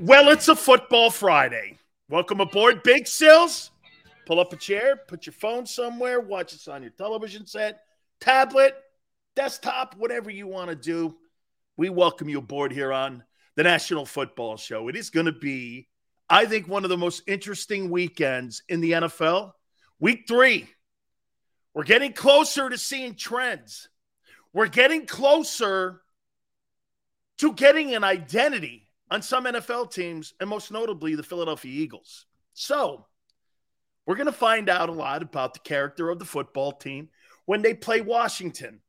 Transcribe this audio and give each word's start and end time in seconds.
Well, 0.00 0.30
it's 0.30 0.48
a 0.48 0.56
football 0.56 1.10
Friday. 1.10 1.76
Welcome 2.08 2.40
aboard, 2.40 2.82
Big 2.82 3.06
Sills. 3.06 3.70
Pull 4.24 4.40
up 4.40 4.50
a 4.50 4.56
chair, 4.56 4.96
put 4.96 5.26
your 5.26 5.34
phone 5.34 5.66
somewhere, 5.66 6.20
watch 6.20 6.54
us 6.54 6.68
on 6.68 6.80
your 6.80 6.90
television 6.92 7.46
set, 7.46 7.82
tablet, 8.18 8.74
desktop, 9.36 9.94
whatever 9.98 10.30
you 10.30 10.46
want 10.46 10.70
to 10.70 10.74
do. 10.74 11.14
We 11.76 11.90
welcome 11.90 12.30
you 12.30 12.38
aboard 12.38 12.72
here 12.72 12.94
on 12.94 13.22
the 13.56 13.62
National 13.62 14.06
Football 14.06 14.56
Show. 14.56 14.88
It 14.88 14.96
is 14.96 15.10
going 15.10 15.26
to 15.26 15.32
be, 15.32 15.86
I 16.30 16.46
think, 16.46 16.66
one 16.66 16.84
of 16.84 16.88
the 16.88 16.96
most 16.96 17.22
interesting 17.26 17.90
weekends 17.90 18.62
in 18.70 18.80
the 18.80 18.92
NFL. 18.92 19.52
Week 19.98 20.24
three. 20.26 20.66
We're 21.74 21.84
getting 21.84 22.14
closer 22.14 22.70
to 22.70 22.78
seeing 22.78 23.16
trends. 23.16 23.90
We're 24.54 24.68
getting 24.68 25.04
closer 25.04 26.00
to 27.36 27.52
getting 27.52 27.94
an 27.94 28.02
identity 28.02 28.89
on 29.10 29.22
some 29.22 29.44
NFL 29.44 29.92
teams, 29.92 30.34
and 30.40 30.48
most 30.48 30.70
notably 30.70 31.14
the 31.14 31.22
Philadelphia 31.22 31.72
Eagles. 31.72 32.26
So, 32.54 33.06
we're 34.06 34.16
going 34.16 34.26
to 34.26 34.32
find 34.32 34.68
out 34.68 34.88
a 34.88 34.92
lot 34.92 35.22
about 35.22 35.54
the 35.54 35.60
character 35.60 36.10
of 36.10 36.18
the 36.18 36.24
football 36.24 36.72
team 36.72 37.08
when 37.46 37.62
they 37.62 37.74
play 37.74 38.00
Washington. 38.00 38.80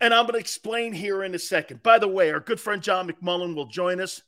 And 0.00 0.14
I'm 0.14 0.24
going 0.24 0.34
to 0.34 0.40
explain 0.40 0.92
here 0.92 1.24
in 1.24 1.34
a 1.34 1.38
second. 1.38 1.82
By 1.82 1.98
the 1.98 2.08
way, 2.08 2.30
our 2.30 2.40
good 2.40 2.60
friend 2.60 2.82
John 2.82 3.08
McMullen 3.08 3.54
will 3.54 3.66
join 3.66 4.00
us 4.00 4.22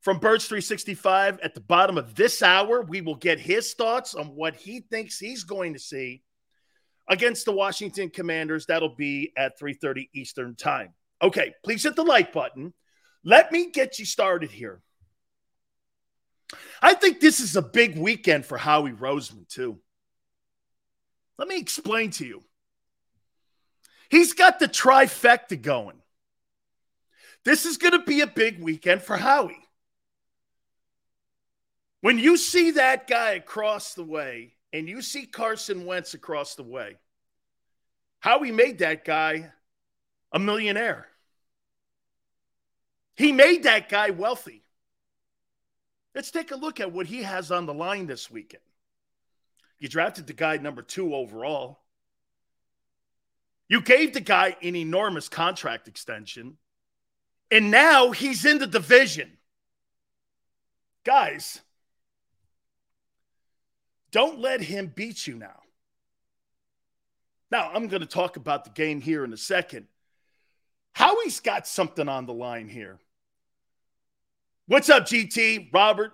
from 0.00 0.18
Birds 0.18 0.46
365 0.46 1.40
at 1.40 1.54
the 1.54 1.60
bottom 1.60 1.98
of 1.98 2.14
this 2.14 2.42
hour. 2.42 2.82
We 2.82 3.00
will 3.00 3.16
get 3.16 3.38
his 3.38 3.74
thoughts 3.74 4.14
on 4.14 4.26
what 4.28 4.56
he 4.56 4.80
thinks 4.80 5.18
he's 5.18 5.44
going 5.44 5.74
to 5.74 5.78
see 5.78 6.22
against 7.08 7.44
the 7.44 7.52
Washington 7.52 8.10
Commanders. 8.10 8.66
That'll 8.66 8.94
be 8.94 9.32
at 9.36 9.58
3:30 9.58 10.08
Eastern 10.14 10.54
Time. 10.56 10.94
Okay, 11.22 11.54
please 11.64 11.82
hit 11.82 11.96
the 11.96 12.04
like 12.04 12.32
button. 12.32 12.72
Let 13.26 13.50
me 13.50 13.72
get 13.72 13.98
you 13.98 14.04
started 14.04 14.52
here. 14.52 14.80
I 16.80 16.94
think 16.94 17.18
this 17.18 17.40
is 17.40 17.56
a 17.56 17.60
big 17.60 17.98
weekend 17.98 18.46
for 18.46 18.56
Howie 18.56 18.92
Roseman, 18.92 19.48
too. 19.48 19.80
Let 21.36 21.48
me 21.48 21.58
explain 21.58 22.10
to 22.12 22.24
you. 22.24 22.44
He's 24.08 24.32
got 24.32 24.60
the 24.60 24.68
trifecta 24.68 25.60
going. 25.60 26.00
This 27.44 27.66
is 27.66 27.78
going 27.78 27.94
to 27.94 28.04
be 28.04 28.20
a 28.20 28.28
big 28.28 28.62
weekend 28.62 29.02
for 29.02 29.16
Howie. 29.16 29.58
When 32.02 32.20
you 32.20 32.36
see 32.36 32.70
that 32.72 33.08
guy 33.08 33.32
across 33.32 33.94
the 33.94 34.04
way 34.04 34.54
and 34.72 34.88
you 34.88 35.02
see 35.02 35.26
Carson 35.26 35.84
Wentz 35.84 36.14
across 36.14 36.54
the 36.54 36.62
way, 36.62 36.96
Howie 38.20 38.52
made 38.52 38.78
that 38.78 39.04
guy 39.04 39.50
a 40.30 40.38
millionaire. 40.38 41.08
He 43.16 43.32
made 43.32 43.62
that 43.62 43.88
guy 43.88 44.10
wealthy. 44.10 44.62
Let's 46.14 46.30
take 46.30 46.50
a 46.50 46.56
look 46.56 46.80
at 46.80 46.92
what 46.92 47.06
he 47.06 47.22
has 47.22 47.50
on 47.50 47.66
the 47.66 47.74
line 47.74 48.06
this 48.06 48.30
weekend. 48.30 48.62
You 49.78 49.88
drafted 49.88 50.26
the 50.26 50.32
guy 50.32 50.56
number 50.56 50.82
two 50.82 51.14
overall. 51.14 51.80
You 53.68 53.80
gave 53.80 54.14
the 54.14 54.20
guy 54.20 54.56
an 54.62 54.76
enormous 54.76 55.28
contract 55.28 55.88
extension. 55.88 56.56
And 57.50 57.70
now 57.70 58.10
he's 58.12 58.44
in 58.44 58.58
the 58.58 58.66
division. 58.66 59.36
Guys, 61.04 61.60
don't 64.10 64.40
let 64.40 64.60
him 64.60 64.92
beat 64.94 65.26
you 65.26 65.36
now. 65.36 65.60
Now, 67.50 67.70
I'm 67.72 67.86
going 67.88 68.00
to 68.00 68.06
talk 68.06 68.36
about 68.36 68.64
the 68.64 68.70
game 68.70 69.00
here 69.00 69.22
in 69.24 69.32
a 69.32 69.36
second. 69.36 69.86
Howie's 70.92 71.40
got 71.40 71.66
something 71.68 72.08
on 72.08 72.26
the 72.26 72.32
line 72.32 72.68
here. 72.68 72.98
What's 74.68 74.88
up, 74.90 75.04
GT? 75.04 75.72
Robert, 75.72 76.12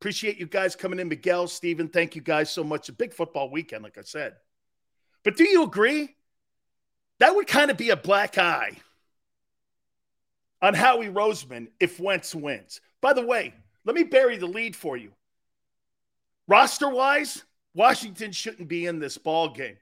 appreciate 0.00 0.38
you 0.38 0.46
guys 0.46 0.74
coming 0.74 0.98
in. 0.98 1.08
Miguel, 1.08 1.46
Steven, 1.46 1.86
thank 1.86 2.16
you 2.16 2.22
guys 2.22 2.50
so 2.50 2.64
much. 2.64 2.88
A 2.88 2.94
big 2.94 3.12
football 3.12 3.50
weekend, 3.50 3.84
like 3.84 3.98
I 3.98 4.02
said. 4.02 4.36
But 5.22 5.36
do 5.36 5.46
you 5.46 5.64
agree? 5.64 6.16
That 7.18 7.34
would 7.36 7.46
kind 7.46 7.70
of 7.70 7.76
be 7.76 7.90
a 7.90 7.96
black 7.96 8.38
eye 8.38 8.78
on 10.62 10.72
Howie 10.72 11.10
Roseman 11.10 11.68
if 11.78 12.00
Wentz 12.00 12.34
wins. 12.34 12.80
By 13.02 13.12
the 13.12 13.26
way, 13.26 13.52
let 13.84 13.94
me 13.94 14.04
bury 14.04 14.38
the 14.38 14.46
lead 14.46 14.74
for 14.74 14.96
you. 14.96 15.12
Roster 16.48 16.88
wise, 16.88 17.44
Washington 17.74 18.32
shouldn't 18.32 18.66
be 18.66 18.86
in 18.86 18.98
this 18.98 19.18
ball 19.18 19.50
game. 19.50 19.76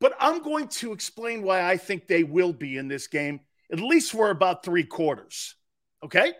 But 0.00 0.16
I'm 0.18 0.42
going 0.42 0.66
to 0.68 0.92
explain 0.92 1.42
why 1.44 1.62
I 1.62 1.76
think 1.76 2.08
they 2.08 2.24
will 2.24 2.52
be 2.52 2.78
in 2.78 2.88
this 2.88 3.06
game, 3.06 3.38
at 3.70 3.78
least 3.78 4.10
for 4.10 4.30
about 4.30 4.64
three 4.64 4.84
quarters. 4.84 5.54
Okay? 6.02 6.32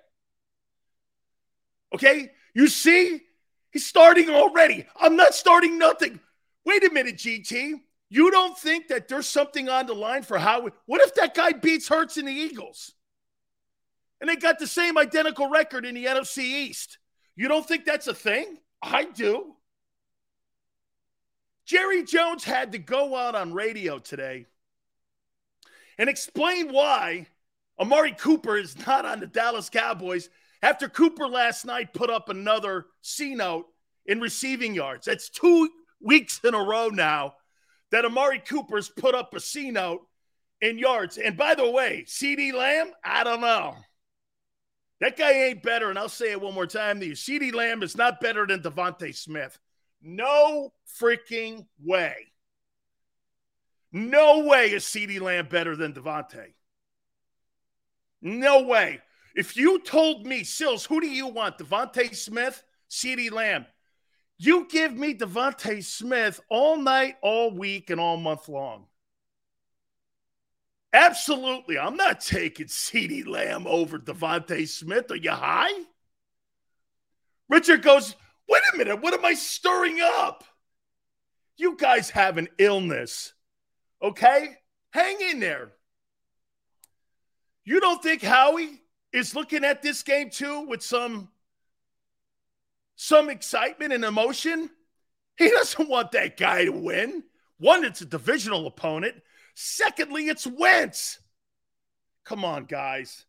Okay. 1.94 2.32
You 2.54 2.68
see, 2.68 3.22
he's 3.70 3.86
starting 3.86 4.30
already. 4.30 4.86
I'm 5.00 5.16
not 5.16 5.34
starting 5.34 5.78
nothing. 5.78 6.20
Wait 6.64 6.84
a 6.84 6.92
minute, 6.92 7.16
GT. 7.16 7.80
You 8.10 8.30
don't 8.30 8.56
think 8.56 8.88
that 8.88 9.08
there's 9.08 9.26
something 9.26 9.68
on 9.68 9.86
the 9.86 9.94
line 9.94 10.22
for 10.22 10.38
how? 10.38 10.68
What 10.86 11.00
if 11.00 11.14
that 11.14 11.34
guy 11.34 11.52
beats 11.52 11.88
Hurts 11.88 12.16
in 12.16 12.26
the 12.26 12.32
Eagles? 12.32 12.92
And 14.20 14.28
they 14.28 14.36
got 14.36 14.58
the 14.58 14.66
same 14.66 14.96
identical 14.96 15.48
record 15.48 15.84
in 15.84 15.94
the 15.94 16.06
NFC 16.06 16.38
East. 16.38 16.98
You 17.36 17.48
don't 17.48 17.66
think 17.66 17.84
that's 17.84 18.06
a 18.06 18.14
thing? 18.14 18.58
I 18.82 19.04
do. 19.04 19.54
Jerry 21.66 22.04
Jones 22.04 22.44
had 22.44 22.72
to 22.72 22.78
go 22.78 23.16
out 23.16 23.34
on 23.34 23.52
radio 23.52 23.98
today 23.98 24.46
and 25.98 26.08
explain 26.08 26.72
why 26.72 27.26
Amari 27.78 28.12
Cooper 28.12 28.56
is 28.56 28.86
not 28.86 29.04
on 29.04 29.20
the 29.20 29.26
Dallas 29.26 29.70
Cowboys 29.70 30.28
after 30.64 30.88
Cooper 30.88 31.28
last 31.28 31.66
night 31.66 31.92
put 31.92 32.08
up 32.08 32.30
another 32.30 32.86
C 33.02 33.34
note 33.34 33.66
in 34.06 34.18
receiving 34.18 34.74
yards. 34.74 35.04
That's 35.04 35.28
two 35.28 35.68
weeks 36.00 36.40
in 36.42 36.54
a 36.54 36.64
row 36.64 36.88
now 36.88 37.34
that 37.90 38.06
Amari 38.06 38.38
Cooper's 38.38 38.88
put 38.88 39.14
up 39.14 39.34
a 39.34 39.40
C 39.40 39.70
note 39.70 40.06
in 40.62 40.78
yards. 40.78 41.18
And 41.18 41.36
by 41.36 41.54
the 41.54 41.70
way, 41.70 42.04
CeeDee 42.06 42.54
Lamb, 42.54 42.92
I 43.04 43.24
don't 43.24 43.42
know. 43.42 43.76
That 45.00 45.18
guy 45.18 45.32
ain't 45.32 45.62
better. 45.62 45.90
And 45.90 45.98
I'll 45.98 46.08
say 46.08 46.30
it 46.30 46.40
one 46.40 46.54
more 46.54 46.66
time 46.66 46.98
to 47.00 47.06
you. 47.06 47.12
CeeDee 47.12 47.54
Lamb 47.54 47.82
is 47.82 47.94
not 47.94 48.22
better 48.22 48.46
than 48.46 48.62
DeVonta 48.62 49.14
Smith. 49.14 49.58
No 50.00 50.72
freaking 50.98 51.66
way. 51.78 52.14
No 53.92 54.46
way 54.46 54.70
is 54.70 54.84
CeeDee 54.84 55.20
Lamb 55.20 55.48
better 55.50 55.76
than 55.76 55.92
DeVonta. 55.92 56.46
No 58.22 58.62
way. 58.62 59.02
If 59.34 59.56
you 59.56 59.80
told 59.80 60.26
me, 60.26 60.44
Sills, 60.44 60.84
who 60.84 61.00
do 61.00 61.08
you 61.08 61.26
want? 61.26 61.58
DeVonta 61.58 62.14
Smith, 62.14 62.62
CeeDee 62.88 63.32
Lamb. 63.32 63.66
You 64.38 64.66
give 64.68 64.94
me 64.94 65.14
DeVonta 65.14 65.82
Smith 65.84 66.40
all 66.48 66.76
night, 66.76 67.16
all 67.22 67.50
week, 67.50 67.90
and 67.90 68.00
all 68.00 68.16
month 68.16 68.48
long. 68.48 68.86
Absolutely. 70.92 71.76
I'm 71.76 71.96
not 71.96 72.20
taking 72.20 72.66
CeeDee 72.66 73.26
Lamb 73.26 73.66
over 73.66 73.98
DeVonta 73.98 74.68
Smith. 74.68 75.10
Are 75.10 75.16
you 75.16 75.32
high? 75.32 75.82
Richard 77.48 77.82
goes, 77.82 78.14
wait 78.48 78.62
a 78.72 78.76
minute. 78.76 79.02
What 79.02 79.14
am 79.14 79.24
I 79.24 79.34
stirring 79.34 79.98
up? 80.00 80.44
You 81.56 81.76
guys 81.76 82.10
have 82.10 82.38
an 82.38 82.48
illness. 82.58 83.32
Okay? 84.00 84.56
Hang 84.92 85.16
in 85.30 85.40
there. 85.40 85.72
You 87.64 87.80
don't 87.80 88.02
think 88.02 88.22
Howie 88.22 88.80
is 89.14 89.34
looking 89.34 89.64
at 89.64 89.80
this 89.80 90.02
game 90.02 90.28
too 90.28 90.62
with 90.62 90.82
some 90.82 91.28
some 92.96 93.30
excitement 93.30 93.92
and 93.92 94.04
emotion. 94.04 94.68
He 95.38 95.48
doesn't 95.50 95.88
want 95.88 96.12
that 96.12 96.36
guy 96.36 96.64
to 96.64 96.72
win. 96.72 97.22
One, 97.58 97.84
it's 97.84 98.00
a 98.00 98.06
divisional 98.06 98.66
opponent. 98.66 99.14
Secondly, 99.54 100.24
it's 100.24 100.46
Wentz. 100.46 101.20
Come 102.24 102.44
on, 102.44 102.64
guys. 102.64 103.24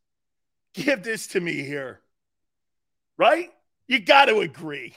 Give 0.74 1.04
this 1.04 1.27
to 1.27 1.39
me 1.39 1.63
here. 1.63 2.01
Right? 3.18 3.51
You 3.88 4.00
got 4.00 4.25
to 4.25 4.39
agree. 4.39 4.95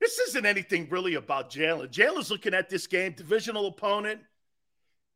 This 0.00 0.18
isn't 0.18 0.46
anything 0.46 0.88
really 0.90 1.14
about 1.14 1.50
Jalen. 1.50 1.90
Jalen's 1.90 2.30
looking 2.30 2.54
at 2.54 2.68
this 2.68 2.86
game, 2.86 3.12
divisional 3.12 3.66
opponent, 3.66 4.20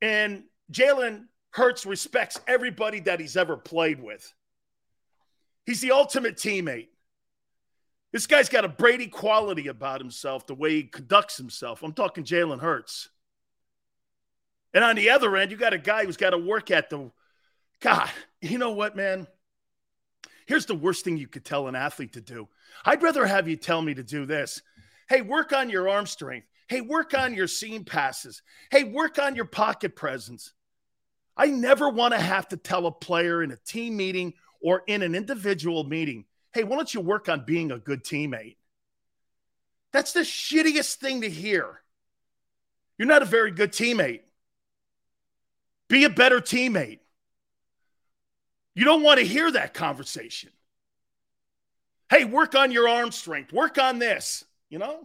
and 0.01 0.45
Jalen 0.73 1.27
Hurts 1.51 1.85
respects 1.85 2.41
everybody 2.47 3.01
that 3.01 3.21
he's 3.21 3.37
ever 3.37 3.57
played 3.57 4.01
with. 4.03 4.33
He's 5.71 5.81
the 5.81 5.93
ultimate 5.93 6.35
teammate. 6.35 6.89
This 8.11 8.27
guy's 8.27 8.49
got 8.49 8.65
a 8.65 8.69
Brady 8.69 9.07
quality 9.07 9.69
about 9.69 10.01
himself, 10.01 10.45
the 10.45 10.55
way 10.57 10.71
he 10.73 10.83
conducts 10.83 11.37
himself. 11.37 11.85
I'm 11.85 11.93
talking 11.93 12.25
Jalen 12.25 12.59
Hurts. 12.59 13.09
And 14.75 14.83
on 14.83 14.97
the 14.97 15.11
other 15.11 15.37
end, 15.37 15.53
you 15.53 15.57
got 15.57 15.73
a 15.73 15.79
guy 15.79 16.05
who's 16.05 16.17
got 16.17 16.31
to 16.31 16.39
work 16.39 16.73
at 16.73 16.91
the 16.91 17.13
God, 17.79 18.11
you 18.41 18.59
know 18.59 18.73
what, 18.73 18.97
man? 18.97 19.29
Here's 20.47 20.67
the 20.67 20.75
worst 20.75 21.05
thing 21.05 21.17
you 21.17 21.29
could 21.29 21.45
tell 21.45 21.69
an 21.69 21.77
athlete 21.77 22.15
to 22.15 22.21
do. 22.21 22.49
I'd 22.85 23.05
rather 23.05 23.25
have 23.25 23.47
you 23.47 23.55
tell 23.55 23.81
me 23.81 23.95
to 23.95 24.03
do 24.03 24.27
this. 24.27 24.63
Hey, 25.09 25.21
work 25.21 25.53
on 25.53 25.71
your 25.71 25.89
arm 25.89 26.07
strength. 26.07 26.49
Hey, 26.67 26.81
work 26.81 27.15
on 27.15 27.33
your 27.33 27.47
seam 27.47 27.85
passes. 27.85 28.43
Hey, 28.73 28.83
work 28.83 29.21
on 29.21 29.37
your 29.37 29.45
pocket 29.45 29.95
presence. 29.95 30.53
I 31.37 31.47
never 31.47 31.89
want 31.89 32.13
to 32.15 32.21
have 32.21 32.49
to 32.49 32.57
tell 32.57 32.89
a 32.89 32.91
player 32.91 33.41
in 33.41 33.53
a 33.53 33.57
team 33.57 33.97
meeting 33.97 34.35
or 34.61 34.83
in 34.87 35.03
an 35.03 35.15
individual 35.15 35.85
meeting, 35.85 36.25
hey, 36.53 36.65
why 36.65 36.77
don't 36.77 36.93
you 36.93 37.01
work 37.01 37.29
on 37.29 37.45
being 37.45 37.71
a 37.71 37.79
good 37.79 38.05
teammate? 38.05 38.57
That's 39.93 40.13
the 40.13 40.21
shittiest 40.21 40.97
thing 40.97 41.23
to 41.23 41.31
hear. 41.31 41.81
You're 42.99 43.09
not 43.09 43.23
a 43.23 43.27
very 43.27 43.51
good 43.51 43.73
teammate. 43.73 44.21
Be 45.89 46.05
a 46.05 46.11
better 46.11 46.41
teammate. 46.41 47.01
You 48.75 48.85
don't 48.85 49.03
want 49.03 49.19
to 49.19 49.27
hear 49.27 49.51
that 49.51 49.75
conversation. 49.75 50.51
Hey, 52.09 52.25
work 52.25 52.55
on 52.55 52.73
your 52.73 52.89
arm 52.89 53.11
strength. 53.11 53.53
Work 53.53 53.79
on 53.79 53.99
this, 53.99 54.45
you 54.69 54.79
know? 54.79 55.05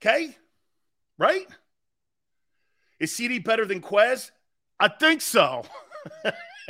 Okay? 0.00 0.36
Right? 1.18 1.46
Is 2.98 3.12
CeeDee 3.12 3.44
better 3.44 3.64
than 3.64 3.80
Quez? 3.80 4.30
I 4.78 4.88
think 4.88 5.20
so. 5.20 5.64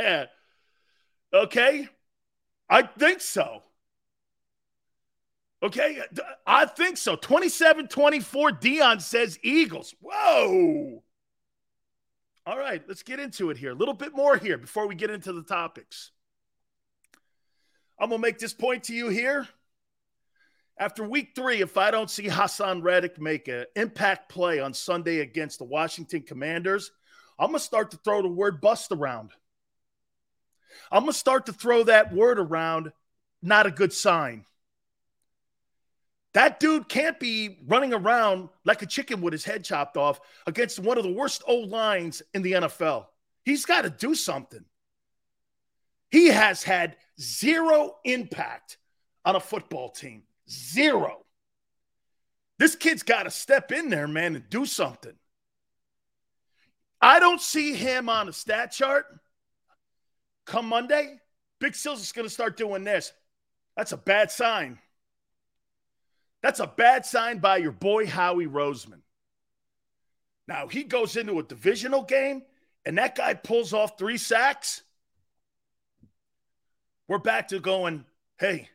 okay? 1.34 1.88
I 2.68 2.82
think 2.82 3.20
so. 3.20 3.62
Okay? 5.62 6.00
I 6.46 6.66
think 6.66 6.96
so. 6.96 7.16
27 7.16 7.88
24, 7.88 8.52
Dion 8.52 9.00
says 9.00 9.38
Eagles. 9.42 9.94
Whoa. 10.00 11.02
All 12.44 12.58
right, 12.58 12.82
let's 12.88 13.04
get 13.04 13.20
into 13.20 13.50
it 13.50 13.56
here. 13.56 13.70
A 13.70 13.74
little 13.74 13.94
bit 13.94 14.16
more 14.16 14.36
here 14.36 14.58
before 14.58 14.88
we 14.88 14.96
get 14.96 15.10
into 15.10 15.32
the 15.32 15.44
topics. 15.44 16.10
I'm 18.00 18.08
going 18.08 18.20
to 18.20 18.26
make 18.26 18.38
this 18.38 18.52
point 18.52 18.84
to 18.84 18.94
you 18.94 19.08
here. 19.08 19.46
After 20.76 21.04
week 21.04 21.32
three, 21.36 21.60
if 21.60 21.76
I 21.76 21.92
don't 21.92 22.10
see 22.10 22.24
Haason 22.24 22.82
Reddick 22.82 23.20
make 23.20 23.46
an 23.46 23.66
impact 23.76 24.28
play 24.28 24.58
on 24.58 24.74
Sunday 24.74 25.20
against 25.20 25.58
the 25.58 25.64
Washington 25.64 26.22
Commanders, 26.22 26.90
I'm 27.42 27.48
going 27.48 27.58
to 27.58 27.64
start 27.64 27.90
to 27.90 27.96
throw 27.96 28.22
the 28.22 28.28
word 28.28 28.60
bust 28.60 28.92
around. 28.92 29.32
I'm 30.92 31.02
going 31.02 31.12
to 31.12 31.18
start 31.18 31.46
to 31.46 31.52
throw 31.52 31.82
that 31.82 32.14
word 32.14 32.38
around. 32.38 32.92
Not 33.42 33.66
a 33.66 33.72
good 33.72 33.92
sign. 33.92 34.44
That 36.34 36.60
dude 36.60 36.88
can't 36.88 37.18
be 37.18 37.58
running 37.66 37.92
around 37.92 38.48
like 38.64 38.82
a 38.82 38.86
chicken 38.86 39.20
with 39.20 39.32
his 39.32 39.44
head 39.44 39.64
chopped 39.64 39.96
off 39.96 40.20
against 40.46 40.78
one 40.78 40.98
of 40.98 41.02
the 41.02 41.12
worst 41.12 41.42
old 41.48 41.68
lines 41.68 42.22
in 42.32 42.42
the 42.42 42.52
NFL. 42.52 43.06
He's 43.44 43.64
got 43.64 43.82
to 43.82 43.90
do 43.90 44.14
something. 44.14 44.64
He 46.12 46.28
has 46.28 46.62
had 46.62 46.96
zero 47.20 47.96
impact 48.04 48.78
on 49.24 49.34
a 49.34 49.40
football 49.40 49.90
team. 49.90 50.22
Zero. 50.48 51.26
This 52.60 52.76
kid's 52.76 53.02
got 53.02 53.24
to 53.24 53.30
step 53.32 53.72
in 53.72 53.90
there, 53.90 54.06
man, 54.06 54.36
and 54.36 54.48
do 54.48 54.64
something. 54.64 55.14
I 57.02 57.18
don't 57.18 57.40
see 57.40 57.74
him 57.74 58.08
on 58.08 58.28
a 58.28 58.32
stat 58.32 58.70
chart 58.70 59.06
come 60.46 60.66
Monday. 60.66 61.18
Big 61.58 61.74
Sills 61.74 62.00
is 62.00 62.12
going 62.12 62.26
to 62.26 62.32
start 62.32 62.56
doing 62.56 62.84
this. 62.84 63.12
That's 63.76 63.92
a 63.92 63.96
bad 63.96 64.30
sign. 64.30 64.78
That's 66.42 66.60
a 66.60 66.66
bad 66.66 67.04
sign 67.04 67.38
by 67.38 67.58
your 67.58 67.72
boy 67.72 68.06
Howie 68.06 68.46
Roseman. 68.46 69.00
Now, 70.46 70.68
he 70.68 70.84
goes 70.84 71.16
into 71.16 71.38
a 71.38 71.42
divisional 71.42 72.02
game 72.02 72.42
and 72.84 72.98
that 72.98 73.16
guy 73.16 73.34
pulls 73.34 73.72
off 73.72 73.98
three 73.98 74.18
sacks. 74.18 74.82
We're 77.08 77.18
back 77.18 77.48
to 77.48 77.60
going, 77.60 78.04
hey, 78.38 78.68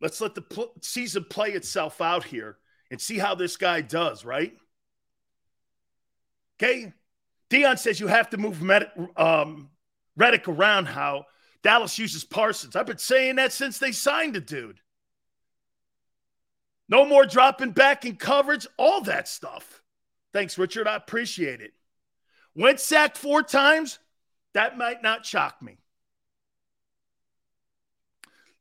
let's 0.00 0.20
let 0.20 0.34
the 0.34 0.42
pl- 0.42 0.72
season 0.82 1.26
play 1.28 1.52
itself 1.52 2.00
out 2.00 2.24
here 2.24 2.58
and 2.90 3.00
see 3.00 3.18
how 3.18 3.34
this 3.34 3.56
guy 3.56 3.80
does, 3.80 4.24
right? 4.24 4.54
Okay. 6.56 6.92
Dion 7.54 7.76
says 7.76 8.00
you 8.00 8.08
have 8.08 8.30
to 8.30 8.36
move 8.36 8.60
Med- 8.60 8.90
um, 9.16 9.70
Reddick 10.16 10.48
around 10.48 10.86
how 10.86 11.26
Dallas 11.62 11.96
uses 12.00 12.24
Parsons. 12.24 12.74
I've 12.74 12.86
been 12.86 12.98
saying 12.98 13.36
that 13.36 13.52
since 13.52 13.78
they 13.78 13.92
signed 13.92 14.34
the 14.34 14.40
dude. 14.40 14.80
No 16.88 17.06
more 17.06 17.24
dropping 17.24 17.70
back 17.70 18.04
in 18.04 18.16
coverage, 18.16 18.66
all 18.76 19.02
that 19.02 19.28
stuff. 19.28 19.82
Thanks, 20.32 20.58
Richard. 20.58 20.88
I 20.88 20.96
appreciate 20.96 21.60
it. 21.60 21.74
Wentz 22.56 22.82
sacked 22.82 23.16
four 23.16 23.44
times. 23.44 24.00
That 24.54 24.76
might 24.76 25.00
not 25.04 25.24
shock 25.24 25.62
me. 25.62 25.78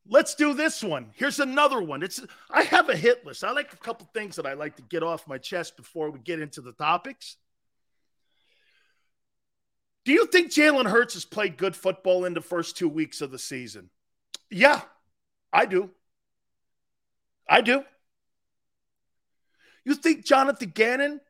Let's 0.07 0.35
do 0.35 0.53
this 0.53 0.83
one. 0.83 1.09
Here's 1.15 1.39
another 1.39 1.81
one. 1.81 2.03
It's 2.03 2.23
I 2.51 2.61
have 2.61 2.89
a 2.89 2.95
hit 2.95 3.25
list. 3.25 3.43
I 3.43 3.53
like 3.53 3.73
a 3.73 3.77
couple 3.77 4.07
things 4.13 4.35
that 4.35 4.45
I 4.45 4.53
like 4.53 4.75
to 4.75 4.83
get 4.83 5.01
off 5.01 5.27
my 5.27 5.39
chest 5.39 5.77
before 5.77 6.11
we 6.11 6.19
get 6.19 6.39
into 6.39 6.61
the 6.61 6.73
topics. 6.73 7.37
Do 10.05 10.11
you 10.11 10.25
think 10.27 10.51
Jalen 10.51 10.89
Hurts 10.89 11.13
has 11.13 11.25
played 11.25 11.57
good 11.57 11.75
football 11.75 12.25
in 12.25 12.33
the 12.33 12.41
first 12.41 12.77
two 12.77 12.89
weeks 12.89 13.21
of 13.21 13.31
the 13.31 13.39
season? 13.39 13.89
Yeah, 14.49 14.81
I 15.51 15.65
do. 15.65 15.91
I 17.47 17.61
do. 17.61 17.83
You 19.85 19.95
think 19.95 20.25
Jonathan 20.25 20.71
Gannon 20.73 21.21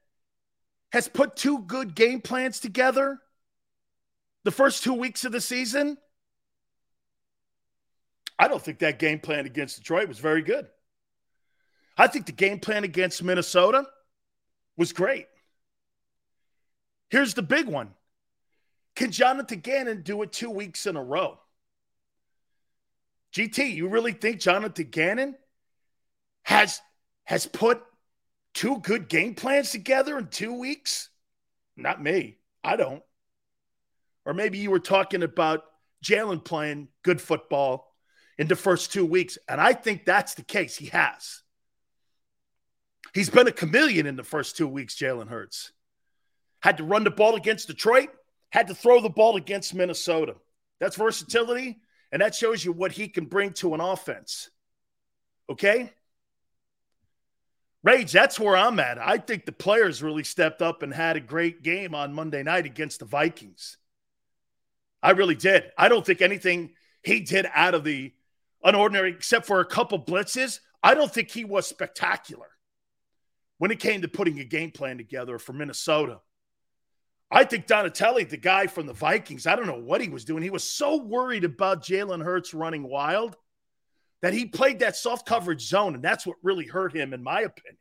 has 0.92 1.08
put 1.08 1.36
two 1.36 1.60
good 1.60 1.96
game 1.96 2.22
plans 2.22 2.60
together 2.60 3.20
the 4.44 4.52
first 4.52 4.84
two 4.84 4.94
weeks 4.94 5.26
of 5.26 5.32
the 5.32 5.42
season? 5.42 5.98
I 8.38 8.48
don't 8.48 8.62
think 8.62 8.80
that 8.80 9.00
game 9.00 9.20
plan 9.20 9.46
against 9.46 9.78
Detroit 9.78 10.08
was 10.08 10.20
very 10.20 10.42
good. 10.42 10.68
I 11.98 12.08
think 12.08 12.26
the 12.26 12.32
game 12.32 12.60
plan 12.60 12.84
against 12.84 13.24
Minnesota 13.24 13.86
was 14.78 14.94
great. 14.94 15.28
Here's 17.10 17.36
the 17.36 17.44
big 17.44 17.68
one 17.68 17.94
Can 18.96 19.12
Jonathan 19.12 19.60
Gannon 19.60 20.02
do 20.02 20.22
it 20.22 20.32
two 20.32 20.50
weeks 20.50 20.86
in 20.86 20.96
a 20.96 21.04
row? 21.04 21.40
GT, 23.34 23.74
you 23.74 23.88
really 23.88 24.12
think 24.12 24.40
Jonathan 24.40 24.88
Gannon 24.92 25.36
has 26.44 26.80
has 27.24 27.48
put 27.48 27.82
two 28.54 28.80
good 28.80 29.08
game 29.08 29.34
plans 29.34 29.72
together 29.72 30.18
in 30.18 30.28
two 30.28 30.54
weeks? 30.54 31.10
Not 31.76 32.02
me. 32.02 32.38
I 32.64 32.76
don't. 32.76 33.02
Or 34.26 34.34
maybe 34.34 34.60
you 34.60 34.70
were 34.70 34.80
talking 34.80 35.24
about 35.24 35.64
Jalen 36.04 36.44
playing 36.44 36.90
good 37.04 37.20
football 37.20 37.94
in 38.38 38.48
the 38.48 38.56
first 38.56 38.94
two 38.94 39.06
weeks. 39.06 39.38
And 39.48 39.60
I 39.60 39.74
think 39.74 40.06
that's 40.06 40.36
the 40.36 40.44
case. 40.44 40.76
He 40.76 40.88
has. 40.88 41.42
He's 43.14 43.30
been 43.30 43.48
a 43.48 43.52
chameleon 43.52 44.06
in 44.06 44.16
the 44.16 44.24
first 44.24 44.58
two 44.58 44.68
weeks, 44.68 44.96
Jalen 44.96 45.28
Hurts. 45.28 45.72
Had 46.62 46.78
to 46.78 46.84
run 46.84 47.04
the 47.04 47.12
ball 47.12 47.36
against 47.36 47.68
Detroit, 47.68 48.10
had 48.54 48.68
to 48.68 48.76
throw 48.76 49.02
the 49.02 49.10
ball 49.10 49.36
against 49.36 49.74
Minnesota. 49.74 50.36
That's 50.80 50.96
versatility, 50.96 51.80
and 52.12 52.22
that 52.22 52.36
shows 52.36 52.64
you 52.64 52.72
what 52.72 52.92
he 52.92 53.08
can 53.08 53.26
bring 53.26 53.52
to 53.54 53.74
an 53.74 53.82
offense. 53.82 54.52
Okay? 55.50 55.92
Rage, 57.82 58.12
that's 58.12 58.40
where 58.40 58.56
I'm 58.56 58.80
at. 58.80 59.00
I 59.00 59.18
think 59.18 59.48
the 59.48 59.52
players 59.52 60.04
really 60.04 60.24
stepped 60.24 60.62
up 60.62 60.84
and 60.84 60.94
had 60.94 61.18
a 61.18 61.20
great 61.20 61.64
game 61.64 61.96
on 61.96 62.14
Monday 62.14 62.44
night 62.44 62.68
against 62.68 63.00
the 63.00 63.06
Vikings. 63.06 63.78
I 65.02 65.12
really 65.12 65.36
did. 65.36 65.72
I 65.76 65.90
don't 65.90 66.06
think 66.06 66.22
anything 66.22 66.76
he 67.04 67.22
did 67.22 67.48
out 67.56 67.74
of 67.74 67.84
the 67.84 68.14
unordinary, 68.64 69.16
except 69.16 69.48
for 69.48 69.62
a 69.62 69.66
couple 69.66 70.00
blitzes, 70.00 70.60
I 70.84 70.94
don't 70.94 71.12
think 71.12 71.32
he 71.32 71.44
was 71.44 71.66
spectacular 71.66 72.48
when 73.58 73.72
it 73.72 73.80
came 73.80 74.04
to 74.04 74.08
putting 74.08 74.40
a 74.40 74.46
game 74.46 74.70
plan 74.70 75.00
together 75.00 75.40
for 75.40 75.54
Minnesota. 75.54 76.20
I 77.34 77.44
think 77.44 77.66
Donatelli, 77.66 78.26
the 78.26 78.38
guy 78.38 78.68
from 78.68 78.86
the 78.86 78.94
Vikings, 78.94 79.48
I 79.48 79.56
don't 79.56 79.66
know 79.66 79.80
what 79.80 80.02
he 80.02 80.08
was 80.08 80.24
doing. 80.24 80.44
He 80.44 80.52
was 80.52 80.64
so 80.64 80.98
worried 80.98 81.44
about 81.44 81.84
Jalen 81.84 82.24
Hurts 82.24 82.54
running 82.54 82.84
wild 82.84 83.36
that 84.22 84.34
he 84.34 84.46
played 84.46 84.80
that 84.80 84.96
soft 84.96 85.26
coverage 85.26 85.68
zone, 85.68 85.96
and 85.96 86.04
that's 86.04 86.28
what 86.28 86.38
really 86.44 86.68
hurt 86.68 86.96
him, 86.96 87.12
in 87.12 87.24
my 87.24 87.42
opinion. 87.42 87.78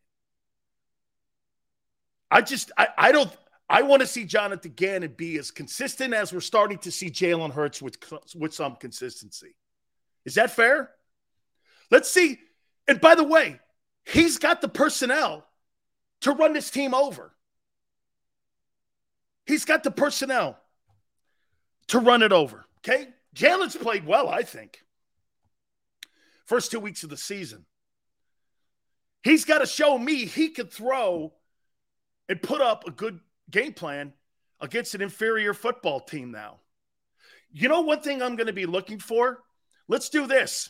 I 2.31 2.41
just, 2.41 2.73
I, 2.79 2.89
I 2.97 3.13
don't, 3.13 3.31
I 3.69 3.83
want 3.83 4.01
to 4.01 4.07
see 4.07 4.25
Jonathan 4.25 4.73
Gannon 4.75 5.13
be 5.19 5.37
as 5.37 5.51
consistent 5.51 6.15
as 6.15 6.33
we're 6.33 6.41
starting 6.41 6.79
to 6.79 6.91
see 6.91 7.11
Jalen 7.11 7.53
Hurts 7.53 7.83
with, 7.83 7.99
with 8.35 8.55
some 8.55 8.77
consistency. 8.77 9.55
Is 10.25 10.37
that 10.37 10.51
fair? 10.51 10.91
Let's 11.91 12.09
see. 12.09 12.39
And 12.89 13.03
by 13.03 13.17
the 13.17 13.25
way, 13.25 13.61
he's 14.07 14.39
got 14.39 14.63
the 14.63 14.69
personnel 14.69 15.47
to 16.23 16.33
run 16.33 16.55
this 16.55 16.71
team 16.71 16.95
over. 16.95 17.35
He's 19.47 19.65
got 19.65 19.83
the 19.83 19.91
personnel 19.91 20.59
to 21.89 21.99
run 21.99 22.23
it 22.23 22.33
over. 22.33 22.65
Okay. 22.79 23.09
Jalen's 23.35 23.77
played 23.77 24.07
well, 24.07 24.29
I 24.29 24.43
think 24.43 24.83
first 26.53 26.71
two 26.71 26.81
weeks 26.81 27.03
of 27.03 27.09
the 27.09 27.17
season. 27.17 27.65
He's 29.23 29.47
got 29.47 29.61
to 29.61 29.67
show 29.67 29.97
me 29.97 30.27
he 30.27 30.51
could 30.51 30.71
throw 30.71 31.33
and 32.29 32.43
put 32.43 32.61
up 32.61 32.87
a 32.87 32.91
good 32.91 33.21
game 33.51 33.73
plan 33.73 34.13
against 34.61 34.95
an 34.95 35.01
inferior 35.01 35.55
football 35.55 36.01
team 36.01 36.31
now. 36.31 36.61
You 37.53 37.69
know, 37.69 37.81
one 37.81 38.03
thing 38.03 38.21
I'm 38.21 38.37
going 38.37 38.49
to 38.49 38.53
be 38.53 38.67
looking 38.67 38.99
for? 38.99 39.39
Let's 39.89 40.11
do 40.11 40.27
this. 40.27 40.69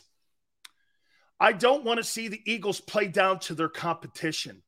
I 1.37 1.51
don't 1.51 1.83
want 1.83 1.97
to 1.97 2.03
see 2.05 2.29
the 2.29 2.41
Eagles 2.45 2.79
play 2.79 3.07
down 3.07 3.39
to 3.39 3.53
their 3.53 3.67
competition. 3.67 4.61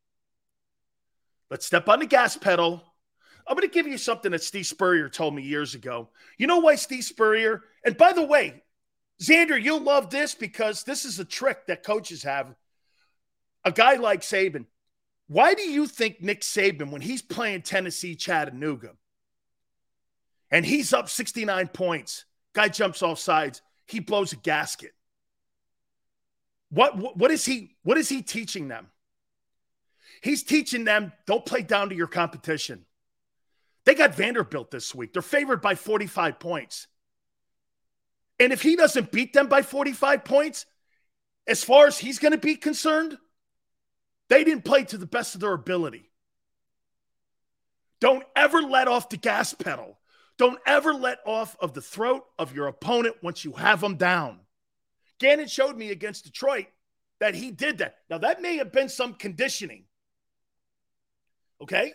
Let's 1.50 1.66
step 1.66 1.88
on 1.88 2.00
the 2.00 2.08
gas 2.08 2.36
pedal. 2.36 2.84
I'm 3.48 3.56
going 3.56 3.68
to 3.68 3.74
give 3.74 3.88
you 3.88 3.98
something 3.98 4.32
that 4.32 4.44
Steve 4.44 4.66
Spurrier 4.66 5.10
told 5.10 5.36
me 5.36 5.44
years 5.44 5.75
ago. 5.75 6.10
You 6.38 6.48
know 6.48 6.60
why 6.60 6.75
Steve 6.75 7.04
Spurrier, 7.04 7.64
and 7.84 7.96
by 7.96 8.12
the 8.12 8.25
way, 8.25 8.64
Xander, 9.22 9.62
you'll 9.62 9.82
love 9.82 10.10
this 10.10 10.36
because 10.36 10.84
this 10.84 11.06
is 11.06 11.20
a 11.20 11.25
trick 11.25 11.68
that 11.68 11.84
coaches 11.84 12.24
have. 12.24 12.54
A 13.64 13.72
guy 13.72 13.96
like 13.96 14.22
Saban, 14.22 14.66
why 15.28 15.54
do 15.54 15.64
you 15.64 15.88
think 15.88 16.22
Nick 16.22 16.42
Saban, 16.42 16.92
when 16.92 17.02
he's 17.02 17.22
playing 17.22 17.62
Tennessee 17.64 18.16
Chattanooga 18.16 18.92
and 20.52 20.66
he's 20.66 20.94
up 20.94 21.10
69 21.10 21.70
points, 21.70 22.25
guy 22.54 22.68
jumps 22.68 23.02
off 23.02 23.20
sides, 23.20 23.62
he 23.88 24.00
blows 24.00 24.34
a 24.34 24.38
gasket? 24.38 24.92
What, 26.70 27.18
what, 27.18 27.32
is 27.32 27.46
he 27.46 27.75
what 27.84 27.98
is 27.98 28.10
he 28.10 28.22
teaching 28.22 28.68
them? 28.68 28.88
He's 30.22 30.44
teaching 30.44 30.84
them 30.84 31.14
don't 31.25 31.46
play 31.46 31.62
down 31.62 31.90
to 31.90 31.96
your 31.96 32.08
competition. 32.08 32.86
They 33.86 33.94
got 33.96 34.15
Vanderbilt 34.15 34.72
this 34.72 34.94
week. 34.94 35.13
They're 35.13 35.22
favored 35.22 35.62
by 35.62 35.75
45 35.75 36.39
points. 36.39 36.88
And 38.39 38.51
if 38.51 38.62
he 38.62 38.75
doesn't 38.75 39.12
beat 39.12 39.34
them 39.34 39.48
by 39.48 39.62
45 39.62 40.25
points, 40.25 40.65
as 41.48 41.63
far 41.63 41.88
as 41.88 41.98
he's 41.98 42.20
going 42.20 42.34
to 42.34 42.38
be 42.38 42.56
concerned, 42.56 43.18
they 44.27 44.44
didn't 44.44 44.65
play 44.65 44.84
to 44.86 44.98
the 44.98 45.06
best 45.06 45.36
of 45.36 45.42
their 45.42 45.54
ability. 45.54 46.10
Don't 48.00 48.24
ever 48.36 48.62
let 48.62 48.88
off 48.88 49.10
the 49.10 49.18
gas 49.18 49.54
pedal. 49.54 49.98
Don't 50.38 50.60
ever 50.65 50.94
let 50.94 51.20
off 51.25 51.56
of 51.62 51.74
the 51.74 51.82
throat 51.82 52.25
of 52.38 52.54
your 52.54 52.68
opponent 52.68 53.15
once 53.22 53.46
you 53.46 53.54
have 53.54 53.80
them 53.80 53.96
down. 53.96 54.39
Gannon 55.20 55.48
showed 55.48 55.77
me 55.77 55.92
against 55.92 56.25
Detroit 56.25 56.65
that 57.20 57.36
he 57.36 57.51
did 57.51 57.77
that. 57.77 57.98
Now, 58.10 58.18
that 58.18 58.42
may 58.42 58.58
have 58.58 58.72
been 58.72 58.89
some 58.89 59.13
conditioning. 59.13 59.86
Okay? 61.62 61.94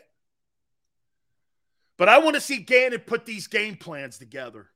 But 2.01 2.09
I 2.09 2.17
want 2.17 2.35
to 2.35 2.41
see 2.41 2.57
Gannon 2.57 3.01
put 3.01 3.27
these 3.27 3.47
game 3.47 3.77
plans 3.77 4.17
together. 4.17 4.71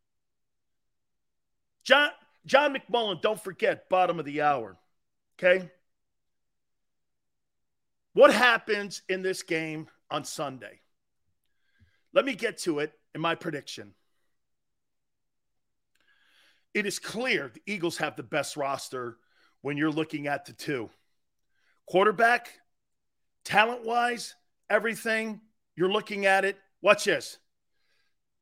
John 1.82 2.10
John 2.44 2.76
McMullen, 2.76 3.22
don't 3.22 3.42
forget, 3.42 3.88
bottom 3.88 4.18
of 4.18 4.26
the 4.26 4.42
hour. 4.42 4.76
Okay? 5.38 5.70
What 8.12 8.30
happens 8.30 9.00
in 9.08 9.22
this 9.22 9.42
game 9.42 9.88
on 10.10 10.24
Sunday? 10.24 10.80
Let 12.12 12.26
me 12.26 12.34
get 12.34 12.58
to 12.58 12.80
it 12.80 12.92
in 13.14 13.22
my 13.22 13.36
prediction. 13.36 13.94
It 16.74 16.84
is 16.84 16.98
clear 16.98 17.50
the 17.54 17.62
Eagles 17.64 17.96
have 17.96 18.16
the 18.16 18.22
best 18.22 18.54
roster 18.54 19.16
when 19.62 19.78
you're 19.78 19.90
looking 19.90 20.26
at 20.26 20.44
the 20.44 20.52
two. 20.52 20.90
Quarterback, 21.86 22.50
talent 23.46 23.82
wise, 23.82 24.34
everything, 24.68 25.40
you're 25.74 25.90
looking 25.90 26.26
at 26.26 26.44
it. 26.44 26.58
Watch 26.84 27.04
this. 27.04 27.38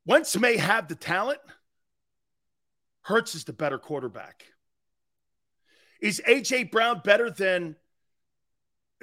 Wentz 0.04 0.36
may 0.36 0.56
have 0.56 0.88
the 0.88 0.96
talent, 0.96 1.38
Hurts 3.02 3.36
is 3.36 3.44
the 3.44 3.52
better 3.52 3.78
quarterback. 3.78 4.46
Is 6.00 6.20
A.J. 6.26 6.64
Brown 6.64 7.02
better 7.04 7.30
than 7.30 7.76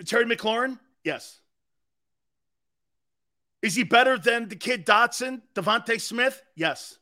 Terry 0.06 0.26
McLaurin? 0.26 0.78
Yes. 1.06 1.40
Is 3.62 3.76
he 3.76 3.84
better 3.84 4.18
than 4.18 4.50
the 4.50 4.58
kid 4.58 4.86
Dotson, 4.86 5.42
DeVonta 5.56 6.02
Smith? 6.02 6.44
Yes. 6.56 6.98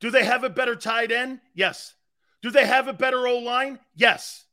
Do 0.00 0.10
they 0.10 0.24
have 0.24 0.42
a 0.42 0.50
better 0.50 0.74
tight 0.74 1.12
end? 1.12 1.40
Yes. 1.54 1.94
Do 2.42 2.50
they 2.50 2.66
have 2.66 2.88
a 2.88 2.92
better 2.92 3.28
O 3.28 3.38
line? 3.38 3.78
Yes. 3.94 4.44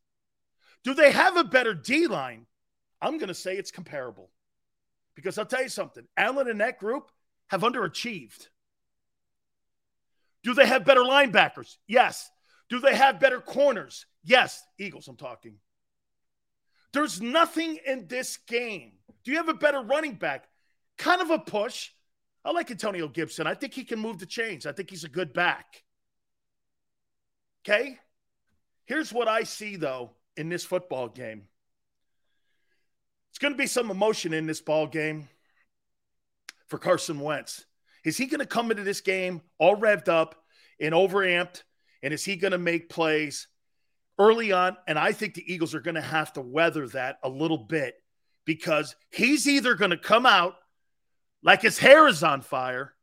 Do 0.84 0.94
they 0.94 1.12
have 1.12 1.36
a 1.36 1.44
better 1.44 1.74
D 1.74 2.06
line? 2.06 2.46
I'm 3.02 3.18
going 3.18 3.30
to 3.30 3.34
say 3.34 3.56
it's 3.56 3.72
comparable. 3.72 4.30
Because 5.18 5.40
I'll 5.40 5.46
tell 5.46 5.64
you 5.64 5.70
something 5.70 6.08
Allen 6.16 6.48
and 6.48 6.62
that 6.62 6.80
group 6.80 7.12
have 7.48 7.62
underachieved. 7.62 8.48
Do 10.44 10.54
they 10.54 10.68
have 10.68 10.86
better 10.86 11.02
linebackers? 11.02 11.78
Yes. 11.88 12.30
Do 12.70 12.80
they 12.80 12.96
have 12.96 13.20
better 13.20 13.42
corners? 13.42 14.06
Yes. 14.24 14.64
Eagles, 14.78 15.08
I'm 15.08 15.18
talking. 15.18 15.56
There's 16.94 17.20
nothing 17.20 17.80
in 17.86 18.08
this 18.08 18.38
game. 18.38 18.92
Do 19.24 19.32
you 19.32 19.38
have 19.38 19.50
a 19.50 19.56
better 19.56 19.82
running 19.82 20.14
back? 20.14 20.46
Kind 21.00 21.20
of 21.20 21.32
a 21.32 21.40
push. 21.40 21.90
I 22.46 22.52
like 22.52 22.70
Antonio 22.70 23.08
Gibson. 23.08 23.48
I 23.48 23.56
think 23.56 23.74
he 23.74 23.84
can 23.84 24.00
move 24.00 24.20
the 24.20 24.26
chains. 24.28 24.68
I 24.68 24.72
think 24.72 24.92
he's 24.92 25.04
a 25.04 25.10
good 25.10 25.34
back. 25.34 25.84
Okay? 27.68 27.98
Here's 28.86 29.12
what 29.12 29.28
I 29.28 29.44
see, 29.44 29.78
though, 29.78 30.12
in 30.38 30.48
this 30.48 30.64
football 30.64 31.10
game. 31.10 31.48
It's 33.38 33.42
going 33.44 33.54
to 33.54 33.58
be 33.60 33.68
some 33.68 33.92
emotion 33.92 34.34
in 34.34 34.48
this 34.48 34.62
ball 34.62 34.88
game 34.88 35.30
for 36.66 36.80
Carson 36.80 37.20
Wentz. 37.20 37.68
Is 38.04 38.18
he 38.18 38.26
going 38.26 38.40
to 38.40 38.48
come 38.48 38.72
into 38.72 38.82
this 38.82 39.02
game 39.02 39.42
all 39.60 39.76
revved 39.76 40.10
up 40.10 40.34
and 40.82 40.96
overamped? 40.96 41.64
And 42.02 42.16
is 42.16 42.26
he 42.26 42.36
going 42.36 42.54
to 42.54 42.58
make 42.58 42.90
plays 42.90 43.48
early 44.18 44.54
on? 44.54 44.76
And 44.88 44.98
I 44.98 45.12
think 45.12 45.36
the 45.36 45.54
Eagles 45.54 45.76
are 45.76 45.82
going 45.82 45.94
to 45.94 46.02
have 46.02 46.34
to 46.34 46.42
weather 46.42 46.88
that 46.88 47.20
a 47.22 47.30
little 47.30 47.60
bit 47.60 47.94
because 48.44 48.96
he's 49.12 49.48
either 49.48 49.76
going 49.76 49.92
to 49.92 49.98
come 49.98 50.26
out 50.26 50.56
like 51.44 51.62
his 51.62 51.78
hair 51.78 52.08
is 52.08 52.24
on 52.24 52.42
fire 52.42 52.96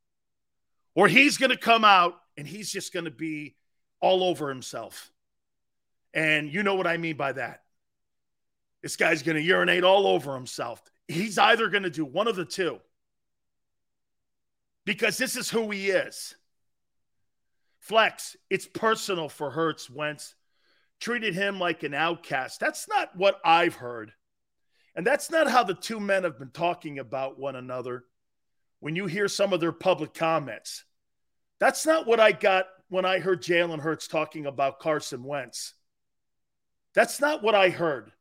or 0.96 1.06
he's 1.06 1.38
going 1.38 1.52
to 1.52 1.56
come 1.56 1.84
out 1.84 2.14
and 2.36 2.44
he's 2.44 2.72
just 2.72 2.92
going 2.92 3.04
to 3.04 3.12
be 3.12 3.54
all 4.00 4.24
over 4.24 4.48
himself. 4.48 5.12
And 6.12 6.52
you 6.52 6.64
know 6.64 6.74
what 6.74 6.88
I 6.88 6.96
mean 6.96 7.16
by 7.16 7.34
that. 7.34 7.63
This 8.84 8.96
guy's 8.96 9.22
going 9.22 9.36
to 9.36 9.42
urinate 9.42 9.82
all 9.82 10.06
over 10.06 10.34
himself. 10.34 10.82
He's 11.08 11.38
either 11.38 11.70
going 11.70 11.84
to 11.84 11.90
do 11.90 12.04
one 12.04 12.28
of 12.28 12.36
the 12.36 12.44
two 12.44 12.80
because 14.84 15.16
this 15.16 15.36
is 15.36 15.48
who 15.48 15.70
he 15.70 15.88
is. 15.88 16.34
Flex, 17.78 18.36
it's 18.50 18.66
personal 18.66 19.30
for 19.30 19.50
Hurts. 19.50 19.88
Wentz. 19.88 20.34
Treated 21.00 21.34
him 21.34 21.58
like 21.58 21.82
an 21.82 21.94
outcast. 21.94 22.60
That's 22.60 22.86
not 22.86 23.16
what 23.16 23.40
I've 23.42 23.74
heard. 23.74 24.12
And 24.94 25.06
that's 25.06 25.30
not 25.30 25.50
how 25.50 25.64
the 25.64 25.72
two 25.72 25.98
men 25.98 26.24
have 26.24 26.38
been 26.38 26.50
talking 26.50 26.98
about 26.98 27.38
one 27.38 27.56
another 27.56 28.04
when 28.80 28.96
you 28.96 29.06
hear 29.06 29.28
some 29.28 29.54
of 29.54 29.60
their 29.60 29.72
public 29.72 30.12
comments. 30.12 30.84
That's 31.58 31.86
not 31.86 32.06
what 32.06 32.20
I 32.20 32.32
got 32.32 32.66
when 32.90 33.06
I 33.06 33.18
heard 33.18 33.42
Jalen 33.42 33.80
Hurts 33.80 34.08
talking 34.08 34.44
about 34.44 34.78
Carson 34.78 35.24
Wentz. 35.24 35.72
That's 36.92 37.18
not 37.18 37.42
what 37.42 37.54
I 37.54 37.70
heard. 37.70 38.12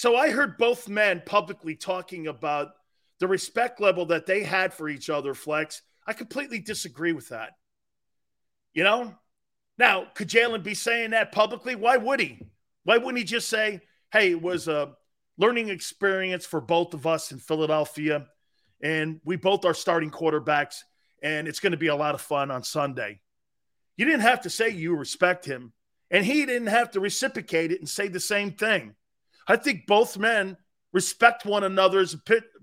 So 0.00 0.16
I 0.16 0.30
heard 0.30 0.56
both 0.56 0.88
men 0.88 1.22
publicly 1.26 1.76
talking 1.76 2.26
about 2.26 2.70
the 3.18 3.28
respect 3.28 3.82
level 3.82 4.06
that 4.06 4.24
they 4.24 4.42
had 4.42 4.72
for 4.72 4.88
each 4.88 5.10
other, 5.10 5.34
Flex, 5.34 5.82
I 6.06 6.14
completely 6.14 6.58
disagree 6.58 7.12
with 7.12 7.28
that. 7.28 7.50
You 8.72 8.82
know? 8.82 9.14
Now, 9.76 10.06
could 10.14 10.28
Jalen 10.28 10.62
be 10.62 10.72
saying 10.72 11.10
that 11.10 11.32
publicly? 11.32 11.74
Why 11.74 11.98
would 11.98 12.18
he? 12.18 12.40
Why 12.84 12.96
wouldn't 12.96 13.18
he 13.18 13.24
just 13.24 13.50
say, 13.50 13.82
hey, 14.10 14.30
it 14.30 14.40
was 14.40 14.68
a 14.68 14.94
learning 15.36 15.68
experience 15.68 16.46
for 16.46 16.62
both 16.62 16.94
of 16.94 17.06
us 17.06 17.30
in 17.30 17.38
Philadelphia, 17.38 18.24
and 18.82 19.20
we 19.22 19.36
both 19.36 19.66
are 19.66 19.74
starting 19.74 20.10
quarterbacks, 20.10 20.78
and 21.22 21.46
it's 21.46 21.60
going 21.60 21.72
to 21.72 21.76
be 21.76 21.88
a 21.88 21.94
lot 21.94 22.14
of 22.14 22.22
fun 22.22 22.50
on 22.50 22.62
Sunday? 22.62 23.20
You 23.98 24.06
didn't 24.06 24.22
have 24.22 24.40
to 24.40 24.50
say 24.50 24.70
you 24.70 24.96
respect 24.96 25.44
him, 25.44 25.74
and 26.10 26.24
he 26.24 26.46
didn't 26.46 26.68
have 26.68 26.90
to 26.92 27.00
reciprocate 27.00 27.70
it 27.70 27.80
and 27.80 27.88
say 27.88 28.08
the 28.08 28.18
same 28.18 28.52
thing. 28.52 28.94
I 29.50 29.56
think 29.56 29.88
both 29.88 30.16
men 30.16 30.56
respect 30.92 31.44
one 31.44 31.64
another's 31.64 32.16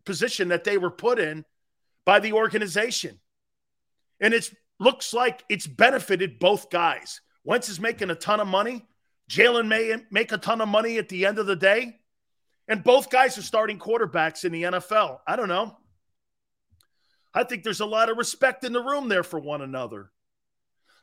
position 0.05 0.47
that 0.47 0.63
they 0.63 0.77
were 0.77 0.89
put 0.89 1.19
in 1.19 1.43
by 2.05 2.21
the 2.21 2.31
organization. 2.31 3.19
And 4.21 4.33
it 4.33 4.49
looks 4.79 5.13
like 5.13 5.43
it's 5.49 5.67
benefited 5.67 6.39
both 6.39 6.69
guys. 6.69 7.19
Wentz 7.43 7.67
is 7.67 7.81
making 7.81 8.09
a 8.09 8.15
ton 8.15 8.39
of 8.39 8.47
money. 8.47 8.87
Jalen 9.29 9.67
may 9.67 9.97
make 10.11 10.31
a 10.31 10.37
ton 10.37 10.61
of 10.61 10.69
money 10.69 10.97
at 10.97 11.09
the 11.09 11.25
end 11.25 11.39
of 11.39 11.45
the 11.45 11.57
day. 11.57 11.97
And 12.69 12.85
both 12.85 13.09
guys 13.09 13.37
are 13.37 13.41
starting 13.41 13.79
quarterbacks 13.79 14.45
in 14.45 14.53
the 14.53 14.63
NFL. 14.63 15.19
I 15.27 15.35
don't 15.35 15.49
know. 15.49 15.77
I 17.33 17.43
think 17.43 17.63
there's 17.63 17.81
a 17.81 17.85
lot 17.85 18.09
of 18.09 18.17
respect 18.17 18.63
in 18.63 18.71
the 18.71 18.81
room 18.81 19.09
there 19.09 19.23
for 19.23 19.41
one 19.41 19.61
another. 19.61 20.09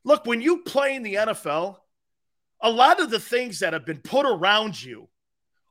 Look, 0.02 0.24
when 0.24 0.40
you 0.40 0.62
play 0.62 0.94
in 0.94 1.02
the 1.02 1.14
NFL, 1.14 1.76
a 2.62 2.70
lot 2.70 3.02
of 3.02 3.10
the 3.10 3.20
things 3.20 3.58
that 3.58 3.74
have 3.74 3.84
been 3.84 4.00
put 4.00 4.24
around 4.24 4.82
you 4.82 5.08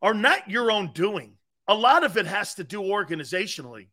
are 0.04 0.14
not 0.14 0.50
your 0.50 0.70
own 0.70 0.92
doing. 0.94 1.34
A 1.68 1.74
lot 1.74 2.04
of 2.04 2.18
it 2.18 2.28
has 2.28 2.56
to 2.56 2.64
do 2.64 2.82
organizationally. 2.82 3.88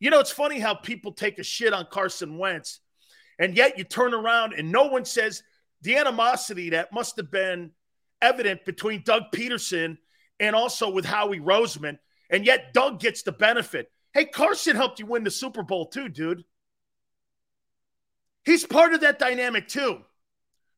You 0.00 0.10
know, 0.10 0.18
it's 0.18 0.32
funny 0.32 0.58
how 0.58 0.74
people 0.74 1.12
take 1.12 1.38
a 1.38 1.44
shit 1.44 1.72
on 1.72 1.86
Carson 1.90 2.36
Wentz, 2.36 2.80
and 3.38 3.56
yet 3.56 3.78
you 3.78 3.84
turn 3.84 4.12
around 4.12 4.54
and 4.54 4.72
no 4.72 4.86
one 4.86 5.04
says 5.04 5.42
the 5.82 5.96
animosity 5.96 6.70
that 6.70 6.92
must 6.92 7.16
have 7.16 7.30
been 7.30 7.70
evident 8.20 8.64
between 8.64 9.02
Doug 9.04 9.24
Pederson 9.32 9.98
and 10.40 10.56
also 10.56 10.90
with 10.90 11.04
Howie 11.04 11.38
Roseman, 11.38 11.98
and 12.28 12.44
yet 12.44 12.74
Doug 12.74 12.98
gets 12.98 13.22
the 13.22 13.32
benefit. 13.32 13.90
Hey, 14.12 14.24
Carson 14.24 14.74
helped 14.74 14.98
you 14.98 15.06
win 15.06 15.22
the 15.22 15.30
Super 15.30 15.62
Bowl 15.62 15.86
too, 15.86 16.08
dude. 16.08 16.44
He's 18.44 18.64
part 18.64 18.94
of 18.94 19.02
that 19.02 19.18
dynamic 19.18 19.68
too. 19.68 20.00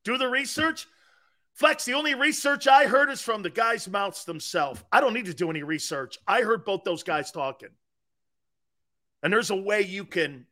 Do 0.05 0.19
the 0.19 0.29
research. 0.29 0.87
Flex, 1.55 1.85
the 1.85 1.95
only 1.95 2.15
research 2.15 2.67
I 2.67 2.87
heard 2.87 3.11
is 3.11 3.21
from 3.21 3.43
the 3.43 3.51
guys' 3.51 3.89
mouths 3.89 4.25
themselves. 4.25 4.83
I 4.91 5.01
don't 5.01 5.15
need 5.15 5.27
to 5.27 5.35
do 5.35 5.51
any 5.51 5.63
research. 5.63 6.19
I 6.27 6.43
heard 6.43 6.65
both 6.65 6.85
those 6.85 7.03
guys 7.03 7.31
talking. 7.31 7.69
And 9.23 9.33
there's 9.33 9.51
a 9.51 9.57
way 9.57 9.83
you 9.83 10.05
can 10.05 10.47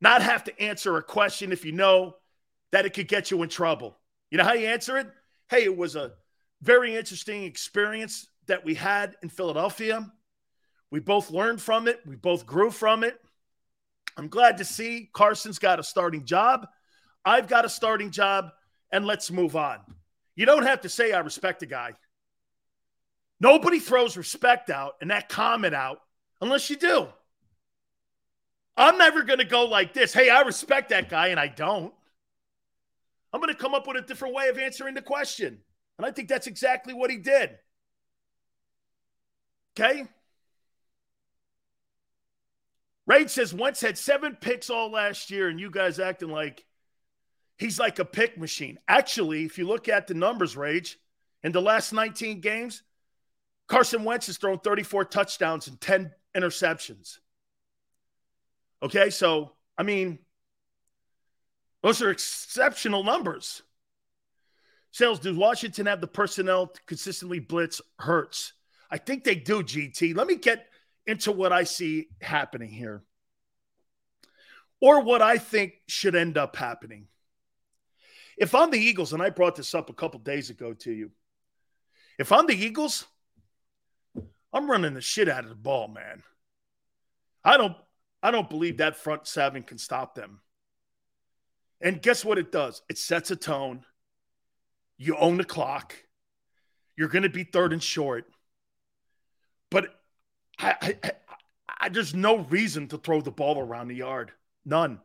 not 0.00 0.22
have 0.22 0.44
to 0.44 0.60
answer 0.60 0.96
a 0.96 1.02
question 1.02 1.52
if 1.52 1.64
you 1.64 1.72
know 1.72 2.16
that 2.72 2.84
it 2.84 2.94
could 2.94 3.08
get 3.08 3.30
you 3.30 3.42
in 3.42 3.48
trouble. 3.48 3.96
You 4.30 4.38
know 4.38 4.44
how 4.44 4.52
you 4.52 4.66
answer 4.66 4.98
it? 4.98 5.08
Hey, 5.48 5.64
it 5.64 5.76
was 5.76 5.96
a 5.96 6.12
very 6.60 6.94
interesting 6.94 7.44
experience 7.44 8.26
that 8.46 8.64
we 8.64 8.74
had 8.74 9.16
in 9.22 9.28
Philadelphia. 9.28 10.10
We 10.90 11.00
both 11.00 11.30
learned 11.30 11.62
from 11.62 11.88
it, 11.88 12.00
we 12.06 12.16
both 12.16 12.44
grew 12.44 12.70
from 12.70 13.04
it. 13.04 13.18
I'm 14.16 14.28
glad 14.28 14.58
to 14.58 14.64
see 14.64 15.08
Carson's 15.12 15.58
got 15.58 15.78
a 15.78 15.84
starting 15.84 16.24
job. 16.24 16.66
I've 17.24 17.46
got 17.46 17.64
a 17.64 17.68
starting 17.68 18.10
job, 18.10 18.50
and 18.90 19.06
let's 19.06 19.30
move 19.30 19.54
on. 19.54 19.78
You 20.38 20.46
don't 20.46 20.62
have 20.62 20.82
to 20.82 20.88
say 20.88 21.10
I 21.10 21.18
respect 21.18 21.64
a 21.64 21.66
guy. 21.66 21.94
Nobody 23.40 23.80
throws 23.80 24.16
respect 24.16 24.70
out 24.70 24.94
and 25.00 25.10
that 25.10 25.28
comment 25.28 25.74
out 25.74 25.98
unless 26.40 26.70
you 26.70 26.76
do. 26.76 27.08
I'm 28.76 28.98
never 28.98 29.24
going 29.24 29.40
to 29.40 29.44
go 29.44 29.64
like 29.64 29.94
this. 29.94 30.12
Hey, 30.12 30.30
I 30.30 30.42
respect 30.42 30.90
that 30.90 31.08
guy, 31.08 31.28
and 31.28 31.40
I 31.40 31.48
don't. 31.48 31.92
I'm 33.32 33.40
going 33.40 33.52
to 33.52 33.60
come 33.60 33.74
up 33.74 33.88
with 33.88 33.96
a 33.96 34.06
different 34.06 34.32
way 34.32 34.46
of 34.46 34.58
answering 34.58 34.94
the 34.94 35.02
question. 35.02 35.58
And 35.98 36.06
I 36.06 36.12
think 36.12 36.28
that's 36.28 36.46
exactly 36.46 36.94
what 36.94 37.10
he 37.10 37.16
did. 37.16 37.58
Okay? 39.76 40.06
Rage 43.08 43.30
says 43.30 43.52
Wentz 43.52 43.80
had 43.80 43.98
seven 43.98 44.36
picks 44.40 44.70
all 44.70 44.92
last 44.92 45.32
year, 45.32 45.48
and 45.48 45.58
you 45.58 45.68
guys 45.68 45.98
acting 45.98 46.28
like 46.28 46.64
he's 47.58 47.78
like 47.78 47.98
a 47.98 48.04
pick 48.04 48.38
machine. 48.38 48.78
Actually, 48.88 49.44
if 49.44 49.58
you 49.58 49.66
look 49.66 49.88
at 49.88 50.06
the 50.06 50.14
numbers, 50.14 50.56
Rage, 50.56 50.98
in 51.42 51.52
the 51.52 51.60
last 51.60 51.92
19 51.92 52.40
games, 52.40 52.82
Carson 53.66 54.04
Wentz 54.04 54.26
has 54.26 54.38
thrown 54.38 54.58
34 54.58 55.04
touchdowns 55.04 55.68
and 55.68 55.80
10 55.80 56.10
interceptions. 56.36 57.18
Okay, 58.82 59.10
so 59.10 59.52
I 59.76 59.82
mean, 59.82 60.18
those 61.82 62.00
are 62.02 62.10
exceptional 62.10 63.04
numbers. 63.04 63.62
Sills, 64.90 65.20
does 65.20 65.36
Washington 65.36 65.86
have 65.86 66.00
the 66.00 66.06
personnel 66.06 66.68
to 66.68 66.80
consistently 66.86 67.40
blitz 67.40 67.80
Hurts? 67.98 68.54
I 68.90 68.96
think 68.98 69.22
they 69.22 69.34
do, 69.34 69.62
GT. 69.62 70.16
Let 70.16 70.26
me 70.26 70.36
get 70.36 70.66
into 71.06 71.30
what 71.30 71.52
I 71.52 71.64
see 71.64 72.08
happening 72.20 72.70
here, 72.70 73.02
or 74.80 75.02
what 75.02 75.22
I 75.22 75.38
think 75.38 75.74
should 75.86 76.14
end 76.14 76.38
up 76.38 76.56
happening. 76.56 77.06
If 78.38 78.54
I'm 78.54 78.70
the 78.70 78.78
Eagles, 78.78 79.12
and 79.12 79.22
I 79.22 79.30
brought 79.30 79.56
this 79.56 79.74
up 79.74 79.90
a 79.90 79.94
couple 79.94 80.20
days 80.20 80.50
ago 80.50 80.72
to 80.72 80.92
you, 80.92 81.10
if 82.18 82.32
I'm 82.32 82.46
the 82.46 82.54
Eagles, 82.54 83.06
I'm 84.52 84.70
running 84.70 84.94
the 84.94 85.00
shit 85.00 85.28
out 85.28 85.44
of 85.44 85.50
the 85.50 85.56
ball, 85.56 85.88
man. 85.88 86.22
I 87.44 87.56
don't 87.56 87.76
I 88.22 88.30
don't 88.30 88.50
believe 88.50 88.78
that 88.78 88.96
front 88.96 89.26
seven 89.26 89.62
can 89.62 89.78
stop 89.78 90.14
them. 90.14 90.40
And 91.80 92.02
guess 92.02 92.24
what 92.24 92.38
it 92.38 92.50
does? 92.50 92.82
It 92.88 92.98
sets 92.98 93.30
a 93.30 93.36
tone. 93.36 93.84
You 94.96 95.16
own 95.16 95.36
the 95.36 95.44
clock. 95.44 95.94
You're 96.96 97.08
going 97.08 97.22
to 97.22 97.28
be 97.28 97.44
third 97.44 97.72
and 97.72 97.82
short. 97.82 98.26
But 99.70 99.94
I, 100.58 100.74
I, 101.04 101.12
I, 101.80 101.88
there's 101.90 102.14
no 102.14 102.38
reason 102.38 102.88
to 102.88 102.98
throw 102.98 103.20
the 103.20 103.30
ball 103.30 103.60
around 103.60 103.88
the 103.88 103.94
yard. 103.94 104.32
None. 104.64 104.98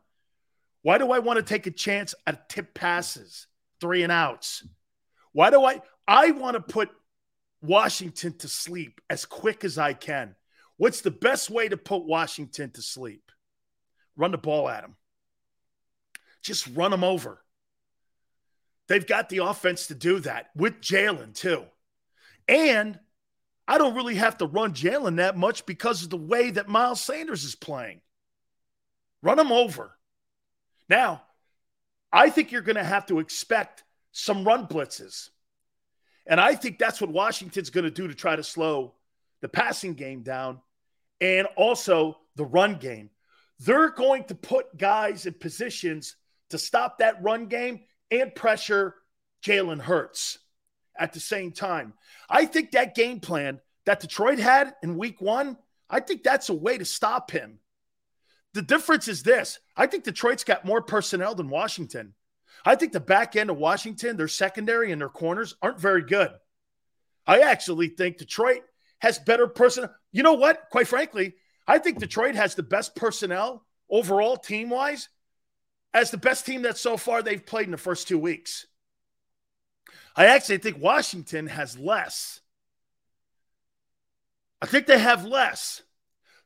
Why 0.83 0.97
do 0.97 1.11
I 1.11 1.19
want 1.19 1.37
to 1.37 1.43
take 1.43 1.65
a 1.65 1.71
chance 1.71 2.13
at 2.27 2.49
tip 2.49 2.73
passes, 2.73 3.47
three 3.81 4.03
and 4.03 4.11
outs? 4.11 4.65
Why 5.31 5.49
do 5.49 5.63
I? 5.63 5.81
I 6.07 6.31
want 6.31 6.55
to 6.55 6.61
put 6.61 6.89
Washington 7.61 8.37
to 8.39 8.47
sleep 8.47 9.01
as 9.09 9.25
quick 9.25 9.63
as 9.63 9.77
I 9.77 9.93
can. 9.93 10.35
What's 10.77 11.01
the 11.01 11.11
best 11.11 11.49
way 11.49 11.69
to 11.69 11.77
put 11.77 12.05
Washington 12.05 12.71
to 12.71 12.81
sleep? 12.81 13.31
Run 14.15 14.31
the 14.31 14.37
ball 14.37 14.69
at 14.69 14.81
them. 14.81 14.97
Just 16.41 16.67
run 16.75 16.91
them 16.91 17.05
over. 17.05 17.41
They've 18.89 19.07
got 19.07 19.29
the 19.29 19.37
offense 19.37 19.87
to 19.87 19.95
do 19.95 20.19
that 20.19 20.47
with 20.55 20.81
Jalen, 20.81 21.33
too. 21.33 21.63
And 22.49 22.99
I 23.65 23.77
don't 23.77 23.95
really 23.95 24.15
have 24.15 24.37
to 24.39 24.45
run 24.45 24.73
Jalen 24.73 25.15
that 25.17 25.37
much 25.37 25.65
because 25.65 26.03
of 26.03 26.09
the 26.09 26.17
way 26.17 26.51
that 26.51 26.67
Miles 26.67 26.99
Sanders 26.99 27.45
is 27.45 27.55
playing. 27.55 28.01
Run 29.21 29.37
them 29.37 29.53
over. 29.53 29.97
Now, 30.93 31.23
I 32.11 32.29
think 32.29 32.51
you're 32.51 32.61
going 32.61 32.75
to 32.75 32.83
have 32.83 33.07
to 33.07 33.17
expect 33.17 33.83
some 34.11 34.43
run 34.43 34.67
blitzes. 34.67 35.29
And 36.27 36.39
I 36.39 36.53
think 36.53 36.77
that's 36.77 37.01
what 37.01 37.09
Washington's 37.09 37.71
going 37.71 37.85
to 37.85 37.89
do 37.89 38.07
to 38.07 38.13
try 38.13 38.35
to 38.35 38.43
slow 38.43 38.93
the 39.41 39.49
passing 39.49 39.95
game 39.95 40.21
down 40.21 40.61
and 41.19 41.47
also 41.57 42.19
the 42.35 42.45
run 42.45 42.75
game. 42.75 43.09
They're 43.57 43.89
going 43.89 44.25
to 44.25 44.35
put 44.35 44.77
guys 44.77 45.25
in 45.25 45.33
positions 45.33 46.15
to 46.51 46.59
stop 46.59 46.99
that 46.99 47.23
run 47.23 47.47
game 47.47 47.79
and 48.11 48.35
pressure 48.35 48.93
Jalen 49.43 49.81
Hurts 49.81 50.37
at 50.95 51.13
the 51.13 51.19
same 51.19 51.53
time. 51.53 51.93
I 52.29 52.45
think 52.45 52.69
that 52.73 52.93
game 52.93 53.19
plan 53.19 53.59
that 53.87 53.99
Detroit 53.99 54.37
had 54.37 54.75
in 54.83 54.99
week 54.99 55.19
one, 55.21 55.57
I 55.89 56.01
think 56.01 56.21
that's 56.21 56.49
a 56.49 56.53
way 56.53 56.77
to 56.77 56.85
stop 56.85 57.31
him. 57.31 57.57
The 58.53 58.61
difference 58.61 59.07
is 59.07 59.23
this 59.23 59.59
I 59.75 59.87
think 59.87 60.03
Detroit's 60.03 60.43
got 60.43 60.65
more 60.65 60.81
personnel 60.81 61.35
than 61.35 61.49
Washington. 61.49 62.13
I 62.65 62.75
think 62.75 62.93
the 62.93 62.99
back 62.99 63.35
end 63.35 63.49
of 63.49 63.57
Washington, 63.57 64.15
their 64.15 64.27
secondary 64.27 64.91
and 64.91 65.01
their 65.01 65.09
corners 65.09 65.55
aren't 65.61 65.79
very 65.79 66.03
good. 66.03 66.31
I 67.25 67.39
actually 67.39 67.89
think 67.89 68.17
Detroit 68.17 68.61
has 68.99 69.19
better 69.19 69.47
personnel. 69.47 69.93
You 70.11 70.23
know 70.23 70.33
what? 70.33 70.69
Quite 70.71 70.87
frankly, 70.87 71.35
I 71.67 71.79
think 71.79 71.99
Detroit 71.99 72.35
has 72.35 72.55
the 72.55 72.63
best 72.63 72.95
personnel 72.95 73.65
overall, 73.89 74.37
team 74.37 74.69
wise, 74.69 75.09
as 75.93 76.11
the 76.11 76.17
best 76.17 76.45
team 76.45 76.61
that 76.63 76.77
so 76.77 76.97
far 76.97 77.21
they've 77.21 77.45
played 77.45 77.65
in 77.65 77.71
the 77.71 77.77
first 77.77 78.07
two 78.07 78.19
weeks. 78.19 78.65
I 80.15 80.27
actually 80.27 80.59
think 80.59 80.81
Washington 80.81 81.47
has 81.47 81.77
less. 81.77 82.39
I 84.61 84.65
think 84.65 84.85
they 84.85 84.99
have 84.99 85.25
less. 85.25 85.81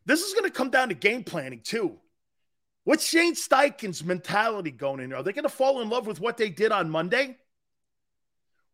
This 0.08 0.22
is 0.22 0.34
going 0.34 0.46
to 0.46 0.50
come 0.50 0.70
down 0.70 0.88
to 0.88 0.96
game 0.96 1.26
planning, 1.26 1.60
too. 1.62 1.98
What's 2.86 3.06
Shane 3.06 3.36
Steichen's 3.36 4.06
mentality 4.06 4.72
going 4.72 5.02
in? 5.02 5.12
Are 5.12 5.22
they 5.22 5.34
going 5.34 5.44
to 5.44 5.50
fall 5.50 5.82
in 5.82 5.90
love 5.90 6.08
with 6.08 6.22
what 6.22 6.38
they 6.38 6.50
did 6.50 6.72
on 6.72 6.90
Monday? 6.90 7.36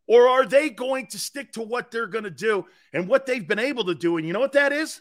Or 0.06 0.28
are 0.28 0.46
they 0.46 0.70
going 0.70 1.08
to 1.08 1.18
stick 1.18 1.52
to 1.54 1.62
what 1.62 1.90
they're 1.90 2.06
going 2.06 2.22
to 2.22 2.30
do 2.30 2.66
and 2.92 3.08
what 3.08 3.26
they've 3.26 3.46
been 3.46 3.58
able 3.58 3.84
to 3.86 3.96
do? 3.96 4.16
And 4.16 4.24
you 4.24 4.32
know 4.32 4.38
what 4.38 4.52
that 4.52 4.72
is? 4.72 5.00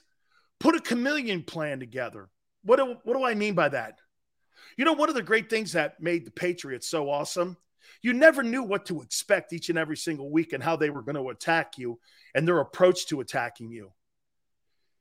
Put 0.59 0.75
a 0.75 0.79
chameleon 0.79 1.43
plan 1.43 1.79
together. 1.79 2.29
What 2.63 2.77
do, 2.77 2.95
what 3.03 3.15
do 3.15 3.23
I 3.23 3.35
mean 3.35 3.53
by 3.53 3.69
that? 3.69 3.99
You 4.75 4.85
know, 4.85 4.93
one 4.93 5.09
of 5.09 5.15
the 5.15 5.21
great 5.21 5.51
things 5.51 5.73
that 5.73 6.01
made 6.01 6.25
the 6.25 6.31
Patriots 6.31 6.89
so 6.89 7.11
awesome, 7.11 7.57
you 8.01 8.13
never 8.13 8.41
knew 8.41 8.63
what 8.63 8.87
to 8.87 9.03
expect 9.03 9.53
each 9.53 9.69
and 9.69 9.77
every 9.77 9.97
single 9.97 10.31
week 10.31 10.53
and 10.53 10.63
how 10.63 10.77
they 10.77 10.89
were 10.89 11.03
going 11.03 11.15
to 11.15 11.29
attack 11.29 11.77
you 11.77 11.99
and 12.33 12.47
their 12.47 12.59
approach 12.59 13.05
to 13.07 13.21
attacking 13.21 13.69
you. 13.69 13.91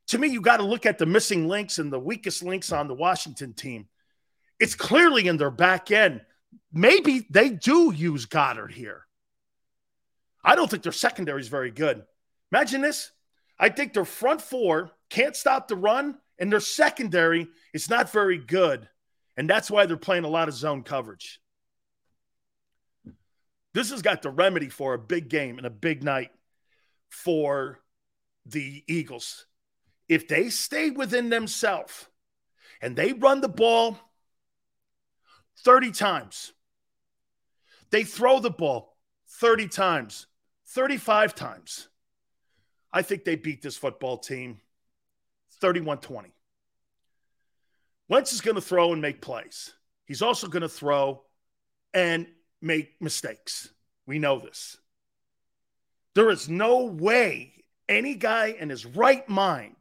To 0.08 0.18
me, 0.18 0.28
you 0.28 0.40
got 0.40 0.58
to 0.58 0.64
look 0.64 0.84
at 0.84 0.98
the 0.98 1.06
missing 1.06 1.48
links 1.48 1.78
and 1.78 1.92
the 1.92 1.98
weakest 1.98 2.42
links 2.42 2.72
on 2.72 2.88
the 2.88 2.94
Washington 2.94 3.54
team. 3.54 3.88
It's 4.60 4.74
clearly 4.74 5.28
in 5.28 5.36
their 5.36 5.50
back 5.50 5.90
end. 5.90 6.22
Maybe 6.72 7.26
they 7.30 7.50
do 7.50 7.92
use 7.92 8.26
Goddard 8.26 8.72
here. 8.72 9.06
I 10.44 10.54
don't 10.54 10.70
think 10.70 10.82
their 10.82 10.92
secondary 10.92 11.40
is 11.40 11.48
very 11.48 11.70
good. 11.70 12.02
Imagine 12.50 12.80
this. 12.80 13.10
I 13.58 13.68
think 13.68 13.92
their 13.92 14.04
front 14.04 14.42
four 14.42 14.90
can't 15.08 15.36
stop 15.36 15.68
the 15.68 15.76
run, 15.76 16.18
and 16.38 16.50
their 16.50 16.60
secondary 16.60 17.48
is 17.72 17.88
not 17.88 18.10
very 18.10 18.38
good. 18.38 18.88
And 19.36 19.48
that's 19.48 19.70
why 19.70 19.86
they're 19.86 19.96
playing 19.96 20.24
a 20.24 20.28
lot 20.28 20.48
of 20.48 20.54
zone 20.54 20.82
coverage. 20.82 21.40
This 23.72 23.90
has 23.90 24.02
got 24.02 24.22
the 24.22 24.30
remedy 24.30 24.68
for 24.68 24.94
a 24.94 24.98
big 24.98 25.28
game 25.28 25.56
and 25.56 25.66
a 25.66 25.70
big 25.70 26.02
night 26.02 26.30
for 27.08 27.80
the 28.44 28.84
Eagles. 28.86 29.46
If 30.12 30.28
they 30.28 30.50
stay 30.50 30.90
within 30.90 31.30
themselves 31.30 32.06
and 32.82 32.96
they 32.96 33.12
run 33.14 33.40
the 33.40 33.48
ball 33.48 33.98
30 35.64 35.92
times. 35.92 36.52
They 37.90 38.04
throw 38.04 38.40
the 38.40 38.50
ball 38.50 38.96
30 39.28 39.68
times, 39.68 40.26
35 40.66 41.34
times. 41.34 41.88
I 42.92 43.02
think 43.02 43.24
they 43.24 43.36
beat 43.36 43.62
this 43.62 43.76
football 43.76 44.18
team 44.18 44.60
31 45.60 45.98
20. 45.98 46.34
Wentz 48.08 48.32
is 48.32 48.40
going 48.40 48.56
to 48.56 48.60
throw 48.60 48.92
and 48.92 49.00
make 49.00 49.22
plays. 49.22 49.72
He's 50.04 50.20
also 50.20 50.48
going 50.48 50.62
to 50.62 50.68
throw 50.68 51.22
and 51.94 52.26
make 52.60 53.00
mistakes. 53.00 53.70
We 54.06 54.18
know 54.18 54.38
this. 54.40 54.76
There 56.14 56.28
is 56.28 56.48
no 56.48 56.84
way 56.84 57.54
any 57.88 58.14
guy 58.14 58.48
in 58.48 58.68
his 58.68 58.84
right 58.84 59.26
mind 59.28 59.76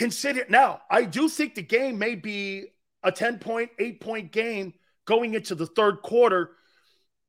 consider. 0.00 0.46
Now, 0.48 0.80
I 0.90 1.04
do 1.04 1.28
think 1.28 1.54
the 1.54 1.62
game 1.62 1.98
may 1.98 2.14
be 2.14 2.68
a 3.02 3.12
10 3.12 3.38
point, 3.38 3.70
eight 3.78 4.00
point 4.00 4.32
game 4.32 4.72
going 5.04 5.34
into 5.34 5.54
the 5.54 5.66
third 5.66 6.00
quarter. 6.00 6.52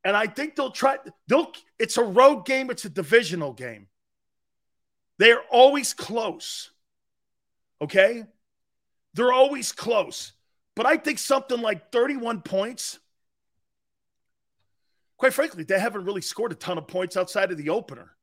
And 0.05 0.15
I 0.15 0.25
think 0.25 0.55
they'll 0.55 0.71
try, 0.71 0.97
they'll, 1.27 1.51
it's 1.77 1.97
a 1.97 2.03
road 2.03 2.45
game, 2.45 2.71
it's 2.71 2.85
a 2.85 2.89
divisional 2.89 3.51
game. 3.51 3.87
They're 5.19 5.43
always 5.51 5.93
close. 5.93 6.71
Okay? 7.81 8.23
They're 9.15 9.33
always 9.33 9.73
close. 9.73 10.31
But 10.73 10.85
I 10.85 10.95
think 10.95 11.19
something 11.19 11.61
like 11.61 11.91
31 11.91 12.39
points, 12.41 12.99
quite 15.17 15.33
frankly, 15.33 15.65
they 15.65 15.77
haven't 15.77 16.05
really 16.05 16.21
scored 16.21 16.53
a 16.53 16.55
ton 16.55 16.77
of 16.77 16.87
points 16.87 17.17
outside 17.17 17.51
of 17.51 17.57
the 17.57 17.69
opener. 17.69 18.15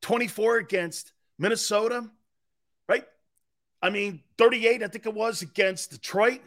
24 0.00 0.56
against 0.56 1.12
Minnesota? 1.38 2.08
I 3.84 3.90
mean, 3.90 4.22
38, 4.38 4.82
I 4.82 4.88
think 4.88 5.04
it 5.04 5.12
was 5.12 5.42
against 5.42 5.90
Detroit. 5.90 6.40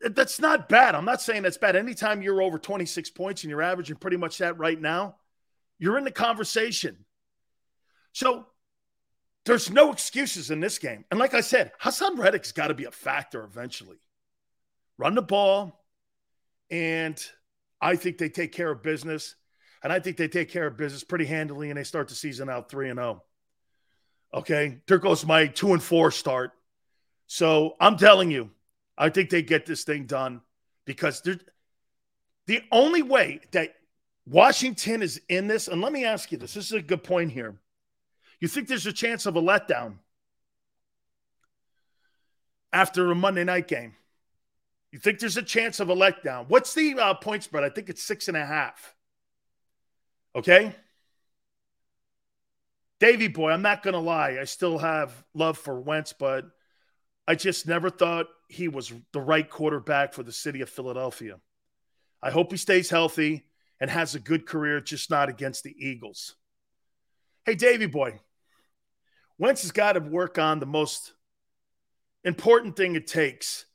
That's 0.00 0.40
not 0.40 0.68
bad. 0.68 0.96
I'm 0.96 1.04
not 1.04 1.22
saying 1.22 1.44
that's 1.44 1.56
bad. 1.56 1.76
Anytime 1.76 2.20
you're 2.20 2.42
over 2.42 2.58
26 2.58 3.10
points 3.10 3.44
and 3.44 3.50
you're 3.50 3.62
averaging 3.62 3.94
pretty 3.94 4.16
much 4.16 4.38
that 4.38 4.58
right 4.58 4.80
now, 4.80 5.14
you're 5.78 5.96
in 5.96 6.02
the 6.02 6.10
conversation. 6.10 7.04
So 8.12 8.44
there's 9.44 9.70
no 9.70 9.92
excuses 9.92 10.50
in 10.50 10.58
this 10.58 10.78
game. 10.78 11.04
And 11.12 11.20
like 11.20 11.32
I 11.32 11.42
said, 11.42 11.70
Haason 11.80 12.18
Reddick's 12.18 12.50
got 12.50 12.68
to 12.68 12.74
be 12.74 12.86
a 12.86 12.90
factor 12.90 13.44
eventually. 13.44 13.98
Run 14.98 15.14
the 15.14 15.22
ball, 15.22 15.84
and 16.72 17.24
I 17.80 17.94
think 17.94 18.18
they 18.18 18.30
take 18.30 18.50
care 18.50 18.72
of 18.72 18.82
business. 18.82 19.36
And 19.84 19.92
I 19.92 20.00
think 20.00 20.16
they 20.16 20.26
take 20.26 20.50
care 20.50 20.66
of 20.66 20.76
business 20.76 21.04
pretty 21.04 21.26
handily, 21.26 21.70
and 21.70 21.78
they 21.78 21.84
start 21.84 22.08
the 22.08 22.16
season 22.16 22.50
out 22.50 22.68
3 22.68 22.90
and 22.90 22.98
0. 22.98 23.22
Okay. 24.36 24.78
There 24.86 24.98
goes 24.98 25.24
my 25.24 25.46
2 25.46 25.72
and 25.72 25.82
4 25.82 26.10
start. 26.10 26.52
So 27.26 27.74
I'm 27.80 27.96
telling 27.96 28.30
you, 28.30 28.50
I 28.96 29.08
think 29.08 29.30
they 29.30 29.42
get 29.42 29.66
this 29.66 29.82
thing 29.82 30.04
done 30.04 30.42
because 30.84 31.22
there's 31.22 31.40
the 32.46 32.62
only 32.70 33.02
way 33.02 33.40
that 33.52 33.74
Washington 34.26 35.02
is 35.02 35.20
in 35.28 35.48
this, 35.48 35.68
and 35.68 35.80
let 35.80 35.92
me 35.92 36.04
ask 36.04 36.30
you 36.30 36.38
this 36.38 36.54
this 36.54 36.66
is 36.66 36.72
a 36.72 36.82
good 36.82 37.02
point 37.02 37.32
here. 37.32 37.56
You 38.40 38.48
think 38.48 38.68
there's 38.68 38.86
a 38.86 38.92
chance 38.92 39.26
of 39.26 39.36
a 39.36 39.42
letdown 39.42 39.94
after 42.72 43.10
a 43.10 43.14
Monday 43.14 43.44
night 43.44 43.66
game? 43.66 43.94
You 44.92 44.98
think 44.98 45.18
there's 45.18 45.36
a 45.36 45.42
chance 45.42 45.80
of 45.80 45.90
a 45.90 45.94
letdown? 45.94 46.48
What's 46.48 46.74
the 46.74 46.94
uh, 46.94 47.14
point 47.14 47.42
spread? 47.42 47.64
I 47.64 47.70
think 47.70 47.88
it's 47.88 48.02
six 48.02 48.28
and 48.28 48.36
a 48.36 48.44
half. 48.44 48.94
Okay. 50.34 50.74
Davy 52.98 53.28
boy, 53.28 53.50
I'm 53.50 53.62
not 53.62 53.82
going 53.82 53.94
to 53.94 54.00
lie. 54.00 54.38
I 54.40 54.44
still 54.44 54.78
have 54.78 55.24
love 55.34 55.58
for 55.58 55.80
Wentz, 55.80 56.12
but 56.12 56.46
I 57.28 57.34
just 57.34 57.66
never 57.66 57.90
thought 57.90 58.26
he 58.48 58.68
was 58.68 58.92
the 59.12 59.20
right 59.20 59.48
quarterback 59.48 60.14
for 60.14 60.22
the 60.22 60.32
city 60.32 60.60
of 60.60 60.70
Philadelphia. 60.70 61.38
I 62.22 62.30
hope 62.30 62.50
he 62.50 62.56
stays 62.56 62.88
healthy 62.88 63.44
and 63.80 63.90
has 63.90 64.14
a 64.14 64.20
good 64.20 64.46
career, 64.46 64.80
just 64.80 65.10
not 65.10 65.28
against 65.28 65.62
the 65.64 65.74
Eagles. 65.78 66.36
Hey, 67.44 67.54
Davy 67.54 67.86
boy, 67.86 68.18
Wentz 69.38 69.62
has 69.62 69.72
got 69.72 69.92
to 69.92 70.00
work 70.00 70.38
on 70.38 70.60
the 70.60 70.66
most 70.66 71.12
important 72.24 72.76
thing 72.76 72.96
it 72.96 73.06
takes 73.06 73.66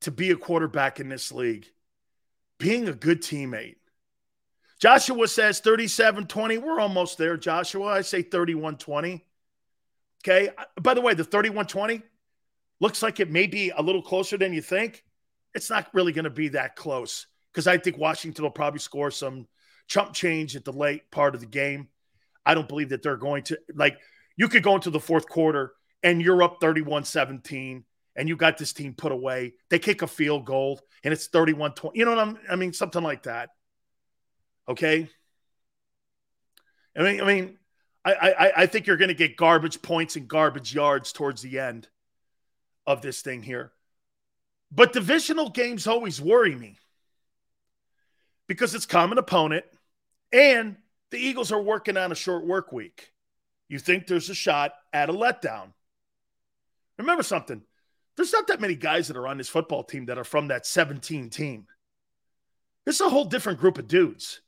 to 0.00 0.10
be 0.10 0.30
a 0.30 0.36
quarterback 0.36 1.00
in 1.00 1.08
this 1.08 1.30
league 1.30 1.66
being 2.58 2.88
a 2.88 2.92
good 2.92 3.20
teammate. 3.20 3.76
Joshua 4.84 5.26
says 5.26 5.60
37 5.60 6.26
20. 6.26 6.58
We're 6.58 6.78
almost 6.78 7.16
there, 7.16 7.38
Joshua. 7.38 7.86
I 7.86 8.02
say 8.02 8.20
31 8.20 8.76
20. 8.76 9.24
Okay. 10.22 10.50
By 10.78 10.92
the 10.92 11.00
way, 11.00 11.14
the 11.14 11.24
31 11.24 11.64
20 11.64 12.02
looks 12.80 13.02
like 13.02 13.18
it 13.18 13.30
may 13.30 13.46
be 13.46 13.70
a 13.70 13.80
little 13.80 14.02
closer 14.02 14.36
than 14.36 14.52
you 14.52 14.60
think. 14.60 15.02
It's 15.54 15.70
not 15.70 15.88
really 15.94 16.12
going 16.12 16.24
to 16.24 16.30
be 16.30 16.48
that 16.48 16.76
close 16.76 17.28
because 17.50 17.66
I 17.66 17.78
think 17.78 17.96
Washington 17.96 18.42
will 18.42 18.50
probably 18.50 18.78
score 18.78 19.10
some 19.10 19.48
chump 19.86 20.12
change 20.12 20.54
at 20.54 20.66
the 20.66 20.72
late 20.74 21.10
part 21.10 21.34
of 21.34 21.40
the 21.40 21.46
game. 21.46 21.88
I 22.44 22.52
don't 22.52 22.68
believe 22.68 22.90
that 22.90 23.02
they're 23.02 23.16
going 23.16 23.44
to, 23.44 23.58
like, 23.74 23.96
you 24.36 24.48
could 24.48 24.62
go 24.62 24.74
into 24.74 24.90
the 24.90 25.00
fourth 25.00 25.26
quarter 25.26 25.72
and 26.02 26.20
you're 26.20 26.42
up 26.42 26.58
31 26.60 27.04
17 27.04 27.84
and 28.16 28.28
you 28.28 28.36
got 28.36 28.58
this 28.58 28.74
team 28.74 28.92
put 28.92 29.12
away. 29.12 29.54
They 29.70 29.78
kick 29.78 30.02
a 30.02 30.06
field 30.06 30.44
goal 30.44 30.78
and 31.02 31.14
it's 31.14 31.28
31 31.28 31.72
20. 31.72 31.98
You 31.98 32.04
know 32.04 32.10
what 32.14 32.20
I'm, 32.20 32.38
I 32.50 32.56
mean? 32.56 32.74
Something 32.74 33.02
like 33.02 33.22
that. 33.22 33.48
Okay. 34.68 35.08
I 36.96 37.02
mean, 37.02 37.20
I 37.20 37.24
mean, 37.24 37.58
I, 38.04 38.12
I, 38.12 38.52
I 38.62 38.66
think 38.66 38.86
you're 38.86 38.96
going 38.96 39.08
to 39.08 39.14
get 39.14 39.36
garbage 39.36 39.82
points 39.82 40.16
and 40.16 40.28
garbage 40.28 40.74
yards 40.74 41.12
towards 41.12 41.42
the 41.42 41.58
end 41.58 41.88
of 42.86 43.02
this 43.02 43.22
thing 43.22 43.42
here. 43.42 43.72
But 44.70 44.92
divisional 44.92 45.50
games 45.50 45.86
always 45.86 46.20
worry 46.20 46.54
me 46.54 46.78
because 48.46 48.74
it's 48.74 48.86
common 48.86 49.18
opponent 49.18 49.64
and 50.32 50.76
the 51.10 51.18
Eagles 51.18 51.52
are 51.52 51.62
working 51.62 51.96
on 51.96 52.12
a 52.12 52.16
short 52.16 52.46
work 52.46 52.72
week. 52.72 53.12
You 53.68 53.78
think 53.78 54.06
there's 54.06 54.30
a 54.30 54.34
shot 54.34 54.72
at 54.92 55.08
a 55.08 55.12
letdown. 55.12 55.72
Remember 56.98 57.22
something 57.22 57.62
there's 58.16 58.32
not 58.32 58.46
that 58.46 58.60
many 58.60 58.74
guys 58.74 59.08
that 59.08 59.16
are 59.16 59.26
on 59.26 59.38
this 59.38 59.48
football 59.48 59.82
team 59.82 60.06
that 60.06 60.18
are 60.18 60.24
from 60.24 60.48
that 60.48 60.66
17 60.66 61.30
team. 61.30 61.66
It's 62.86 63.00
a 63.00 63.08
whole 63.08 63.24
different 63.24 63.60
group 63.60 63.78
of 63.78 63.88
dudes. 63.88 64.40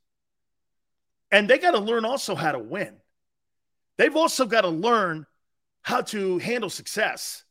And 1.31 1.49
they 1.49 1.59
got 1.59 1.73
to 1.73 1.79
learn 1.79 2.05
also 2.05 2.35
how 2.35 2.53
to 2.53 2.59
win. 2.59 2.97
They've 3.99 4.15
also 4.15 4.47
got 4.47 4.63
to 4.63 4.69
learn 4.69 5.27
how 5.83 6.03
to 6.03 6.39
handle 6.39 6.71
success. 6.71 7.45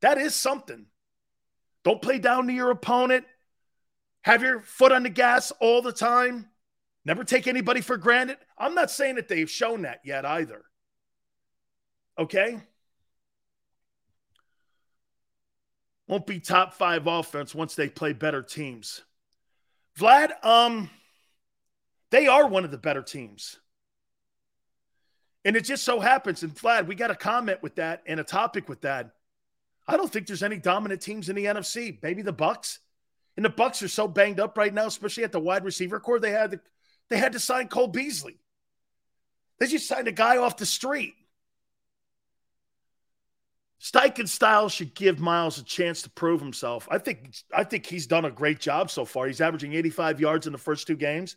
That 0.00 0.18
is 0.18 0.34
something. 0.34 0.86
Don't 1.84 2.02
play 2.02 2.18
down 2.18 2.46
to 2.46 2.52
your 2.52 2.70
opponent. 2.70 3.24
Have 4.22 4.42
your 4.42 4.60
foot 4.60 4.92
on 4.92 5.02
the 5.02 5.10
gas 5.10 5.50
all 5.60 5.82
the 5.82 5.92
time. 5.92 6.46
Never 7.04 7.24
take 7.24 7.46
anybody 7.46 7.80
for 7.80 7.96
granted. 7.96 8.38
I'm 8.58 8.74
not 8.74 8.90
saying 8.90 9.16
that 9.16 9.28
they've 9.28 9.50
shown 9.50 9.82
that 9.82 10.00
yet 10.04 10.26
either. 10.26 10.62
Okay? 12.18 12.60
Won't 16.06 16.26
be 16.26 16.40
top 16.40 16.74
five 16.74 17.06
offense 17.06 17.54
once 17.54 17.74
they 17.74 17.88
play 17.88 18.12
better 18.12 18.42
teams. 18.42 19.02
Vlad, 19.98 20.32
um, 20.44 20.90
they 22.10 22.26
are 22.26 22.46
one 22.46 22.64
of 22.64 22.70
the 22.70 22.78
better 22.78 23.02
teams. 23.02 23.58
And 25.44 25.56
it 25.56 25.64
just 25.64 25.84
so 25.84 26.00
happens, 26.00 26.42
and 26.42 26.54
Vlad, 26.54 26.86
we 26.86 26.94
got 26.94 27.10
a 27.10 27.14
comment 27.14 27.62
with 27.62 27.76
that 27.76 28.02
and 28.06 28.20
a 28.20 28.24
topic 28.24 28.68
with 28.68 28.82
that. 28.82 29.12
I 29.88 29.96
don't 29.96 30.12
think 30.12 30.26
there's 30.26 30.42
any 30.42 30.58
dominant 30.58 31.00
teams 31.00 31.28
in 31.28 31.36
the 31.36 31.46
NFC. 31.46 31.98
Maybe 32.02 32.22
the 32.22 32.32
Bucs. 32.32 32.78
And 33.36 33.44
the 33.44 33.50
Bucs 33.50 33.82
are 33.82 33.88
so 33.88 34.06
banged 34.06 34.38
up 34.38 34.58
right 34.58 34.72
now, 34.72 34.86
especially 34.86 35.24
at 35.24 35.32
the 35.32 35.40
wide 35.40 35.64
receiver 35.64 35.98
corps. 35.98 36.20
They 36.20 36.30
had 36.30 36.50
to, 36.52 36.60
they 37.08 37.16
had 37.16 37.32
to 37.32 37.40
sign 37.40 37.68
Cole 37.68 37.88
Beasley. 37.88 38.38
They 39.58 39.66
just 39.66 39.88
signed 39.88 40.08
a 40.08 40.12
guy 40.12 40.36
off 40.36 40.56
the 40.56 40.66
street. 40.66 41.14
Steichen 43.80 44.28
style 44.28 44.68
should 44.68 44.94
give 44.94 45.20
Miles 45.20 45.58
a 45.58 45.64
chance 45.64 46.02
to 46.02 46.10
prove 46.10 46.40
himself. 46.40 46.86
I 46.90 46.98
think 46.98 47.34
I 47.52 47.64
think 47.64 47.86
he's 47.86 48.06
done 48.06 48.26
a 48.26 48.30
great 48.30 48.60
job 48.60 48.90
so 48.90 49.06
far. 49.06 49.26
He's 49.26 49.40
averaging 49.40 49.72
85 49.72 50.20
yards 50.20 50.46
in 50.46 50.52
the 50.52 50.58
first 50.58 50.86
two 50.86 50.96
games. 50.96 51.36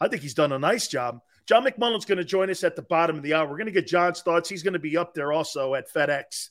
I 0.00 0.08
think 0.08 0.22
he's 0.22 0.34
done 0.34 0.52
a 0.52 0.58
nice 0.58 0.88
job. 0.88 1.20
John 1.46 1.64
McMullen's 1.64 2.04
going 2.04 2.18
to 2.18 2.24
join 2.24 2.50
us 2.50 2.64
at 2.64 2.76
the 2.76 2.82
bottom 2.82 3.16
of 3.16 3.22
the 3.22 3.34
hour. 3.34 3.46
We're 3.46 3.56
going 3.56 3.66
to 3.66 3.72
get 3.72 3.86
John's 3.86 4.22
thoughts. 4.22 4.48
He's 4.48 4.62
going 4.62 4.74
to 4.74 4.78
be 4.78 4.96
up 4.96 5.14
there 5.14 5.32
also 5.32 5.74
at 5.74 5.92
FedEx 5.92 6.50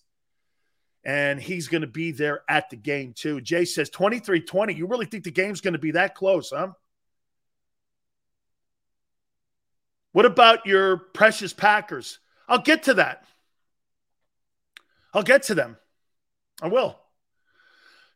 and 1.03 1.39
he's 1.39 1.67
going 1.67 1.81
to 1.81 1.87
be 1.87 2.11
there 2.11 2.43
at 2.49 2.69
the 2.69 2.75
game 2.75 3.13
too. 3.13 3.41
Jay 3.41 3.65
says 3.65 3.89
23 3.89 4.41
20. 4.41 4.73
You 4.73 4.87
really 4.87 5.05
think 5.05 5.23
the 5.23 5.31
game's 5.31 5.61
going 5.61 5.73
to 5.73 5.79
be 5.79 5.91
that 5.91 6.15
close, 6.15 6.51
huh? 6.53 6.69
What 10.11 10.25
about 10.25 10.65
your 10.65 10.97
precious 10.97 11.53
Packers? 11.53 12.19
I'll 12.47 12.61
get 12.61 12.83
to 12.83 12.95
that. 12.95 13.25
I'll 15.13 15.23
get 15.23 15.43
to 15.43 15.55
them. 15.55 15.77
I 16.61 16.67
will. 16.67 16.99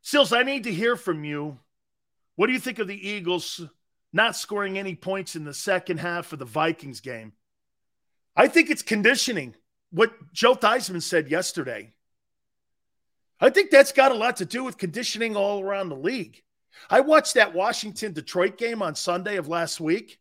Sills, 0.02 0.34
I 0.34 0.44
need 0.44 0.66
to 0.66 0.74
hear 0.74 0.96
from 0.96 1.24
you. 1.24 1.60
What 2.36 2.48
do 2.48 2.54
you 2.54 2.60
think 2.60 2.80
of 2.80 2.88
the 2.88 3.10
Eagles 3.10 3.62
not 4.14 4.36
scoring 4.36 4.78
any 4.78 4.96
points 4.96 5.36
in 5.36 5.44
the 5.44 5.54
second 5.54 6.00
half 6.00 6.32
of 6.32 6.40
the 6.40 6.46
Vikings 6.46 7.02
game? 7.02 7.34
I 8.36 8.48
think 8.48 8.70
it's 8.70 8.82
conditioning. 8.82 9.56
What 9.92 10.14
Joe 10.32 10.56
Theismann 10.56 11.02
said 11.02 11.30
yesterday. 11.30 11.94
I 13.40 13.50
think 13.50 13.70
that's 13.70 13.92
got 13.92 14.12
a 14.12 14.16
lot 14.16 14.38
to 14.38 14.46
do 14.46 14.64
with 14.64 14.78
conditioning 14.78 15.36
all 15.36 15.62
around 15.62 15.90
the 15.90 15.96
league. 15.96 16.42
I 16.90 17.02
watched 17.02 17.34
that 17.36 17.54
Washington 17.54 18.14
Detroit 18.14 18.58
game 18.58 18.82
on 18.82 18.96
Sunday 18.96 19.36
of 19.36 19.48
last 19.48 19.80
week. 19.80 20.20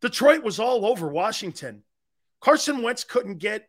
Detroit 0.00 0.42
was 0.42 0.60
all 0.60 0.86
over 0.86 1.08
Washington. 1.08 1.82
Carson 2.40 2.82
Wentz 2.82 3.04
couldn't 3.04 3.38
get 3.38 3.68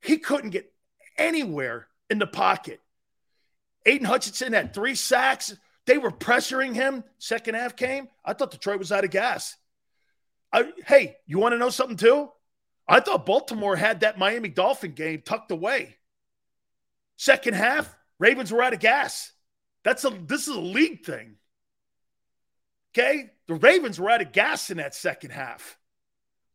he 0.00 0.18
couldn't 0.18 0.50
get 0.50 0.72
anywhere 1.16 1.86
in 2.10 2.18
the 2.18 2.26
pocket. 2.26 2.80
Aidan 3.86 4.06
Hutchinson 4.06 4.52
had 4.52 4.74
three 4.74 4.96
sacks. 4.96 5.56
They 5.86 5.98
were 5.98 6.10
pressuring 6.10 6.74
him. 6.74 7.04
Second 7.18 7.54
half 7.54 7.76
came. 7.76 8.08
I 8.24 8.34
thought 8.34 8.52
Detroit 8.52 8.78
was 8.78 8.92
out 8.92 9.04
of 9.04 9.10
gas. 9.10 9.56
I, 10.52 10.70
hey, 10.86 11.16
you 11.26 11.38
want 11.38 11.52
to 11.52 11.58
know 11.58 11.70
something 11.70 11.96
too? 11.96 12.30
I 12.86 13.00
thought 13.00 13.26
Baltimore 13.26 13.76
had 13.76 14.00
that 14.00 14.18
Miami 14.18 14.48
Dolphin 14.48 14.92
game 14.92 15.22
tucked 15.24 15.50
away. 15.50 15.96
Second 17.16 17.54
half, 17.54 17.94
Ravens 18.18 18.52
were 18.52 18.62
out 18.62 18.74
of 18.74 18.80
gas. 18.80 19.32
That's 19.84 20.04
a 20.04 20.10
this 20.10 20.48
is 20.48 20.54
a 20.54 20.60
league 20.60 21.04
thing. 21.04 21.36
Okay? 22.92 23.30
The 23.48 23.54
Ravens 23.54 23.98
were 23.98 24.10
out 24.10 24.22
of 24.22 24.32
gas 24.32 24.70
in 24.70 24.76
that 24.76 24.94
second 24.94 25.30
half. 25.30 25.78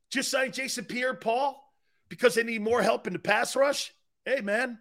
Just 0.09 0.31
signed 0.31 0.53
Jason 0.53 0.85
Pierre 0.85 1.13
Paul 1.13 1.61
because 2.09 2.35
they 2.35 2.43
need 2.43 2.61
more 2.61 2.81
help 2.81 3.07
in 3.07 3.13
the 3.13 3.19
pass 3.19 3.55
rush. 3.55 3.93
Hey, 4.23 4.41
man, 4.41 4.79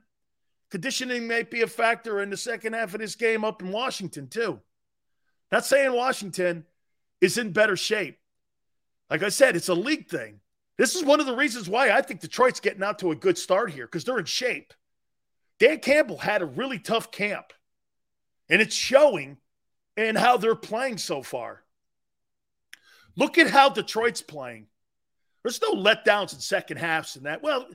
conditioning 0.71 1.27
may 1.27 1.43
be 1.43 1.63
a 1.63 1.67
factor 1.67 2.21
in 2.21 2.31
the 2.31 2.37
second 2.37 2.73
half 2.73 2.95
of 2.95 3.01
this 3.01 3.15
game 3.15 3.45
up 3.45 3.63
in 3.63 3.73
Washington, 3.73 4.29
too. 4.29 4.61
Not 5.53 5.65
saying 5.65 5.93
Washington 5.93 6.65
is 7.21 7.39
in 7.39 7.53
better 7.53 7.77
shape. 7.77 8.19
Like 9.11 9.23
I 9.23 9.29
said, 9.29 9.57
it's 9.57 9.69
a 9.69 9.75
league 9.75 10.09
thing. 10.09 10.41
This 10.77 10.95
is 10.95 11.05
one 11.05 11.21
of 11.21 11.27
the 11.27 11.37
reasons 11.37 11.69
why 11.69 11.91
I 11.91 12.03
think 12.03 12.21
Detroit's 12.21 12.61
getting 12.61 12.83
out 12.83 12.99
to 12.99 13.13
a 13.13 13.17
good 13.17 13.39
start 13.39 13.71
here 13.71 13.87
because 13.87 14.05
they're 14.05 14.19
in 14.19 14.27
shape. 14.27 14.75
Dan 15.59 15.79
Campbell 15.79 16.19
had 16.19 16.43
a 16.43 16.47
really 16.47 16.79
tough 16.79 17.11
camp, 17.11 17.53
and 18.51 18.61
it's 18.61 18.75
showing 18.75 19.39
in 19.97 20.17
how 20.17 20.37
they're 20.37 20.55
playing 20.55 20.99
so 20.99 21.23
far. 21.23 21.63
Look 23.17 23.39
at 23.39 23.51
how 23.51 23.71
Detroit's 23.71 24.21
playing. 24.21 24.67
There's 25.43 25.63
no 25.63 25.73
letdowns 25.73 26.35
in 26.35 26.41
second 26.41 26.77
halves 26.77 27.17
and 27.17 27.25
that. 27.25 27.43
Well, 27.43 27.67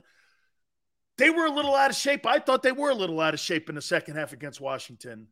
they 1.22 1.30
were 1.30 1.46
a 1.46 1.52
little 1.52 1.76
out 1.76 1.90
of 1.90 1.96
shape. 1.96 2.26
I 2.26 2.40
thought 2.40 2.64
they 2.64 2.72
were 2.72 2.90
a 2.90 2.94
little 2.94 3.20
out 3.20 3.32
of 3.32 3.38
shape 3.38 3.68
in 3.68 3.76
the 3.76 3.80
second 3.80 4.16
half 4.16 4.32
against 4.32 4.60
Washington. 4.60 5.28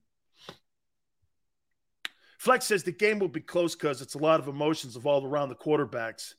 Flex 2.38 2.66
says 2.66 2.84
the 2.84 2.92
game 2.92 3.18
will 3.18 3.26
be 3.26 3.40
close 3.40 3.74
because 3.74 4.00
it's 4.00 4.14
a 4.14 4.18
lot 4.18 4.38
of 4.38 4.46
emotions 4.46 4.96
all 4.96 5.26
around 5.26 5.48
the 5.48 5.56
quarterbacks. 5.56 6.34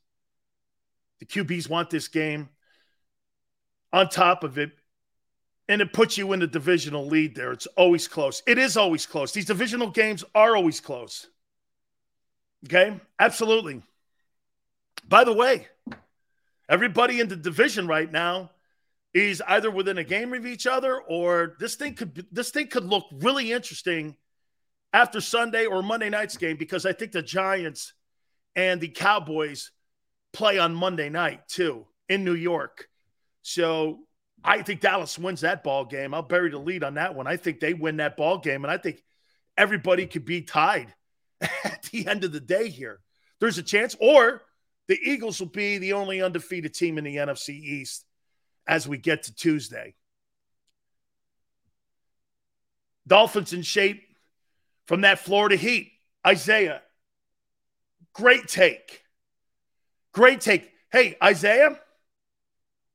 The 1.19 1.25
QBs 1.25 1.69
want 1.69 1.89
this 1.89 2.07
game. 2.07 2.47
On 3.91 4.07
top 4.07 4.45
of 4.45 4.57
it, 4.57 4.71
and 5.67 5.81
it 5.81 5.91
puts 5.91 6.17
you 6.17 6.31
in 6.31 6.39
the 6.39 6.47
divisional 6.47 7.05
lead 7.05 7.35
there. 7.35 7.51
It's 7.51 7.67
always 7.75 8.07
close. 8.07 8.41
It 8.47 8.57
is 8.57 8.77
always 8.77 9.05
close. 9.05 9.33
These 9.33 9.47
divisional 9.47 9.89
games 9.89 10.23
are 10.33 10.55
always 10.55 10.79
close. 10.79 11.27
Okay? 12.67 13.01
Absolutely. 13.19 13.83
By 15.05 15.25
the 15.25 15.33
way, 15.33 15.67
everybody 16.69 17.19
in 17.19 17.27
the 17.27 17.35
division 17.35 17.85
right 17.85 18.09
now 18.09 18.51
is 19.13 19.41
either 19.47 19.69
within 19.69 19.97
a 19.97 20.03
game 20.03 20.33
of 20.33 20.45
each 20.45 20.65
other 20.65 20.99
or 21.01 21.55
this 21.59 21.75
thing 21.75 21.93
could 21.95 22.25
this 22.31 22.51
thing 22.51 22.67
could 22.67 22.85
look 22.85 23.05
really 23.11 23.51
interesting 23.51 24.15
after 24.93 25.19
Sunday 25.19 25.65
or 25.65 25.81
Monday 25.81 26.09
night's 26.09 26.37
game 26.37 26.57
because 26.57 26.85
I 26.85 26.93
think 26.93 27.11
the 27.11 27.21
Giants 27.21 27.93
and 28.55 28.79
the 28.79 28.87
Cowboys 28.87 29.71
play 30.33 30.59
on 30.59 30.73
Monday 30.73 31.09
night 31.09 31.47
too 31.47 31.87
in 32.07 32.23
New 32.23 32.35
York. 32.35 32.87
So 33.41 33.99
I 34.43 34.61
think 34.61 34.81
Dallas 34.81 35.19
wins 35.19 35.41
that 35.41 35.63
ball 35.63 35.85
game. 35.85 36.13
I'll 36.13 36.21
bury 36.21 36.49
the 36.49 36.57
lead 36.57 36.83
on 36.83 36.95
that 36.95 37.15
one. 37.15 37.27
I 37.27 37.37
think 37.37 37.59
they 37.59 37.73
win 37.73 37.97
that 37.97 38.17
ball 38.17 38.39
game, 38.39 38.63
and 38.63 38.71
I 38.71 38.77
think 38.77 39.03
everybody 39.57 40.07
could 40.07 40.25
be 40.25 40.41
tied 40.41 40.93
at 41.41 41.83
the 41.91 42.07
end 42.07 42.23
of 42.23 42.31
the 42.31 42.39
day 42.39 42.69
here. 42.69 42.99
There's 43.39 43.57
a 43.57 43.63
chance, 43.63 43.95
or 43.99 44.41
the 44.87 44.99
Eagles 45.03 45.39
will 45.39 45.47
be 45.47 45.77
the 45.77 45.93
only 45.93 46.21
undefeated 46.21 46.73
team 46.73 46.97
in 46.97 47.03
the 47.03 47.17
NFC 47.17 47.49
East 47.49 48.05
as 48.71 48.87
we 48.87 48.97
get 48.97 49.23
to 49.23 49.35
Tuesday. 49.35 49.93
Dolphins 53.05 53.51
in 53.51 53.63
shape 53.63 54.01
from 54.87 55.01
that 55.01 55.19
Florida 55.19 55.57
Heat. 55.57 55.91
Isaiah, 56.25 56.81
great 58.13 58.47
take. 58.47 59.03
Great 60.13 60.39
take. 60.39 60.71
Hey, 60.89 61.17
Isaiah, 61.21 61.81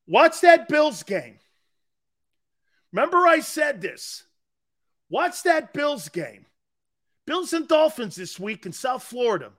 watch 0.06 0.40
that 0.40 0.66
Bills 0.66 1.02
game. 1.02 1.38
Remember, 2.90 3.18
I 3.18 3.40
said 3.40 3.82
this. 3.82 4.24
Watch 5.10 5.42
that 5.42 5.74
Bills 5.74 6.08
game. 6.08 6.46
Bills 7.26 7.52
and 7.52 7.68
Dolphins 7.68 8.16
this 8.16 8.40
week 8.40 8.64
in 8.64 8.72
South 8.72 9.02
Florida. 9.02 9.52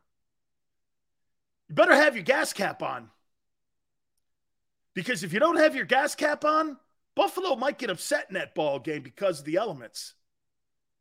You 1.69 1.75
better 1.75 1.93
have 1.93 2.15
your 2.15 2.23
gas 2.23 2.53
cap 2.53 2.82
on. 2.82 3.12
Because 4.98 5.24
if 5.24 5.32
you 5.32 5.40
don't 5.40 5.60
have 5.60 5.76
your 5.76 5.86
gas 5.86 6.16
cap 6.16 6.44
on, 6.44 6.78
Buffalo 7.16 7.56
might 7.56 7.78
get 7.78 7.90
upset 7.90 8.26
in 8.30 8.34
that 8.34 8.56
ball 8.56 8.80
game 8.80 9.04
because 9.04 9.40
of 9.40 9.46
the 9.46 9.56
elements. 9.56 10.14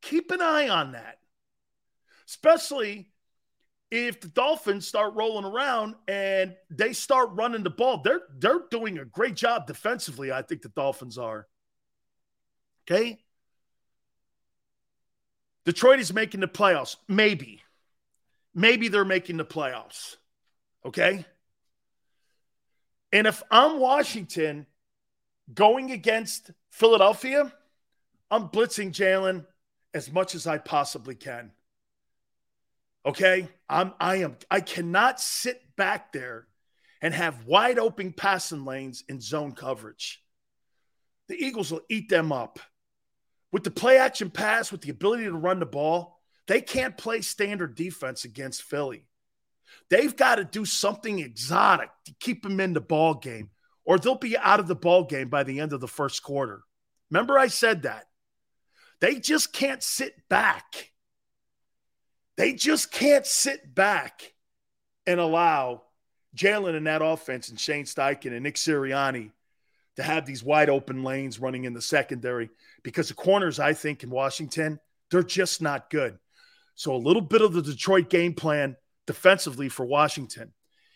Keep 0.02 0.30
an 0.30 0.40
eye 0.40 0.68
on 0.68 0.92
that 0.92 1.18
especially 2.28 3.10
if 3.90 4.20
the 4.20 4.28
Dolphins 4.28 4.86
start 4.86 5.14
rolling 5.14 5.44
around 5.44 5.94
and 6.08 6.54
they 6.70 6.92
start 6.92 7.30
running 7.32 7.62
the 7.62 7.70
ball. 7.70 8.02
They're 8.02 8.22
they're 8.38 8.62
doing 8.70 8.98
a 8.98 9.04
great 9.04 9.36
job 9.36 9.66
defensively. 9.66 10.32
I 10.32 10.42
think 10.42 10.62
the 10.62 10.68
Dolphins 10.70 11.18
are. 11.18 11.46
Okay. 12.88 13.18
Detroit 15.64 15.98
is 15.98 16.12
making 16.12 16.40
the 16.40 16.48
playoffs. 16.48 16.96
Maybe. 17.08 17.62
Maybe 18.54 18.88
they're 18.88 19.04
making 19.04 19.36
the 19.36 19.44
playoffs. 19.44 20.16
Okay. 20.84 21.24
And 23.12 23.26
if 23.26 23.42
I'm 23.50 23.78
Washington 23.78 24.66
going 25.52 25.90
against 25.92 26.50
Philadelphia, 26.70 27.52
I'm 28.30 28.48
blitzing 28.48 28.92
Jalen 28.92 29.46
as 29.94 30.12
much 30.12 30.34
as 30.34 30.46
I 30.46 30.58
possibly 30.58 31.14
can. 31.14 31.52
Okay. 33.04 33.48
I'm 33.68 33.94
I 34.00 34.16
am 34.16 34.36
I 34.50 34.60
cannot 34.60 35.20
sit 35.20 35.62
back 35.76 36.12
there 36.12 36.46
and 37.00 37.14
have 37.14 37.46
wide 37.46 37.78
open 37.78 38.12
passing 38.12 38.64
lanes 38.64 39.04
in 39.08 39.20
zone 39.20 39.52
coverage. 39.52 40.22
The 41.28 41.34
Eagles 41.34 41.72
will 41.72 41.82
eat 41.88 42.08
them 42.08 42.32
up. 42.32 42.58
With 43.52 43.64
the 43.64 43.70
play 43.70 43.98
action 43.98 44.30
pass, 44.30 44.70
with 44.70 44.82
the 44.82 44.90
ability 44.90 45.24
to 45.24 45.32
run 45.32 45.60
the 45.60 45.66
ball, 45.66 46.20
they 46.46 46.60
can't 46.60 46.96
play 46.96 47.20
standard 47.20 47.74
defense 47.74 48.24
against 48.24 48.62
Philly. 48.62 49.06
They've 49.90 50.14
got 50.14 50.36
to 50.36 50.44
do 50.44 50.64
something 50.64 51.18
exotic 51.18 51.90
to 52.06 52.14
keep 52.20 52.42
them 52.42 52.60
in 52.60 52.72
the 52.72 52.80
ball 52.80 53.14
game, 53.14 53.50
or 53.84 53.98
they'll 53.98 54.16
be 54.16 54.36
out 54.36 54.60
of 54.60 54.68
the 54.68 54.74
ball 54.74 55.04
game 55.04 55.28
by 55.28 55.44
the 55.44 55.60
end 55.60 55.72
of 55.72 55.80
the 55.80 55.88
first 55.88 56.22
quarter. 56.22 56.62
Remember, 57.10 57.38
I 57.38 57.48
said 57.48 57.82
that. 57.82 58.06
They 59.00 59.20
just 59.20 59.52
can't 59.52 59.82
sit 59.82 60.14
back 60.28 60.90
they 62.36 62.52
just 62.52 62.92
can't 62.92 63.26
sit 63.26 63.74
back 63.74 64.34
and 65.06 65.18
allow 65.18 65.82
Jalen 66.36 66.76
and 66.76 66.86
that 66.86 67.02
offense 67.02 67.48
and 67.48 67.58
Shane 67.58 67.84
Steichen 67.84 68.32
and 68.32 68.42
Nick 68.42 68.56
Sirianni 68.56 69.32
to 69.96 70.02
have 70.02 70.26
these 70.26 70.44
wide 70.44 70.68
open 70.68 71.02
lanes 71.02 71.40
running 71.40 71.64
in 71.64 71.72
the 71.72 71.80
secondary 71.80 72.50
because 72.82 73.08
the 73.08 73.14
corners, 73.14 73.58
I 73.58 73.72
think, 73.72 74.02
in 74.02 74.10
Washington, 74.10 74.78
they're 75.10 75.22
just 75.22 75.62
not 75.62 75.88
good. 75.88 76.18
So 76.74 76.94
a 76.94 76.98
little 76.98 77.22
bit 77.22 77.40
of 77.40 77.54
the 77.54 77.62
Detroit 77.62 78.10
game 78.10 78.34
plan 78.34 78.76
defensively 79.06 79.68
for 79.68 79.84
Washington. 79.84 80.52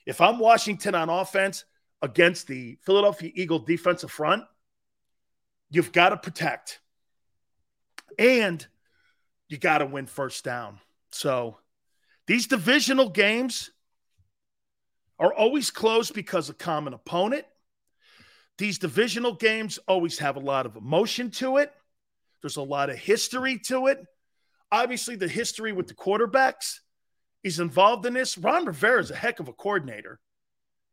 If 0.07 0.21
I'm 0.21 0.39
Washington 0.39 0.95
on 0.95 1.09
offense 1.09 1.65
against 2.03 2.47
the 2.47 2.79
Philadelphia 2.83 3.31
Eagle 3.35 3.61
defensive 3.61 4.11
front, 4.11 4.45
you've 5.71 5.93
got 5.93 6.11
to 6.11 6.17
protect 6.17 6.81
and 8.19 8.67
you 9.49 9.59
got 9.59 9.79
to 9.79 9.87
win 9.87 10.07
first 10.07 10.45
down. 10.45 10.81
So 11.13 11.59
these 12.27 12.47
divisional 12.47 13.09
games 13.09 13.71
are 15.19 15.33
always 15.33 15.71
close 15.71 16.11
because 16.11 16.49
of 16.49 16.59
common 16.59 16.95
opponent. 16.95 17.45
These 18.59 18.79
divisional 18.79 19.35
games 19.35 19.79
always 19.87 20.19
have 20.19 20.37
a 20.37 20.41
lot 20.41 20.67
of 20.67 20.77
emotion 20.77 21.31
to 21.33 21.59
it. 21.59 21.73
There's 22.41 22.57
a 22.57 22.63
lot 22.63 22.91
of 22.91 22.97
history 22.97 23.59
to 23.67 23.89
it. 23.89 24.05
Obviously, 24.73 25.17
the 25.17 25.29
history 25.29 25.73
with 25.73 25.89
the 25.89 25.95
quarterbacks 25.95 26.81
is 27.43 27.61
involved 27.61 28.07
in 28.07 28.15
this. 28.15 28.37
Ron 28.37 28.65
Rivera 28.65 29.01
is 29.01 29.11
a 29.11 29.17
heck 29.17 29.41
of 29.41 29.49
a 29.49 29.53
coordinator, 29.53 30.21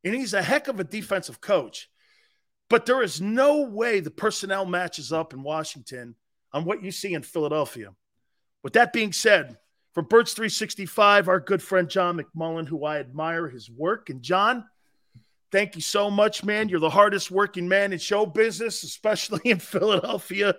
and 0.04 0.16
he's 0.16 0.34
a 0.34 0.42
heck 0.42 0.68
of 0.68 0.80
a 0.80 0.84
defensive 0.84 1.42
coach. 1.42 1.90
But 2.70 2.86
there 2.86 3.02
is 3.02 3.22
no 3.22 3.62
way 3.62 4.00
the 4.00 4.12
personnel 4.12 4.66
matches 4.66 5.12
up 5.12 5.34
in 5.34 5.42
Washington 5.42 6.16
on 6.54 6.66
what 6.66 6.84
you 6.84 6.92
see 6.92 7.14
in 7.14 7.24
Philadelphia. 7.24 7.94
With 8.64 8.74
that 8.74 8.92
being 8.92 9.14
said, 9.14 9.58
from 9.94 10.06
Birds 10.06 10.34
365, 10.34 11.28
our 11.28 11.40
good 11.40 11.62
friend 11.62 11.90
John 11.90 12.20
McMullen, 12.20 12.68
who 12.68 12.86
I 12.86 13.00
admire 13.00 13.48
his 13.48 13.70
work. 13.70 14.10
And 14.10 14.22
John, 14.22 14.66
thank 15.52 15.76
you 15.76 15.82
so 15.82 16.12
much, 16.12 16.44
man. 16.44 16.70
You're 16.70 16.80
the 16.80 16.90
hardest 16.90 17.32
working 17.32 17.68
man 17.68 17.94
in 17.94 18.00
show 18.00 18.26
business, 18.26 18.84
especially 18.84 19.42
in 19.50 19.60
Philadelphia. 19.60 20.56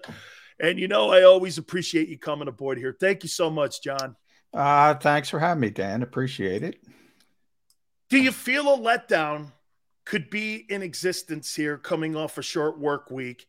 And 0.61 0.79
you 0.79 0.88
know, 0.88 1.11
I 1.11 1.22
always 1.22 1.59
appreciate 1.59 2.09
you 2.09 2.18
coming 2.18 2.48
aboard 2.48 2.79
here. 2.79 2.96
Thank 2.98 3.22
you 3.22 3.29
so 3.29 3.48
much, 3.48 3.83
John. 3.83 4.16
Uh, 4.53 4.95
thanks 4.95 5.29
for 5.29 5.39
having 5.39 5.61
me, 5.61 5.71
Dan. 5.71 6.03
Appreciate 6.03 6.63
it. 6.63 6.81
Do 8.09 8.19
you 8.19 8.33
feel 8.33 8.75
a 8.75 8.79
letdown 8.79 9.53
could 10.05 10.31
be 10.31 10.65
in 10.69 10.83
existence 10.83 11.55
here 11.55 11.77
coming 11.77 12.17
off 12.17 12.39
a 12.39 12.43
short 12.43 12.79
work 12.79 13.11
week 13.11 13.47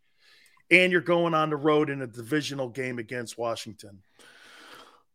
and 0.70 0.92
you're 0.92 1.02
going 1.02 1.34
on 1.34 1.50
the 1.50 1.56
road 1.56 1.90
in 1.90 2.02
a 2.02 2.08
divisional 2.08 2.68
game 2.68 3.00
against 3.00 3.38
Washington? 3.38 4.02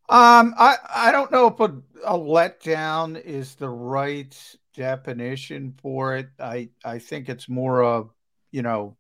Um, 0.09 0.55
I 0.59 0.77
I 0.95 1.13
don't 1.13 1.33
know 1.33 1.47
if 1.47 1.61
a, 1.61 1.81
a 2.05 2.19
letdown 2.19 3.19
is 3.21 3.55
the 3.55 3.71
right 3.71 4.57
definition 4.75 5.75
for 5.81 6.17
it. 6.17 6.29
I 6.39 6.69
I 6.85 6.99
think 6.99 7.31
it's 7.31 7.49
more 7.49 7.83
of 7.83 8.11
you 8.51 8.61
know 8.61 8.99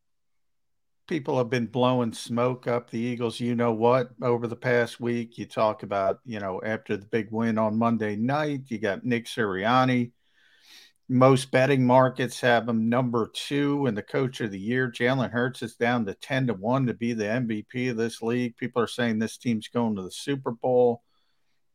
people 1.07 1.39
have 1.39 1.51
been 1.51 1.67
blowing 1.67 2.13
smoke 2.13 2.67
up 2.67 2.91
the 2.91 2.99
Eagles. 2.99 3.41
You 3.41 3.55
know 3.55 3.73
what? 3.73 4.11
Over 4.23 4.47
the 4.47 4.57
past 4.57 5.01
week, 5.01 5.39
you 5.39 5.47
talk 5.47 5.83
about 5.83 6.21
you 6.25 6.41
know 6.41 6.61
after 6.65 6.97
the 6.97 7.07
big 7.07 7.29
win 7.31 7.59
on 7.59 7.79
Monday 7.79 8.17
night, 8.17 8.63
you 8.69 8.79
got 8.79 9.05
Nick 9.05 9.27
Sirianni. 9.27 10.13
Most 11.09 11.51
betting 11.51 11.87
markets 11.87 12.41
have 12.41 12.67
him 12.67 12.89
number 12.89 13.31
two 13.35 13.87
in 13.87 13.95
the 13.95 14.03
coach 14.03 14.41
of 14.41 14.51
the 14.51 14.59
year. 14.59 14.91
Jalen 14.91 15.31
Hurts 15.31 15.63
is 15.63 15.77
down 15.77 16.07
to 16.07 16.15
10 16.15 16.47
to 16.47 16.55
1 16.55 16.87
to 16.87 16.95
be 16.95 17.13
the 17.13 17.25
MVP 17.25 17.91
of 17.91 17.99
this 17.99 18.23
league. 18.23 18.57
People 18.57 18.81
are 18.81 18.87
saying 18.87 19.19
this 19.19 19.37
team's 19.37 19.69
going 19.69 19.97
to 19.97 20.03
the 20.03 20.11
Super 20.11 20.53
Bowl. 20.53 21.03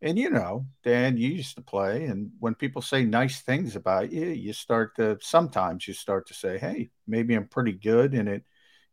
And 0.01 0.17
you 0.17 0.31
know, 0.31 0.65
Dan, 0.83 1.17
you 1.17 1.29
used 1.29 1.55
to 1.57 1.61
play, 1.61 2.05
and 2.05 2.31
when 2.39 2.55
people 2.55 2.81
say 2.81 3.03
nice 3.03 3.41
things 3.41 3.75
about 3.75 4.11
you, 4.11 4.27
you 4.27 4.53
start 4.53 4.95
to 4.95 5.17
sometimes 5.21 5.87
you 5.87 5.93
start 5.93 6.27
to 6.27 6.33
say, 6.33 6.57
"Hey, 6.57 6.89
maybe 7.05 7.35
I'm 7.35 7.47
pretty 7.47 7.73
good," 7.73 8.13
and 8.13 8.29
it 8.29 8.45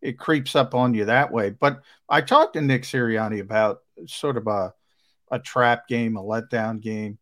it 0.06 0.18
creeps 0.18 0.54
up 0.54 0.74
on 0.74 0.94
you 0.94 1.06
that 1.06 1.32
way. 1.32 1.50
But 1.50 1.82
I 2.08 2.20
talked 2.20 2.54
to 2.54 2.60
Nick 2.60 2.82
Sirianni 2.82 3.40
about 3.40 3.80
sort 4.06 4.36
of 4.36 4.46
a 4.46 4.72
a 5.32 5.40
trap 5.40 5.88
game, 5.88 6.16
a 6.16 6.22
letdown 6.22 6.80
game. 6.80 7.18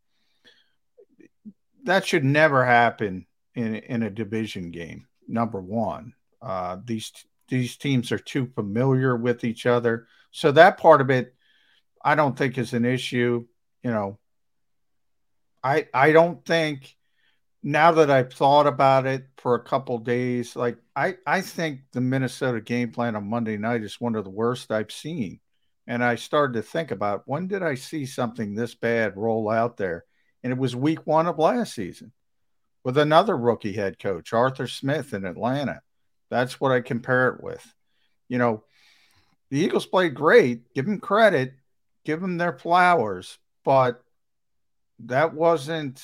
That 1.85 2.07
should 2.07 2.25
never 2.25 2.65
happen 2.65 3.27
in 3.55 3.77
in 3.77 4.03
a 4.03 4.11
division 4.11 4.71
game. 4.71 5.07
Number 5.27 5.61
one, 5.61 6.13
uh, 6.43 6.77
these 6.85 7.11
these 7.49 7.79
teams 7.79 8.13
are 8.13 8.19
too 8.19 8.47
familiar 8.55 9.17
with 9.17 9.45
each 9.45 9.65
other, 9.65 10.07
so 10.31 10.53
that 10.53 10.77
part 10.77 11.01
of 11.01 11.11
it, 11.11 11.35
I 12.05 12.15
don't 12.15 12.37
think 12.37 12.59
is 12.59 12.75
an 12.75 12.85
issue. 12.85 13.47
You 13.83 13.91
know, 13.91 14.19
I 15.63 15.89
I 15.95 16.13
don't 16.13 16.45
think 16.45 16.95
now 17.67 17.93
that 17.93 18.11
I've 18.11 18.33
thought 18.33 18.67
about 18.67 19.07
it 19.07 19.27
for 19.39 19.55
a 19.55 19.65
couple 19.65 19.99
days, 19.99 20.55
like 20.55 20.77
I 20.95 21.17
I 21.27 21.41
think 21.41 21.81
the 21.93 22.03
Minnesota 22.03 22.61
game 22.61 22.93
plan 22.93 23.17
on 23.17 23.27
Monday 23.27 23.57
night 23.57 23.83
is 23.83 23.99
one 23.99 24.15
of 24.15 24.25
the 24.25 24.31
worst 24.31 24.71
I've 24.71 24.93
seen. 24.93 25.41
And 25.87 26.05
I 26.05 26.17
started 26.17 26.53
to 26.55 26.63
think 26.63 26.91
about 26.91 27.23
when 27.25 27.49
did 27.49 27.63
I 27.63 27.75
see 27.75 28.05
something 28.05 28.55
this 28.55 28.75
bad 28.75 29.17
roll 29.17 29.51
out 29.51 29.79
there? 29.79 30.05
And 30.43 30.53
it 30.53 30.59
was 30.59 30.77
week 30.77 31.07
one 31.07 31.27
of 31.27 31.39
last 31.39 31.75
season 31.75 32.13
with 32.85 32.99
another 32.99 33.35
rookie 33.35 33.73
head 33.73 33.99
coach, 33.99 34.35
Arthur 34.35 34.69
Smith 34.69 35.15
in 35.15 35.25
Atlanta. 35.25 35.81
That's 36.31 36.61
what 36.61 36.71
I 36.71 36.83
compare 36.83 37.29
it 37.29 37.43
with. 37.43 37.67
You 38.29 38.37
know, 38.37 38.65
the 39.51 39.61
Eagles 39.61 39.87
played 39.87 40.15
great. 40.15 40.75
Give 40.75 40.85
them 40.85 41.01
credit, 41.01 41.55
give 42.05 42.21
them 42.21 42.37
their 42.37 42.59
flowers, 42.59 43.39
but 43.65 44.05
that 44.99 45.33
wasn't. 45.33 46.03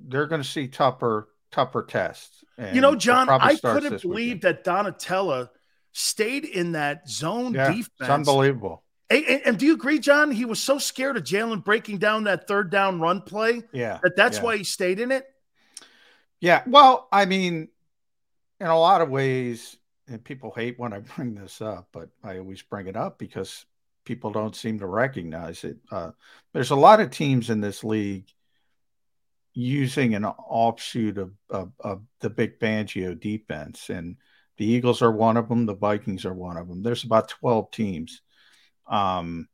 They're 0.00 0.26
going 0.26 0.42
to 0.42 0.48
see 0.48 0.68
tougher, 0.68 1.28
tougher 1.50 1.82
tests. 1.82 2.44
You 2.72 2.80
know, 2.80 2.94
John, 2.94 3.28
I 3.28 3.56
couldn't 3.56 4.02
believe 4.02 4.42
that 4.42 4.64
Donatell 4.64 5.48
stayed 5.92 6.44
in 6.44 6.72
that 6.72 7.08
zone 7.08 7.54
yeah, 7.54 7.68
defense. 7.68 7.90
It's 8.00 8.10
unbelievable. 8.10 8.84
And, 9.10 9.24
and, 9.24 9.42
and, 9.46 9.58
do 9.58 9.66
you 9.66 9.74
agree, 9.74 9.98
John? 9.98 10.30
He 10.30 10.44
was 10.44 10.60
so 10.60 10.78
scared 10.78 11.16
of 11.16 11.24
Jalen 11.24 11.64
breaking 11.64 11.98
down 11.98 12.24
that 12.24 12.48
third 12.48 12.70
down 12.70 13.00
run 13.00 13.22
play. 13.22 13.62
Yeah, 13.72 13.98
that 14.02 14.16
that's 14.16 14.38
yeah. 14.38 14.44
why 14.44 14.56
he 14.56 14.64
stayed 14.64 14.98
in 14.98 15.12
it. 15.12 15.26
Yeah. 16.40 16.62
Well, 16.66 17.08
I 17.12 17.26
mean, 17.26 17.68
in 18.60 18.66
a 18.66 18.78
lot 18.78 19.02
of 19.02 19.10
ways, 19.10 19.76
and 20.08 20.22
people 20.22 20.52
hate 20.54 20.78
when 20.78 20.92
I 20.92 20.98
bring 21.16 21.34
this 21.34 21.60
up, 21.60 21.88
but 21.92 22.08
I 22.22 22.38
always 22.38 22.62
bring 22.62 22.86
it 22.86 22.96
up 22.96 23.18
because 23.18 23.64
people 24.04 24.30
don't 24.30 24.56
seem 24.56 24.78
to 24.78 24.86
recognize 24.86 25.64
it. 25.64 25.76
Uh, 25.90 26.10
there's 26.52 26.70
a 26.70 26.76
lot 26.76 27.00
of 27.00 27.10
teams 27.10 27.50
in 27.50 27.60
this 27.60 27.84
league 27.84 28.26
using 29.54 30.14
an 30.14 30.24
offshoot 30.24 31.16
of, 31.18 31.32
of, 31.48 31.72
of 31.80 32.02
the 32.20 32.30
big 32.30 32.58
Fangio 32.58 33.18
defense, 33.18 33.88
and 33.88 34.16
the 34.58 34.66
Eagles 34.66 35.02
are 35.02 35.12
one 35.12 35.36
of 35.36 35.48
them. 35.48 35.66
The 35.66 35.74
Vikings 35.74 36.24
are 36.24 36.34
one 36.34 36.56
of 36.56 36.68
them. 36.68 36.82
There's 36.82 37.04
about 37.04 37.28
12 37.28 37.70
teams. 37.70 38.20
Um, 38.86 39.48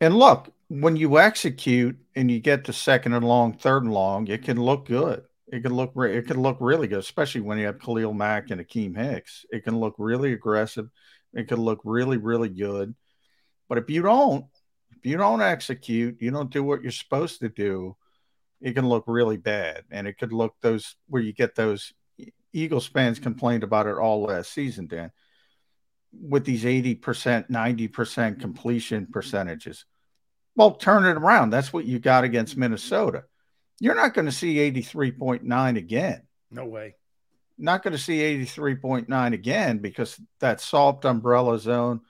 and 0.00 0.16
look, 0.16 0.52
when 0.68 0.96
you 0.96 1.18
execute 1.18 1.98
and 2.14 2.30
you 2.30 2.40
get 2.40 2.64
to 2.64 2.72
second 2.72 3.14
and 3.14 3.26
long, 3.26 3.54
third 3.54 3.84
and 3.84 3.92
long, 3.92 4.28
it 4.28 4.42
can 4.42 4.60
look 4.60 4.86
good. 4.86 5.22
It 5.50 5.62
can 5.62 5.74
look 5.74 5.92
it 5.96 6.26
can 6.26 6.42
look 6.42 6.58
really 6.60 6.88
good, 6.88 6.98
especially 6.98 7.40
when 7.40 7.58
you 7.58 7.66
have 7.66 7.80
Khalil 7.80 8.12
Mack 8.12 8.50
and 8.50 8.60
Akiem 8.60 8.94
Hicks. 8.94 9.46
It 9.50 9.64
can 9.64 9.78
look 9.78 9.94
really 9.96 10.32
aggressive. 10.34 10.90
It 11.32 11.48
can 11.48 11.58
look 11.58 11.80
really 11.84 12.18
really 12.18 12.50
good. 12.50 12.94
But 13.68 13.78
if 13.78 13.88
you 13.88 14.02
don't, 14.02 14.44
if 14.96 15.06
you 15.06 15.16
don't 15.16 15.40
execute, 15.40 16.20
you 16.20 16.30
don't 16.30 16.50
do 16.50 16.62
what 16.62 16.82
you're 16.82 16.92
supposed 16.92 17.40
to 17.40 17.48
do, 17.48 17.96
it 18.60 18.74
can 18.74 18.88
look 18.88 19.04
really 19.06 19.36
bad. 19.36 19.84
And 19.90 20.06
it 20.06 20.18
could 20.18 20.32
look 20.32 20.54
those 20.60 20.96
where 21.06 21.22
you 21.22 21.32
get 21.32 21.54
those 21.54 21.92
Eagles 22.52 22.86
fans 22.86 23.18
complained 23.18 23.62
about 23.62 23.86
it 23.86 23.96
all 23.96 24.22
last 24.22 24.52
season, 24.52 24.86
Dan, 24.86 25.12
with 26.12 26.44
these 26.44 26.64
80%, 26.64 27.50
90% 27.50 28.40
completion 28.40 29.06
percentages. 29.06 29.84
Well, 30.56 30.72
turn 30.72 31.04
it 31.04 31.16
around. 31.16 31.50
That's 31.50 31.72
what 31.72 31.84
you 31.84 31.98
got 31.98 32.24
against 32.24 32.56
Minnesota. 32.56 33.24
You're 33.80 33.94
not 33.94 34.14
going 34.14 34.26
to 34.26 34.32
see 34.32 34.56
83.9 34.56 35.76
again. 35.76 36.22
No 36.50 36.64
way. 36.64 36.96
Not 37.58 37.82
going 37.82 37.92
to 37.92 37.98
see 37.98 38.18
83.9 38.44 39.34
again 39.34 39.78
because 39.78 40.20
that 40.40 40.60
soft 40.60 41.04
umbrella 41.04 41.58
zone, 41.58 42.00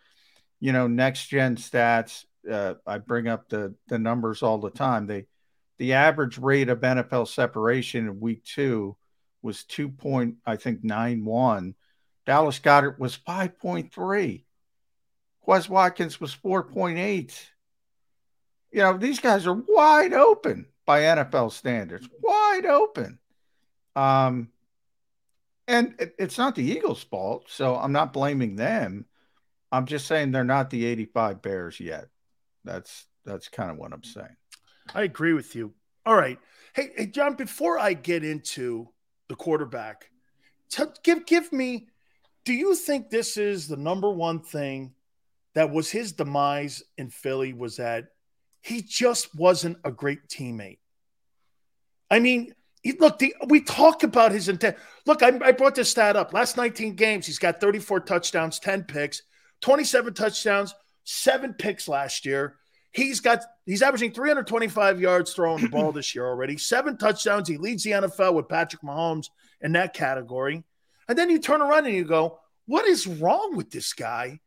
you 0.61 0.73
know, 0.73 0.87
next 0.87 1.27
gen 1.27 1.57
stats. 1.57 2.25
Uh, 2.51 2.75
I 2.87 2.99
bring 2.99 3.29
up 3.29 3.49
the 3.49 3.75
the 3.89 3.99
numbers 3.99 4.43
all 4.43 4.59
the 4.59 4.71
time. 4.71 5.07
They 5.07 5.27
the 5.79 5.95
average 5.95 6.39
rate 6.39 6.69
of 6.69 6.81
NFL 6.81 7.29
separation 7.29 8.07
in 8.07 8.21
week 8.21 8.45
two 8.45 8.97
was 9.43 9.65
two 9.65 9.89
point, 9.89 10.37
I 10.45 10.57
think, 10.57 10.85
nine 10.85 11.25
one. 11.25 11.75
Dallas 12.27 12.59
Goedert 12.59 12.99
was 12.99 13.17
5.3. 13.17 14.45
Quez 15.47 15.69
Watkins 15.69 16.21
was 16.21 16.37
4.8. 16.37 17.33
You 18.71 18.81
know, 18.81 18.99
these 18.99 19.19
guys 19.19 19.47
are 19.47 19.55
wide 19.55 20.13
open 20.13 20.67
by 20.85 21.01
NFL 21.01 21.53
standards, 21.53 22.07
wide 22.21 22.67
open. 22.67 23.19
Um, 23.97 24.49
and 25.67 25.95
it, 25.99 26.15
it's 26.19 26.37
not 26.37 26.55
the 26.55 26.65
Eagles' 26.65 27.03
fault, 27.03 27.47
so 27.49 27.77
I'm 27.77 27.93
not 27.93 28.13
blaming 28.13 28.57
them. 28.57 29.07
I'm 29.73 29.87
just 29.87 30.07
saying 30.07 30.31
they're 30.31 30.45
not 30.45 30.71
the 30.71 30.85
85 30.85 31.41
Bears 31.41 31.81
yet. 31.81 32.09
That's 32.65 33.07
that's 33.25 33.49
kind 33.49 33.71
of 33.71 33.77
what 33.77 33.93
I'm 33.93 34.05
saying. 34.05 34.37
I 34.95 35.03
agree 35.03 35.33
with 35.33 35.55
you. 35.55 35.73
All 36.07 36.17
right. 36.17 36.39
Hey, 36.75 36.91
hey 36.97 37.07
John, 37.07 37.35
before 37.35 37.79
I 37.79 37.93
get 37.93 38.25
into 38.25 38.89
the 39.29 39.35
quarterback, 39.35 40.11
t- 40.71 40.85
give 41.03 41.27
give 41.27 41.53
me 41.53 41.89
do 42.45 42.55
you 42.55 42.75
think 42.75 43.11
this 43.11 43.37
is 43.37 43.69
the 43.69 43.77
number 43.77 44.11
one 44.11 44.41
thing 44.41 44.95
that 45.55 45.71
was 45.71 45.91
his 45.91 46.13
demise 46.13 46.83
in 46.97 47.11
Philly 47.11 47.53
was 47.53 47.77
that 47.77 48.07
he 48.63 48.81
just 48.83 49.35
wasn't 49.35 49.79
a 49.85 49.91
great 49.91 50.29
teammate. 50.29 50.79
I 52.11 52.21
mean, 52.21 52.55
look, 52.99 53.19
the, 53.19 53.35
we 53.49 53.61
talk 53.61 54.03
about 54.03 54.33
his 54.33 54.49
intent. 54.49 54.77
Look, 55.05 55.23
I, 55.23 55.39
I 55.43 55.53
brought 55.53 55.75
this 55.75 55.91
stat 55.91 56.17
up. 56.17 56.33
Last 56.33 56.57
19 56.57 56.95
games, 56.95 57.27
he's 57.27 57.39
got 57.39 57.61
34 57.61 58.01
touchdowns, 58.01 58.59
10 58.61 58.85
picks, 58.85 59.23
27 59.61 60.15
touchdowns, 60.15 60.75
seven 61.05 61.55
picks 61.55 61.89
last 61.89 62.25
year. 62.25 62.57
He's 62.93 63.21
got 63.21 63.43
he's 63.67 63.83
averaging 63.83 64.13
325 64.13 65.01
yards 65.01 65.33
throwing 65.33 65.63
the 65.63 65.69
ball 65.69 65.93
this 65.93 66.15
year 66.15 66.27
already. 66.27 66.57
Seven 66.57 66.97
touchdowns. 66.97 67.49
He 67.49 67.57
leads 67.57 67.83
the 67.85 67.93
NFL 67.93 68.35
with 68.35 68.49
Patrick 68.49 68.83
Mahomes 68.83 69.29
in 69.61 69.73
that 69.73 69.95
category. 69.95 70.65
And 71.09 71.19
then 71.19 71.31
you 71.31 71.39
turn 71.39 71.63
around 71.63 71.87
and 71.87 71.95
you 71.95 72.05
go, 72.05 72.41
"What 72.67 72.87
is 72.87 73.07
wrong 73.07 73.57
with 73.57 73.71
this 73.71 73.93
guy?" 73.93 74.41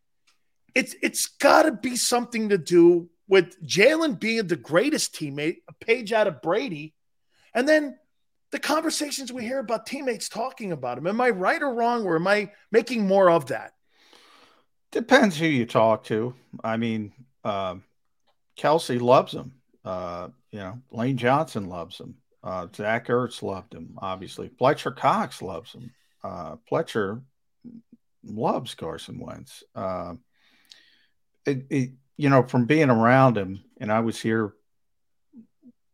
It's 0.73 0.95
it's 1.01 1.27
got 1.27 1.63
to 1.63 1.71
be 1.71 1.95
something 1.95 2.49
to 2.49 2.57
do 2.57 3.09
with 3.27 3.61
Jalen 3.65 4.19
being 4.19 4.47
the 4.47 4.55
greatest 4.55 5.15
teammate, 5.15 5.57
a 5.67 5.73
page 5.85 6.11
out 6.11 6.27
of 6.27 6.41
Brady, 6.41 6.93
and 7.53 7.67
then 7.67 7.97
the 8.51 8.59
conversations 8.59 9.31
we 9.31 9.43
hear 9.43 9.59
about 9.59 9.85
teammates 9.85 10.27
talking 10.27 10.71
about 10.71 10.97
him. 10.97 11.07
Am 11.07 11.21
I 11.21 11.29
right 11.29 11.61
or 11.61 11.73
wrong, 11.73 12.05
or 12.05 12.17
am 12.17 12.27
I 12.27 12.51
making 12.71 13.07
more 13.07 13.29
of 13.29 13.47
that? 13.47 13.73
Depends 14.91 15.37
who 15.37 15.45
you 15.45 15.65
talk 15.65 16.03
to. 16.05 16.35
I 16.63 16.75
mean, 16.75 17.13
uh, 17.45 17.75
Kelce 18.61 19.01
loves 19.01 19.33
him. 19.33 19.53
Uh, 19.83 20.27
you 20.51 20.59
know, 20.59 20.79
Lane 20.91 21.17
Johnson 21.17 21.67
loves 21.67 21.99
him. 21.99 22.15
Uh, 22.43 22.67
Zach 22.75 23.07
Ertz 23.07 23.41
loved 23.41 23.73
him, 23.73 23.97
obviously. 23.97 24.49
Fletcher 24.57 24.91
Cox 24.91 25.41
loves 25.41 25.73
him. 25.73 25.91
Uh, 26.23 26.55
Fletcher 26.67 27.21
loves 28.23 28.75
Carson 28.75 29.19
Wentz. 29.19 29.63
Uh, 29.75 30.13
it, 31.45 31.65
it, 31.69 31.91
you 32.17 32.29
know, 32.29 32.43
from 32.43 32.65
being 32.65 32.89
around 32.89 33.37
him, 33.37 33.63
and 33.79 33.91
I 33.91 34.01
was 34.01 34.19
here 34.19 34.53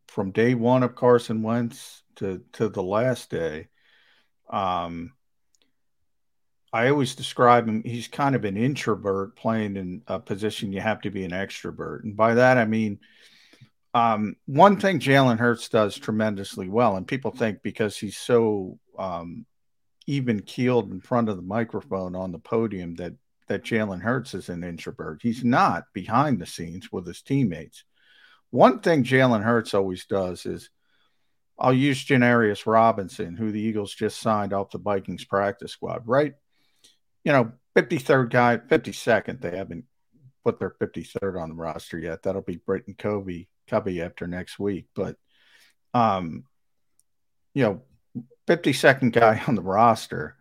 from 0.08 0.32
day 0.32 0.56
one 0.56 0.84
of 0.84 0.96
Carson 0.96 1.42
Wentz 1.44 2.04
to 2.18 2.42
to 2.54 2.68
the 2.70 2.84
last 2.84 3.30
day. 3.30 3.68
Um, 4.50 5.14
I 6.78 6.90
always 6.90 7.16
describe 7.16 7.68
him. 7.68 7.82
He's 7.84 8.08
kind 8.08 8.36
of 8.36 8.46
an 8.46 8.56
introvert 8.56 9.36
playing 9.36 9.78
in 9.78 10.04
a 10.06 10.20
position 10.20 10.72
you 10.72 10.80
have 10.80 11.02
to 11.02 11.10
be 11.10 11.24
an 11.24 11.32
extrovert, 11.32 12.04
and 12.04 12.16
by 12.16 12.36
that 12.36 12.60
I 12.60 12.66
mean, 12.66 13.00
um, 13.96 14.36
one 14.46 14.80
thing 14.80 15.00
Jalen 15.00 15.40
Hurts 15.40 15.70
does 15.70 15.98
tremendously 15.98 16.70
well, 16.70 16.96
and 16.96 17.08
people 17.08 17.32
think 17.32 17.64
because 17.64 17.98
he's 17.98 18.16
so 18.16 18.78
um, 18.96 19.48
even 20.06 20.44
keeled 20.44 20.92
in 20.92 21.02
front 21.02 21.30
of 21.30 21.38
the 21.38 21.42
microphone 21.42 22.16
on 22.16 22.32
the 22.32 22.38
podium 22.38 22.94
that 22.98 23.14
that 23.48 23.64
Jalen 23.64 24.02
Hurts 24.04 24.36
is 24.36 24.50
an 24.50 24.64
introvert. 24.64 25.22
He's 25.24 25.44
not 25.44 25.86
behind 25.94 26.38
the 26.38 26.46
scenes 26.46 26.92
with 26.92 27.08
his 27.08 27.24
teammates. 27.24 27.86
One 28.52 28.82
thing 28.82 29.04
Jalen 29.04 29.42
Hurts 29.42 29.74
always 29.74 30.06
does 30.06 30.46
is 30.46 30.70
I'll 31.58 31.74
use 31.74 32.06
Janarius 32.06 32.68
Robinson, 32.68 33.36
who 33.36 33.52
the 33.52 33.62
Eagles 33.62 33.96
just 33.96 34.20
signed 34.20 34.54
off 34.54 34.70
the 34.70 34.78
Vikings 34.78 35.26
practice 35.26 35.72
squad, 35.72 36.04
right? 36.06 36.36
You 37.28 37.34
know, 37.34 37.52
53rd 37.76 38.30
guy, 38.30 38.56
52nd, 38.56 39.42
they 39.42 39.58
haven't 39.58 39.84
put 40.46 40.60
their 40.60 40.70
53rd 40.70 41.38
on 41.38 41.50
the 41.50 41.56
roster 41.56 42.00
yet. 42.00 42.24
That'll 42.24 42.42
be 42.42 42.56
Britain 42.56 42.96
Covey 42.98 43.50
Cubby 43.68 44.02
after 44.02 44.28
next 44.28 44.58
week. 44.58 44.86
But 44.96 45.18
um, 45.94 46.46
you 47.54 47.64
know, 47.64 47.82
52nd 48.48 49.12
guy 49.12 49.44
on 49.48 49.56
the 49.56 49.62
roster. 49.62 50.38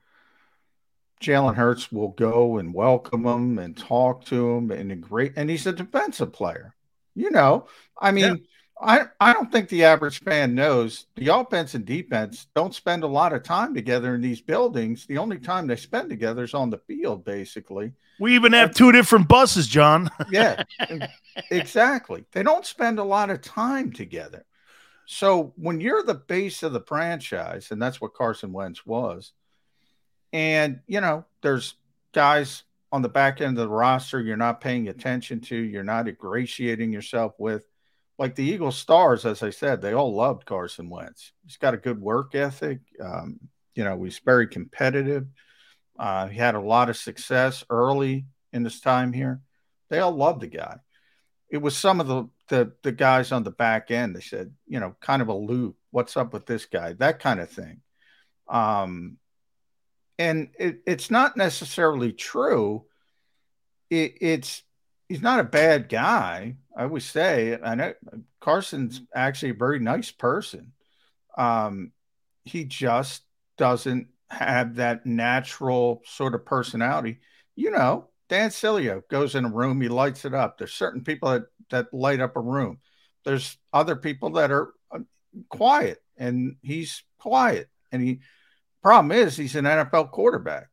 Jalen 1.21 1.57
Hurts 1.57 1.91
will 1.91 2.11
go 2.11 2.59
and 2.59 2.73
welcome 2.73 3.27
him 3.27 3.59
and 3.59 3.77
talk 3.77 4.25
to 4.27 4.51
him 4.51 4.71
and 4.71 4.93
a 4.93 4.95
great 4.95 5.33
and 5.35 5.51
he's 5.51 5.67
a 5.67 5.73
defensive 5.73 6.33
player. 6.33 6.73
You 7.17 7.33
know, 7.33 7.67
I 8.01 8.13
mean. 8.13 8.47
I 8.81 9.07
I 9.21 9.33
don't 9.33 9.51
think 9.51 9.69
the 9.69 9.85
average 9.85 10.21
fan 10.21 10.55
knows 10.55 11.07
the 11.17 11.29
offense 11.29 11.75
and 11.75 11.85
defense 11.85 12.47
don't 12.55 12.75
spend 12.75 13.05
a 13.05 13.09
lot 13.09 13.33
of 13.33 13.43
time 13.43 13.75
together 13.75 14.15
in 14.15 14.21
these 14.21 14.41
buildings. 14.41 15.07
The 15.07 15.19
only 15.19 15.39
time 15.39 15.67
they 15.67 15.77
spend 15.77 16.11
together 16.11 16.45
is 16.45 16.55
on 16.55 16.71
the 16.71 16.79
field, 16.79 17.25
basically. 17.25 17.93
We 18.21 18.35
even 18.35 18.53
have 18.53 18.75
two 18.75 18.93
different 18.93 19.29
buses, 19.29 19.67
John. 19.67 20.11
yeah, 20.31 20.63
exactly. 21.51 22.25
They 22.33 22.43
don't 22.43 22.67
spend 22.67 22.99
a 22.99 23.05
lot 23.05 23.31
of 23.31 23.41
time 23.41 23.93
together. 23.93 24.45
So 25.07 25.53
when 25.57 25.81
you're 25.81 26.03
the 26.03 26.15
base 26.15 26.63
of 26.63 26.73
the 26.73 26.81
franchise, 26.81 27.71
and 27.71 27.81
that's 27.81 28.01
what 28.01 28.15
Carson 28.15 28.53
Wentz 28.53 28.85
was, 28.85 29.33
and 30.33 30.81
you 30.87 31.01
know, 31.01 31.25
there's 31.43 31.75
guys 32.13 32.65
on 32.93 33.03
the 33.03 33.09
back 33.09 33.41
end 33.41 33.59
of 33.59 33.69
the 33.69 33.75
roster 33.75 34.21
you're 34.21 34.37
not 34.37 34.61
paying 34.61 34.89
attention 34.89 35.41
to, 35.41 35.57
you're 35.57 35.85
not 35.85 36.09
ingratiating 36.09 36.93
yourself 36.93 37.35
with. 37.39 37.67
Like 38.19 38.35
the 38.35 38.45
Eagles 38.45 38.79
stars, 38.79 39.27
as 39.27 39.43
I 39.43 39.51
said, 39.51 39.81
they 39.81 39.93
all 39.93 40.15
loved 40.15 40.47
Carson 40.47 40.89
Wentz. 40.89 41.33
He's 41.45 41.59
got 41.59 41.75
a 41.75 41.79
good 41.79 42.01
work 42.01 42.35
ethic. 42.35 42.81
Um, 43.01 43.39
you 43.75 43.85
know, 43.85 44.03
he's 44.03 44.21
very 44.25 44.47
competitive. 44.47 45.27
Uh, 45.99 46.29
he 46.29 46.39
had 46.39 46.55
a 46.55 46.61
lot 46.61 46.89
of 46.89 46.97
success 46.97 47.63
early 47.69 48.27
in 48.53 48.65
his 48.65 48.81
time 48.81 49.13
here. 49.13 49.41
They 49.91 49.99
all 49.99 50.13
loved 50.13 50.41
the 50.41 50.47
guy. 50.47 50.79
It 51.51 51.59
was 51.59 51.77
some 51.77 52.01
of 52.01 52.07
the, 52.07 52.29
the 52.49 52.73
the 52.83 52.93
guys 52.93 53.33
on 53.33 53.45
the 53.45 53.51
back 53.51 53.91
end. 53.91 54.17
They 54.17 54.21
said, 54.21 54.53
you 54.67 54.81
know, 54.81 54.97
kind 55.01 55.23
of 55.23 55.29
a 55.29 55.35
loop. 55.35 55.77
What's 55.91 56.17
up 56.17 56.33
with 56.33 56.47
this 56.47 56.67
guy? 56.67 56.95
That 56.95 57.21
kind 57.21 57.39
of 57.39 57.51
thing. 57.51 57.83
Um, 58.49 59.19
and 60.19 60.49
it, 60.59 60.81
it's 60.87 61.11
not 61.11 61.37
necessarily 61.37 62.13
true. 62.13 62.87
It, 63.91 64.17
it's 64.21 64.63
he's 65.09 65.23
not 65.23 65.41
a 65.41 65.45
bad 65.45 65.89
guy. 65.89 66.57
I 66.77 66.87
would 66.87 67.03
say, 67.03 67.59
I 67.63 67.75
know 67.75 67.95
Carson's 68.41 69.03
actually 69.15 69.51
a 69.51 69.55
very 69.55 69.79
nice 69.79 70.11
person. 70.11 70.73
Um, 71.39 71.93
he 72.45 72.65
just 72.65 73.23
doesn't 73.57 74.09
have 74.31 74.77
that 74.77 75.07
natural 75.07 76.03
sort 76.05 76.35
of 76.35 76.45
personality. 76.45 77.21
You 77.55 77.71
know, 77.71 78.09
Dan 78.29 78.51
Sileo 78.51 79.03
goes 79.09 79.35
in 79.35 79.45
a 79.45 79.51
room, 79.51 79.81
he 79.81 79.89
lights 79.89 80.25
it 80.25 80.35
up. 80.35 80.59
There's 80.59 80.75
certain 80.75 81.03
people 81.03 81.31
that 81.31 81.45
that 81.71 81.93
light 81.93 82.21
up 82.21 82.37
a 82.37 82.41
room. 82.41 82.79
There's 83.25 83.57
other 83.73 83.97
people 83.97 84.31
that 84.31 84.53
are 84.53 84.73
uh, 84.93 85.01
quiet, 85.49 85.99
and 86.17 86.57
he's 86.63 87.03
quiet, 87.19 87.69
and 87.91 88.03
he 88.03 88.21
Problem 88.87 89.11
is, 89.11 89.37
he's 89.37 89.57
an 89.57 89.65
NFL 89.65 90.13
quarterback, 90.13 90.69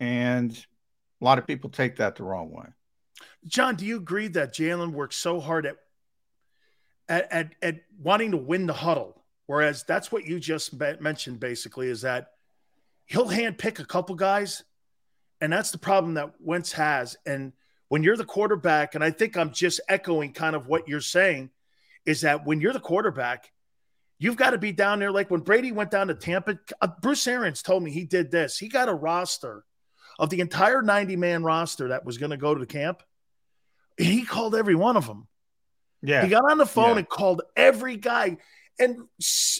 and 0.00 0.50
a 0.50 1.24
lot 1.24 1.38
of 1.38 1.46
people 1.46 1.70
take 1.70 1.94
that 1.98 2.16
the 2.16 2.24
wrong 2.24 2.50
way. 2.50 2.66
John, 3.46 3.76
do 3.76 3.84
you 3.84 3.96
agree 3.96 4.28
that 4.28 4.54
Jalen 4.54 4.92
works 4.92 5.16
so 5.16 5.40
hard 5.40 5.66
at, 5.66 5.76
at 7.08 7.32
at 7.32 7.54
at 7.62 7.80
wanting 7.98 8.30
to 8.32 8.36
win 8.36 8.66
the 8.66 8.72
huddle, 8.72 9.22
whereas 9.46 9.84
that's 9.84 10.12
what 10.12 10.24
you 10.24 10.38
just 10.38 10.72
mentioned, 11.00 11.40
basically, 11.40 11.88
is 11.88 12.02
that 12.02 12.28
he'll 13.06 13.28
hand 13.28 13.58
pick 13.58 13.78
a 13.78 13.84
couple 13.84 14.14
guys, 14.14 14.62
and 15.40 15.52
that's 15.52 15.72
the 15.72 15.78
problem 15.78 16.14
that 16.14 16.34
Wentz 16.40 16.72
has. 16.72 17.16
And 17.26 17.52
when 17.88 18.02
you're 18.02 18.16
the 18.16 18.24
quarterback, 18.24 18.94
and 18.94 19.02
I 19.02 19.10
think 19.10 19.36
I'm 19.36 19.52
just 19.52 19.80
echoing 19.88 20.32
kind 20.32 20.54
of 20.54 20.68
what 20.68 20.88
you're 20.88 21.00
saying, 21.00 21.50
is 22.06 22.20
that 22.20 22.46
when 22.46 22.60
you're 22.60 22.72
the 22.72 22.80
quarterback, 22.80 23.50
You've 24.22 24.36
got 24.36 24.50
to 24.50 24.58
be 24.58 24.70
down 24.70 25.00
there. 25.00 25.10
Like 25.10 25.32
when 25.32 25.40
Brady 25.40 25.72
went 25.72 25.90
down 25.90 26.06
to 26.06 26.14
Tampa, 26.14 26.56
uh, 26.80 26.86
Bruce 27.00 27.26
Arians 27.26 27.60
told 27.60 27.82
me 27.82 27.90
he 27.90 28.04
did 28.04 28.30
this. 28.30 28.56
He 28.56 28.68
got 28.68 28.88
a 28.88 28.94
roster 28.94 29.64
of 30.16 30.30
the 30.30 30.38
entire 30.38 30.80
90 30.80 31.16
man 31.16 31.42
roster 31.42 31.88
that 31.88 32.04
was 32.04 32.18
going 32.18 32.30
to 32.30 32.36
go 32.36 32.54
to 32.54 32.60
the 32.60 32.64
camp. 32.64 33.02
He 34.04 34.24
called 34.24 34.54
every 34.54 34.74
one 34.74 34.96
of 34.96 35.06
them. 35.06 35.26
Yeah. 36.02 36.24
He 36.24 36.30
got 36.30 36.50
on 36.50 36.58
the 36.58 36.66
phone 36.66 36.92
yeah. 36.92 36.98
and 36.98 37.08
called 37.08 37.42
every 37.56 37.96
guy. 37.96 38.36
And 38.78 38.98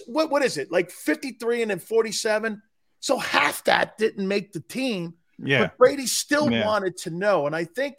what, 0.07 0.31
what 0.31 0.43
is 0.43 0.59
it? 0.59 0.73
Like 0.73 0.91
53 0.91 1.63
and 1.63 1.71
then 1.71 1.79
47. 1.79 2.61
So 3.01 3.19
half 3.19 3.65
that 3.65 3.99
didn't 3.99 4.27
make 4.27 4.53
the 4.53 4.61
team. 4.61 5.15
Yeah. 5.39 5.63
But 5.63 5.79
Brady 5.79 6.07
still 6.07 6.51
yeah. 6.51 6.67
wanted 6.67 6.97
to 6.99 7.11
know. 7.11 7.47
And 7.47 7.55
I 7.55 7.65
think, 7.65 7.97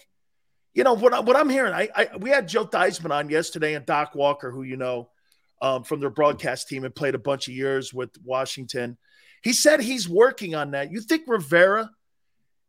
you 0.74 0.84
know, 0.84 0.94
what, 0.94 1.14
I, 1.14 1.20
what 1.20 1.36
I'm 1.36 1.50
hearing, 1.50 1.74
I, 1.74 1.89
I 1.96 2.18
we 2.18 2.30
had 2.30 2.48
Joe 2.48 2.66
Theismann 2.66 3.12
on 3.12 3.30
yesterday 3.30 3.76
and 3.76 3.86
Doc 3.86 4.16
Walker, 4.16 4.50
who 4.50 4.64
you 4.64 4.76
know 4.76 5.10
um, 5.62 5.84
from 5.84 6.00
their 6.00 6.10
broadcast 6.10 6.68
team 6.68 6.84
and 6.84 6.94
played 6.94 7.16
a 7.16 7.20
bunch 7.20 7.48
of 7.48 7.54
years 7.54 7.94
with 7.94 8.10
Washington. 8.24 8.98
He 9.44 9.54
said 9.54 9.82
he's 9.82 10.10
working 10.10 10.56
on 10.56 10.72
that. 10.72 10.91
You 10.91 11.00
think 11.00 11.24
Rivera 11.28 11.91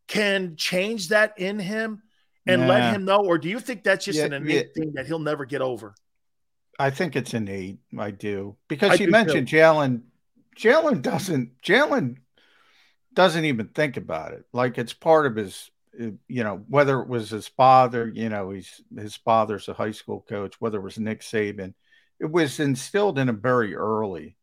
can 0.07 0.57
change 0.57 1.09
that 1.09 1.39
in 1.39 1.59
him 1.59 2.03
and 2.47 2.69
let 2.69 2.95
him 2.95 3.05
know, 3.05 3.19
or 3.19 3.39
do 3.39 3.49
you 3.49 3.61
think 3.61 3.85
that's 3.85 4.05
just 4.05 4.19
yeah, 4.19 4.27
an 4.27 4.33
innate 4.35 4.71
yeah. 4.77 4.83
thing 4.83 4.93
that 4.95 5.07
he'll 5.07 5.19
never 5.19 5.45
get 5.45 5.63
over? 5.63 5.95
I 6.79 6.91
think 6.91 7.17
it's 7.17 7.35
innate. 7.35 7.79
I 7.99 8.11
do 8.11 8.57
because 8.69 8.93
I 8.93 9.05
you 9.05 9.11
mentioned 9.11 9.49
Jalen. 9.49 10.03
Jalen 10.57 11.03
doesn't. 11.03 11.61
Jalen 11.63 12.17
doesn't 13.13 13.45
even 13.45 13.69
think 13.69 13.97
about 13.97 14.33
it. 14.33 14.45
Like 14.53 14.79
it's 14.79 14.93
part 14.93 15.27
of 15.27 15.37
his. 15.37 15.71
You 15.97 16.43
know, 16.43 16.65
whether 16.69 17.01
it 17.01 17.09
was 17.09 17.31
his 17.31 17.47
father. 17.47 18.11
You 18.13 18.29
know, 18.29 18.51
he's 18.51 18.81
his 18.97 19.15
father's 19.15 19.69
a 19.69 19.75
high 19.75 19.93
school 19.93 20.25
coach. 20.29 20.57
Whether 20.61 20.79
it 20.79 20.83
was 20.83 20.99
Nick 20.99 21.21
Saban 21.21 21.75
it 22.21 22.31
was 22.31 22.61
instilled 22.61 23.19
in 23.19 23.29
him 23.29 23.41
very 23.41 23.75
early 23.75 24.37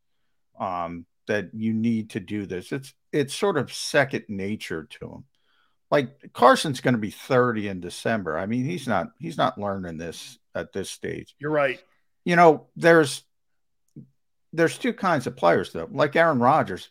um, 0.58 1.06
that 1.26 1.50
you 1.54 1.72
need 1.72 2.10
to 2.10 2.20
do 2.20 2.46
this. 2.46 2.72
It's 2.72 2.94
it's 3.12 3.34
sort 3.34 3.58
of 3.58 3.72
second 3.72 4.24
nature 4.28 4.86
to 5.00 5.08
him. 5.08 5.24
Like 5.92 6.32
Carson's 6.32 6.80
going 6.80 6.94
to 6.94 7.00
be 7.00 7.10
30 7.10 7.68
in 7.68 7.80
December. 7.80 8.38
I 8.38 8.46
mean, 8.46 8.64
he's 8.64 8.88
not 8.88 9.08
he's 9.18 9.36
not 9.36 9.58
learning 9.58 9.98
this 9.98 10.38
at 10.54 10.72
this 10.72 10.90
stage. 10.90 11.36
You're 11.38 11.50
right. 11.50 11.78
You 12.24 12.34
know, 12.34 12.68
there's 12.76 13.22
there's 14.54 14.78
two 14.78 14.94
kinds 14.94 15.26
of 15.26 15.36
players 15.36 15.70
though. 15.70 15.88
Like 15.92 16.16
Aaron 16.16 16.38
Rodgers, 16.38 16.88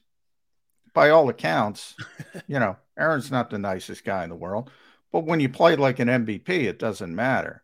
by 0.93 1.09
all 1.09 1.29
accounts, 1.29 1.95
you 2.47 2.59
know, 2.59 2.77
Aaron's 2.95 3.31
not 3.31 3.49
the 3.49 3.57
nicest 3.57 4.05
guy 4.05 4.23
in 4.23 4.29
the 4.29 4.35
world, 4.35 4.69
but 5.11 5.25
when 5.25 5.39
you 5.39 5.49
play 5.49 5.75
like 5.75 5.97
an 5.97 6.07
MVP, 6.07 6.49
it 6.49 6.77
doesn't 6.77 7.15
matter. 7.15 7.63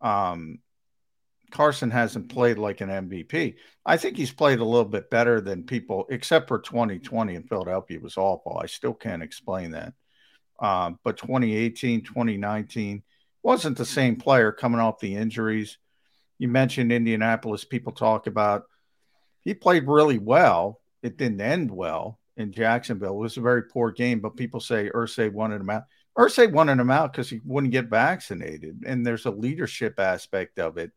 Um, 0.00 0.60
Carson 1.50 1.90
hasn't 1.90 2.28
played 2.28 2.56
like 2.56 2.82
an 2.82 2.88
MVP. 2.88 3.56
I 3.84 3.96
think 3.96 4.16
he's 4.16 4.30
played 4.30 4.60
a 4.60 4.64
little 4.64 4.84
bit 4.84 5.10
better 5.10 5.40
than 5.40 5.64
people, 5.64 6.06
except 6.08 6.46
for 6.46 6.60
2020 6.60 7.34
in 7.34 7.42
Philadelphia 7.42 7.98
was 7.98 8.16
awful. 8.16 8.60
I 8.62 8.66
still 8.66 8.94
can't 8.94 9.24
explain 9.24 9.72
that. 9.72 9.94
Um, 10.58 10.98
but 11.04 11.16
2018, 11.16 12.02
2019 12.02 13.02
wasn't 13.42 13.78
the 13.78 13.84
same 13.84 14.16
player 14.16 14.52
coming 14.52 14.80
off 14.80 15.00
the 15.00 15.14
injuries. 15.14 15.78
You 16.38 16.48
mentioned 16.48 16.92
Indianapolis. 16.92 17.64
People 17.64 17.92
talk 17.92 18.26
about 18.26 18.64
he 19.42 19.54
played 19.54 19.86
really 19.86 20.18
well. 20.18 20.80
It 21.02 21.16
didn't 21.16 21.40
end 21.40 21.70
well 21.70 22.18
in 22.36 22.52
Jacksonville. 22.52 23.14
It 23.14 23.22
was 23.22 23.36
a 23.36 23.42
very 23.42 23.62
poor 23.64 23.90
game, 23.90 24.20
but 24.20 24.36
people 24.36 24.60
say 24.60 24.90
Irsay 24.90 25.32
wanted 25.32 25.60
him 25.60 25.70
out. 25.70 25.84
Irsay 26.16 26.50
wanted 26.50 26.80
him 26.80 26.90
out 26.90 27.12
because 27.12 27.30
he 27.30 27.40
wouldn't 27.44 27.72
get 27.72 27.86
vaccinated, 27.86 28.82
and 28.84 29.06
there's 29.06 29.26
a 29.26 29.30
leadership 29.30 30.00
aspect 30.00 30.58
of 30.58 30.76
it 30.76 30.90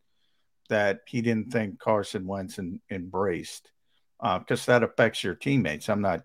that 0.69 1.01
he 1.07 1.21
didn't 1.21 1.51
think 1.51 1.79
Carson 1.79 2.25
Wentz 2.25 2.59
embraced 2.89 3.71
because 4.19 4.67
uh, 4.67 4.71
that 4.71 4.83
affects 4.83 5.23
your 5.23 5.35
teammates. 5.35 5.89
I'm 5.89 6.01
not 6.01 6.21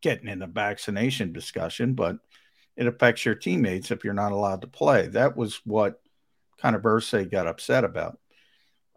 getting 0.00 0.28
in 0.28 0.38
the 0.38 0.46
vaccination 0.46 1.32
discussion, 1.32 1.94
but 1.94 2.16
it 2.76 2.86
affects 2.86 3.24
your 3.24 3.34
teammates 3.34 3.90
if 3.90 4.04
you're 4.04 4.14
not 4.14 4.32
allowed 4.32 4.62
to 4.62 4.68
play. 4.68 5.08
That 5.08 5.36
was 5.36 5.60
what 5.64 6.00
kind 6.60 6.76
of 6.76 6.82
Irsay 6.82 7.30
got 7.30 7.46
upset 7.46 7.84
about. 7.84 8.18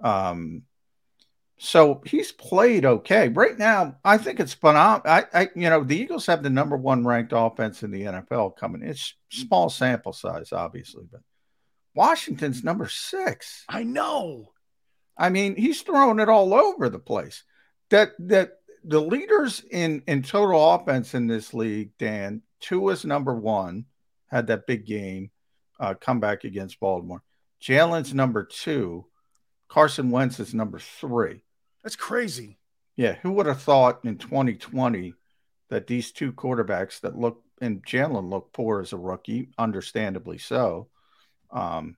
Um, 0.03 0.63
so 1.57 2.01
he's 2.05 2.31
played 2.31 2.85
okay 2.85 3.29
right 3.29 3.57
now. 3.57 3.97
I 4.03 4.17
think 4.17 4.39
it's 4.39 4.53
phenomenal. 4.53 5.03
I, 5.05 5.25
I, 5.31 5.49
you 5.55 5.69
know, 5.69 5.83
the 5.83 5.95
Eagles 5.95 6.25
have 6.25 6.41
the 6.41 6.49
number 6.49 6.75
one 6.75 7.05
ranked 7.05 7.33
offense 7.35 7.83
in 7.83 7.91
the 7.91 8.01
NFL 8.01 8.57
coming. 8.57 8.81
It's 8.81 9.13
small 9.29 9.69
sample 9.69 10.13
size, 10.13 10.51
obviously, 10.51 11.03
but 11.11 11.21
Washington's 11.93 12.63
number 12.63 12.87
six. 12.87 13.63
I 13.69 13.83
know. 13.83 14.53
I 15.17 15.29
mean, 15.29 15.55
he's 15.55 15.81
throwing 15.81 16.19
it 16.19 16.29
all 16.29 16.53
over 16.53 16.89
the 16.89 16.99
place. 16.99 17.43
That 17.91 18.13
that 18.19 18.53
the 18.83 19.01
leaders 19.01 19.63
in 19.71 20.03
in 20.07 20.23
total 20.23 20.73
offense 20.73 21.13
in 21.13 21.27
this 21.27 21.53
league, 21.53 21.91
Dan, 21.97 22.41
Tua 22.59 22.93
is 22.93 23.05
number 23.05 23.33
one, 23.33 23.85
had 24.27 24.47
that 24.47 24.67
big 24.67 24.85
game, 24.85 25.31
uh, 25.79 25.93
comeback 25.93 26.43
against 26.43 26.79
Baltimore. 26.79 27.23
Jalen's 27.61 28.13
number 28.13 28.43
two. 28.43 29.05
Carson 29.67 30.11
Wentz 30.11 30.39
is 30.39 30.53
number 30.53 30.79
three. 30.79 31.43
That's 31.83 31.95
crazy. 31.95 32.57
Yeah, 32.97 33.13
who 33.21 33.31
would 33.33 33.45
have 33.45 33.61
thought 33.61 34.03
in 34.03 34.17
2020 34.17 35.13
that 35.69 35.87
these 35.87 36.11
two 36.11 36.33
quarterbacks 36.33 36.99
that 37.01 37.17
look 37.17 37.41
and 37.61 37.85
Jalen 37.85 38.29
looked 38.29 38.53
poor 38.53 38.81
as 38.81 38.91
a 38.91 38.97
rookie, 38.97 39.49
understandably 39.57 40.37
so, 40.37 40.89
Um, 41.51 41.97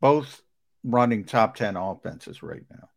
both 0.00 0.42
running 0.84 1.24
top 1.24 1.56
10 1.56 1.76
offenses 1.76 2.42
right 2.42 2.64
now. 2.70 2.88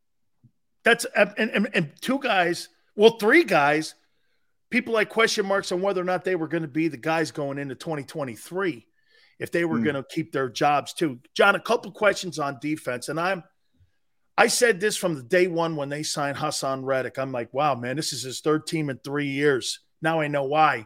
That's 0.84 1.06
and, 1.16 1.34
and, 1.38 1.70
and 1.74 1.92
two 2.02 2.20
guys, 2.20 2.70
well, 3.00 3.18
three 3.18 3.46
guys, 3.46 3.96
people 4.70 4.94
like 4.94 5.08
question 5.08 5.46
marks 5.46 5.72
on 5.72 5.82
whether 5.82 6.02
or 6.02 6.04
not 6.04 6.26
they 6.26 6.36
were 6.36 6.50
going 6.50 6.64
to 6.64 6.68
be 6.68 6.90
the 6.90 6.98
guys 6.98 7.32
going 7.32 7.58
into 7.58 7.74
2023 7.74 8.86
if 9.40 9.54
they 9.54 9.64
were 9.64 9.80
mm. 9.80 9.84
going 9.86 9.96
to 9.96 10.04
keep 10.04 10.34
their 10.34 10.50
jobs 10.50 10.92
too. 10.94 11.18
John, 11.34 11.56
a 11.56 11.62
couple 11.62 11.94
questions 11.94 12.40
on 12.40 12.60
defense, 12.60 13.08
and 13.08 13.18
I'm 13.18 13.46
I 14.38 14.48
said 14.48 14.82
this 14.82 14.98
from 14.98 15.16
the 15.16 15.24
day 15.24 15.48
one 15.48 15.78
when 15.78 15.88
they 15.88 16.04
signed 16.04 16.36
Haason 16.36 16.84
Reddick. 16.84 17.18
I'm 17.18 17.32
like, 17.32 17.54
wow, 17.54 17.74
man, 17.74 17.96
this 17.96 18.12
is 18.12 18.24
his 18.24 18.42
third 18.42 18.68
team 18.68 18.90
in 18.90 18.98
three 18.98 19.28
years. 19.28 19.80
Now 20.02 20.20
I 20.20 20.28
know 20.28 20.44
why. 20.44 20.86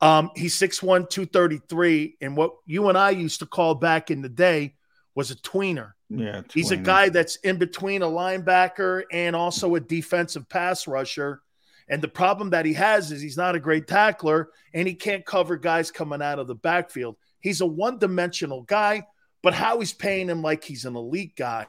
Um, 0.00 0.30
he's 0.36 0.58
6'1, 0.58 1.10
233. 1.10 2.16
And 2.22 2.38
what 2.38 2.52
you 2.64 2.88
and 2.88 2.96
I 2.96 3.10
used 3.10 3.40
to 3.40 3.46
call 3.46 3.74
back 3.74 4.10
in 4.10 4.22
the 4.22 4.30
day 4.30 4.76
was 5.14 5.30
a 5.30 5.36
tweener. 5.36 5.92
Yeah. 6.08 6.40
Tweener. 6.40 6.52
He's 6.52 6.70
a 6.70 6.76
guy 6.76 7.08
that's 7.08 7.36
in 7.36 7.56
between 7.56 8.02
a 8.02 8.06
linebacker 8.06 9.02
and 9.12 9.34
also 9.36 9.74
a 9.74 9.80
defensive 9.80 10.48
pass 10.48 10.86
rusher. 10.86 11.42
And 11.88 12.02
the 12.02 12.08
problem 12.08 12.50
that 12.50 12.64
he 12.64 12.72
has 12.74 13.12
is 13.12 13.20
he's 13.20 13.36
not 13.36 13.54
a 13.54 13.60
great 13.60 13.86
tackler 13.86 14.50
and 14.72 14.88
he 14.88 14.94
can't 14.94 15.24
cover 15.24 15.56
guys 15.56 15.90
coming 15.90 16.22
out 16.22 16.38
of 16.38 16.46
the 16.46 16.54
backfield. 16.54 17.16
He's 17.40 17.60
a 17.60 17.66
one 17.66 17.98
dimensional 17.98 18.62
guy, 18.62 19.06
but 19.42 19.54
how 19.54 19.78
he's 19.78 19.92
paying 19.92 20.28
him 20.28 20.40
like 20.42 20.64
he's 20.64 20.86
an 20.86 20.96
elite 20.96 21.36
guy. 21.36 21.66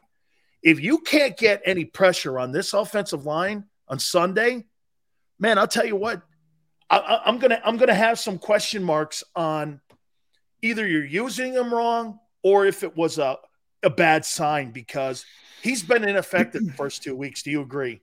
If 0.63 0.79
you 0.79 0.99
can't 0.99 1.37
get 1.37 1.61
any 1.65 1.85
pressure 1.85 2.39
on 2.39 2.51
this 2.51 2.73
offensive 2.73 3.25
line 3.25 3.65
on 3.87 3.99
Sunday, 3.99 4.65
man, 5.37 5.57
I'll 5.59 5.67
tell 5.67 5.85
you 5.85 5.97
what, 5.97 6.21
I, 6.89 7.21
am 7.25 7.39
gonna 7.39 7.61
I'm 7.63 7.77
gonna 7.77 7.93
have 7.93 8.19
some 8.19 8.37
question 8.37 8.83
marks 8.83 9.23
on 9.35 9.81
either 10.61 10.87
you're 10.87 11.05
using 11.05 11.53
him 11.53 11.73
wrong 11.73 12.19
or 12.45 12.67
if 12.67 12.83
it 12.83 12.95
was 12.95 13.17
a 13.17 13.37
a 13.81 13.89
bad 13.89 14.23
sign 14.23 14.71
because 14.71 15.25
he's 15.63 15.81
been 15.81 16.07
ineffective 16.07 16.63
the 16.63 16.73
first 16.73 17.01
two 17.01 17.15
weeks. 17.15 17.41
Do 17.41 17.49
you 17.49 17.61
agree? 17.61 18.01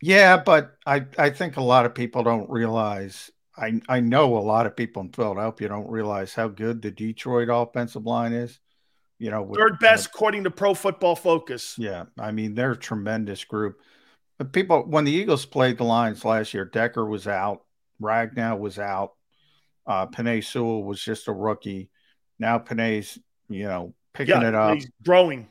Yeah, 0.00 0.36
but 0.36 0.72
I 0.84 1.06
I 1.16 1.30
think 1.30 1.56
a 1.56 1.62
lot 1.62 1.86
of 1.86 1.94
people 1.94 2.24
don't 2.24 2.50
realize. 2.50 3.30
I 3.56 3.80
I 3.88 4.00
know 4.00 4.36
a 4.36 4.40
lot 4.40 4.66
of 4.66 4.76
people 4.76 5.02
in 5.02 5.12
Philadelphia 5.12 5.68
don't 5.68 5.88
realize 5.88 6.34
how 6.34 6.48
good 6.48 6.82
the 6.82 6.90
Detroit 6.90 7.48
offensive 7.50 8.04
line 8.04 8.32
is. 8.32 8.58
You 9.20 9.30
know, 9.30 9.42
with, 9.42 9.60
third 9.60 9.78
best 9.78 10.06
according 10.06 10.42
to 10.44 10.50
Pro 10.50 10.74
Football 10.74 11.14
Focus. 11.14 11.76
Yeah, 11.78 12.06
I 12.18 12.32
mean 12.32 12.56
they're 12.56 12.72
a 12.72 12.76
tremendous 12.76 13.44
group. 13.44 13.78
But 14.38 14.52
people, 14.52 14.82
when 14.82 15.04
the 15.04 15.12
Eagles 15.12 15.46
played 15.46 15.78
the 15.78 15.84
Lions 15.84 16.24
last 16.24 16.52
year, 16.52 16.64
Decker 16.64 17.06
was 17.06 17.28
out. 17.28 17.62
Ragnow 18.00 18.58
was 18.58 18.80
out. 18.80 19.12
Uh, 19.86 20.08
Penei 20.08 20.42
Sewell 20.42 20.82
was 20.82 21.00
just 21.00 21.28
a 21.28 21.32
rookie. 21.32 21.90
Now 22.40 22.58
Penei's, 22.58 23.20
you 23.52 23.64
know, 23.64 23.94
picking 24.14 24.40
yeah, 24.40 24.48
it 24.48 24.54
up. 24.54 24.74
He's 24.74 24.90
growing. 25.04 25.48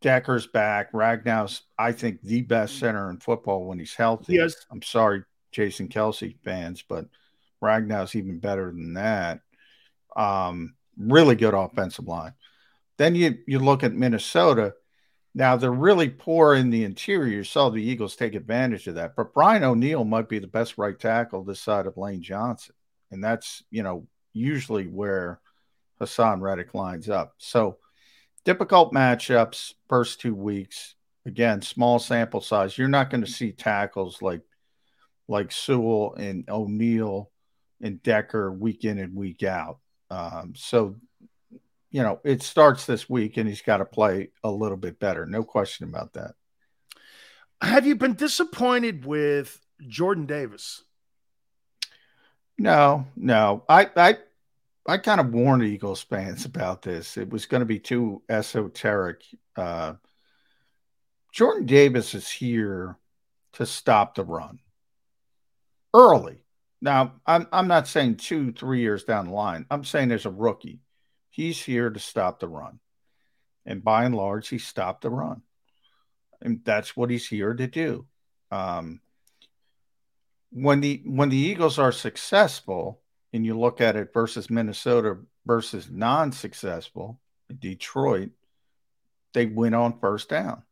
Decker's 0.00 0.46
back. 0.46 0.90
Ragnow's, 0.92 1.62
I 1.78 1.92
think, 1.92 2.20
the 2.22 2.42
best 2.42 2.78
center 2.78 3.08
in 3.10 3.18
football 3.18 3.64
when 3.66 3.78
he's 3.78 3.94
healthy. 3.94 4.34
Yes. 4.34 4.54
I'm 4.70 4.82
sorry, 4.82 5.22
Jason 5.50 5.88
Kelce 5.88 6.36
fans, 6.44 6.84
but 6.86 7.06
Ragnow's 7.62 8.14
even 8.14 8.38
better 8.38 8.66
than 8.66 8.94
that. 8.94 9.40
Um, 10.14 10.74
really 10.98 11.36
good 11.36 11.54
offensive 11.54 12.06
line. 12.06 12.34
Then 12.98 13.14
you 13.14 13.38
you 13.46 13.58
look 13.58 13.82
at 13.82 13.94
Minnesota. 13.94 14.74
Now 15.34 15.56
they're 15.56 15.72
really 15.72 16.10
poor 16.10 16.54
in 16.54 16.70
the 16.70 16.84
interior. 16.84 17.38
You 17.38 17.44
saw 17.44 17.70
the 17.70 17.82
Eagles 17.82 18.14
take 18.14 18.34
advantage 18.34 18.86
of 18.86 18.94
that. 18.96 19.16
But 19.16 19.34
Brian 19.34 19.64
O'Neill 19.64 20.04
might 20.04 20.28
be 20.28 20.38
the 20.38 20.46
best 20.46 20.78
right 20.78 20.98
tackle 20.98 21.42
this 21.42 21.60
side 21.60 21.86
of 21.86 21.96
Lane 21.96 22.22
Johnson. 22.22 22.74
And 23.10 23.24
that's, 23.24 23.64
you 23.70 23.82
know, 23.82 24.06
usually 24.32 24.86
where 24.86 25.40
Haason 26.04 26.40
Reddick 26.40 26.74
lines 26.74 27.08
up. 27.08 27.34
So 27.38 27.78
difficult 28.44 28.92
matchups 28.92 29.74
first 29.88 30.20
two 30.20 30.34
weeks. 30.34 30.94
Again, 31.26 31.62
small 31.62 31.98
sample 31.98 32.40
size. 32.40 32.76
You're 32.76 32.88
not 32.88 33.10
going 33.10 33.24
to 33.24 33.30
see 33.30 33.52
tackles 33.52 34.20
like 34.20 34.42
like 35.26 35.52
Sewell 35.52 36.14
and 36.14 36.44
O'Neill 36.50 37.30
and 37.80 38.02
Decker 38.02 38.52
week 38.52 38.84
in 38.84 38.98
and 38.98 39.14
week 39.14 39.42
out. 39.42 39.78
Um, 40.10 40.52
so 40.54 40.96
you 41.90 42.02
know, 42.02 42.20
it 42.24 42.42
starts 42.42 42.86
this 42.86 43.08
week 43.08 43.36
and 43.36 43.48
he's 43.48 43.62
got 43.62 43.76
to 43.76 43.84
play 43.84 44.30
a 44.42 44.50
little 44.50 44.76
bit 44.76 44.98
better. 44.98 45.26
No 45.26 45.44
question 45.44 45.88
about 45.88 46.14
that. 46.14 46.32
Have 47.62 47.86
you 47.86 47.94
been 47.94 48.14
disappointed 48.14 49.06
with 49.06 49.60
Jordan 49.86 50.26
Davis? 50.26 50.82
No, 52.58 53.06
no. 53.16 53.64
I 53.68 53.88
I 53.96 54.18
I 54.86 54.98
kind 54.98 55.20
of 55.20 55.32
warned 55.32 55.62
Eagles 55.62 56.02
fans 56.02 56.44
about 56.44 56.82
this. 56.82 57.16
It 57.16 57.30
was 57.30 57.46
going 57.46 57.60
to 57.60 57.66
be 57.66 57.78
too 57.78 58.22
esoteric. 58.28 59.22
Uh, 59.56 59.94
Jordan 61.32 61.66
Davis 61.66 62.14
is 62.14 62.30
here 62.30 62.98
to 63.54 63.64
stop 63.64 64.14
the 64.14 64.24
run 64.24 64.58
early. 65.94 66.44
Now, 66.82 67.14
I'm 67.26 67.46
I'm 67.50 67.68
not 67.68 67.88
saying 67.88 68.16
two, 68.16 68.52
three 68.52 68.80
years 68.80 69.04
down 69.04 69.28
the 69.28 69.32
line. 69.32 69.64
I'm 69.70 69.84
saying 69.84 70.12
as 70.12 70.26
a 70.26 70.30
rookie, 70.30 70.80
He's 71.34 71.60
here 71.60 71.90
to 71.90 71.98
stop 71.98 72.38
the 72.38 72.46
run. 72.46 72.78
And 73.66 73.82
by 73.82 74.04
and 74.04 74.14
large, 74.14 74.46
he 74.46 74.58
stopped 74.58 75.02
the 75.02 75.10
run. 75.10 75.42
And 76.40 76.60
that's 76.64 76.96
what 76.96 77.10
he's 77.10 77.26
here 77.26 77.52
to 77.52 77.66
do. 77.66 78.06
Um, 78.52 79.00
when 80.50 80.80
the 80.80 81.02
when 81.04 81.30
the 81.30 81.36
Eagles 81.36 81.76
are 81.80 81.90
successful, 81.90 83.00
and 83.34 83.44
you 83.44 83.58
look 83.58 83.80
at 83.80 83.96
it 83.96 84.14
versus 84.14 84.48
Minnesota 84.48 85.18
versus 85.44 85.90
non-successful, 85.90 87.20
Detroit, 87.58 88.30
they 89.34 89.44
win 89.44 89.74
on 89.74 89.98
first 89.98 90.28
down. 90.28 90.62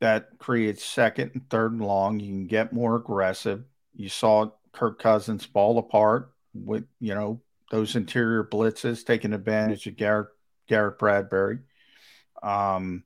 That 0.00 0.36
creates 0.38 0.84
second 0.84 1.30
and 1.32 1.48
third 1.48 1.72
and 1.72 1.80
long. 1.80 2.18
You 2.18 2.26
can 2.26 2.46
get 2.48 2.72
more 2.72 2.96
aggressive. 2.96 3.62
You 3.94 4.08
saw 4.08 4.50
Kirk 4.72 4.98
Cousins 4.98 5.44
fall 5.44 5.78
apart 5.78 6.32
with 6.52 6.84
you 7.00 7.14
know 7.14 7.40
those 7.70 7.94
interior 7.94 8.42
blitzes, 8.42 9.06
taking 9.06 9.32
advantage 9.32 9.86
of 9.86 9.96
Garrett, 9.96 10.28
Garrett 10.66 10.98
Bradbury. 10.98 11.60
Um, 12.42 13.04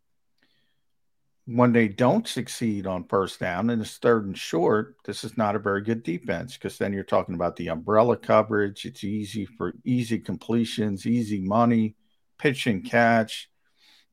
when 1.50 1.72
they 1.72 1.88
don't 1.88 2.28
succeed 2.28 2.86
on 2.86 3.02
first 3.04 3.40
down 3.40 3.70
and 3.70 3.80
it's 3.80 3.96
third 3.96 4.26
and 4.26 4.36
short, 4.36 4.96
this 5.06 5.24
is 5.24 5.38
not 5.38 5.56
a 5.56 5.58
very 5.58 5.80
good 5.80 6.02
defense 6.02 6.58
because 6.58 6.76
then 6.76 6.92
you're 6.92 7.02
talking 7.02 7.34
about 7.34 7.56
the 7.56 7.68
umbrella 7.68 8.18
coverage. 8.18 8.84
It's 8.84 9.02
easy 9.02 9.46
for 9.46 9.72
easy 9.82 10.18
completions, 10.18 11.06
easy 11.06 11.40
money, 11.40 11.96
pitch 12.38 12.66
and 12.66 12.84
catch. 12.84 13.48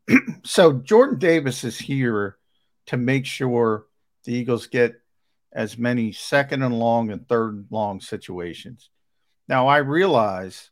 so 0.46 0.72
Jordan 0.72 1.20
Davis 1.20 1.66
is 1.66 1.78
here 1.78 2.38
to 2.86 2.96
make 2.96 3.26
sure 3.26 3.88
the 4.24 4.34
Eagles 4.34 4.68
get 4.68 4.94
as 5.52 5.78
many 5.78 6.14
second 6.14 6.64
and 6.64 6.80
long 6.80 7.12
and 7.12 7.28
third 7.28 7.56
and 7.56 7.66
long 7.70 8.00
situations. 8.00 8.90
Now, 9.50 9.68
I 9.68 9.80
realize 9.80 10.72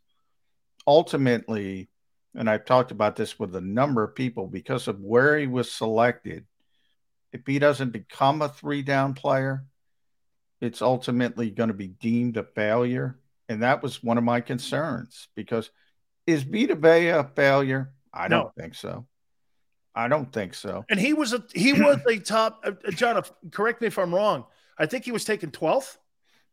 ultimately, 0.88 1.90
and 2.34 2.50
I've 2.50 2.64
talked 2.64 2.92
about 2.92 3.18
this 3.18 3.38
with 3.38 3.54
a 3.54 3.62
number 3.62 4.02
of 4.02 4.16
people, 4.16 4.48
because 4.48 4.88
of 4.88 5.02
where 5.02 5.38
he 5.38 5.48
was 5.48 5.70
selected, 5.70 6.46
if 7.34 7.42
he 7.46 7.60
doesn't 7.60 7.90
become 7.90 8.42
a 8.42 8.48
three 8.48 8.84
down 8.84 9.16
player, 9.16 9.66
it's 10.62 10.82
ultimately 10.82 11.50
going 11.50 11.70
to 11.70 11.74
be 11.74 11.88
deemed 11.88 12.38
a 12.38 12.44
failure. 12.44 13.20
And 13.50 13.64
that 13.64 13.84
was 13.84 14.02
one 14.02 14.18
of 14.18 14.24
my 14.24 14.40
concerns 14.40 15.28
because 15.36 15.70
is 16.26 16.44
Vita 16.44 16.76
Vea 16.76 17.10
a 17.10 17.24
failure? 17.36 17.92
I 18.14 18.28
don't 18.30 18.54
think 18.56 18.76
so. 18.76 19.06
I 19.96 20.08
don't 20.08 20.32
think 20.32 20.54
so. 20.54 20.86
And 20.90 21.00
he 21.00 21.14
was 21.14 21.34
a 21.34 21.44
he 21.54 21.74
was 21.74 22.00
a 22.08 22.18
top 22.20 22.64
uh, 22.64 22.92
John. 22.92 23.22
Correct 23.52 23.82
me 23.82 23.88
if 23.88 24.00
I'm 24.00 24.14
wrong. 24.14 24.46
I 24.78 24.86
think 24.86 25.06
he 25.06 25.12
was 25.12 25.26
taken 25.26 25.52
12th. 25.52 25.98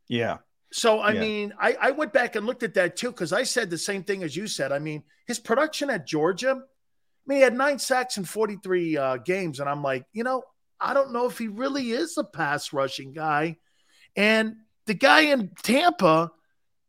Yeah. 0.08 0.38
So 0.72 0.98
I 0.98 1.12
yeah. 1.12 1.20
mean, 1.20 1.54
I, 1.58 1.76
I 1.80 1.90
went 1.92 2.12
back 2.12 2.36
and 2.36 2.46
looked 2.46 2.62
at 2.62 2.74
that 2.74 2.96
too 2.96 3.10
because 3.10 3.32
I 3.32 3.44
said 3.44 3.70
the 3.70 3.78
same 3.78 4.02
thing 4.02 4.22
as 4.22 4.36
you 4.36 4.46
said. 4.46 4.72
I 4.72 4.78
mean, 4.78 5.04
his 5.26 5.38
production 5.38 5.90
at 5.90 6.06
Georgia, 6.06 6.50
I 6.50 7.24
mean, 7.26 7.38
he 7.38 7.42
had 7.42 7.54
nine 7.54 7.78
sacks 7.78 8.16
in 8.16 8.24
43 8.24 8.96
uh, 8.96 9.16
games, 9.18 9.60
and 9.60 9.68
I'm 9.68 9.82
like, 9.82 10.04
you 10.12 10.24
know, 10.24 10.42
I 10.80 10.94
don't 10.94 11.12
know 11.12 11.26
if 11.26 11.38
he 11.38 11.48
really 11.48 11.90
is 11.90 12.16
a 12.16 12.24
pass 12.24 12.72
rushing 12.72 13.12
guy. 13.12 13.56
And 14.16 14.56
the 14.86 14.94
guy 14.94 15.22
in 15.22 15.50
Tampa, 15.62 16.32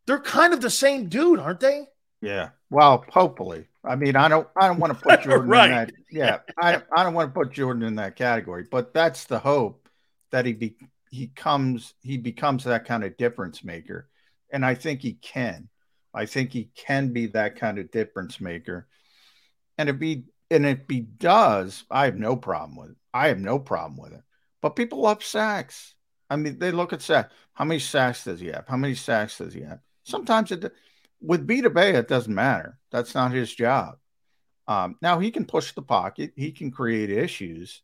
they're 0.06 0.20
kind 0.20 0.52
of 0.52 0.60
the 0.60 0.70
same 0.70 1.08
dude, 1.08 1.38
aren't 1.38 1.60
they? 1.60 1.86
Yeah. 2.20 2.50
Well, 2.70 3.04
hopefully. 3.08 3.66
I 3.84 3.96
mean, 3.96 4.16
I 4.16 4.28
don't 4.28 4.48
I 4.56 4.68
don't 4.68 4.78
want 4.78 4.96
to 4.96 5.00
put 5.00 5.22
Jordan 5.24 5.48
right. 5.48 5.66
in 5.66 5.70
that. 5.72 5.92
Yeah. 6.10 6.38
I 6.58 6.82
I 6.96 7.02
don't 7.04 7.14
want 7.14 7.34
to 7.34 7.40
put 7.40 7.52
Jordan 7.52 7.82
in 7.82 7.96
that 7.96 8.16
category, 8.16 8.66
but 8.70 8.94
that's 8.94 9.24
the 9.24 9.38
hope 9.38 9.88
that 10.30 10.46
he 10.46 10.52
be 10.52 10.76
he 11.12 11.28
comes 11.28 11.94
he 12.02 12.16
becomes 12.16 12.64
that 12.64 12.86
kind 12.86 13.04
of 13.04 13.16
difference 13.16 13.62
maker 13.62 14.08
and 14.50 14.64
i 14.64 14.74
think 14.74 15.00
he 15.00 15.12
can 15.12 15.68
i 16.12 16.26
think 16.26 16.50
he 16.50 16.70
can 16.74 17.12
be 17.12 17.26
that 17.26 17.54
kind 17.54 17.78
of 17.78 17.90
difference 17.92 18.40
maker 18.40 18.88
and 19.78 19.88
if 19.88 20.00
he 20.00 20.24
and 20.50 20.66
if 20.66 20.80
he 20.88 21.00
does 21.00 21.84
i 21.90 22.06
have 22.06 22.16
no 22.16 22.34
problem 22.34 22.76
with 22.76 22.90
it 22.90 22.96
i 23.14 23.28
have 23.28 23.38
no 23.38 23.58
problem 23.58 23.96
with 23.96 24.12
it 24.12 24.22
but 24.60 24.76
people 24.76 25.00
love 25.00 25.22
sacks 25.22 25.94
i 26.30 26.36
mean 26.36 26.58
they 26.58 26.70
look 26.70 26.92
at 26.92 27.02
sacks 27.02 27.32
how 27.52 27.64
many 27.64 27.80
sacks 27.80 28.24
does 28.24 28.40
he 28.40 28.46
have 28.48 28.64
how 28.68 28.76
many 28.76 28.94
sacks 28.94 29.38
does 29.38 29.54
he 29.54 29.60
have 29.60 29.80
sometimes 30.04 30.50
it 30.52 30.72
with 31.22 31.46
Vita 31.48 31.70
Vea, 31.70 31.98
it 31.98 32.08
doesn't 32.08 32.34
matter. 32.34 32.78
That's 32.90 33.14
not 33.14 33.32
his 33.32 33.54
job. 33.54 33.96
Um, 34.66 34.96
now 35.00 35.18
he 35.18 35.30
can 35.30 35.44
push 35.44 35.72
the 35.72 35.82
pocket, 35.82 36.32
he 36.36 36.52
can 36.52 36.70
create 36.70 37.10
issues, 37.10 37.82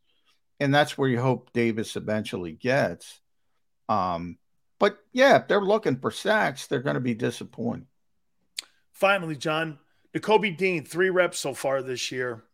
and 0.60 0.74
that's 0.74 0.98
where 0.98 1.08
you 1.08 1.20
hope 1.20 1.52
Davis 1.52 1.96
eventually 1.96 2.52
gets. 2.52 3.20
Um, 3.88 4.38
but 4.78 4.98
yeah, 5.12 5.36
if 5.36 5.48
they're 5.48 5.60
looking 5.60 5.98
for 5.98 6.10
sacks, 6.10 6.66
they're 6.66 6.82
going 6.82 6.94
to 6.94 7.00
be 7.00 7.14
disappointed. 7.14 7.86
Finally, 8.92 9.36
John, 9.36 9.78
Nakobe 10.14 10.56
Dean, 10.56 10.84
three 10.84 11.10
reps 11.10 11.38
so 11.38 11.54
far 11.54 11.82
this 11.82 12.12
year. 12.12 12.44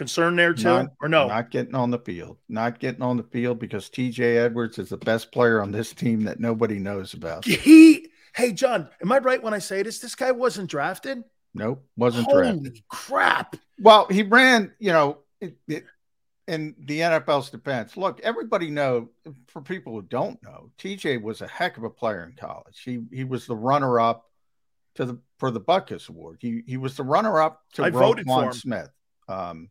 Concern 0.00 0.34
there 0.34 0.54
too, 0.54 0.64
Not- 0.64 0.92
or 1.02 1.10
no? 1.10 1.28
Not 1.28 1.50
getting 1.50 1.74
on 1.74 1.90
the 1.90 1.98
field. 1.98 2.38
Not 2.48 2.78
getting 2.80 3.02
on 3.02 3.18
the 3.18 3.22
field 3.22 3.58
because 3.58 3.90
TJ 3.90 4.42
Edwards 4.42 4.78
is 4.78 4.88
the 4.88 4.96
best 4.96 5.30
player 5.30 5.60
on 5.60 5.72
this 5.72 5.92
team 5.92 6.24
that 6.24 6.40
nobody 6.40 6.78
knows 6.78 7.12
about. 7.12 7.44
He, 7.46 8.08
hey, 8.34 8.52
John, 8.54 8.88
am 9.02 9.12
I 9.12 9.18
right 9.18 9.42
when 9.42 9.52
I 9.52 9.58
say 9.58 9.82
this? 9.82 9.98
This 9.98 10.14
guy 10.14 10.30
wasn't 10.30 10.70
drafted. 10.70 11.22
Nope, 11.52 11.84
wasn't 11.98 12.28
Holy 12.28 12.44
drafted. 12.44 12.82
crap! 12.88 13.56
Well, 13.78 14.06
he 14.06 14.22
ran, 14.22 14.72
you 14.78 14.90
know, 14.90 15.18
it, 15.38 15.58
it, 15.68 15.84
in 16.48 16.74
the 16.78 17.00
NFL's 17.00 17.50
defense. 17.50 17.98
Look, 17.98 18.20
everybody 18.22 18.70
know 18.70 19.10
for 19.48 19.60
people 19.60 19.92
who 19.92 20.00
don't 20.00 20.42
know, 20.42 20.70
TJ 20.78 21.20
was 21.20 21.42
a 21.42 21.46
heck 21.46 21.76
of 21.76 21.84
a 21.84 21.90
player 21.90 22.24
in 22.24 22.36
college. 22.36 22.80
He 22.82 23.02
he 23.12 23.24
was 23.24 23.46
the 23.46 23.54
runner 23.54 24.00
up 24.00 24.30
to 24.94 25.04
the 25.04 25.18
for 25.38 25.50
the 25.50 25.60
Butkus 25.60 26.08
Award. 26.08 26.38
He 26.40 26.62
he 26.66 26.78
was 26.78 26.96
the 26.96 27.04
runner 27.04 27.42
up 27.42 27.60
to 27.74 27.84
I 27.84 27.90
voted 27.90 28.24
for 28.24 28.30
Roquan 28.30 28.46
him. 28.46 28.52
Smith 28.54 28.90
um, 29.28 29.68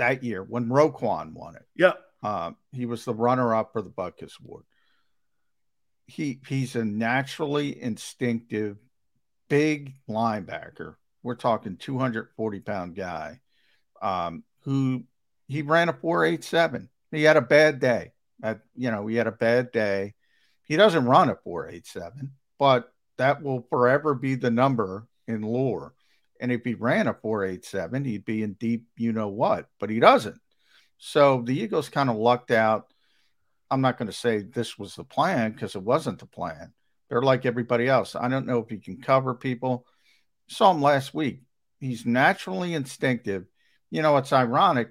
that 0.00 0.24
year 0.24 0.42
when 0.42 0.66
Roquan 0.66 1.34
won 1.34 1.56
it. 1.56 1.66
Yeah, 1.76 1.92
Um, 2.22 2.56
he 2.72 2.86
was 2.86 3.04
the 3.04 3.14
runner 3.14 3.54
up 3.54 3.72
for 3.72 3.82
the 3.82 3.90
Butkus 3.90 4.32
Award. 4.42 4.64
He 6.06 6.40
he's 6.48 6.74
a 6.74 6.84
naturally 6.84 7.80
instinctive, 7.80 8.78
big 9.48 9.94
linebacker. 10.08 10.96
We're 11.22 11.36
talking 11.36 11.76
240 11.76 12.60
pound 12.60 12.96
guy 12.96 13.40
um, 14.00 14.42
who 14.62 15.04
he 15.46 15.62
ran 15.62 15.88
a 15.88 15.92
487. 15.92 16.88
He 17.10 17.22
had 17.22 17.36
a 17.36 17.42
bad 17.42 17.78
day. 17.78 18.12
At, 18.42 18.60
you 18.74 18.90
know, 18.90 19.06
he 19.06 19.16
had 19.16 19.26
a 19.26 19.32
bad 19.32 19.70
day. 19.70 20.14
He 20.62 20.76
doesn't 20.76 21.04
run 21.04 21.28
a 21.28 21.36
487, 21.44 22.32
but 22.58 22.90
that 23.18 23.42
will 23.42 23.66
forever 23.68 24.14
be 24.14 24.34
the 24.34 24.50
number 24.50 25.06
in 25.28 25.42
lore. 25.42 25.94
And 26.40 26.50
if 26.50 26.64
he 26.64 26.74
ran 26.74 27.06
a 27.06 27.14
487, 27.14 28.04
he'd 28.04 28.24
be 28.24 28.42
in 28.42 28.54
deep, 28.54 28.86
you 28.96 29.12
know 29.12 29.28
what, 29.28 29.66
but 29.78 29.90
he 29.90 30.00
doesn't. 30.00 30.40
So 30.98 31.42
the 31.42 31.58
Eagles 31.58 31.88
kind 31.88 32.10
of 32.10 32.16
lucked 32.16 32.50
out. 32.50 32.92
I'm 33.70 33.80
not 33.80 33.98
going 33.98 34.08
to 34.08 34.12
say 34.12 34.42
this 34.42 34.78
was 34.78 34.96
the 34.96 35.04
plan 35.04 35.52
because 35.52 35.76
it 35.76 35.82
wasn't 35.82 36.18
the 36.18 36.26
plan. 36.26 36.72
They're 37.08 37.22
like 37.22 37.46
everybody 37.46 37.88
else. 37.88 38.16
I 38.16 38.28
don't 38.28 38.46
know 38.46 38.58
if 38.58 38.70
he 38.70 38.78
can 38.78 39.00
cover 39.00 39.34
people. 39.34 39.86
Saw 40.48 40.70
him 40.70 40.82
last 40.82 41.14
week. 41.14 41.42
He's 41.78 42.06
naturally 42.06 42.74
instinctive. 42.74 43.46
You 43.90 44.02
know, 44.02 44.16
it's 44.16 44.32
ironic. 44.32 44.90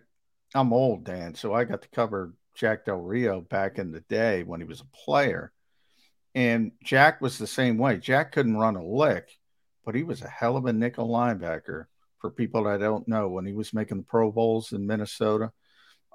I'm 0.55 0.73
old, 0.73 1.03
Dan, 1.03 1.35
so 1.35 1.53
I 1.53 1.63
got 1.63 1.81
to 1.83 1.89
cover 1.89 2.33
Jack 2.55 2.85
Del 2.85 2.97
Rio 2.97 3.41
back 3.41 3.77
in 3.77 3.91
the 3.91 4.01
day 4.01 4.43
when 4.43 4.59
he 4.59 4.65
was 4.65 4.81
a 4.81 5.05
player. 5.05 5.51
And 6.35 6.71
Jack 6.83 7.21
was 7.21 7.37
the 7.37 7.47
same 7.47 7.77
way. 7.77 7.97
Jack 7.97 8.31
couldn't 8.31 8.57
run 8.57 8.75
a 8.75 8.83
lick, 8.83 9.29
but 9.89 9.95
he 9.95 10.03
was 10.03 10.21
a 10.21 10.29
hell 10.29 10.55
of 10.55 10.67
a 10.67 10.71
nickel 10.71 11.09
linebacker 11.09 11.85
for 12.19 12.29
people 12.29 12.65
that 12.65 12.79
don't 12.79 13.07
know 13.07 13.27
when 13.27 13.43
he 13.43 13.53
was 13.53 13.73
making 13.73 13.97
the 13.97 14.03
Pro 14.03 14.31
Bowls 14.31 14.71
in 14.71 14.85
Minnesota. 14.85 15.51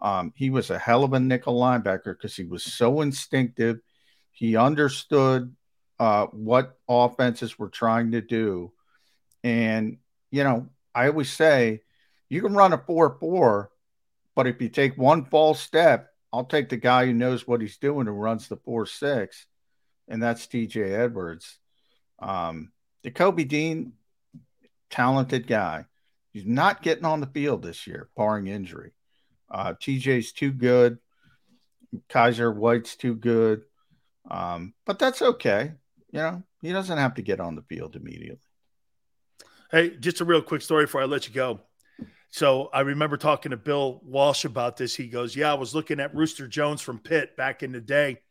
Um, 0.01 0.33
he 0.37 0.49
was 0.49 0.71
a 0.71 0.79
hell 0.79 1.03
of 1.03 1.13
a 1.13 1.19
nickel 1.19 1.61
linebacker 1.61 2.17
because 2.17 2.37
he 2.37 2.45
was 2.45 2.63
so 2.63 3.01
instinctive. 3.01 3.81
He 4.31 4.55
understood 4.55 5.57
uh, 5.99 6.27
what 6.27 6.79
offenses 6.89 7.59
were 7.59 7.69
trying 7.69 8.13
to 8.13 8.21
do. 8.21 8.71
And, 9.43 9.99
you 10.31 10.45
know, 10.45 10.69
I 10.95 11.09
always 11.09 11.33
say 11.33 11.81
you 12.29 12.43
can 12.43 12.55
run 12.55 12.73
a 12.73 12.79
4 12.79 13.17
4, 13.19 13.71
but 14.37 14.47
if 14.47 14.63
you 14.63 14.69
take 14.69 14.97
one 14.97 15.25
false 15.25 15.59
step, 15.59 16.11
I'll 16.33 16.45
take 16.45 16.69
the 16.69 16.77
guy 16.77 17.07
who 17.07 17.13
knows 17.13 17.45
what 17.45 17.61
he's 17.61 17.79
doing 17.79 18.07
and 18.07 18.23
runs 18.23 18.47
the 18.47 18.57
4 18.57 18.87
6, 18.87 19.47
and 20.07 20.23
that's 20.23 20.47
TJ 20.47 20.97
Edwards. 20.97 21.59
Um, 22.21 22.71
Nakobe 23.05 23.47
Dean, 23.47 23.93
talented 24.91 25.47
guy. 25.47 25.87
He's 26.33 26.47
not 26.47 26.83
getting 26.83 27.05
on 27.05 27.21
the 27.21 27.27
field 27.27 27.63
this 27.63 27.87
year, 27.87 28.09
barring 28.17 28.49
injury. 28.49 28.93
Uh, 29.51 29.75
TJ's 29.75 30.33
too 30.33 30.51
good. 30.51 30.99
Kyzir 32.09 32.55
White's 32.55 32.97
too 32.97 33.15
good. 33.15 33.63
Um, 34.29 34.75
but 34.85 34.99
that's 34.99 35.23
okay. 35.23 35.73
You 36.11 36.19
know, 36.19 36.43
he 36.63 36.73
doesn't 36.73 36.99
have 36.99 37.15
to 37.15 37.23
get 37.23 37.41
on 37.41 37.55
the 37.55 37.63
field 37.63 37.95
immediately. 37.95 38.41
Hey, 39.71 39.91
just 39.91 40.21
a 40.21 40.25
real 40.25 40.43
quick 40.43 40.63
story 40.63 40.85
before 40.85 41.03
I 41.03 41.07
let 41.07 41.29
you 41.29 41.35
go. 41.35 41.61
So 42.31 42.69
I 42.73 42.81
remember 42.81 43.17
talking 43.17 43.51
to 43.51 43.57
Bill 43.57 44.01
Walsh 44.05 44.45
about 44.45 44.77
this. 44.77 44.95
He 44.95 45.07
goes, 45.07 45.37
Yeah, 45.37 45.53
I 45.53 45.55
was 45.55 45.75
looking 45.75 46.01
at 46.01 46.15
Rooster 46.15 46.49
Jones 46.49 46.81
from 46.81 46.99
Pitt 46.99 47.37
back 47.37 47.63
in 47.63 47.71
the 47.71 47.81
day. 47.81 48.23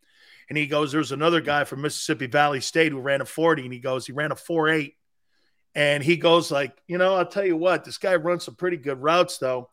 And 0.49 0.57
he 0.57 0.67
goes, 0.67 0.91
There's 0.91 1.11
another 1.11 1.39
mm-hmm. 1.39 1.47
guy 1.47 1.63
from 1.63 1.81
Mississippi 1.81 2.27
Valley 2.27 2.61
State 2.61 2.91
who 2.91 2.99
ran 2.99 3.21
a 3.21 3.25
40. 3.25 3.63
And 3.63 3.73
he 3.73 3.79
goes, 3.79 4.05
He 4.05 4.13
ran 4.13 4.31
a 4.31 4.35
4 4.35 4.69
8. 4.69 4.95
And 5.75 6.03
he 6.03 6.17
goes, 6.17 6.51
like, 6.51 6.77
you 6.87 6.97
know, 6.97 7.15
I'll 7.15 7.25
tell 7.25 7.45
you 7.45 7.57
what, 7.57 7.83
this 7.83 7.97
guy 7.97 8.15
runs 8.15 8.43
some 8.43 8.55
pretty 8.55 8.77
good 8.77 9.01
routes, 9.01 9.37
though. 9.39 9.69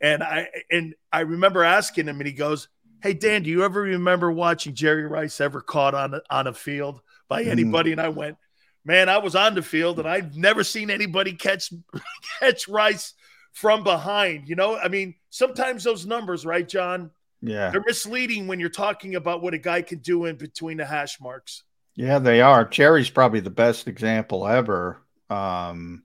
And 0.00 0.22
I 0.22 0.48
and 0.70 0.94
I 1.12 1.20
remember 1.20 1.62
asking 1.62 2.08
him, 2.08 2.20
and 2.20 2.26
he 2.26 2.32
goes, 2.32 2.68
Hey 3.02 3.12
Dan, 3.12 3.42
do 3.42 3.50
you 3.50 3.64
ever 3.64 3.82
remember 3.82 4.30
watching 4.30 4.74
Jerry 4.74 5.06
Rice 5.06 5.40
ever 5.40 5.60
caught 5.60 5.94
on 5.94 6.14
a, 6.14 6.22
on 6.30 6.46
a 6.46 6.54
field 6.54 7.00
by 7.28 7.44
mm. 7.44 7.48
anybody? 7.48 7.92
And 7.92 8.00
I 8.00 8.08
went, 8.08 8.38
Man, 8.84 9.08
I 9.10 9.18
was 9.18 9.34
on 9.34 9.54
the 9.54 9.62
field 9.62 9.98
and 9.98 10.08
I've 10.08 10.36
never 10.36 10.64
seen 10.64 10.90
anybody 10.90 11.34
catch 11.34 11.70
catch 12.40 12.66
Rice 12.66 13.12
from 13.52 13.84
behind. 13.84 14.48
You 14.48 14.56
know, 14.56 14.78
I 14.78 14.88
mean, 14.88 15.16
sometimes 15.28 15.84
those 15.84 16.06
numbers, 16.06 16.46
right, 16.46 16.66
John? 16.66 17.10
Yeah. 17.42 17.70
They're 17.70 17.82
misleading 17.86 18.46
when 18.46 18.60
you're 18.60 18.68
talking 18.68 19.14
about 19.14 19.42
what 19.42 19.54
a 19.54 19.58
guy 19.58 19.82
can 19.82 19.98
do 19.98 20.26
in 20.26 20.36
between 20.36 20.76
the 20.76 20.84
hash 20.84 21.20
marks. 21.20 21.62
Yeah, 21.94 22.18
they 22.18 22.40
are. 22.40 22.64
Cherry's 22.64 23.10
probably 23.10 23.40
the 23.40 23.50
best 23.50 23.88
example 23.88 24.46
ever. 24.46 25.02
Um, 25.28 26.04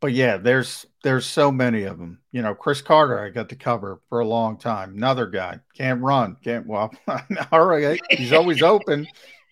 but 0.00 0.12
yeah, 0.12 0.36
there's 0.36 0.86
there's 1.02 1.24
so 1.24 1.50
many 1.50 1.84
of 1.84 1.98
them. 1.98 2.20
You 2.30 2.42
know, 2.42 2.54
Cris 2.54 2.82
Carter, 2.82 3.18
I 3.18 3.30
got 3.30 3.48
to 3.48 3.56
cover 3.56 4.00
for 4.08 4.20
a 4.20 4.26
long 4.26 4.58
time. 4.58 4.94
Another 4.94 5.26
guy 5.26 5.60
can't 5.74 6.02
run, 6.02 6.36
can't 6.44 6.66
well. 6.66 6.92
all 7.52 7.64
right, 7.64 8.00
he's 8.10 8.32
always 8.32 8.62
open. 8.62 9.06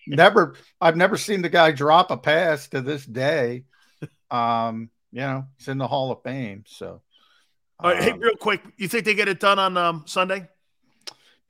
Never, 0.06 0.56
I've 0.80 0.96
never 0.96 1.16
seen 1.16 1.42
the 1.42 1.48
guy 1.48 1.70
drop 1.72 2.10
a 2.10 2.16
pass 2.16 2.68
to 2.68 2.80
this 2.80 3.06
day. 3.06 3.64
Um, 4.30 4.90
you 5.12 5.20
know, 5.20 5.46
he's 5.56 5.68
in 5.68 5.78
the 5.78 5.86
Hall 5.86 6.10
of 6.10 6.22
Fame. 6.22 6.64
So, 6.66 7.02
All 7.78 7.90
right, 7.90 8.02
hey, 8.02 8.10
um, 8.10 8.18
real 8.18 8.36
quick, 8.36 8.62
you 8.76 8.88
think 8.88 9.04
they 9.04 9.14
get 9.14 9.28
it 9.28 9.40
done 9.40 9.58
on 9.58 9.76
um, 9.76 10.04
Sunday? 10.06 10.48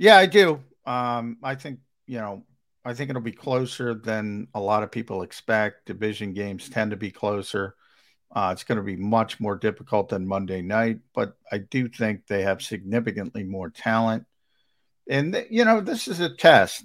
Yeah, 0.03 0.17
I 0.17 0.27
do. 0.27 0.61
Um, 0.85 1.37
I 1.45 1.55
think 1.55 1.79
you 2.09 2.19
know, 2.19 2.43
I 2.85 2.93
think 2.93 3.11
it'll 3.11 3.23
be 3.23 3.31
closer 3.31 3.95
than 3.95 4.49
a 4.53 4.61
lot 4.61 4.83
of 4.83 4.91
people 4.91 5.23
expect. 5.23 5.87
Division 5.87 6.33
games 6.33 6.69
tend 6.69 6.91
to 6.91 6.97
be 6.97 7.13
closer. 7.13 7.77
Uh, 8.35 8.51
it's 8.53 8.65
going 8.65 8.79
to 8.79 8.83
be 8.83 8.97
much 8.97 9.39
more 9.39 9.57
difficult 9.57 10.09
than 10.09 10.27
Monday 10.27 10.61
night, 10.61 10.99
but 11.15 11.37
I 11.53 11.59
do 11.59 11.89
think 11.89 12.27
they 12.27 12.43
have 12.43 12.63
significantly 12.63 13.45
more 13.45 13.71
talent. 13.71 14.25
And 15.09 15.35
th- 15.35 15.47
you 15.53 15.65
know, 15.65 15.81
this 15.81 16.09
is 16.09 16.19
a 16.19 16.35
test. 16.35 16.85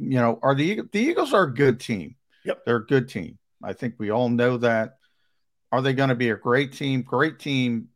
You 0.00 0.18
know, 0.18 0.40
are 0.42 0.56
the 0.56 0.82
the 0.90 0.98
Eagles 0.98 1.32
are 1.32 1.44
a 1.44 1.54
good 1.54 1.78
team? 1.78 2.16
Yep. 2.44 2.64
they're 2.64 2.76
a 2.78 2.86
good 2.86 3.08
team. 3.08 3.38
I 3.62 3.74
think 3.74 3.94
we 3.98 4.10
all 4.10 4.28
know 4.28 4.56
that. 4.56 4.96
Are 5.70 5.82
they 5.82 5.92
going 5.92 6.08
to 6.08 6.16
be 6.16 6.30
a 6.30 6.36
great 6.36 6.72
team? 6.72 7.02
Great 7.02 7.38
team. 7.38 7.90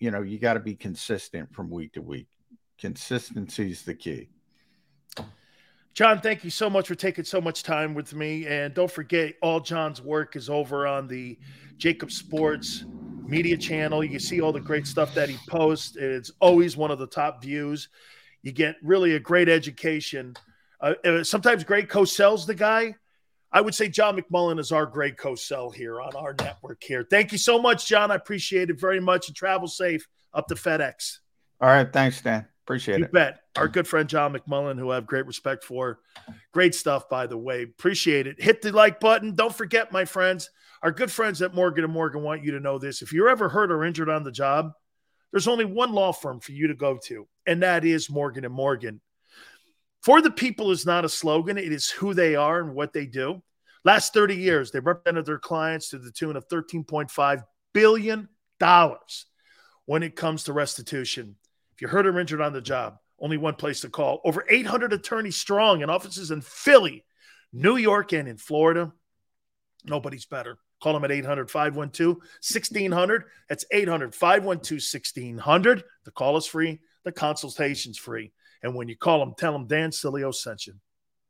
You 0.00 0.10
know, 0.10 0.22
you 0.22 0.40
got 0.40 0.54
to 0.54 0.60
be 0.60 0.74
consistent 0.74 1.54
from 1.54 1.70
week 1.70 1.92
to 1.92 2.02
week. 2.02 2.26
Consistency 2.78 3.70
is 3.70 3.82
the 3.82 3.94
key. 3.94 4.28
John, 5.94 6.20
thank 6.20 6.44
you 6.44 6.50
so 6.50 6.68
much 6.68 6.88
for 6.88 6.94
taking 6.94 7.24
so 7.24 7.40
much 7.40 7.62
time 7.62 7.94
with 7.94 8.14
me. 8.14 8.46
And 8.46 8.74
don't 8.74 8.90
forget, 8.90 9.34
all 9.40 9.60
John's 9.60 10.02
work 10.02 10.36
is 10.36 10.50
over 10.50 10.86
on 10.86 11.08
the 11.08 11.38
JAKIB 11.78 12.10
Sports 12.10 12.84
media 13.26 13.56
channel. 13.56 14.04
You 14.04 14.10
can 14.10 14.20
see 14.20 14.42
all 14.42 14.52
the 14.52 14.60
great 14.60 14.86
stuff 14.86 15.14
that 15.14 15.30
he 15.30 15.38
posts. 15.48 15.96
It's 15.96 16.30
always 16.38 16.76
one 16.76 16.90
of 16.90 16.98
the 16.98 17.06
top 17.06 17.42
views. 17.42 17.88
You 18.42 18.52
get 18.52 18.76
really 18.82 19.14
a 19.14 19.20
great 19.20 19.48
education. 19.48 20.34
Uh, 20.80 20.94
uh, 21.02 21.24
sometimes 21.24 21.64
Greg 21.64 21.88
Cosell's 21.88 22.46
the 22.46 22.54
guy. 22.54 22.94
I 23.50 23.62
would 23.62 23.74
say 23.74 23.88
John 23.88 24.20
McMullen 24.20 24.60
is 24.60 24.72
our 24.72 24.84
Greg 24.84 25.16
Cosell 25.16 25.74
here 25.74 26.02
on 26.02 26.14
our 26.14 26.34
network 26.38 26.82
here. 26.82 27.06
Thank 27.08 27.32
you 27.32 27.38
so 27.38 27.58
much, 27.58 27.88
John. 27.88 28.10
I 28.10 28.16
appreciate 28.16 28.68
it 28.68 28.78
very 28.78 29.00
much. 29.00 29.28
And 29.28 29.36
travel 29.36 29.66
safe 29.66 30.06
up 30.34 30.46
to 30.48 30.54
FedEx. 30.56 31.20
All 31.60 31.68
right, 31.68 31.90
thanks, 31.90 32.20
Dan. 32.20 32.46
Appreciate 32.66 32.96
it. 32.96 32.98
You 32.98 33.04
it. 33.04 33.12
bet. 33.12 33.40
Our 33.56 33.68
good 33.68 33.86
friend 33.86 34.08
John 34.08 34.34
McMullen, 34.34 34.76
who 34.76 34.90
I 34.90 34.96
have 34.96 35.06
great 35.06 35.24
respect 35.26 35.62
for. 35.62 36.00
Great 36.52 36.74
stuff, 36.74 37.08
by 37.08 37.28
the 37.28 37.38
way. 37.38 37.62
Appreciate 37.62 38.26
it. 38.26 38.42
Hit 38.42 38.60
the 38.60 38.72
like 38.72 38.98
button. 38.98 39.36
Don't 39.36 39.54
forget, 39.54 39.92
my 39.92 40.04
friends, 40.04 40.50
our 40.82 40.90
good 40.90 41.12
friends 41.12 41.40
at 41.42 41.54
Morgan 41.54 41.84
and 41.84 41.92
Morgan 41.92 42.22
want 42.22 42.42
you 42.42 42.50
to 42.52 42.60
know 42.60 42.78
this. 42.78 43.02
If 43.02 43.12
you're 43.12 43.28
ever 43.28 43.48
hurt 43.48 43.70
or 43.70 43.84
injured 43.84 44.10
on 44.10 44.24
the 44.24 44.32
job, 44.32 44.72
there's 45.30 45.46
only 45.46 45.64
one 45.64 45.92
law 45.92 46.12
firm 46.12 46.40
for 46.40 46.50
you 46.50 46.66
to 46.66 46.74
go 46.74 46.98
to, 47.04 47.28
and 47.46 47.62
that 47.62 47.84
is 47.84 48.10
Morgan 48.10 48.44
and 48.44 48.54
Morgan. 48.54 49.00
For 50.02 50.20
the 50.20 50.30
people 50.30 50.72
is 50.72 50.84
not 50.84 51.04
a 51.04 51.08
slogan, 51.08 51.58
it 51.58 51.72
is 51.72 51.88
who 51.88 52.14
they 52.14 52.34
are 52.34 52.60
and 52.60 52.74
what 52.74 52.92
they 52.92 53.06
do. 53.06 53.42
Last 53.84 54.12
30 54.12 54.34
years, 54.34 54.72
they 54.72 54.80
represented 54.80 55.26
their 55.26 55.38
clients 55.38 55.90
to 55.90 55.98
the 55.98 56.10
tune 56.10 56.34
of 56.34 56.48
$13.5 56.48 57.44
billion 57.72 58.28
when 59.84 60.02
it 60.02 60.16
comes 60.16 60.44
to 60.44 60.52
restitution. 60.52 61.36
If 61.76 61.82
you're 61.82 61.90
hurt 61.90 62.06
or 62.06 62.18
injured 62.18 62.40
on 62.40 62.54
the 62.54 62.62
job, 62.62 62.96
only 63.20 63.36
one 63.36 63.54
place 63.54 63.82
to 63.82 63.90
call. 63.90 64.22
Over 64.24 64.46
800 64.48 64.94
attorneys 64.94 65.36
strong 65.36 65.82
in 65.82 65.90
offices 65.90 66.30
in 66.30 66.40
Philly, 66.40 67.04
New 67.52 67.76
York, 67.76 68.14
and 68.14 68.26
in 68.26 68.38
Florida. 68.38 68.92
Nobody's 69.84 70.24
better. 70.24 70.56
Call 70.82 70.94
them 70.94 71.04
at 71.04 71.12
800 71.12 71.50
512 71.50 72.16
1600. 72.16 73.24
That's 73.50 73.66
800 73.70 74.14
512 74.14 74.80
1600. 74.80 75.84
The 76.06 76.10
call 76.12 76.38
is 76.38 76.46
free, 76.46 76.80
the 77.04 77.12
consultation's 77.12 77.98
free. 77.98 78.32
And 78.62 78.74
when 78.74 78.88
you 78.88 78.96
call 78.96 79.18
them, 79.18 79.34
tell 79.36 79.52
them 79.52 79.66
Dan 79.66 79.90
Sileo 79.90 80.34
sent 80.34 80.66
you. 80.66 80.74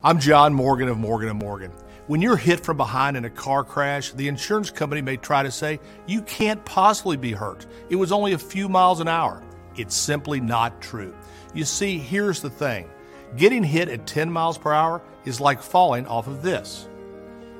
I'm 0.00 0.20
John 0.20 0.54
Morgan 0.54 0.88
of 0.88 0.98
Morgan 0.98 1.36
& 1.36 1.38
Morgan. 1.38 1.72
When 2.06 2.22
you're 2.22 2.36
hit 2.36 2.60
from 2.60 2.76
behind 2.76 3.16
in 3.16 3.24
a 3.24 3.30
car 3.30 3.64
crash, 3.64 4.12
the 4.12 4.28
insurance 4.28 4.70
company 4.70 5.02
may 5.02 5.16
try 5.16 5.42
to 5.42 5.50
say, 5.50 5.80
you 6.06 6.22
can't 6.22 6.64
possibly 6.64 7.16
be 7.16 7.32
hurt. 7.32 7.66
It 7.88 7.96
was 7.96 8.12
only 8.12 8.34
a 8.34 8.38
few 8.38 8.68
miles 8.68 9.00
an 9.00 9.08
hour. 9.08 9.42
It's 9.76 9.94
simply 9.94 10.40
not 10.40 10.80
true. 10.80 11.14
You 11.54 11.64
see, 11.64 11.98
here's 11.98 12.40
the 12.40 12.50
thing 12.50 12.88
getting 13.36 13.64
hit 13.64 13.88
at 13.88 14.06
10 14.06 14.30
miles 14.30 14.56
per 14.56 14.72
hour 14.72 15.02
is 15.24 15.40
like 15.40 15.62
falling 15.62 16.06
off 16.06 16.26
of 16.26 16.42
this. 16.42 16.88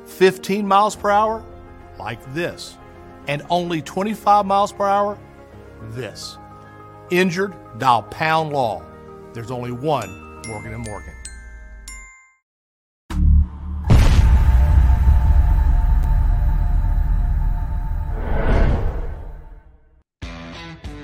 15 0.06 0.66
miles 0.66 0.94
per 0.94 1.10
hour, 1.10 1.44
like 1.98 2.20
this. 2.34 2.76
And 3.28 3.42
only 3.50 3.82
25 3.82 4.46
miles 4.46 4.72
per 4.72 4.86
hour, 4.86 5.18
this. 5.90 6.38
Injured, 7.10 7.54
dial 7.78 8.02
pound 8.04 8.52
law. 8.52 8.82
There's 9.32 9.50
only 9.50 9.72
one 9.72 10.42
Morgan 10.46 10.74
& 10.74 10.78
Morgan. 10.78 11.15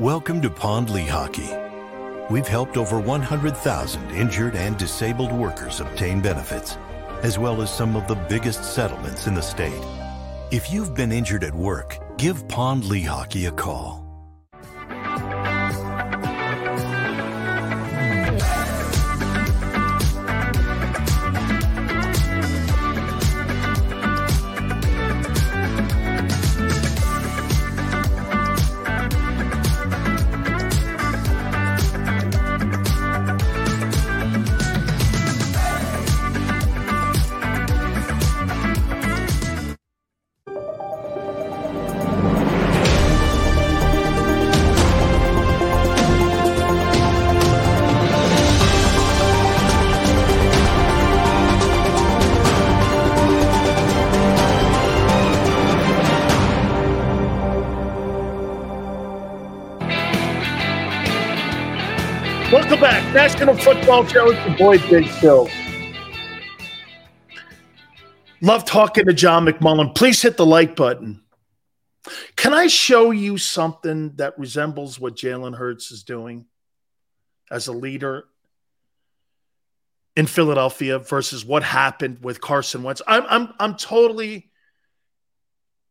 Welcome 0.00 0.42
to 0.42 0.50
Pond 0.50 0.88
Lehocky. 0.88 2.28
We've 2.28 2.48
helped 2.48 2.76
over 2.76 2.98
100,000 2.98 4.10
injured 4.10 4.56
and 4.56 4.76
disabled 4.76 5.30
workers 5.30 5.78
obtain 5.78 6.20
benefits, 6.20 6.76
as 7.22 7.38
well 7.38 7.62
as 7.62 7.72
some 7.72 7.94
of 7.94 8.08
the 8.08 8.16
biggest 8.16 8.64
settlements 8.64 9.28
in 9.28 9.34
the 9.34 9.40
state. 9.40 9.80
If 10.50 10.72
you've 10.72 10.96
been 10.96 11.12
injured 11.12 11.44
at 11.44 11.54
work, 11.54 12.00
give 12.18 12.48
Pond 12.48 12.82
Lehocky 12.82 13.46
a 13.46 13.52
call. 13.52 14.03
Football 64.02 64.12
Show. 64.12 64.30
It's 64.32 64.48
your 64.48 64.56
boy 64.56 64.78
Big 64.88 65.08
Phil. 65.08 65.48
Love 68.40 68.64
talking 68.64 69.06
to 69.06 69.12
John 69.12 69.46
McMullen. 69.46 69.94
Please 69.94 70.20
hit 70.20 70.36
the 70.36 70.44
like 70.44 70.74
button. 70.74 71.22
Can 72.34 72.52
I 72.52 72.66
show 72.66 73.12
you 73.12 73.38
something 73.38 74.16
that 74.16 74.36
resembles 74.36 74.98
what 74.98 75.14
Jalen 75.14 75.56
Hurts 75.56 75.92
is 75.92 76.02
doing 76.02 76.46
as 77.52 77.68
a 77.68 77.72
leader 77.72 78.24
in 80.16 80.26
Philadelphia 80.26 80.98
versus 80.98 81.44
what 81.44 81.62
happened 81.62 82.18
with 82.20 82.40
Carson 82.40 82.82
Wentz? 82.82 83.00
I'm 83.06 83.24
I'm 83.28 83.54
I'm 83.60 83.76
totally 83.76 84.50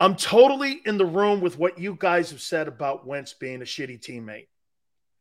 I'm 0.01 0.17
totally 0.17 0.81
in 0.85 0.97
the 0.97 1.05
room 1.05 1.39
with 1.39 1.57
what 1.57 1.79
you 1.79 1.95
guys 1.97 2.31
have 2.31 2.41
said 2.41 2.67
about 2.67 3.07
Wentz 3.07 3.33
being 3.33 3.61
a 3.61 3.65
shitty 3.65 4.01
teammate. 4.01 4.47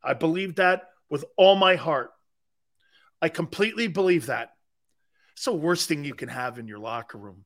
I 0.03 0.13
believe 0.13 0.55
that 0.55 0.89
with 1.09 1.23
all 1.37 1.55
my 1.55 1.75
heart. 1.75 2.12
I 3.23 3.29
completely 3.29 3.87
believe 3.87 4.25
that. 4.25 4.51
It's 5.31 5.45
the 5.45 5.53
worst 5.53 5.87
thing 5.87 6.03
you 6.03 6.13
can 6.13 6.27
have 6.27 6.59
in 6.59 6.67
your 6.67 6.77
locker 6.77 7.17
room 7.17 7.45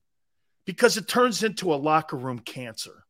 because 0.66 0.98
it 0.98 1.08
turns 1.08 1.44
into 1.44 1.72
a 1.72 1.76
locker 1.76 2.18
room 2.18 2.40
cancer. 2.40 3.06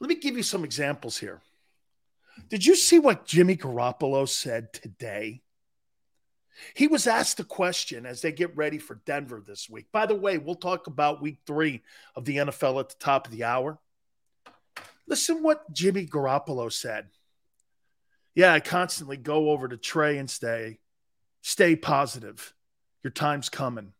Let 0.00 0.08
me 0.08 0.14
give 0.14 0.34
you 0.34 0.42
some 0.42 0.64
examples 0.64 1.18
here. 1.18 1.42
Did 2.48 2.64
you 2.64 2.74
see 2.74 2.98
what 2.98 3.26
Jimmy 3.26 3.54
Garoppolo 3.54 4.26
said 4.26 4.72
today? 4.72 5.42
He 6.74 6.86
was 6.86 7.06
asked 7.06 7.38
a 7.38 7.44
question 7.44 8.06
as 8.06 8.22
they 8.22 8.32
get 8.32 8.56
ready 8.56 8.78
for 8.78 9.02
Denver 9.04 9.42
this 9.46 9.68
week. 9.68 9.88
By 9.92 10.06
the 10.06 10.14
way, 10.14 10.38
we'll 10.38 10.54
talk 10.54 10.86
about 10.86 11.20
week 11.20 11.40
three 11.46 11.82
of 12.16 12.24
the 12.24 12.38
NFL 12.38 12.80
at 12.80 12.88
the 12.88 12.94
top 12.98 13.26
of 13.26 13.32
the 13.32 13.44
hour. 13.44 13.78
Listen 15.06 15.42
what 15.42 15.70
Jimmy 15.74 16.06
Garoppolo 16.06 16.72
said. 16.72 17.10
Yeah, 18.34 18.52
I 18.52 18.60
constantly 18.60 19.16
go 19.16 19.50
over 19.50 19.68
to 19.68 19.76
Trey 19.76 20.18
and 20.18 20.28
stay, 20.30 20.78
stay 21.42 21.76
positive. 21.76 22.54
Your 23.02 23.10
time's 23.10 23.48
coming. 23.48 23.92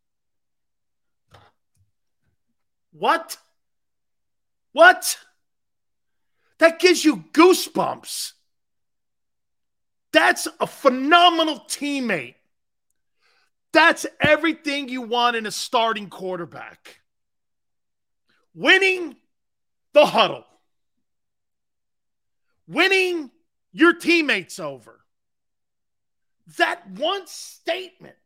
What? 2.92 3.36
What? 4.72 5.18
That 6.58 6.78
gives 6.78 7.04
you 7.04 7.16
goosebumps. 7.32 8.32
That's 10.12 10.46
a 10.60 10.66
phenomenal 10.66 11.60
teammate. 11.68 12.34
That's 13.72 14.06
everything 14.20 14.88
you 14.88 15.02
want 15.02 15.36
in 15.36 15.46
a 15.46 15.50
starting 15.50 16.10
quarterback. 16.10 16.98
Winning 18.54 19.16
the 19.94 20.04
huddle, 20.04 20.44
winning 22.66 23.30
your 23.72 23.94
teammates 23.94 24.58
over. 24.58 25.00
That 26.58 26.88
one 26.90 27.26
statement 27.26 28.16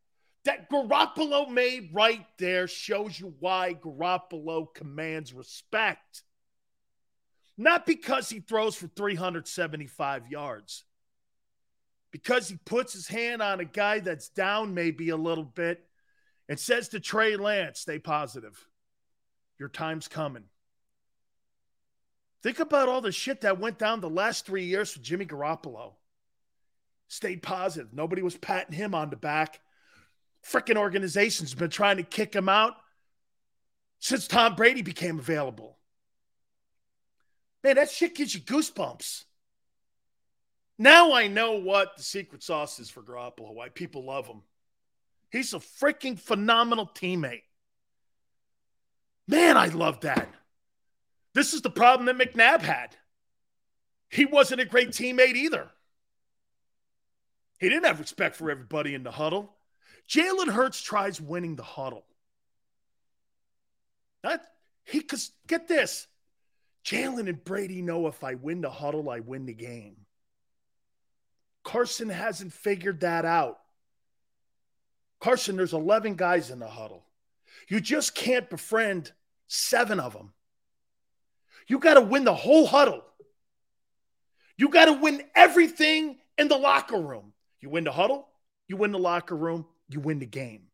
that 0.45 0.71
Garoppolo 0.71 1.51
made 1.51 1.91
right 1.93 2.27
there 2.39 2.69
shows 2.69 3.19
you 3.19 3.35
why 3.41 3.75
Garoppolo 3.75 4.73
commands 4.75 5.33
respect. 5.35 6.23
Not 7.59 7.87
because 7.87 8.29
he 8.29 8.41
throws 8.41 8.77
for 8.77 8.87
375 8.89 10.29
yards, 10.29 10.85
because 12.11 12.49
he 12.49 12.59
puts 12.65 12.93
his 12.93 13.09
hand 13.09 13.43
on 13.43 13.61
a 13.61 13.65
guy 13.65 14.01
that's 14.01 14.29
down 14.29 14.75
maybe 14.75 15.09
a 15.09 15.17
little 15.17 15.45
bit 15.45 15.85
and 16.49 16.59
says 16.59 16.91
to 16.91 17.01
Trey 17.01 17.37
Lance, 17.37 17.81
stay 17.81 17.99
positive. 17.99 18.69
Your 19.59 19.69
time's 19.69 20.07
coming. 20.07 20.45
Think 22.43 22.61
about 22.61 22.89
all 22.89 23.01
the 23.01 23.13
shit 23.13 23.41
that 23.43 23.59
went 23.59 23.79
down 23.79 24.01
the 24.01 24.11
last 24.11 24.47
three 24.47 24.65
years 24.65 24.93
for 24.93 25.01
Jimmy 25.01 25.27
Garoppolo. 25.27 25.95
Stayed 27.09 27.43
positive. 27.43 27.93
Nobody 27.93 28.23
was 28.23 28.37
patting 28.37 28.75
him 28.75 28.95
on 28.95 29.11
the 29.11 29.17
back. 29.17 29.61
Freaking 30.45 30.77
organization's 30.77 31.55
been 31.55 31.71
trying 31.71 31.97
to 31.97 32.03
kick 32.03 32.35
him 32.35 32.49
out 32.49 32.75
since 33.99 34.29
Tom 34.29 34.55
Brady 34.55 34.83
became 34.83 35.19
available. 35.19 35.79
Man, 37.65 37.77
that 37.77 37.91
shit 37.91 38.15
gives 38.15 38.35
you 38.35 38.41
goosebumps. 38.41 39.25
Now 40.79 41.15
I 41.15 41.27
know 41.27 41.53
what 41.53 41.97
the 41.97 42.03
secret 42.03 42.43
sauce 42.43 42.79
is 42.79 42.91
for 42.91 43.03
Garoppolo, 43.03 43.55
why 43.55 43.71
people 43.71 44.05
love 44.05 44.27
him. 44.27 44.43
He's 45.31 45.55
a 45.55 45.59
freaking 45.59 46.19
phenomenal 46.19 46.87
teammate. 46.95 47.43
Man, 49.27 49.57
I 49.57 49.67
love 49.67 50.01
that. 50.03 50.29
This 51.37 51.53
is 51.53 51.61
the 51.61 51.69
problem 51.69 52.07
that 52.07 52.17
McNabb 52.17 52.63
had. 52.63 52.97
He 54.09 54.25
wasn't 54.25 54.63
a 54.63 54.65
great 54.65 54.89
teammate 54.89 55.35
either. 55.35 55.69
He 57.61 57.69
didn't 57.69 57.85
have 57.85 58.01
respect 58.01 58.37
for 58.37 58.51
everybody 58.51 58.95
in 58.95 59.03
the 59.03 59.11
huddle. 59.11 59.55
Jalen 60.09 60.49
Hurts 60.49 60.81
tries 60.81 61.21
winning 61.21 61.55
the 61.55 61.63
huddle. 61.63 62.07
That 64.23 64.47
he 64.85 65.03
cause 65.03 65.31
get 65.47 65.69
this. 65.69 66.07
Jalen 66.87 67.29
and 67.29 67.45
Brady 67.45 67.83
know 67.83 68.07
if 68.07 68.25
I 68.25 68.37
win 68.37 68.63
the 68.63 68.71
huddle, 68.71 69.11
I 69.11 69.21
win 69.21 69.45
the 69.45 69.53
game. 69.53 70.07
Carson 71.65 72.09
hasn't 72.09 72.55
figured 72.55 73.01
that 73.01 73.27
out. 73.27 73.59
Carson, 75.21 75.59
there's 75.59 75.75
11 75.75 76.15
guys 76.15 76.51
in 76.51 76.61
the 76.61 76.67
huddle. 76.67 77.05
You 77.69 77.81
just 77.81 78.15
can't 78.15 78.49
befriend 78.49 79.13
seven 79.49 80.01
of 80.01 80.15
them. 80.15 80.33
You 81.67 81.79
got 81.79 81.95
to 81.95 82.01
win 82.01 82.25
the 82.25 82.35
whole 82.35 82.67
huddle. 82.67 83.03
You 84.57 84.69
got 84.69 84.87
to 84.87 84.93
win 84.95 85.23
everything 85.35 86.19
in 86.39 86.49
the 86.49 86.57
locker 86.57 87.01
room. 87.01 87.33
You 87.61 87.71
win 87.71 87.85
the 87.85 87.93
huddle, 87.93 88.29
you 88.69 88.77
win 88.77 88.93
the 88.93 88.99
locker 88.99 89.37
room, 89.37 89.67
you 89.89 90.01
win 90.01 90.19
the 90.19 90.27
game. 90.27 90.65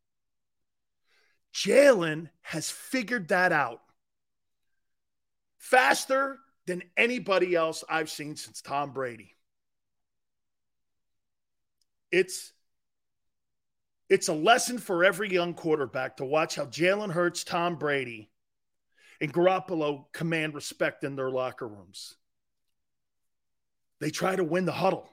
Jalen 1.54 2.30
has 2.42 2.70
figured 2.70 3.28
that 3.28 3.52
out 3.52 3.80
faster 5.58 6.38
than 6.66 6.82
anybody 6.96 7.54
else 7.54 7.84
I've 7.88 8.10
seen 8.10 8.36
since 8.36 8.62
Tom 8.62 8.92
Brady. 8.92 9.36
It's 12.10 12.52
it's 14.08 14.28
a 14.28 14.34
lesson 14.34 14.78
for 14.78 15.04
every 15.04 15.32
young 15.32 15.54
quarterback 15.54 16.18
to 16.18 16.24
watch 16.24 16.56
how 16.56 16.66
Jalen 16.66 17.10
Hurts, 17.12 17.44
Tom 17.44 17.76
Brady, 17.76 18.28
and 19.22 19.32
Garoppolo 19.32 20.04
command 20.12 20.54
respect 20.54 21.02
in 21.02 21.16
their 21.16 21.30
locker 21.30 21.66
rooms. 21.66 22.16
They 24.00 24.10
try 24.10 24.36
to 24.36 24.44
win 24.44 24.66
the 24.66 24.72
huddle. 24.72 25.08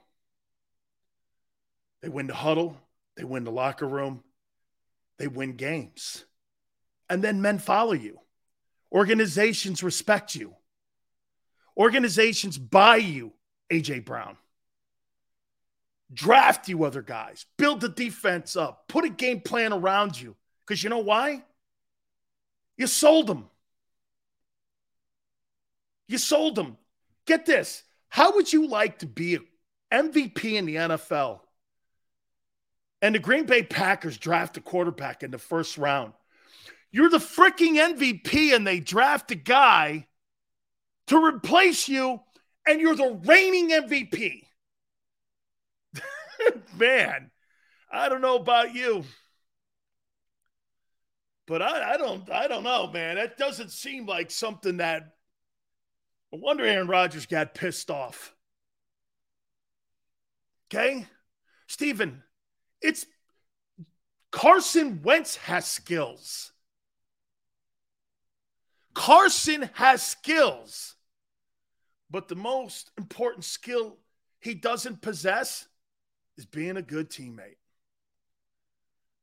They 2.02 2.10
win 2.10 2.26
the 2.26 2.34
huddle, 2.34 2.76
they 3.16 3.24
win 3.24 3.44
the 3.44 3.50
locker 3.50 3.86
room, 3.86 4.22
they 5.18 5.28
win 5.28 5.56
games. 5.56 6.24
And 7.10 7.22
then 7.22 7.42
men 7.42 7.58
follow 7.58 7.92
you. 7.92 8.18
Organizations 8.90 9.82
respect 9.82 10.34
you. 10.34 10.54
Organizations 11.76 12.56
buy 12.56 12.96
you, 12.96 13.32
AJ 13.70 14.04
Brown 14.04 14.36
draft 16.12 16.68
you 16.68 16.84
other 16.84 17.02
guys, 17.02 17.46
build 17.56 17.80
the 17.80 17.88
defense 17.88 18.56
up, 18.56 18.88
put 18.88 19.04
a 19.04 19.08
game 19.08 19.40
plan 19.40 19.72
around 19.72 20.20
you. 20.20 20.36
Because 20.66 20.82
you 20.82 20.90
know 20.90 20.98
why? 20.98 21.42
You 22.76 22.86
sold 22.86 23.26
them. 23.26 23.48
You 26.10 26.18
sold 26.18 26.56
them. 26.56 26.76
Get 27.24 27.46
this. 27.46 27.84
How 28.08 28.34
would 28.34 28.52
you 28.52 28.66
like 28.66 28.98
to 28.98 29.06
be 29.06 29.38
MVP 29.92 30.54
in 30.54 30.66
the 30.66 30.74
NFL? 30.74 31.38
And 33.00 33.14
the 33.14 33.20
Green 33.20 33.46
Bay 33.46 33.62
Packers 33.62 34.18
draft 34.18 34.56
a 34.56 34.60
quarterback 34.60 35.22
in 35.22 35.30
the 35.30 35.38
first 35.38 35.78
round. 35.78 36.12
You're 36.90 37.10
the 37.10 37.18
freaking 37.18 37.76
MVP, 37.76 38.52
and 38.52 38.66
they 38.66 38.80
draft 38.80 39.30
a 39.30 39.36
guy 39.36 40.08
to 41.06 41.24
replace 41.24 41.88
you, 41.88 42.20
and 42.66 42.80
you're 42.80 42.96
the 42.96 43.20
reigning 43.24 43.70
MVP. 43.70 44.42
man, 46.76 47.30
I 47.88 48.08
don't 48.08 48.20
know 48.20 48.34
about 48.34 48.74
you. 48.74 49.04
But 51.46 51.62
I, 51.62 51.94
I 51.94 51.96
don't 51.96 52.28
I 52.32 52.48
don't 52.48 52.64
know, 52.64 52.88
man. 52.88 53.14
That 53.14 53.38
doesn't 53.38 53.70
seem 53.70 54.06
like 54.06 54.32
something 54.32 54.78
that 54.78 55.14
I 56.32 56.36
wonder 56.36 56.64
Aaron 56.64 56.86
Rodgers 56.86 57.26
got 57.26 57.54
pissed 57.54 57.90
off. 57.90 58.34
Okay? 60.72 61.06
Stephen, 61.66 62.22
it's 62.80 63.06
Carson 64.30 65.02
Wentz 65.02 65.36
has 65.36 65.66
skills. 65.66 66.52
Carson 68.94 69.70
has 69.74 70.02
skills. 70.02 70.94
But 72.10 72.28
the 72.28 72.36
most 72.36 72.90
important 72.98 73.44
skill 73.44 73.98
he 74.40 74.54
doesn't 74.54 75.00
possess 75.00 75.66
is 76.36 76.46
being 76.46 76.76
a 76.76 76.82
good 76.82 77.10
teammate. 77.10 77.58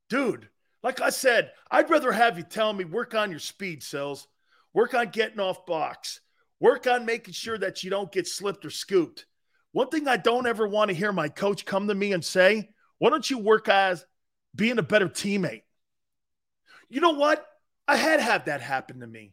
Dude, 0.08 0.48
like 0.82 1.00
I 1.00 1.10
said, 1.10 1.52
I'd 1.70 1.90
rather 1.90 2.12
have 2.12 2.38
you 2.38 2.44
tell 2.44 2.72
me 2.72 2.84
work 2.84 3.14
on 3.14 3.30
your 3.30 3.40
speed 3.40 3.82
cells, 3.82 4.26
work 4.72 4.94
on 4.94 5.08
getting 5.10 5.40
off 5.40 5.66
box, 5.66 6.20
work 6.60 6.86
on 6.86 7.06
making 7.06 7.34
sure 7.34 7.58
that 7.58 7.82
you 7.82 7.90
don't 7.90 8.12
get 8.12 8.26
slipped 8.26 8.64
or 8.64 8.70
scooped. 8.70 9.26
One 9.72 9.88
thing 9.88 10.08
I 10.08 10.16
don't 10.16 10.46
ever 10.46 10.66
want 10.66 10.88
to 10.88 10.96
hear 10.96 11.12
my 11.12 11.28
coach 11.28 11.64
come 11.64 11.88
to 11.88 11.94
me 11.94 12.12
and 12.12 12.24
say, 12.24 12.70
why 12.98 13.10
don't 13.10 13.28
you 13.28 13.38
work 13.38 13.68
as 13.68 14.04
being 14.54 14.78
a 14.78 14.82
better 14.82 15.08
teammate? 15.08 15.62
You 16.88 17.00
know 17.00 17.12
what? 17.12 17.46
I 17.86 17.96
had 17.96 18.20
had 18.20 18.46
that 18.46 18.60
happen 18.60 19.00
to 19.00 19.06
me. 19.06 19.32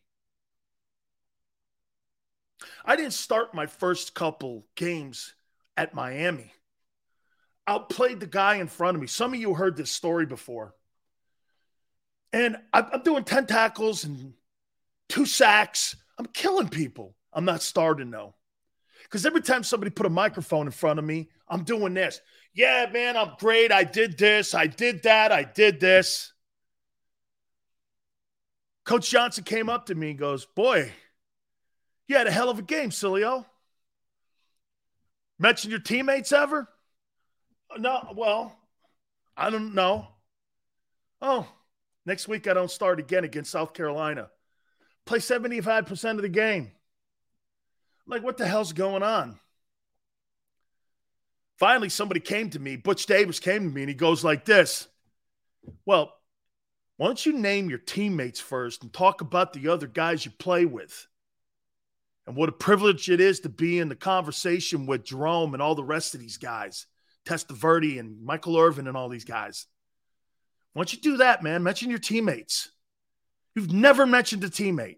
I 2.85 2.95
didn't 2.95 3.13
start 3.13 3.53
my 3.53 3.67
first 3.67 4.13
couple 4.13 4.65
games 4.75 5.33
at 5.77 5.93
Miami 5.93 6.51
outplayed 7.67 8.19
the 8.19 8.27
guy 8.27 8.55
in 8.55 8.67
front 8.67 8.95
of 8.95 9.01
me. 9.01 9.07
Some 9.07 9.33
of 9.33 9.39
you 9.39 9.53
heard 9.53 9.75
this 9.75 9.91
story 9.91 10.25
before. 10.25 10.73
And 12.31 12.57
I'm 12.73 13.01
doing 13.03 13.23
10 13.23 13.47
tackles 13.47 14.03
and 14.03 14.33
two 15.07 15.25
sacks. 15.25 15.95
I'm 16.17 16.25
killing 16.27 16.69
people. 16.69 17.15
I'm 17.33 17.45
not 17.45 17.61
starting 17.61 18.11
though. 18.11 18.35
Because 19.03 19.25
every 19.25 19.41
time 19.41 19.63
somebody 19.63 19.91
put 19.91 20.05
a 20.05 20.09
microphone 20.09 20.65
in 20.65 20.71
front 20.71 20.99
of 20.99 21.05
me, 21.05 21.29
I'm 21.47 21.63
doing 21.63 21.93
this. 21.93 22.21
Yeah, 22.53 22.89
man, 22.91 23.17
I'm 23.17 23.33
great. 23.37 23.71
I 23.71 23.83
did 23.83 24.17
this. 24.17 24.55
I 24.55 24.67
did 24.67 25.03
that. 25.03 25.31
I 25.31 25.43
did 25.43 25.79
this. 25.79 26.33
Coach 28.85 29.09
Johnson 29.09 29.43
came 29.43 29.69
up 29.69 29.87
to 29.87 29.95
me 29.95 30.11
and 30.11 30.19
goes, 30.19 30.45
Boy, 30.45 30.91
you 32.07 32.15
had 32.15 32.27
a 32.27 32.31
hell 32.31 32.49
of 32.49 32.59
a 32.59 32.63
game, 32.63 32.91
Sileo. 32.91 33.45
Mention 35.37 35.69
your 35.69 35.79
teammates 35.79 36.31
ever? 36.31 36.69
No, 37.77 38.13
well, 38.15 38.57
I 39.35 39.49
don't 39.49 39.73
know. 39.73 40.07
Oh, 41.21 41.47
next 42.05 42.27
week 42.27 42.47
I 42.47 42.53
don't 42.53 42.71
start 42.71 42.99
again 42.99 43.23
against 43.23 43.51
South 43.51 43.73
Carolina. 43.73 44.29
Play 45.05 45.19
75% 45.19 46.11
of 46.11 46.21
the 46.21 46.29
game. 46.29 46.71
I'm 48.05 48.11
like, 48.11 48.23
what 48.23 48.37
the 48.37 48.47
hell's 48.47 48.73
going 48.73 49.03
on? 49.03 49.39
finally 51.57 51.89
somebody 51.89 52.19
came 52.19 52.49
to 52.51 52.59
me, 52.59 52.75
Butch 52.75 53.05
Davis 53.05 53.39
came 53.39 53.67
to 53.67 53.73
me, 53.73 53.81
and 53.81 53.89
he 53.89 53.95
goes 53.95 54.23
like 54.23 54.45
this. 54.45 54.87
Well, 55.85 56.13
why 56.97 57.07
don't 57.07 57.25
you 57.25 57.33
name 57.33 57.69
your 57.69 57.79
teammates 57.79 58.39
first 58.39 58.83
and 58.83 58.93
talk 58.93 59.21
about 59.21 59.53
the 59.53 59.69
other 59.69 59.87
guys 59.87 60.25
you 60.25 60.31
play 60.31 60.65
with? 60.65 61.07
And 62.27 62.35
what 62.35 62.49
a 62.49 62.53
privilege 62.53 63.09
it 63.09 63.19
is 63.19 63.41
to 63.41 63.49
be 63.49 63.79
in 63.79 63.89
the 63.89 63.95
conversation 63.95 64.85
with 64.85 65.05
Jerome 65.05 65.53
and 65.53 65.61
all 65.61 65.75
the 65.75 65.83
rest 65.83 66.15
of 66.15 66.21
these 66.21 66.37
guys, 66.37 66.87
Testaverde 67.25 67.99
and 67.99 68.23
Michael 68.23 68.57
Irvin 68.57 68.87
and 68.87 68.97
all 68.97 69.09
these 69.09 69.25
guys. 69.25 69.67
Why 70.73 70.81
don't 70.81 70.93
you 70.93 70.99
do 70.99 71.17
that, 71.17 71.43
man? 71.43 71.63
Mention 71.63 71.89
your 71.89 71.99
teammates. 71.99 72.69
You've 73.55 73.71
never 73.71 74.05
mentioned 74.05 74.43
a 74.43 74.49
teammate. 74.49 74.97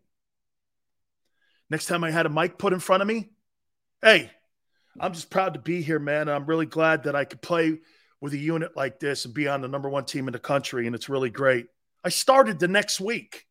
Next 1.69 1.85
time 1.85 2.03
I 2.03 2.11
had 2.11 2.25
a 2.25 2.29
mic 2.29 2.57
put 2.57 2.73
in 2.73 2.79
front 2.79 3.01
of 3.01 3.07
me, 3.07 3.29
hey, 4.01 4.31
I'm 4.99 5.13
just 5.13 5.29
proud 5.29 5.53
to 5.53 5.59
be 5.59 5.81
here, 5.81 5.99
man. 5.99 6.27
I'm 6.27 6.45
really 6.45 6.65
glad 6.65 7.03
that 7.03 7.15
I 7.15 7.25
could 7.25 7.41
play 7.41 7.79
with 8.19 8.33
a 8.33 8.37
unit 8.37 8.75
like 8.75 8.99
this 8.99 9.25
and 9.25 9.33
be 9.33 9.47
on 9.47 9.61
the 9.61 9.67
number 9.67 9.89
one 9.89 10.05
team 10.05 10.27
in 10.27 10.31
the 10.31 10.39
country, 10.39 10.87
and 10.87 10.95
it's 10.95 11.09
really 11.09 11.29
great. 11.29 11.67
I 12.03 12.09
started 12.09 12.57
the 12.57 12.67
next 12.67 12.99
week. 12.99 13.45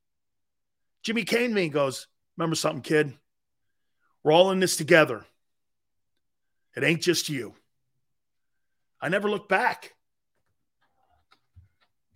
Jimmy 1.03 1.25
to 1.25 1.49
me 1.49 1.69
goes, 1.69 2.09
Remember 2.37 2.57
something, 2.57 2.83
kid? 2.83 3.15
We're 4.23 4.33
all 4.33 4.51
in 4.51 4.61
this 4.61 4.77
together. 4.77 5.25
It 6.77 6.85
ain't 6.85 7.01
just 7.01 7.29
you. 7.29 7.55
I 9.01 9.09
never 9.09 9.31
looked 9.31 9.49
back. 9.49 9.95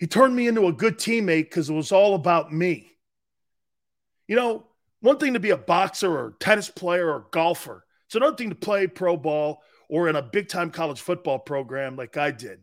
He 0.01 0.07
turned 0.07 0.35
me 0.35 0.49
into 0.49 0.67
a 0.67 0.73
good 0.73 0.97
teammate 0.97 1.45
because 1.45 1.69
it 1.69 1.75
was 1.75 1.93
all 1.93 2.15
about 2.15 2.51
me. 2.51 2.91
You 4.27 4.35
know, 4.35 4.67
one 5.01 5.19
thing 5.19 5.35
to 5.35 5.41
be 5.41 5.51
a 5.51 5.59
boxer 5.59 6.11
or 6.11 6.37
tennis 6.41 6.71
player 6.71 7.13
or 7.13 7.27
golfer. 7.31 7.85
It's 8.07 8.15
another 8.15 8.35
thing 8.35 8.49
to 8.49 8.55
play 8.55 8.87
pro 8.87 9.19
ball 9.19 9.63
or 9.91 10.09
in 10.09 10.17
a 10.17 10.23
big 10.23 10.49
time 10.49 10.71
college 10.71 11.03
football 11.03 11.39
program 11.39 11.97
like 11.97 12.17
I 12.17 12.31
did. 12.31 12.63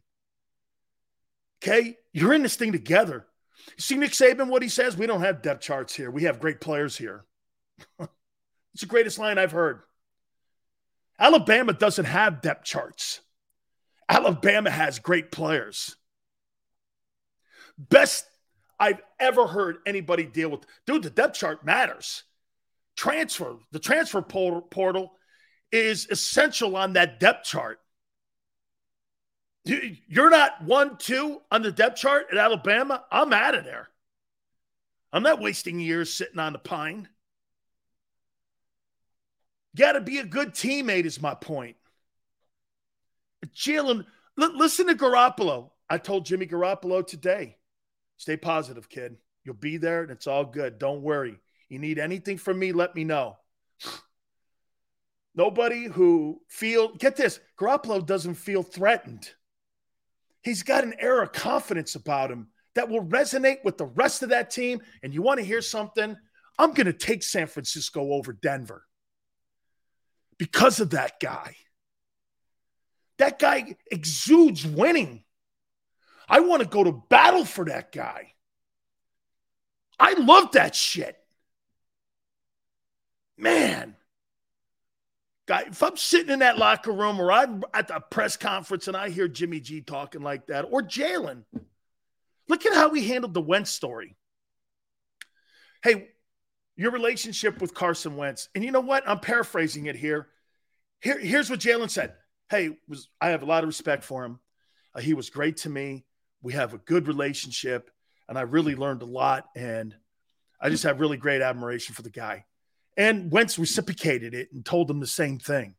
Okay? 1.62 1.98
You're 2.12 2.34
in 2.34 2.42
this 2.42 2.56
thing 2.56 2.72
together. 2.72 3.28
You 3.68 3.82
see 3.82 3.98
Nick 3.98 4.14
Saban, 4.14 4.48
what 4.48 4.64
he 4.64 4.70
says? 4.70 4.98
We 4.98 5.06
don't 5.06 5.22
have 5.22 5.44
depth 5.44 5.62
charts 5.62 5.94
here. 5.94 6.10
We 6.10 6.24
have 6.24 6.40
great 6.40 6.60
players 6.60 6.98
here. 6.98 7.24
it's 8.00 8.82
the 8.82 8.88
greatest 8.88 9.20
line 9.20 9.38
I've 9.38 9.52
heard. 9.52 9.82
Alabama 11.20 11.74
doesn't 11.74 12.06
have 12.06 12.42
depth 12.42 12.66
charts. 12.66 13.22
Alabama 14.10 14.72
has 14.72 14.98
great 14.98 15.32
players. 15.32 15.97
Best 17.78 18.26
I've 18.80 19.02
ever 19.20 19.48
heard 19.48 19.78
anybody 19.86 20.26
deal 20.26 20.50
with. 20.50 20.66
Dude, 20.86 21.04
the 21.04 21.10
depth 21.10 21.38
chart 21.38 21.66
matters. 21.66 22.24
Transfer, 22.96 23.58
the 23.72 23.80
transfer 23.80 24.22
portal 24.22 25.14
is 25.72 26.08
essential 26.10 26.76
on 26.76 26.94
that 26.94 27.20
depth 27.20 27.46
chart. 27.46 27.80
You're 29.66 30.30
not 30.30 30.64
one, 30.64 30.98
two 30.98 31.42
on 31.52 31.62
the 31.62 31.72
depth 31.72 31.98
chart 31.98 32.28
at 32.32 32.38
Alabama. 32.38 33.04
I'm 33.12 33.34
out 33.34 33.54
of 33.54 33.66
there. 33.66 33.90
I'm 35.12 35.24
not 35.24 35.42
wasting 35.42 35.80
years 35.80 36.14
sitting 36.14 36.40
on 36.40 36.54
the 36.54 36.60
pine. 36.60 37.10
Got 39.76 39.94
to 39.94 40.02
be 40.02 40.20
a 40.20 40.26
good 40.26 40.54
teammate, 40.54 41.06
is 41.06 41.22
my 41.22 41.36
point. 41.36 41.76
Jalen, 43.56 44.06
listen 44.36 44.88
to 44.88 44.96
Garoppolo. 44.96 45.70
I 45.90 45.98
told 45.98 46.26
Jimmy 46.26 46.48
Garoppolo 46.48 47.06
today 47.06 47.58
stay 48.18 48.38
positive, 48.38 48.90
kid. 48.90 49.18
You'll 49.44 49.56
be 49.56 49.78
there 49.78 50.02
and 50.02 50.12
it's 50.12 50.28
all 50.28 50.46
good. 50.46 50.78
Don't 50.80 51.02
worry. 51.02 51.40
You 51.70 51.80
need 51.80 52.00
anything 52.00 52.38
from 52.38 52.60
me, 52.60 52.72
let 52.72 52.96
me 52.96 53.04
know. 53.04 53.38
Nobody 55.36 55.86
who 55.86 56.42
feel 56.48 56.96
get 56.96 57.16
this, 57.16 57.40
Garoppolo 57.60 58.06
doesn't 58.06 58.36
feel 58.36 58.64
threatened. 58.64 59.30
He's 60.42 60.64
got 60.64 60.84
an 60.84 60.96
air 61.00 61.22
of 61.22 61.32
confidence 61.32 61.96
about 61.96 62.32
him 62.32 62.48
that 62.76 62.90
will 62.90 63.04
resonate 63.04 63.64
with 63.64 63.78
the 63.78 63.86
rest 63.86 64.24
of 64.24 64.30
that 64.30 64.50
team. 64.50 64.82
And 65.04 65.14
you 65.14 65.22
want 65.22 65.40
to 65.40 65.46
hear 65.46 65.62
something? 65.62 66.16
I'm 66.58 66.74
going 66.74 66.88
to 66.88 66.94
take 66.94 67.24
San 67.24 67.48
Francisco 67.48 68.14
over 68.14 68.34
Denver 68.34 68.84
because 70.38 70.80
of 70.80 70.92
that 70.92 71.20
guy. 71.20 71.56
That 73.18 73.40
guy 73.40 73.76
exudes 73.92 74.66
winning. 74.66 75.24
I 76.28 76.42
want 76.42 76.62
to 76.62 76.68
go 76.68 76.84
to 76.84 76.92
battle 76.92 77.46
for 77.46 77.66
that 77.66 77.92
guy. 77.92 78.34
I 80.00 80.14
love 80.14 80.52
that 80.52 80.76
shit. 80.76 81.18
Man, 83.38 83.96
guy, 85.48 85.66
if 85.68 85.82
I'm 85.82 85.96
sitting 85.96 86.32
in 86.32 86.40
that 86.40 86.58
locker 86.58 86.92
room 86.92 87.20
or 87.20 87.32
I'm 87.32 87.64
at 87.74 87.88
the 87.88 88.00
press 88.00 88.36
conference 88.36 88.88
and 88.88 88.98
I 88.98 89.10
hear 89.10 89.28
Jimmy 89.28 89.60
G 89.60 89.82
talking 89.82 90.22
like 90.22 90.48
that, 90.48 90.66
or 90.70 90.82
Jalen, 90.82 91.44
look 92.48 92.66
at 92.66 92.74
how 92.74 92.94
he 92.94 93.08
handled 93.08 93.34
the 93.34 93.42
Wentz 93.42 93.72
story. 93.72 94.16
Hey, 95.84 96.10
your 96.76 96.92
relationship 96.92 97.62
with 97.62 97.74
Carson 97.74 98.18
Wentz, 98.18 98.50
and 98.54 98.64
you 98.64 98.72
know 98.72 98.82
what? 98.82 99.08
I'm 99.08 99.20
paraphrasing 99.20 99.86
it 99.86 99.96
here. 99.96 100.28
Here, 101.00 101.20
here's 101.20 101.50
what 101.50 101.60
Jalen 101.60 101.90
said. 101.90 102.14
Hey, 102.50 102.78
was 102.88 103.10
I 103.22 103.30
have 103.30 103.44
a 103.44 103.48
lot 103.48 103.64
of 103.64 103.68
respect 103.68 104.04
for 104.04 104.26
him. 104.26 104.40
Uh, 104.96 105.02
he 105.02 105.14
was 105.14 105.30
great 105.30 105.58
to 105.58 105.70
me. 105.70 106.06
We 106.42 106.54
have 106.54 106.74
a 106.74 106.80
good 106.80 107.08
relationship, 107.08 107.92
and 108.28 108.38
I 108.38 108.42
really 108.42 108.76
learned 108.76 109.02
a 109.02 109.06
lot. 109.06 109.48
And 109.56 109.96
I 110.62 110.70
just 110.70 110.84
have 110.84 111.00
really 111.00 111.18
great 111.18 111.42
admiration 111.42 111.96
for 111.96 112.02
the 112.02 112.10
guy. 112.10 112.46
And 112.96 113.32
Wentz 113.32 113.60
reciprocated 113.60 114.34
it 114.34 114.50
and 114.52 114.66
told 114.66 114.90
him 114.90 115.00
the 115.00 115.08
same 115.08 115.40
thing. 115.40 115.76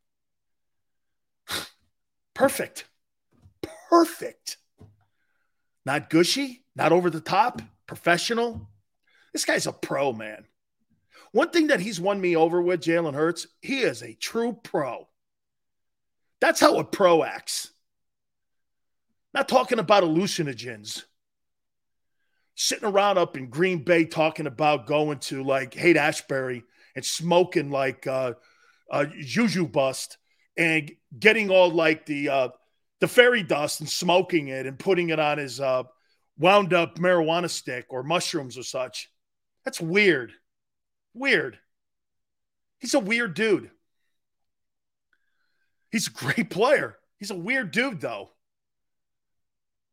Perfect. 2.35 2.85
Perfect. 3.89 4.57
Not 5.85 6.11
gushy, 6.11 6.65
not 6.77 6.93
over 6.93 7.11
the 7.11 7.21
top, 7.21 7.63
professional. 7.87 8.69
This 9.33 9.45
guy's 9.45 9.67
a 9.67 9.73
pro, 9.73 10.13
man. 10.13 10.45
One 11.33 11.51
thing 11.51 11.69
that 11.69 11.81
he's 11.81 12.01
won 12.01 12.21
me 12.21 12.37
over 12.37 12.63
with, 12.63 12.81
Jalen 12.83 13.15
Hurts, 13.15 13.47
he 13.61 13.81
is 13.81 14.03
a 14.03 14.15
true 14.15 14.59
pro. 14.63 15.09
That's 16.41 16.61
how 16.61 16.79
a 16.79 16.85
pro 16.85 17.25
acts. 17.25 17.71
Not 19.39 19.47
talking 19.47 19.79
about 19.79 20.03
hallucinogens. 20.03 21.05
Sitting 22.57 22.89
around 22.89 23.19
up 23.19 23.37
in 23.37 23.51
Green 23.51 23.85
Bay 23.85 24.05
talking 24.05 24.49
about 24.49 24.89
going 24.89 25.21
to 25.21 25.45
like 25.45 25.75
Haight 25.75 25.97
Ashbury 25.97 26.65
and 26.97 27.05
smoking 27.05 27.71
like 27.71 28.05
uh, 28.09 28.33
uh, 28.91 29.05
Juju 29.21 29.69
bust 29.69 30.19
and 30.57 30.91
getting 31.17 31.51
all 31.53 31.71
like 31.71 32.05
the 32.05 32.29
uh, 32.29 32.49
the 32.99 33.07
fairy 33.07 33.45
dust 33.45 33.79
and 33.79 33.89
smoking 33.89 34.49
it 34.49 34.67
and 34.67 34.77
putting 34.77 35.11
it 35.11 35.21
on 35.21 35.39
his 35.39 35.61
uh, 35.61 35.85
wound 36.37 36.75
up 36.75 36.99
marijuana 36.99 37.49
stick 37.49 37.87
or 37.91 38.03
mushrooms 38.03 38.59
or 38.59 38.65
such. 38.65 39.09
That's 39.65 39.81
weird. 39.81 40.33
Weird. 41.15 41.61
He's 42.81 42.95
a 42.95 42.99
weird 42.99 43.35
dude. 43.35 43.71
He's 45.93 46.09
a 46.09 46.11
great 46.11 46.51
player. 46.51 46.99
He's 47.21 47.31
a 47.31 47.37
weird 47.37 47.71
dude, 47.71 48.01
though. 48.01 48.31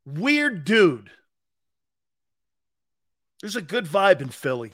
Weird 0.06 0.66
dude. 0.66 1.10
There's 3.42 3.56
a 3.56 3.62
good 3.62 3.86
vibe 3.86 4.22
in 4.22 4.30
Philly. 4.30 4.74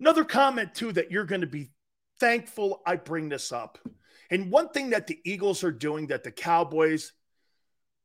Another 0.00 0.24
comment, 0.24 0.74
too, 0.74 0.92
that 0.92 1.10
you're 1.10 1.24
going 1.24 1.40
to 1.42 1.46
be 1.46 1.70
thankful 2.18 2.82
I 2.86 2.96
bring 2.96 3.28
this 3.28 3.52
up. 3.52 3.78
And 4.30 4.50
one 4.50 4.68
thing 4.68 4.90
that 4.90 5.06
the 5.06 5.18
Eagles 5.24 5.62
are 5.62 5.72
doing 5.72 6.08
that 6.08 6.24
the 6.24 6.30
Cowboys, 6.30 7.12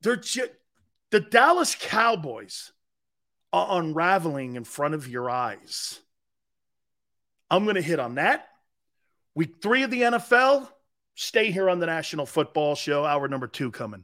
they're 0.02 0.16
just, 0.16 0.52
the 1.12 1.20
Dallas 1.20 1.76
Cowboys 1.80 2.72
are 3.54 3.80
unraveling 3.80 4.56
in 4.56 4.64
front 4.64 4.94
of 4.94 5.08
your 5.08 5.30
eyes. 5.30 6.00
I'm 7.50 7.64
going 7.64 7.76
to 7.76 7.82
hit 7.82 8.00
on 8.00 8.16
that. 8.16 8.48
Week 9.36 9.56
three 9.62 9.84
of 9.84 9.92
the 9.92 10.02
NFL, 10.02 10.68
stay 11.16 11.52
here 11.52 11.70
on 11.70 11.80
the 11.80 11.86
National 11.86 12.26
Football 12.26 12.76
Show. 12.76 13.06
Hour 13.06 13.28
number 13.28 13.48
two 13.48 13.72
coming. 13.72 14.04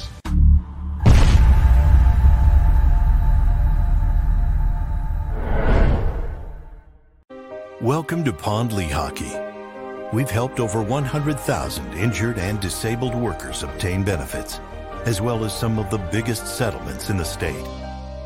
Welcome 7.81 8.23
to 8.25 8.31
Pond 8.31 8.69
Lehocky. 8.69 10.13
We've 10.13 10.29
helped 10.29 10.59
over 10.59 10.83
100,000 10.83 11.93
injured 11.95 12.37
and 12.37 12.59
disabled 12.59 13.15
workers 13.15 13.63
obtain 13.63 14.03
benefits, 14.03 14.59
as 15.07 15.19
well 15.19 15.43
as 15.43 15.57
some 15.57 15.79
of 15.79 15.89
the 15.89 15.97
biggest 15.97 16.45
settlements 16.45 17.09
in 17.09 17.17
the 17.17 17.25
state. 17.25 17.65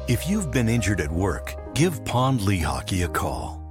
If 0.10 0.28
you've 0.28 0.52
been 0.52 0.68
injured 0.68 1.00
at 1.00 1.10
work, 1.10 1.56
give 1.74 2.04
Pond 2.04 2.42
Lehocky 2.42 3.06
a 3.06 3.08
call. 3.08 3.65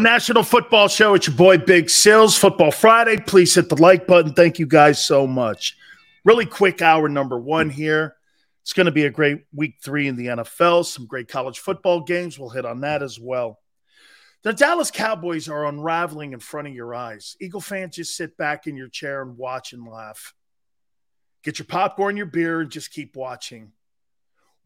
National 0.00 0.42
Football 0.42 0.88
Show. 0.88 1.14
It's 1.14 1.26
your 1.26 1.36
boy 1.36 1.58
Big 1.58 1.90
Sills, 1.90 2.36
Football 2.36 2.70
Friday. 2.70 3.18
Please 3.18 3.54
hit 3.54 3.68
the 3.68 3.80
like 3.80 4.06
button. 4.06 4.32
Thank 4.32 4.58
you 4.58 4.66
guys 4.66 5.04
so 5.04 5.26
much. 5.26 5.76
Really 6.24 6.46
quick 6.46 6.82
hour 6.82 7.08
number 7.08 7.38
one 7.38 7.70
here. 7.70 8.16
It's 8.62 8.72
going 8.72 8.86
to 8.86 8.92
be 8.92 9.04
a 9.04 9.10
great 9.10 9.44
week 9.52 9.76
three 9.82 10.08
in 10.08 10.16
the 10.16 10.26
NFL. 10.26 10.84
Some 10.86 11.06
great 11.06 11.28
college 11.28 11.58
football 11.58 12.00
games. 12.00 12.38
We'll 12.38 12.50
hit 12.50 12.64
on 12.64 12.80
that 12.80 13.02
as 13.02 13.18
well. 13.20 13.58
The 14.42 14.52
Dallas 14.52 14.90
Cowboys 14.90 15.48
are 15.48 15.66
unraveling 15.66 16.32
in 16.32 16.40
front 16.40 16.68
of 16.68 16.74
your 16.74 16.94
eyes. 16.94 17.36
Eagle 17.40 17.60
fans, 17.60 17.96
just 17.96 18.16
sit 18.16 18.36
back 18.36 18.66
in 18.66 18.76
your 18.76 18.88
chair 18.88 19.22
and 19.22 19.36
watch 19.36 19.72
and 19.72 19.86
laugh. 19.86 20.34
Get 21.44 21.58
your 21.58 21.66
popcorn, 21.66 22.16
your 22.16 22.26
beer, 22.26 22.60
and 22.60 22.70
just 22.70 22.90
keep 22.90 23.16
watching. 23.16 23.72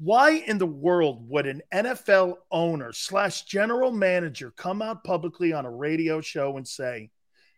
Why 0.04 0.32
in 0.32 0.58
the 0.58 0.66
world 0.66 1.30
would 1.30 1.46
an 1.46 1.62
NFL 1.72 2.34
owner 2.50 2.92
slash 2.92 3.44
general 3.44 3.90
manager 3.90 4.50
come 4.54 4.82
out 4.82 5.02
publicly 5.02 5.54
on 5.54 5.64
a 5.64 5.70
radio 5.70 6.20
show 6.20 6.58
and 6.58 6.68
say, 6.68 7.08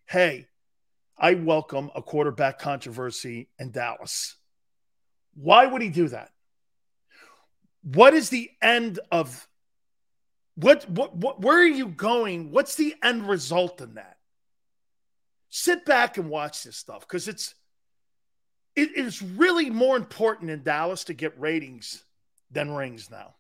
Hey, 0.07 0.47
I 1.19 1.35
welcome 1.35 1.91
a 1.93 2.03
quarterback 2.03 2.61
controversy 2.61 3.49
in 3.59 3.73
Dallas? 3.73 4.37
Why 5.35 5.67
would 5.67 5.83
he 5.83 5.89
do 5.89 6.07
that? 6.07 6.31
What 7.83 8.15
is 8.15 8.31
the 8.31 8.49
end 8.63 9.01
of 9.11 9.49
what, 10.55 10.89
what, 10.89 11.17
what 11.17 11.41
where 11.41 11.59
are 11.59 11.67
you 11.67 11.89
going? 11.89 12.53
What's 12.53 12.77
the 12.77 12.95
end 13.03 13.29
result 13.29 13.81
in 13.81 13.95
that? 13.95 14.19
Sit 15.51 15.85
back 15.85 16.17
and 16.17 16.31
watch 16.31 16.63
this 16.63 16.77
stuff 16.77 17.01
because 17.01 17.27
it's 17.27 17.57
it 18.77 18.97
is 18.97 19.21
really 19.21 19.69
more 19.69 19.97
important 19.97 20.51
in 20.51 20.63
Dallas 20.63 21.03
to 21.05 21.13
get 21.13 21.41
ratings 21.41 22.05
than 22.51 22.71
rings 22.71 23.11
now. 23.11 23.35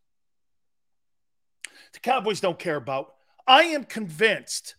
The 1.93 2.01
Cowboys 2.01 2.41
don't 2.41 2.59
care 2.59 2.77
about. 2.77 3.15
I 3.47 3.65
am 3.65 3.85
convinced 3.85 4.75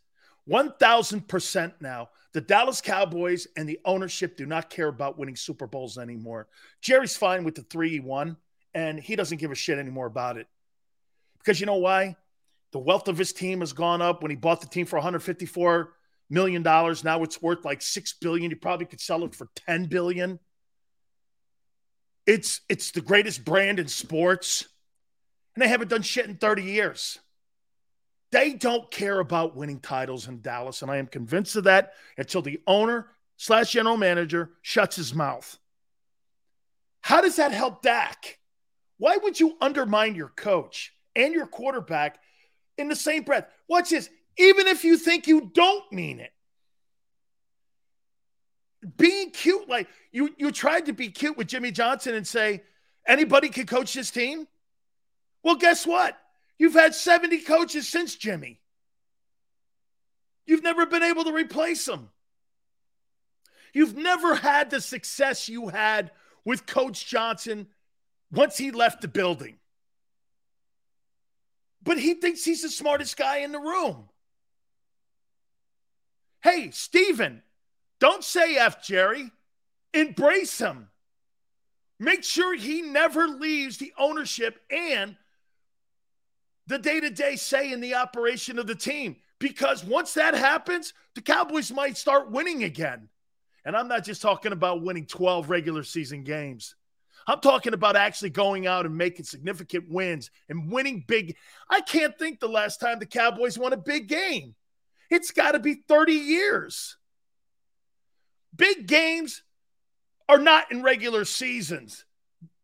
1000% 0.50 1.74
now 1.80 2.10
the 2.38 2.42
Dallas 2.42 2.82
Cowboys 2.82 3.48
and 3.58 3.68
the 3.68 3.80
ownership 3.84 4.38
do 4.38 4.46
not 4.46 4.70
care 4.70 4.90
about 4.90 5.18
winning 5.18 5.36
Super 5.36 5.66
Bowls 5.66 5.98
anymore. 5.98 6.48
Jerry's 6.82 7.18
fine 7.18 7.44
with 7.44 7.56
the 7.56 7.64
3 7.64 7.90
he 7.90 8.00
won, 8.00 8.38
and 8.76 9.00
he 9.00 9.16
doesn't 9.16 9.40
give 9.40 9.50
a 9.50 9.56
shit 9.56 9.80
anymore 9.80 10.06
about 10.06 10.38
it. 10.38 10.46
Because 11.40 11.60
you 11.60 11.66
know 11.66 11.78
why? 11.78 12.16
The 12.74 12.80
wealth 12.80 13.08
of 13.08 13.18
his 13.18 13.34
team 13.34 13.62
has 13.62 13.74
gone 13.74 14.04
up 14.04 14.22
when 14.22 14.30
he 14.30 14.38
bought 14.38 14.62
the 14.62 14.68
team 14.68 14.86
for 14.86 14.98
154 14.98 15.94
million 16.30 16.62
dollars. 16.62 17.04
Now 17.04 17.24
it's 17.24 17.42
worth 17.42 17.66
like 17.66 17.82
6 17.82 18.14
billion. 18.22 18.52
You 18.52 18.58
probably 18.58 18.86
could 18.86 19.02
sell 19.02 19.24
it 19.24 19.34
for 19.34 19.48
10 19.56 19.86
billion. 19.86 20.38
It's 22.28 22.62
it's 22.68 22.92
the 22.92 23.02
greatest 23.02 23.46
brand 23.46 23.80
in 23.80 23.88
sports, 23.88 24.68
and 25.56 25.64
they 25.64 25.70
haven't 25.70 25.88
done 25.88 26.02
shit 26.02 26.28
in 26.28 26.36
30 26.36 26.64
years. 26.64 27.20
They 28.32 28.54
don't 28.54 28.92
care 28.92 29.20
about 29.20 29.56
winning 29.56 29.80
titles 29.80 30.28
in 30.28 30.42
Dallas, 30.42 30.82
and 30.82 30.92
I 30.92 30.98
am 30.98 31.08
convinced 31.08 31.56
of 31.56 31.64
that 31.64 31.94
until 32.18 32.42
the 32.42 32.62
owner 32.68 33.08
slash 33.38 33.72
general 33.72 33.96
manager 33.96 34.52
shuts 34.62 34.98
his 34.98 35.16
mouth. 35.16 35.58
How 37.00 37.22
does 37.22 37.38
that 37.38 37.54
help 37.54 37.82
Dak? 37.82 38.40
Why 38.98 39.16
would 39.16 39.40
you 39.40 39.56
undermine 39.62 40.16
your 40.16 40.28
coach 40.28 40.92
and 41.16 41.34
your 41.34 41.48
quarterback 41.48 42.20
in 42.78 42.90
the 42.90 42.96
same 42.96 43.24
breath? 43.24 43.48
Watch 43.70 43.92
this. 43.92 44.10
Even 44.38 44.68
if 44.68 44.84
you 44.84 44.98
think 44.98 45.26
you 45.26 45.50
don't 45.54 45.90
mean 45.94 46.20
it, 46.20 46.32
being 48.96 49.32
cute 49.32 49.68
like 49.68 49.88
you 50.12 50.30
you 50.38 50.52
tried 50.52 50.86
to 50.86 50.94
be 50.94 51.10
cute 51.10 51.38
with 51.38 51.48
Jimmy 51.48 51.72
Johnson 51.72 52.16
and 52.16 52.28
say 52.28 52.64
anybody 53.06 53.50
can 53.50 53.66
coach 53.66 53.94
this 53.94 54.12
team. 54.12 54.48
Well, 55.44 55.56
guess 55.56 55.86
what? 55.86 56.18
You've 56.60 56.74
had 56.74 56.96
70 56.96 57.40
coaches 57.40 57.88
since 57.88 58.16
Jimmy. 58.16 58.60
You've 60.46 60.64
never 60.64 60.86
been 60.86 61.04
able 61.04 61.26
to 61.26 61.34
replace 61.34 61.86
them. 61.86 62.10
You've 63.74 63.96
never 63.96 64.36
had 64.36 64.70
the 64.70 64.82
success 64.82 65.50
you 65.50 65.68
had 65.68 66.12
with 66.46 66.66
Coach 66.66 67.06
Johnson 67.06 67.68
once 68.32 68.58
he 68.58 68.72
left 68.72 69.02
the 69.02 69.08
building. 69.08 69.58
But 71.84 72.00
he 72.00 72.16
thinks 72.16 72.44
he's 72.44 72.64
the 72.64 72.70
smartest 72.70 73.18
guy 73.18 73.38
in 73.38 73.52
the 73.52 73.60
room. 73.60 74.10
Hey, 76.42 76.72
Steven, 76.72 77.44
don't 78.00 78.24
say 78.24 78.56
F 78.56 78.84
Jerry. 78.84 79.32
Embrace 79.94 80.60
him. 80.60 80.90
Make 82.00 82.24
sure 82.24 82.56
he 82.56 82.82
never 82.82 83.28
leaves 83.28 83.78
the 83.78 83.94
ownership 83.98 84.60
and 84.70 85.16
the 86.68 86.78
day 86.78 87.00
to 87.00 87.10
day 87.10 87.36
say 87.36 87.72
in 87.72 87.82
the 87.82 87.96
operation 87.96 88.60
of 88.60 88.68
the 88.68 88.76
team. 88.76 89.16
Because 89.40 89.84
once 89.84 90.14
that 90.14 90.36
happens, 90.36 90.94
the 91.16 91.22
Cowboys 91.22 91.72
might 91.72 91.98
start 91.98 92.32
winning 92.32 92.64
again. 92.64 93.10
And 93.66 93.76
I'm 93.76 93.88
not 93.88 94.04
just 94.04 94.22
talking 94.22 94.52
about 94.52 94.82
winning 94.82 95.06
12 95.06 95.50
regular 95.50 95.84
season 95.84 96.24
games, 96.24 96.76
I'm 97.28 97.42
talking 97.42 97.74
about 97.74 97.98
actually 97.98 98.30
going 98.30 98.68
out 98.68 98.86
and 98.86 98.98
making 98.98 99.26
significant 99.26 99.90
wins 99.90 100.32
and 100.48 100.72
winning 100.72 101.04
big. 101.06 101.36
I 101.70 101.82
can't 101.82 102.18
think 102.18 102.40
the 102.40 102.48
last 102.48 102.80
time 102.80 103.00
the 103.00 103.06
Cowboys 103.06 103.58
won 103.58 103.74
a 103.74 103.78
big 103.78 104.08
game. 104.08 104.56
It's 105.10 105.32
got 105.32 105.52
to 105.52 105.60
be 105.60 105.84
30 105.88 106.14
years. 106.14 106.96
Big 108.56 108.88
games 108.88 109.44
are 110.30 110.38
not 110.38 110.72
in 110.72 110.84
regular 110.84 111.26
seasons. 111.26 112.06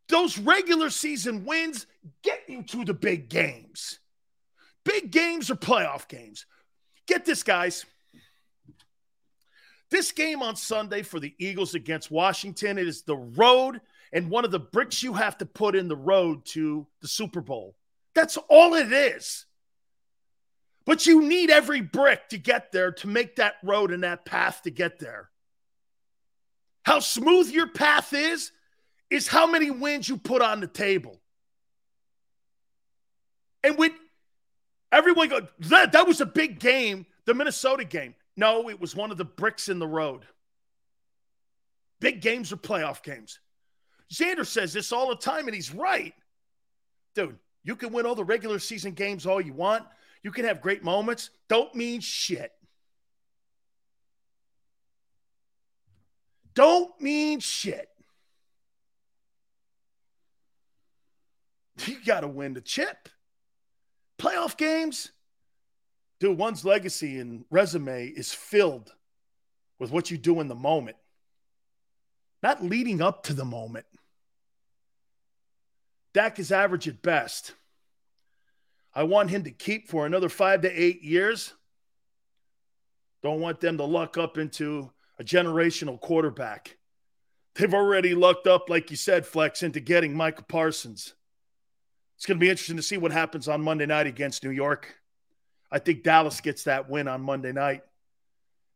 Those 0.10 0.38
regular 0.38 0.90
season 0.90 1.46
wins 1.46 1.86
get 2.24 2.44
you 2.48 2.64
to 2.64 2.86
the 2.86 2.94
big 2.94 3.30
games. 3.30 4.00
Big 4.84 5.12
games 5.12 5.50
are 5.50 5.56
playoff 5.56 6.08
games. 6.08 6.46
Get 7.08 7.26
this, 7.26 7.44
guys. 7.44 7.86
This 9.90 10.12
game 10.12 10.42
on 10.42 10.56
Sunday 10.56 11.04
for 11.04 11.20
the 11.20 11.34
Eagles 11.38 11.76
against 11.76 12.12
Washington, 12.12 12.78
it 12.78 12.88
is 12.88 13.04
the 13.04 13.16
road 13.16 13.80
and 14.12 14.30
one 14.30 14.46
of 14.46 14.52
the 14.52 14.60
bricks 14.60 15.04
you 15.04 15.14
have 15.14 15.38
to 15.40 15.46
put 15.46 15.76
in 15.76 15.88
the 15.88 15.96
road 15.96 16.46
to 16.46 16.88
the 17.02 17.08
Super 17.08 17.42
Bowl. 17.42 17.76
That's 18.14 18.38
all 18.50 18.76
it 18.76 18.92
is. 18.92 19.46
But 20.86 21.06
you 21.06 21.22
need 21.22 21.50
every 21.50 21.82
brick 21.82 22.30
to 22.30 22.38
get 22.38 22.72
there 22.72 22.92
to 22.92 23.08
make 23.08 23.38
that 23.38 23.56
road 23.64 23.92
and 23.92 24.04
that 24.04 24.26
path 24.26 24.62
to 24.64 24.72
get 24.72 25.00
there. 25.00 25.30
How 26.84 27.00
smooth 27.00 27.50
your 27.50 27.68
path 27.68 28.14
is, 28.14 28.52
is 29.10 29.28
how 29.28 29.48
many 29.48 29.72
wins 29.72 30.08
you 30.08 30.18
put 30.18 30.42
on 30.42 30.60
the 30.60 30.68
table. 30.68 31.20
And 33.64 33.78
when 33.78 33.94
everyone 34.92 35.30
go, 35.30 35.48
that, 35.60 35.94
that 35.94 36.08
was 36.08 36.20
a 36.20 36.26
big 36.26 36.60
game, 36.60 37.06
the 37.26 37.34
Minnesota 37.34 37.86
game. 37.86 38.16
No, 38.36 38.70
it 38.70 38.82
was 38.82 38.96
one 38.96 39.12
of 39.12 39.18
the 39.18 39.26
bricks 39.26 39.70
in 39.70 39.80
the 39.80 39.88
road. 39.88 40.26
Big 42.02 42.22
games 42.22 42.52
are 42.52 42.58
playoff 42.58 43.02
games. 43.02 43.40
Xander 44.12 44.46
says 44.46 44.74
this 44.74 44.92
all 44.92 45.10
the 45.10 45.16
time, 45.16 45.48
and 45.48 45.56
he's 45.56 45.74
right. 45.74 46.14
Dude, 47.16 47.38
you 47.64 47.76
can 47.76 47.94
win 47.94 48.06
all 48.06 48.16
the 48.16 48.24
regular 48.24 48.60
season 48.60 48.92
games 48.92 49.26
all 49.26 49.40
you 49.40 49.54
want. 49.54 49.86
You 50.24 50.32
can 50.32 50.46
have 50.46 50.62
great 50.62 50.84
moments. 50.84 51.30
Don't 51.48 51.74
mean 51.76 52.02
shit. 52.02 52.52
Don't 56.54 57.00
mean 57.02 57.40
shit. 57.40 57.90
You 61.86 61.98
got 62.06 62.22
to 62.22 62.28
win 62.28 62.54
the 62.54 62.62
chip. 62.62 63.10
Playoff 64.20 64.56
games, 64.56 65.12
dude, 66.20 66.38
one's 66.38 66.64
legacy 66.64 67.20
and 67.20 67.46
resume 67.50 68.08
is 68.08 68.34
filled 68.34 68.94
with 69.80 69.92
what 69.92 70.10
you 70.10 70.18
do 70.18 70.40
in 70.40 70.48
the 70.48 70.56
moment, 70.56 70.98
not 72.42 72.64
leading 72.64 73.02
up 73.02 73.24
to 73.24 73.34
the 73.34 73.44
moment. 73.44 73.86
Dak 76.14 76.40
is 76.40 76.52
average 76.52 76.88
at 76.88 77.02
best. 77.02 77.56
I 78.94 79.04
want 79.04 79.32
him 79.32 79.44
to 79.44 79.52
keep 79.52 79.90
for 79.90 80.06
another 80.06 80.30
five 80.30 80.62
to 80.62 80.72
eight 80.72 81.02
years. 81.02 81.54
Don't 83.24 83.40
want 83.40 83.60
them 83.60 83.78
to 83.78 83.84
luck 83.84 84.18
up 84.18 84.38
into 84.38 84.92
a 85.20 85.24
generational 85.24 86.00
quarterback. 86.00 86.78
They've 87.56 87.74
already 87.74 88.16
lucked 88.16 88.48
up, 88.48 88.70
like 88.70 88.90
you 88.90 88.98
said, 88.98 89.26
Flex, 89.26 89.62
into 89.62 89.80
getting 89.80 90.16
Micah 90.16 90.44
Parsons. 90.44 91.14
It's 92.18 92.26
going 92.26 92.40
to 92.40 92.44
be 92.44 92.50
interesting 92.50 92.78
to 92.78 92.84
see 92.84 92.98
what 92.98 93.12
happens 93.12 93.48
on 93.48 93.62
Monday 93.62 93.86
night 93.86 94.08
against 94.08 94.44
New 94.44 94.50
York. 94.50 94.96
I 95.72 95.80
think 95.80 96.04
Dallas 96.04 96.42
gets 96.42 96.64
that 96.64 96.90
win 96.90 97.08
on 97.08 97.22
Monday 97.22 97.52
night. 97.52 97.82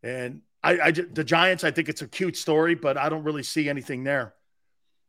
And 0.04 0.42
I, 0.64 0.80
I, 0.80 0.92
the 0.92 1.24
Giants, 1.24 1.64
I 1.64 1.72
think 1.72 1.90
it's 1.90 2.02
a 2.02 2.08
cute 2.08 2.36
story, 2.36 2.76
but 2.76 2.98
I 2.98 3.10
don't 3.10 3.24
really 3.24 3.44
see 3.44 3.70
anything 3.70 4.04
there. 4.04 4.34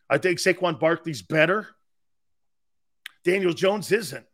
I 0.08 0.18
think 0.18 0.38
Saquon 0.38 0.78
Barkley's 0.78 1.22
better. 1.22 1.68
Daniel 3.24 3.52
Jones 3.52 3.92
isn't. 3.92 4.24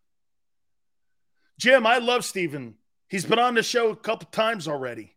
Jim, 1.58 1.86
I 1.86 1.98
love 1.98 2.24
Steven. 2.24 2.74
He's 3.08 3.24
been 3.24 3.38
on 3.38 3.54
the 3.54 3.62
show 3.62 3.90
a 3.90 3.96
couple 3.96 4.28
times 4.30 4.68
already. 4.68 5.16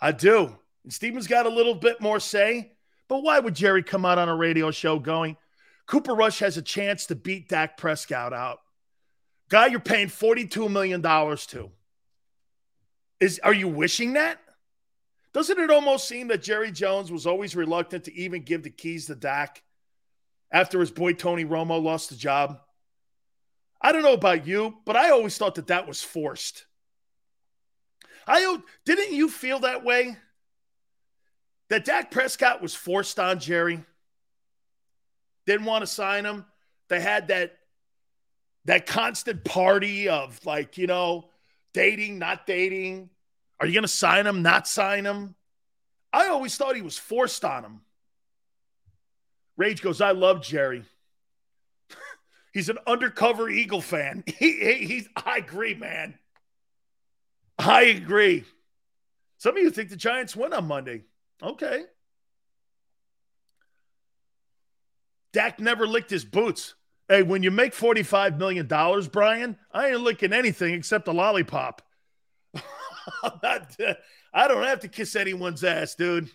I 0.00 0.12
do. 0.12 0.56
And 0.84 0.92
Steven's 0.92 1.26
got 1.26 1.46
a 1.46 1.50
little 1.50 1.74
bit 1.74 2.00
more 2.00 2.20
say. 2.20 2.72
But 3.08 3.22
why 3.22 3.38
would 3.38 3.54
Jerry 3.54 3.82
come 3.82 4.04
out 4.04 4.18
on 4.18 4.28
a 4.28 4.36
radio 4.36 4.70
show 4.70 4.98
going, 4.98 5.36
Cooper 5.86 6.14
Rush 6.14 6.38
has 6.38 6.56
a 6.56 6.62
chance 6.62 7.06
to 7.06 7.16
beat 7.16 7.48
Dak 7.48 7.76
Prescott 7.76 8.32
out? 8.32 8.60
Guy 9.48 9.66
you're 9.66 9.80
paying 9.80 10.06
$42 10.06 10.70
million 10.70 11.02
to. 11.02 11.70
Is 13.18 13.40
are 13.40 13.52
you 13.52 13.68
wishing 13.68 14.14
that? 14.14 14.38
Doesn't 15.32 15.58
it 15.58 15.70
almost 15.70 16.08
seem 16.08 16.28
that 16.28 16.42
Jerry 16.42 16.72
Jones 16.72 17.12
was 17.12 17.26
always 17.26 17.54
reluctant 17.54 18.04
to 18.04 18.14
even 18.14 18.42
give 18.42 18.62
the 18.62 18.70
keys 18.70 19.06
to 19.06 19.14
Dak 19.14 19.62
after 20.50 20.80
his 20.80 20.90
boy 20.90 21.12
Tony 21.12 21.44
Romo 21.44 21.82
lost 21.82 22.10
the 22.10 22.16
job? 22.16 22.60
I 23.82 23.92
don't 23.92 24.02
know 24.02 24.12
about 24.12 24.46
you, 24.46 24.78
but 24.84 24.96
I 24.96 25.10
always 25.10 25.36
thought 25.36 25.56
that 25.56 25.68
that 25.68 25.86
was 25.88 26.02
forced. 26.02 26.66
I 28.26 28.58
didn't 28.84 29.12
you 29.12 29.28
feel 29.28 29.60
that 29.60 29.84
way? 29.84 30.16
That 31.70 31.84
Dak 31.84 32.10
Prescott 32.10 32.60
was 32.60 32.74
forced 32.74 33.18
on 33.18 33.38
Jerry. 33.38 33.82
Didn't 35.46 35.66
want 35.66 35.82
to 35.82 35.86
sign 35.86 36.24
him. 36.26 36.44
They 36.88 37.00
had 37.00 37.28
that 37.28 37.56
that 38.66 38.86
constant 38.86 39.44
party 39.44 40.08
of 40.08 40.44
like, 40.44 40.76
you 40.76 40.86
know, 40.86 41.30
dating, 41.72 42.18
not 42.18 42.46
dating. 42.46 43.08
Are 43.58 43.66
you 43.66 43.72
going 43.72 43.82
to 43.82 43.88
sign 43.88 44.26
him, 44.26 44.42
not 44.42 44.68
sign 44.68 45.04
him? 45.04 45.34
I 46.12 46.28
always 46.28 46.56
thought 46.56 46.76
he 46.76 46.82
was 46.82 46.98
forced 46.98 47.44
on 47.44 47.64
him. 47.64 47.80
Rage 49.56 49.80
goes, 49.80 50.00
I 50.00 50.10
love 50.10 50.42
Jerry. 50.42 50.84
He's 52.52 52.68
an 52.68 52.78
undercover 52.86 53.48
Eagle 53.48 53.80
fan. 53.80 54.24
He, 54.38 54.52
he, 54.52 54.86
he's, 54.86 55.08
I 55.16 55.38
agree, 55.38 55.74
man. 55.74 56.18
I 57.58 57.82
agree. 57.82 58.44
Some 59.38 59.56
of 59.56 59.62
you 59.62 59.70
think 59.70 59.90
the 59.90 59.96
Giants 59.96 60.34
win 60.34 60.52
on 60.52 60.66
Monday. 60.66 61.04
Okay. 61.42 61.84
Dak 65.32 65.60
never 65.60 65.86
licked 65.86 66.10
his 66.10 66.24
boots. 66.24 66.74
Hey, 67.08 67.22
when 67.22 67.42
you 67.42 67.50
make 67.50 67.74
$45 67.74 68.38
million, 68.38 68.66
Brian, 69.10 69.56
I 69.72 69.88
ain't 69.88 70.00
licking 70.00 70.32
anything 70.32 70.74
except 70.74 71.08
a 71.08 71.12
lollipop. 71.12 71.82
I 73.22 74.48
don't 74.48 74.64
have 74.64 74.80
to 74.80 74.88
kiss 74.88 75.16
anyone's 75.16 75.64
ass, 75.64 75.94
dude. 75.94 76.30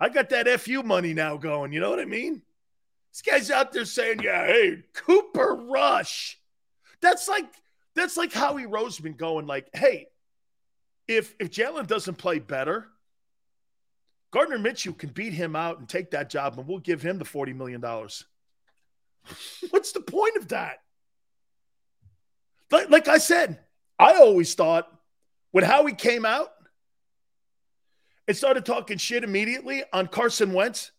I 0.00 0.08
got 0.08 0.30
that 0.30 0.48
FU 0.60 0.82
money 0.82 1.12
now 1.12 1.36
going. 1.36 1.72
You 1.72 1.80
know 1.80 1.90
what 1.90 2.00
I 2.00 2.04
mean? 2.04 2.42
This 3.12 3.22
guy's 3.22 3.50
out 3.50 3.72
there 3.72 3.84
saying, 3.84 4.20
"Yeah, 4.22 4.46
hey, 4.46 4.84
Cooper 4.94 5.54
Rush." 5.54 6.38
That's 7.00 7.28
like 7.28 7.46
that's 7.94 8.16
like 8.16 8.32
Howie 8.32 8.66
Roseman 8.66 9.16
going 9.16 9.46
like, 9.46 9.68
"Hey, 9.74 10.06
if 11.08 11.34
if 11.40 11.50
Jalen 11.50 11.86
doesn't 11.86 12.16
play 12.16 12.38
better, 12.38 12.88
Gardner 14.30 14.58
Minshew 14.58 14.96
can 14.96 15.10
beat 15.10 15.32
him 15.32 15.56
out 15.56 15.78
and 15.78 15.88
take 15.88 16.10
that 16.10 16.30
job, 16.30 16.58
and 16.58 16.66
we'll 16.66 16.78
give 16.78 17.02
him 17.02 17.18
the 17.18 17.24
forty 17.24 17.52
million 17.52 17.80
dollars." 17.80 18.24
What's 19.70 19.92
the 19.92 20.00
point 20.00 20.36
of 20.36 20.48
that? 20.48 20.78
Like, 22.70 22.90
like 22.90 23.08
I 23.08 23.18
said, 23.18 23.60
I 23.98 24.14
always 24.14 24.54
thought 24.54 24.90
when 25.50 25.64
Howie 25.64 25.94
came 25.94 26.24
out 26.24 26.50
and 28.26 28.36
started 28.36 28.64
talking 28.64 28.98
shit 28.98 29.24
immediately 29.24 29.82
on 29.92 30.06
Carson 30.06 30.52
Wentz, 30.52 30.92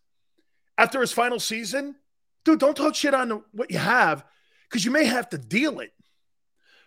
after 0.77 1.01
his 1.01 1.11
final 1.11 1.39
season, 1.39 1.95
dude, 2.45 2.60
don't 2.60 2.76
talk 2.76 2.95
shit 2.95 3.14
on 3.14 3.43
what 3.51 3.69
you 3.69 3.77
have 3.77 4.23
because 4.68 4.85
you 4.85 4.91
may 4.91 5.06
have 5.06 5.30
to 5.30 5.38
deal 5.38 5.80
it. 5.80 5.91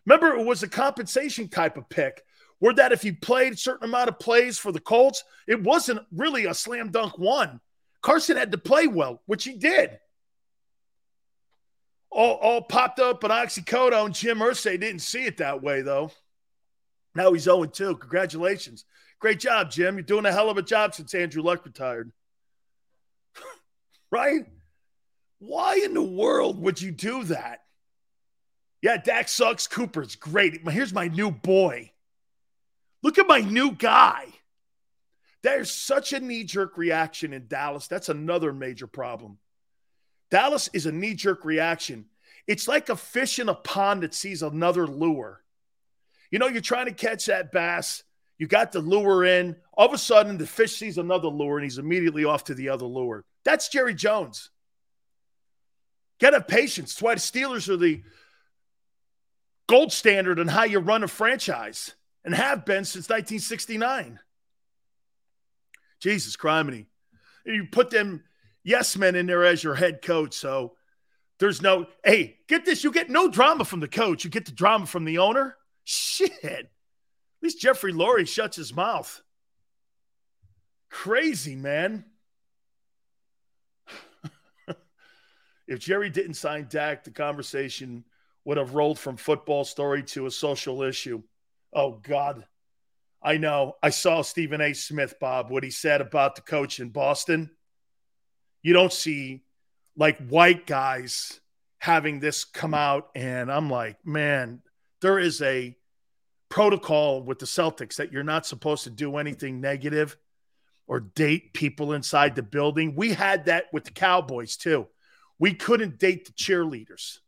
Remember, 0.07 0.35
it 0.35 0.45
was 0.45 0.63
a 0.63 0.69
compensation 0.69 1.49
type 1.49 1.77
of 1.77 1.89
pick 1.89 2.25
where 2.63 2.75
that 2.75 2.93
if 2.93 3.03
he 3.03 3.11
played 3.11 3.55
a 3.55 3.57
certain 3.57 3.89
amount 3.89 4.09
of 4.09 4.21
plays 4.21 4.57
for 4.57 4.71
the 4.71 4.79
Colts, 4.79 5.25
it 5.49 5.61
wasn't 5.61 6.07
really 6.13 6.45
a 6.45 6.55
slam 6.55 6.93
dunk 6.93 7.19
one. 7.19 7.61
Carson 8.03 8.37
had 8.37 8.53
to 8.53 8.59
play 8.59 8.87
well, 8.87 9.21
which 9.27 9.43
he 9.43 9.55
did. 9.55 9.99
All, 12.09 12.35
all 12.35 12.63
popped 12.63 13.01
up 13.01 13.25
on 13.25 13.31
oxycodone. 13.31 14.13
Jim 14.13 14.39
Irsay 14.39 14.79
didn't 14.79 15.01
see 15.01 15.25
it 15.25 15.39
that 15.39 15.61
way, 15.61 15.83
though. 15.83 16.13
Now 17.17 17.33
he's 17.33 17.43
0 17.43 17.65
2. 17.65 17.97
Congratulations. 17.97 18.85
Great 19.19 19.41
job, 19.41 19.73
Jim. 19.73 19.97
You're 19.97 20.05
doing 20.05 20.27
a 20.27 20.33
hell 20.33 20.49
of 20.49 20.57
a 20.57 20.63
job 20.63 20.95
since 20.95 21.13
Andrew 21.15 21.43
Luck 21.43 21.67
retired 21.67 22.13
right? 24.13 24.47
Why 25.41 25.81
in 25.85 25.95
the 25.95 26.01
world 26.01 26.63
would 26.63 26.81
you 26.81 26.93
do 26.93 27.25
that? 27.25 27.65
Yeah, 28.83 28.99
Dak 28.99 29.29
sucks. 29.29 29.67
Cooper's 29.67 30.15
great. 30.15 30.61
Here's 30.71 30.93
my 30.93 31.09
new 31.09 31.33
boy. 31.33 31.92
Look 33.03 33.19
at 33.19 33.27
my 33.27 33.41
new 33.41 33.73
guy. 33.73 34.27
There's 35.43 35.71
such 35.71 36.13
a 36.13 36.21
knee 36.21 36.45
jerk 36.45 36.79
reaction 36.79 37.33
in 37.33 37.49
Dallas. 37.49 37.89
That's 37.89 38.09
another 38.09 38.53
major 38.53 38.87
problem. 38.87 39.39
Dallas 40.31 40.71
is 40.73 40.87
a 40.87 40.93
knee 40.93 41.15
jerk 41.15 41.45
reaction. 41.45 42.07
It's 42.47 42.69
like 42.69 42.89
a 42.89 42.97
fish 42.97 43.39
in 43.39 43.49
a 43.49 43.55
pond 43.55 44.03
that 44.03 44.15
sees 44.15 44.43
another 44.43 44.87
lure. 44.87 45.43
You 46.31 46.39
know, 46.39 46.47
you're 46.47 46.63
trying 46.63 46.87
to 46.87 46.93
catch 46.93 47.27
that 47.27 47.53
bass. 47.53 48.05
You 48.39 48.47
got 48.47 48.73
the 48.73 48.81
lure 48.81 49.25
in. 49.25 49.57
All 49.75 49.87
of 49.87 49.93
a 49.93 49.99
sudden, 49.99 50.39
the 50.39 50.47
fish 50.47 50.77
sees 50.77 50.97
another 50.97 51.29
lure 51.29 51.59
and 51.59 51.65
he's 51.65 51.79
immediately 51.79 52.25
off 52.25 52.45
to 52.45 52.55
the 52.55 52.71
other 52.71 52.87
lure. 52.87 53.25
That's 53.45 53.69
Jerry 53.69 53.95
Jones. 53.95 54.51
Get 56.19 56.35
a 56.35 56.41
patience. 56.41 56.95
That's 56.95 57.03
why 57.03 57.15
the 57.15 57.21
Steelers 57.21 57.69
are 57.69 57.77
the 57.77 58.03
gold 59.67 59.93
standard 59.93 60.39
on 60.39 60.49
how 60.49 60.65
you 60.65 60.79
run 60.79 61.03
a 61.03 61.09
franchise 61.09 61.95
and 62.25 62.35
have 62.35 62.65
been 62.65 62.85
since 62.85 63.09
1969. 63.09 64.19
Jesus 66.01 66.37
criminy. 66.37 66.87
You 67.45 67.67
put 67.71 67.91
them 67.91 68.25
yes 68.65 68.97
men 68.97 69.15
in 69.15 69.27
there 69.27 69.45
as 69.45 69.63
your 69.63 69.75
head 69.75 70.03
coach. 70.03 70.35
So 70.35 70.75
there's 71.39 71.63
no, 71.63 71.87
hey, 72.05 72.37
get 72.49 72.65
this. 72.65 72.85
You 72.85 72.93
get 72.93 73.11
no 73.11 73.29
drama 73.29 73.65
from 73.65 73.81
the 73.81 73.89
coach. 73.89 74.25
You 74.25 74.31
get 74.31 74.47
the 74.47 74.53
drama 74.53 74.87
from 74.87 75.05
the 75.05 75.19
owner. 75.19 75.57
Shit. 75.85 76.33
At 76.45 76.69
least 77.43 77.61
Jeffrey 77.61 77.93
Lurie 77.93 78.29
shuts 78.29 78.57
his 78.57 78.75
mouth. 78.75 79.21
Crazy, 80.91 81.57
man. 81.57 82.05
if 85.67 85.81
Jerry 85.81 86.11
didn't 86.11 86.35
sign 86.35 86.67
Dak, 86.69 87.03
the 87.05 87.11
conversation 87.11 88.05
would 88.45 88.59
have 88.59 88.75
rolled 88.75 88.99
from 88.99 89.17
football 89.17 89.65
story 89.65 90.03
to 90.03 90.27
a 90.27 90.31
social 90.31 90.83
issue. 90.83 91.23
Oh, 91.73 91.93
God. 92.03 92.45
I 93.23 93.37
know. 93.37 93.77
I 93.83 93.91
saw 93.91 94.23
Stephen 94.23 94.61
A. 94.61 94.73
Smith, 94.73 95.15
Bob, 95.21 95.51
what 95.51 95.63
he 95.63 95.71
said 95.71 96.01
about 96.01 96.35
the 96.35 96.43
coach 96.43 96.81
in 96.81 96.89
Boston. 96.89 97.51
You 98.63 98.73
don't 98.73 98.93
see 98.93 99.45
like 99.97 100.19
white 100.29 100.67
guys 100.67 101.41
having 101.79 102.21
this 102.21 102.45
come 102.45 102.75
out. 102.75 103.11
And 103.15 103.51
I'm 103.51 103.71
like, 103.71 104.05
man, 104.05 104.61
there 105.01 105.19
is 105.19 105.41
a 105.43 105.77
protocol 106.49 107.23
with 107.23 107.39
the 107.39 107.47
Celtics 107.47 107.97
that 107.97 108.13
you're 108.13 108.23
not 108.23 108.47
supposed 108.47 108.85
to 108.85 108.91
do 108.91 109.17
anything 109.17 109.61
negative 109.61 110.17
or 110.87 111.01
date 111.01 111.55
people 111.55 111.93
inside 111.93 112.35
the 112.35 112.43
building. 112.43 112.95
We 112.95 113.15
had 113.15 113.47
that 113.47 113.67
with 113.73 113.85
the 113.85 113.91
Cowboys 113.91 114.57
too. 114.57 114.89
We 115.39 115.55
couldn't 115.55 115.99
date 115.99 116.27
the 116.27 116.33
cheerleaders 116.33 117.19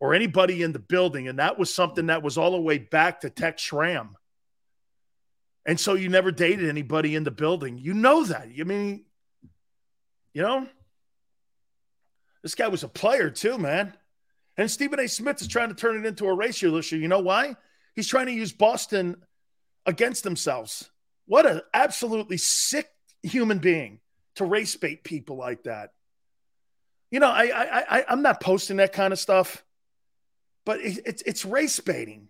or 0.00 0.14
anybody 0.14 0.62
in 0.62 0.72
the 0.72 0.78
building. 0.78 1.28
And 1.28 1.38
that 1.38 1.58
was 1.58 1.72
something 1.72 2.06
that 2.06 2.22
was 2.22 2.38
all 2.38 2.52
the 2.52 2.60
way 2.60 2.78
back 2.78 3.20
to 3.20 3.30
Tex 3.30 3.62
Schramm. 3.62 4.16
And 5.66 5.78
so 5.78 5.94
you 5.94 6.08
never 6.08 6.32
dated 6.32 6.68
anybody 6.68 7.14
in 7.14 7.22
the 7.22 7.30
building. 7.30 7.78
You 7.78 7.94
know 7.94 8.24
that. 8.24 8.48
I 8.58 8.64
mean, 8.64 9.04
you 10.32 10.42
know, 10.42 10.66
this 12.42 12.54
guy 12.54 12.68
was 12.68 12.82
a 12.82 12.88
player 12.88 13.30
too, 13.30 13.58
man. 13.58 13.92
And 14.56 14.70
Stephen 14.70 14.98
A. 14.98 15.06
Smith 15.06 15.40
is 15.40 15.48
trying 15.48 15.68
to 15.68 15.74
turn 15.74 15.96
it 15.96 16.06
into 16.06 16.26
a 16.26 16.34
racial 16.34 16.76
issue. 16.76 16.96
You 16.96 17.08
know 17.08 17.20
why? 17.20 17.56
He's 17.94 18.08
trying 18.08 18.26
to 18.26 18.32
use 18.32 18.52
Boston 18.52 19.16
against 19.86 20.24
themselves. 20.24 20.90
What 21.26 21.46
an 21.46 21.60
absolutely 21.74 22.38
sick 22.38 22.88
human 23.22 23.58
being 23.58 24.00
to 24.36 24.44
race 24.44 24.76
bait 24.76 25.04
people 25.04 25.36
like 25.36 25.64
that. 25.64 25.92
You 27.10 27.20
know, 27.20 27.28
I, 27.28 27.44
I, 27.44 27.98
I 27.98 28.04
I'm 28.08 28.22
not 28.22 28.40
posting 28.40 28.78
that 28.78 28.92
kind 28.92 29.12
of 29.12 29.18
stuff, 29.18 29.64
but 30.70 30.78
it, 30.82 31.00
it's 31.04 31.22
it's 31.22 31.44
race 31.44 31.80
baiting. 31.80 32.28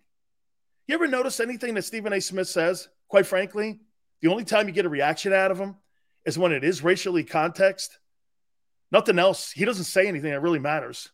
You 0.87 0.95
ever 0.95 1.05
notice 1.05 1.39
anything 1.39 1.75
that 1.75 1.83
Stephen 1.83 2.11
A. 2.11 2.19
Smith 2.19 2.49
says? 2.49 2.87
Quite 3.07 3.27
frankly, 3.27 3.81
the 4.19 4.29
only 4.29 4.45
time 4.45 4.67
you 4.67 4.73
get 4.73 4.87
a 4.87 4.89
reaction 4.89 5.31
out 5.31 5.51
of 5.51 5.59
him 5.59 5.75
is 6.25 6.39
when 6.39 6.51
it 6.51 6.63
is 6.63 6.83
racially 6.83 7.23
context. 7.23 7.99
Nothing 8.91 9.19
else. 9.19 9.51
He 9.51 9.63
doesn't 9.63 9.83
say 9.83 10.07
anything 10.07 10.31
that 10.31 10.41
really 10.41 10.57
matters. 10.57 11.11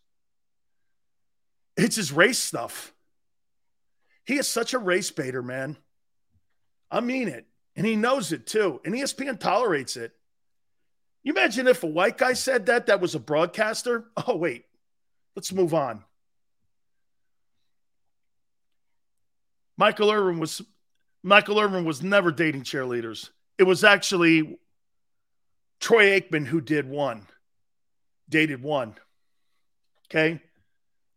It's 1.75 1.97
his 1.97 2.13
race 2.13 2.39
stuff. 2.39 2.93
He 4.25 4.37
is 4.37 4.47
such 4.47 4.73
a 4.73 4.79
race 4.79 5.11
baiter, 5.11 5.43
man. 5.43 5.75
I 6.89 7.01
mean 7.01 7.27
it. 7.27 7.45
And 7.75 7.85
he 7.85 7.97
knows 7.97 8.31
it 8.31 8.47
too. 8.47 8.79
And 8.85 8.95
ESPN 8.95 9.37
tolerates 9.37 9.97
it. 9.97 10.13
You 11.23 11.33
imagine 11.33 11.67
if 11.67 11.83
a 11.83 11.87
white 11.87 12.17
guy 12.17 12.31
said 12.31 12.67
that, 12.67 12.85
that 12.85 13.01
was 13.01 13.15
a 13.15 13.19
broadcaster? 13.19 14.05
Oh, 14.25 14.37
wait. 14.37 14.63
Let's 15.35 15.51
move 15.51 15.73
on. 15.73 16.05
Michael 19.77 20.11
Irvin 20.11 20.39
was 20.39 20.61
Michael 21.23 21.59
Irvin 21.59 21.85
was 21.85 22.01
never 22.01 22.31
dating 22.31 22.63
cheerleaders. 22.63 23.29
It 23.57 23.63
was 23.63 23.83
actually 23.83 24.57
Troy 25.79 26.19
Aikman 26.19 26.45
who 26.45 26.61
did 26.61 26.87
one, 26.87 27.27
dated 28.27 28.61
one. 28.61 28.95
Okay. 30.05 30.41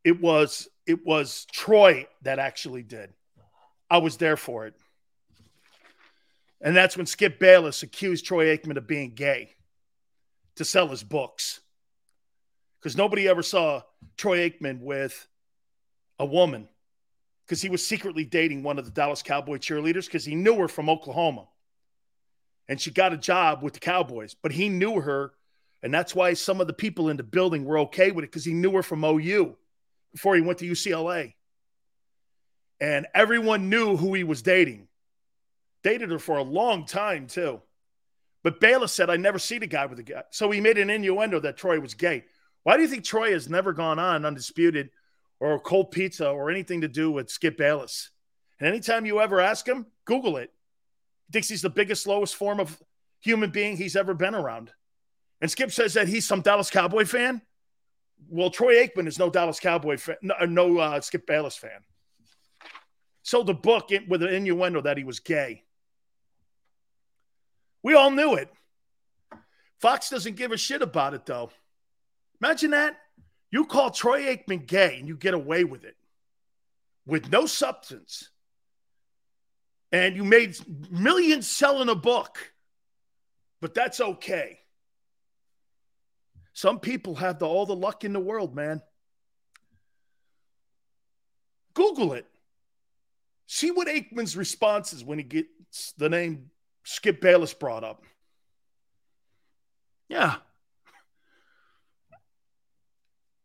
It 0.05 0.21
was 0.21 0.69
it 0.87 1.05
was 1.05 1.47
Troy 1.53 2.07
that 2.23 2.39
actually 2.39 2.83
did. 2.83 3.13
I 3.89 3.99
was 3.99 4.17
there 4.17 4.37
for 4.37 4.67
it. 4.67 4.75
And 6.61 6.77
that's 6.77 6.97
when 6.97 7.07
Skip 7.07 7.39
Bayless 7.39 7.83
accused 7.83 8.27
Troy 8.27 8.57
Aikman 8.57 8.77
of 8.77 8.87
being 8.87 9.15
gay 9.15 9.55
to 10.57 10.65
sell 10.65 10.89
his 10.89 11.03
books. 11.03 11.61
Because 12.79 12.97
nobody 12.97 13.29
ever 13.29 13.43
saw 13.43 13.83
Troy 14.17 14.51
Aikman 14.51 14.81
with 14.81 15.27
a 16.19 16.27
woman 16.27 16.69
because 17.51 17.61
he 17.61 17.69
was 17.69 17.85
secretly 17.85 18.25
dating 18.25 18.63
one 18.63 18.79
of 18.79 18.85
the 18.85 18.93
Dallas 18.93 19.25
Cowboy 19.25 19.57
cheerleaders 19.57 20.05
because 20.05 20.25
he 20.25 20.37
knew 20.37 20.55
her 20.59 20.69
from 20.69 20.89
Oklahoma. 20.89 21.49
And 22.69 22.81
she 22.81 22.93
got 22.93 23.13
a 23.13 23.17
job 23.17 23.61
with 23.61 23.75
the 23.75 23.81
Cowboys, 23.81 24.37
but 24.41 24.53
he 24.53 24.69
knew 24.69 25.01
her. 25.01 25.33
And 25.83 25.93
that's 25.93 26.15
why 26.15 26.35
some 26.35 26.61
of 26.61 26.69
the 26.69 26.73
people 26.73 27.09
in 27.09 27.17
the 27.17 27.25
building 27.25 27.65
were 27.65 27.81
okay 27.81 28.13
with 28.13 28.23
it 28.23 28.29
because 28.29 28.45
he 28.45 28.53
knew 28.53 28.71
her 28.75 28.85
from 28.85 29.03
OU 29.03 29.57
before 30.13 30.37
he 30.37 30.43
went 30.43 30.61
to 30.61 30.71
UCLA. 30.71 31.35
And 32.81 33.09
everyone 33.15 33.69
knew 33.69 33.97
who 33.97 34.15
he 34.15 34.23
was 34.23 34.43
dating. 34.43 34.87
Dated 35.83 36.13
her 36.13 36.21
for 36.21 36.37
a 36.37 36.45
long 36.45 36.87
time, 36.87 37.27
too. 37.27 37.61
But 38.45 38.61
Bayless 38.61 38.93
said, 38.93 39.11
I 39.11 39.17
never 39.17 39.41
see 39.41 39.59
the 39.59 39.67
guy 39.67 39.87
with 39.87 39.97
the 39.97 40.05
guy. 40.05 40.23
So 40.31 40.53
he 40.53 40.61
made 40.61 40.79
an 40.79 40.89
innuendo 40.89 41.41
that 41.41 41.57
Troy 41.57 41.81
was 41.81 41.95
gay. 41.95 42.27
Why 42.63 42.77
do 42.77 42.83
you 42.83 42.89
think 42.89 43.03
Troy 43.03 43.33
has 43.33 43.51
never 43.51 43.73
gone 43.73 43.99
on 43.99 44.25
undisputed 44.25 44.91
or 45.41 45.59
cold 45.59 45.91
pizza 45.91 46.29
or 46.29 46.51
anything 46.51 46.83
to 46.83 46.89
do 46.89 47.11
with 47.11 47.31
Skip 47.31 47.57
Bayless. 47.57 48.11
And 48.61 48.69
anytime 48.69 49.07
you 49.07 49.21
ever 49.21 49.41
ask 49.41 49.67
him, 49.67 49.87
Google 50.05 50.37
it. 50.37 50.53
He 51.27 51.33
thinks 51.33 51.49
he's 51.49 51.63
the 51.63 51.71
biggest, 51.71 52.07
lowest 52.07 52.37
form 52.37 52.61
of 52.61 52.81
human 53.21 53.51
being 53.51 53.77
he's 53.77 53.97
ever 53.97 54.15
been 54.15 54.35
around. 54.35 54.71
And 55.41 55.51
Skip 55.51 55.73
says 55.73 55.95
that 55.95 56.09
he's 56.09 56.27
some 56.27 56.43
Dallas 56.43 56.71
Cowboy 56.71 57.07
fan. 57.07 57.41
Well, 58.29 58.51
Troy 58.51 58.87
Aikman 58.87 59.09
is 59.09 59.19
no 59.19 59.31
Dallas 59.31 59.59
Cowboy 59.59 59.97
fan, 59.97 60.17
no, 60.21 60.35
no 60.45 60.79
uh, 60.79 61.01
Skip 61.01 61.27
Bayless 61.27 61.57
fan. 61.57 61.81
Sold 63.23 63.47
the 63.47 63.55
book 63.55 63.91
with 64.09 64.23
an 64.23 64.29
innuendo 64.29 64.83
that 64.83 64.99
he 64.99 65.05
was 65.05 65.21
gay. 65.21 65.65
We 67.83 67.95
all 67.95 68.11
knew 68.11 68.35
it. 68.35 68.51
Fox 69.79 70.11
doesn't 70.11 70.37
give 70.37 70.53
a 70.53 70.59
shit 70.59 70.83
about 70.83 71.15
it, 71.15 71.25
though. 71.25 71.51
Imagine 72.43 72.73
that. 72.73 72.97
You 73.51 73.65
call 73.65 73.91
Troy 73.91 74.23
Aikman 74.35 74.67
gay 74.67 74.97
and 74.99 75.09
you 75.09 75.17
get 75.17 75.35
away 75.35 75.65
with 75.65 75.85
it 75.85 75.97
with 77.07 77.31
no 77.31 77.47
substance. 77.47 78.31
And 79.93 80.15
you 80.15 80.25
made 80.25 80.57
millions 80.91 81.49
selling 81.49 81.89
a 81.89 81.97
book, 81.97 82.53
but 83.61 83.75
that's 83.75 84.01
okay. 84.01 84.61
Some 86.53 86.79
people 86.79 87.17
have 87.17 87.41
the, 87.41 87.47
all 87.47 87.67
the 87.67 87.75
luck 87.75 88.05
in 88.05 88.13
the 88.13 88.21
world, 88.21 88.55
man. 88.55 88.83
Google 91.75 92.13
it. 92.13 92.27
See 93.47 93.73
what 93.73 93.89
Aikman's 93.89 94.37
response 94.37 94.93
is 94.93 95.05
when 95.05 95.19
he 95.19 95.25
gets 95.25 95.93
the 95.99 96.09
name 96.09 96.51
Skip 96.85 97.21
Bayless 97.21 97.53
brought 97.53 97.83
up. 97.83 98.05
Yeah, 100.09 100.37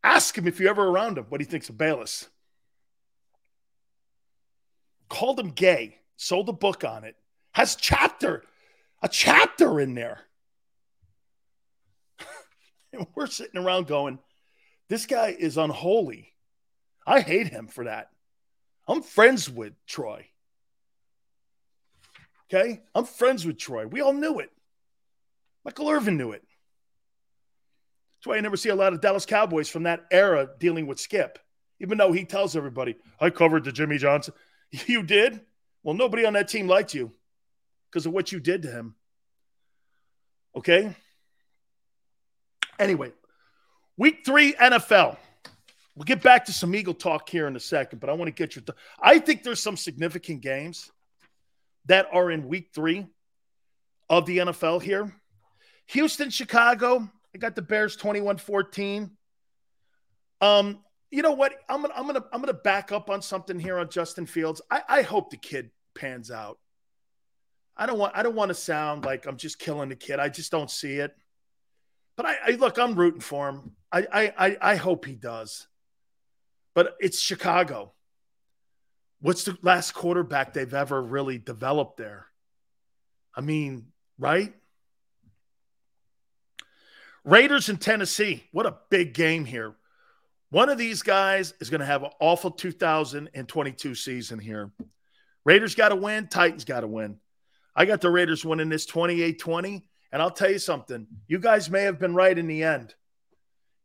Ask 0.06 0.38
him 0.38 0.48
if 0.48 0.60
you're 0.60 0.70
ever 0.70 0.88
around 0.88 1.18
him 1.18 1.26
what 1.30 1.42
he 1.42 1.48
thinks 1.48 1.68
of 1.68 1.80
Bayless. 1.80 2.30
Called 5.10 5.40
him 5.40 5.50
gay, 5.50 5.98
sold 6.16 6.48
a 6.48 6.54
book 6.54 6.84
on 6.84 7.04
it, 7.04 7.16
has 7.54 7.76
chapter, 7.76 8.44
a 9.02 9.10
chapter 9.10 9.80
in 9.80 9.96
there. 9.96 10.22
and 12.94 13.08
we're 13.16 13.26
sitting 13.26 13.60
around 13.60 13.88
going, 13.88 14.20
this 14.90 15.08
guy 15.08 15.36
is 15.38 15.58
unholy. 15.58 16.34
I 17.08 17.22
hate 17.22 17.48
him 17.48 17.66
for 17.66 17.86
that. 17.86 18.12
I'm 18.88 19.02
friends 19.02 19.50
with 19.50 19.74
Troy. 19.88 20.28
Okay? 22.48 22.84
I'm 22.94 23.06
friends 23.06 23.44
with 23.44 23.58
Troy. 23.58 23.88
We 23.88 24.02
all 24.02 24.14
knew 24.14 24.38
it. 24.38 24.52
Michael 25.64 25.90
Irvin 25.90 26.16
knew 26.16 26.32
it. 26.32 26.44
That's 28.26 28.32
why 28.32 28.38
I 28.38 28.42
never 28.42 28.58
see 28.58 28.70
a 28.70 28.76
lot 28.76 28.92
of 28.92 29.02
Dallas 29.02 29.24
Cowboys 29.24 29.70
from 29.70 29.84
that 29.84 30.08
era 30.10 30.50
dealing 30.58 30.88
with 30.88 31.00
Skip, 31.00 31.38
even 31.80 32.00
though 32.00 32.12
he 32.12 32.26
tells 32.26 32.56
everybody, 32.56 32.96
I 33.20 33.30
covered 33.30 33.64
the 33.66 33.72
Jimmy 33.72 34.00
Johnson. 34.00 34.34
You 34.88 35.04
did? 35.04 35.42
Well, 35.84 35.94
nobody 35.94 36.26
on 36.26 36.34
that 36.34 36.48
team 36.48 36.68
liked 36.68 36.96
you 36.96 37.12
because 37.88 38.08
of 38.08 38.14
what 38.14 38.32
you 38.32 38.40
did 38.40 38.64
to 38.64 38.72
him. 38.72 38.96
Okay? 40.56 40.96
Anyway, 42.80 43.12
week 43.96 44.26
three 44.26 44.54
NFL. 44.54 45.18
We'll 45.96 46.06
get 46.06 46.24
back 46.24 46.46
to 46.46 46.52
some 46.52 46.74
Eagle 46.74 46.96
talk 46.96 47.30
here 47.30 47.46
in 47.46 47.56
a 47.56 47.60
second, 47.60 48.00
but 48.00 48.10
I 48.10 48.14
want 48.14 48.28
to 48.28 48.34
get 48.34 48.56
your. 48.56 48.64
Th- 48.64 48.78
I 49.00 49.20
think 49.20 49.44
there's 49.44 49.62
some 49.62 49.78
significant 49.78 50.42
games 50.42 50.92
that 51.86 52.08
are 52.12 52.32
in 52.32 52.48
week 52.48 52.70
three 52.74 53.06
of 54.10 54.26
the 54.26 54.40
NFL 54.40 54.82
here. 54.82 55.14
Houston, 55.90 56.32
Chicago, 56.32 57.08
I 57.36 57.38
got 57.38 57.54
the 57.54 57.62
Bears 57.62 57.98
21 57.98 58.38
14. 58.38 59.12
Um, 60.40 60.80
you 61.12 61.22
know 61.22 61.34
what? 61.34 61.54
I'm 61.68 61.82
gonna 61.82 61.94
I'm 61.96 62.08
gonna 62.08 62.24
I'm 62.32 62.40
gonna 62.40 62.54
back 62.54 62.94
up 62.94 63.10
on 63.10 63.22
something 63.22 63.60
here 63.60 63.78
on 63.78 63.90
Justin 63.90 64.26
Fields. 64.26 64.62
I, 64.72 64.82
I 64.88 65.02
hope 65.02 65.32
the 65.32 65.38
kid 65.38 65.72
pans 65.96 66.32
out. 66.32 66.60
I 67.76 67.88
don't 67.88 68.00
want 68.00 68.14
I 68.16 68.24
don't 68.24 68.36
want 68.36 68.50
to 68.50 68.56
sound 68.56 69.04
like 69.04 69.26
I'm 69.26 69.36
just 69.36 69.60
killing 69.60 69.90
the 69.90 69.98
kid. 69.98 70.18
I 70.18 70.30
just 70.30 70.50
don't 70.50 70.72
see 70.72 70.94
it. 70.94 71.14
But 72.16 72.26
I, 72.26 72.36
I 72.48 72.50
look, 72.52 72.80
I'm 72.80 72.96
rooting 72.96 73.20
for 73.20 73.50
him. 73.50 73.72
I, 73.92 74.08
I 74.12 74.34
I 74.38 74.58
I 74.62 74.76
hope 74.78 75.04
he 75.04 75.16
does. 75.16 75.68
But 76.74 76.96
it's 77.02 77.20
Chicago. 77.20 77.92
What's 79.20 79.44
the 79.44 79.58
last 79.62 79.94
quarterback 79.94 80.54
they've 80.54 80.74
ever 80.74 81.02
really 81.02 81.38
developed 81.38 81.98
there? 81.98 82.28
I 83.36 83.42
mean, 83.42 83.88
right? 84.18 84.54
Raiders 87.26 87.70
in 87.70 87.78
Tennessee. 87.78 88.44
What 88.52 88.68
a 88.68 88.78
big 88.92 89.16
game 89.16 89.46
here. 89.46 89.74
One 90.52 90.70
of 90.70 90.78
these 90.78 91.02
guys 91.02 91.56
is 91.60 91.72
going 91.72 91.80
to 91.80 91.86
have 91.86 92.04
an 92.04 92.12
awful 92.20 92.52
2022 92.52 93.96
season 93.96 94.38
here. 94.38 94.72
Raiders 95.44 95.74
got 95.74 95.90
to 95.90 95.96
win. 95.96 96.28
Titans 96.28 96.66
got 96.66 96.82
to 96.82 96.88
win. 96.88 97.18
I 97.76 97.86
got 97.86 98.00
the 98.00 98.12
Raiders 98.12 98.46
winning 98.46 98.70
this 98.70 98.86
28 98.86 99.40
20. 99.40 99.90
And 100.12 100.22
I'll 100.22 100.32
tell 100.32 100.52
you 100.52 100.60
something. 100.60 101.08
You 101.28 101.40
guys 101.40 101.70
may 101.70 101.82
have 101.82 102.00
been 102.00 102.14
right 102.14 102.38
in 102.38 102.46
the 102.46 102.64
end. 102.64 102.94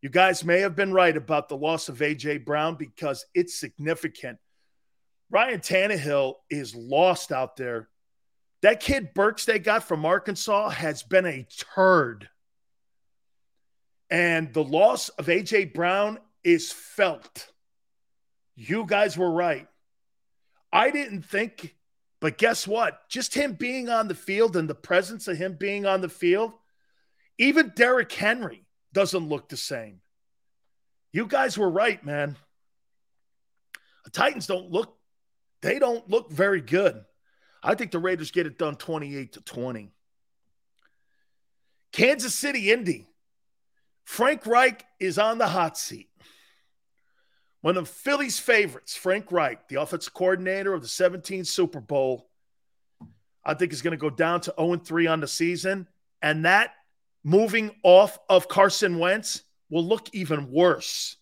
You 0.02 0.10
guys 0.10 0.44
may 0.44 0.60
have 0.60 0.76
been 0.76 0.92
right 0.92 1.16
about 1.16 1.48
the 1.48 1.56
loss 1.56 1.88
of 1.88 2.00
A.J. 2.00 2.38
Brown 2.38 2.76
because 2.76 3.24
it's 3.34 3.58
significant. 3.58 4.38
Ryan 5.30 5.60
Tannehill 5.60 6.34
is 6.50 6.74
lost 6.74 7.32
out 7.32 7.56
there. 7.56 7.88
That 8.62 8.80
kid 8.80 9.14
Burks 9.14 9.46
they 9.46 9.58
got 9.58 9.84
from 9.84 10.04
Arkansas 10.04 10.68
has 10.68 11.02
been 11.02 11.26
a 11.26 11.46
turd. 11.74 12.28
And 14.10 14.52
the 14.52 14.64
loss 14.64 15.08
of 15.10 15.28
A.J. 15.28 15.66
Brown 15.66 16.18
is 16.42 16.72
felt. 16.72 17.50
You 18.56 18.84
guys 18.86 19.16
were 19.16 19.30
right. 19.30 19.68
I 20.72 20.90
didn't 20.90 21.22
think, 21.22 21.76
but 22.20 22.38
guess 22.38 22.66
what? 22.66 23.08
Just 23.08 23.34
him 23.34 23.54
being 23.54 23.88
on 23.88 24.08
the 24.08 24.14
field 24.14 24.56
and 24.56 24.68
the 24.68 24.74
presence 24.74 25.28
of 25.28 25.36
him 25.36 25.56
being 25.58 25.86
on 25.86 26.00
the 26.00 26.08
field, 26.08 26.52
even 27.38 27.72
Derrick 27.74 28.12
Henry 28.12 28.66
doesn't 28.92 29.28
look 29.28 29.48
the 29.48 29.56
same. 29.56 30.00
You 31.12 31.26
guys 31.26 31.56
were 31.58 31.70
right, 31.70 32.04
man. 32.04 32.36
The 34.04 34.10
Titans 34.10 34.46
don't 34.46 34.70
look, 34.70 34.96
they 35.62 35.78
don't 35.78 36.08
look 36.08 36.30
very 36.30 36.60
good. 36.60 37.04
I 37.62 37.74
think 37.74 37.90
the 37.90 37.98
Raiders 37.98 38.30
get 38.30 38.46
it 38.46 38.58
done 38.58 38.76
28 38.76 39.34
to 39.34 39.40
20. 39.40 39.92
Kansas 41.92 42.34
City, 42.34 42.70
Indy. 42.70 43.09
Frank 44.04 44.46
Reich 44.46 44.84
is 44.98 45.18
on 45.18 45.38
the 45.38 45.46
hot 45.46 45.78
seat. 45.78 46.08
One 47.62 47.76
of 47.76 47.88
Philly's 47.88 48.38
favorites, 48.38 48.96
Frank 48.96 49.30
Reich, 49.30 49.68
the 49.68 49.80
offensive 49.80 50.14
coordinator 50.14 50.72
of 50.72 50.82
the 50.82 50.88
17 50.88 51.44
Super 51.44 51.80
Bowl, 51.80 52.28
I 53.44 53.54
think 53.54 53.72
is 53.72 53.82
going 53.82 53.92
to 53.92 53.98
go 53.98 54.10
down 54.10 54.40
to 54.42 54.54
0 54.58 54.76
3 54.76 55.06
on 55.06 55.20
the 55.20 55.28
season. 55.28 55.86
And 56.22 56.44
that 56.44 56.74
moving 57.22 57.70
off 57.82 58.18
of 58.28 58.48
Carson 58.48 58.98
Wentz 58.98 59.42
will 59.68 59.84
look 59.84 60.08
even 60.12 60.50
worse. 60.50 61.16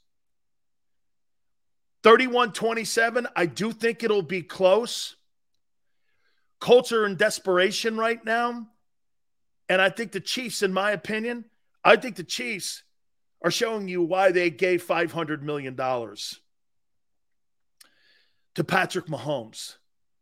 31 2.05 2.53
27, 2.53 3.27
I 3.35 3.47
do 3.47 3.73
think 3.73 4.03
it'll 4.03 4.23
be 4.23 4.43
close. 4.43 5.17
Colts 6.61 6.93
are 6.93 7.07
in 7.07 7.17
desperation 7.17 7.97
right 7.97 8.25
now. 8.25 8.69
And 9.69 9.83
I 9.83 9.91
think 9.91 10.13
the 10.13 10.21
Chiefs, 10.21 10.63
in 10.63 10.73
my 10.73 10.93
opinion, 10.93 11.45
I 11.85 11.97
think 11.97 12.17
the 12.17 12.25
Chiefs 12.25 12.83
are 13.43 13.51
showing 13.51 13.89
you 13.89 14.03
why 14.03 14.33
they 14.33 14.51
gave 14.51 14.85
$500 14.85 15.43
million 15.43 15.77
to 18.55 18.65
Patrick 18.65 19.07
Mahomes. 19.07 19.77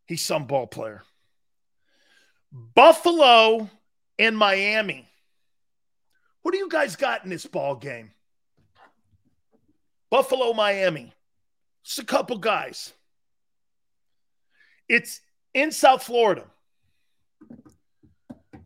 He's 0.07 0.23
some 0.23 0.47
ball 0.47 0.66
player. 0.66 1.03
Buffalo 2.53 3.70
and 4.19 4.37
Miami. 4.37 5.09
What 6.43 6.53
do 6.53 6.59
you 6.59 6.69
guys 6.69 6.97
got 6.97 7.24
in 7.24 7.31
this 7.31 7.47
ball 7.47 7.74
game? 7.74 8.12
Buffalo, 10.11 10.53
Miami. 10.53 11.12
Just 11.83 11.99
a 11.99 12.05
couple 12.05 12.39
guys. 12.39 12.93
It's 14.89 15.20
in 15.55 15.73
South 15.73 16.05
Florida. 16.05 16.45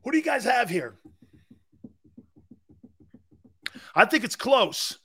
Who 0.04 0.10
do 0.10 0.16
you 0.16 0.22
guys 0.22 0.44
have 0.44 0.68
here? 0.68 0.96
I 3.94 4.04
think 4.04 4.24
it's 4.24 4.36
close. 4.36 4.98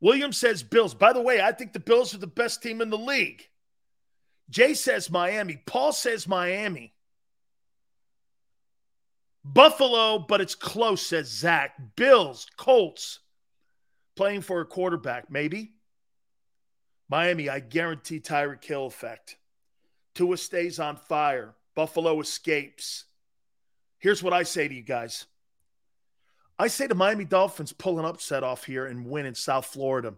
Williams 0.00 0.36
says 0.36 0.62
Bills. 0.62 0.94
By 0.94 1.12
the 1.12 1.22
way, 1.22 1.40
I 1.40 1.52
think 1.52 1.72
the 1.72 1.80
Bills 1.80 2.14
are 2.14 2.18
the 2.18 2.26
best 2.26 2.62
team 2.62 2.80
in 2.80 2.90
the 2.90 2.98
league. 2.98 3.48
Jay 4.50 4.74
says 4.74 5.10
Miami. 5.10 5.62
Paul 5.64 5.92
says 5.92 6.26
Miami. 6.26 6.92
Buffalo, 9.44 10.18
but 10.18 10.40
it's 10.40 10.54
close, 10.54 11.06
says 11.06 11.28
Zach. 11.28 11.74
Bills, 11.96 12.46
Colts, 12.56 13.20
playing 14.16 14.42
for 14.42 14.60
a 14.60 14.66
quarterback, 14.66 15.30
maybe. 15.30 15.72
Miami, 17.08 17.48
I 17.48 17.60
guarantee 17.60 18.20
Tyreek 18.20 18.64
Hill 18.64 18.86
effect. 18.86 19.36
Tua 20.14 20.36
stays 20.36 20.78
on 20.78 20.96
fire. 20.96 21.54
Buffalo 21.74 22.20
escapes. 22.20 23.04
Here's 23.98 24.22
what 24.22 24.32
I 24.32 24.42
say 24.42 24.68
to 24.68 24.74
you 24.74 24.82
guys 24.82 25.26
I 26.58 26.68
say 26.68 26.86
the 26.86 26.94
Miami 26.94 27.24
Dolphins 27.24 27.72
pull 27.72 27.98
an 27.98 28.04
upset 28.04 28.42
off 28.42 28.64
here 28.64 28.86
and 28.86 29.06
win 29.06 29.26
in 29.26 29.34
South 29.34 29.66
Florida. 29.66 30.14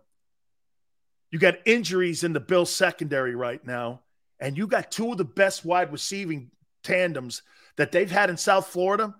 You 1.30 1.38
got 1.38 1.58
injuries 1.64 2.22
in 2.24 2.32
the 2.32 2.40
Bills 2.40 2.70
secondary 2.70 3.34
right 3.34 3.64
now, 3.64 4.02
and 4.38 4.56
you 4.56 4.66
got 4.66 4.90
two 4.90 5.12
of 5.12 5.18
the 5.18 5.24
best 5.24 5.64
wide 5.64 5.92
receiving 5.92 6.50
tandems 6.82 7.42
that 7.76 7.92
they've 7.92 8.10
had 8.10 8.30
in 8.30 8.36
South 8.36 8.68
Florida 8.68 9.14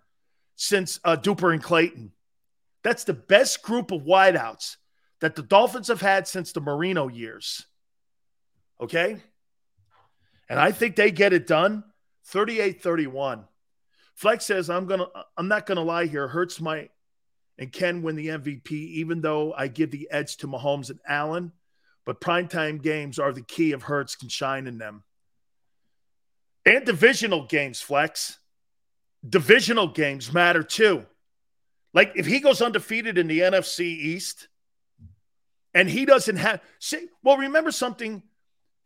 since 0.56 1.00
uh, 1.04 1.16
Duper 1.16 1.52
and 1.52 1.62
Clayton. 1.62 2.12
That's 2.82 3.04
the 3.04 3.14
best 3.14 3.62
group 3.62 3.90
of 3.90 4.02
wideouts 4.02 4.76
that 5.20 5.34
the 5.34 5.42
Dolphins 5.42 5.88
have 5.88 6.00
had 6.00 6.28
since 6.28 6.52
the 6.52 6.60
Marino 6.60 7.08
years. 7.08 7.66
Okay? 8.80 9.16
And 10.48 10.60
I 10.60 10.72
think 10.72 10.96
they 10.96 11.10
get 11.10 11.32
it 11.32 11.46
done 11.46 11.84
38 12.26 12.82
31. 12.82 13.44
Flex 14.14 14.44
says, 14.44 14.70
I'm 14.70 14.86
gonna 14.86 15.06
I'm 15.36 15.48
not 15.48 15.66
gonna 15.66 15.82
lie 15.82 16.06
here. 16.06 16.28
Hurts 16.28 16.60
my 16.60 16.88
and 17.58 17.72
can 17.72 18.02
win 18.02 18.16
the 18.16 18.28
MVP, 18.28 18.72
even 18.72 19.20
though 19.20 19.52
I 19.52 19.68
give 19.68 19.90
the 19.90 20.08
edge 20.10 20.36
to 20.38 20.48
Mahomes 20.48 20.90
and 20.90 20.98
Allen. 21.06 21.52
But 22.04 22.20
primetime 22.20 22.82
games 22.82 23.18
are 23.18 23.32
the 23.32 23.42
key 23.42 23.72
if 23.72 23.82
Hurts 23.82 24.16
can 24.16 24.28
shine 24.28 24.66
in 24.66 24.78
them. 24.78 25.04
And 26.66 26.84
divisional 26.84 27.46
games, 27.46 27.80
Flex. 27.80 28.38
Divisional 29.26 29.88
games 29.88 30.32
matter 30.32 30.62
too. 30.62 31.06
Like 31.94 32.12
if 32.16 32.26
he 32.26 32.40
goes 32.40 32.60
undefeated 32.60 33.16
in 33.16 33.28
the 33.28 33.40
NFC 33.40 33.80
East 33.80 34.48
and 35.72 35.88
he 35.88 36.04
doesn't 36.04 36.36
have, 36.36 36.60
see, 36.78 37.06
well, 37.22 37.38
remember 37.38 37.70
something. 37.70 38.22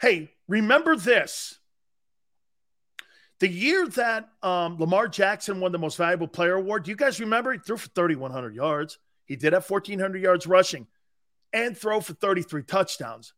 Hey, 0.01 0.31
remember 0.47 0.95
this. 0.95 1.59
The 3.41 3.49
year 3.49 3.87
that 3.89 4.31
um, 4.43 4.79
Lamar 4.79 5.07
Jackson 5.09 5.61
won 5.61 5.71
the 5.71 5.79
most 5.79 5.97
valuable 5.97 6.27
player 6.27 6.55
award, 6.55 6.85
do 6.85 6.91
you 6.91 6.97
guys 6.97 7.21
remember? 7.21 7.53
He 7.53 7.59
threw 7.59 7.77
for 7.77 7.89
3,100 7.89 8.55
yards. 8.55 8.99
He 9.27 9.37
did 9.37 9.53
have 9.53 9.69
1,400 9.69 10.21
yards 10.21 10.47
rushing 10.47 10.87
and 11.53 11.77
throw 11.77 12.01
for 12.01 12.15
33 12.15 12.65
touchdowns. 12.65 13.33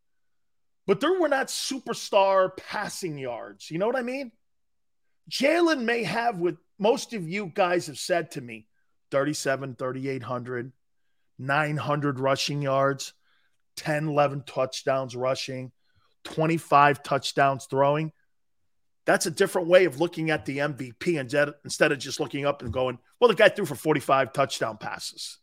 But 0.86 1.00
there 1.00 1.20
were 1.20 1.28
not 1.28 1.48
superstar 1.48 2.56
passing 2.56 3.18
yards. 3.18 3.70
You 3.70 3.78
know 3.78 3.86
what 3.86 3.96
I 3.96 4.02
mean? 4.02 4.32
Jalen 5.30 5.84
may 5.84 6.02
have 6.02 6.38
what 6.38 6.56
most 6.78 7.12
of 7.12 7.28
you 7.28 7.52
guys 7.54 7.86
have 7.86 7.98
said 7.98 8.32
to 8.32 8.40
me 8.40 8.66
37, 9.10 9.76
3,800, 9.76 10.72
900 11.38 12.18
rushing 12.18 12.62
yards, 12.62 13.12
10, 13.76 14.08
11 14.08 14.44
touchdowns 14.46 15.14
rushing, 15.14 15.72
25 16.24 17.02
touchdowns 17.02 17.66
throwing. 17.66 18.12
That's 19.06 19.26
a 19.26 19.30
different 19.30 19.68
way 19.68 19.86
of 19.86 20.00
looking 20.00 20.30
at 20.30 20.44
the 20.44 20.58
MVP 20.58 21.18
instead 21.64 21.92
of 21.92 21.98
just 21.98 22.20
looking 22.20 22.46
up 22.46 22.62
and 22.62 22.72
going, 22.72 22.98
well, 23.18 23.28
the 23.28 23.34
guy 23.34 23.48
threw 23.48 23.64
for 23.64 23.74
45 23.74 24.32
touchdown 24.32 24.76
passes. 24.76 25.38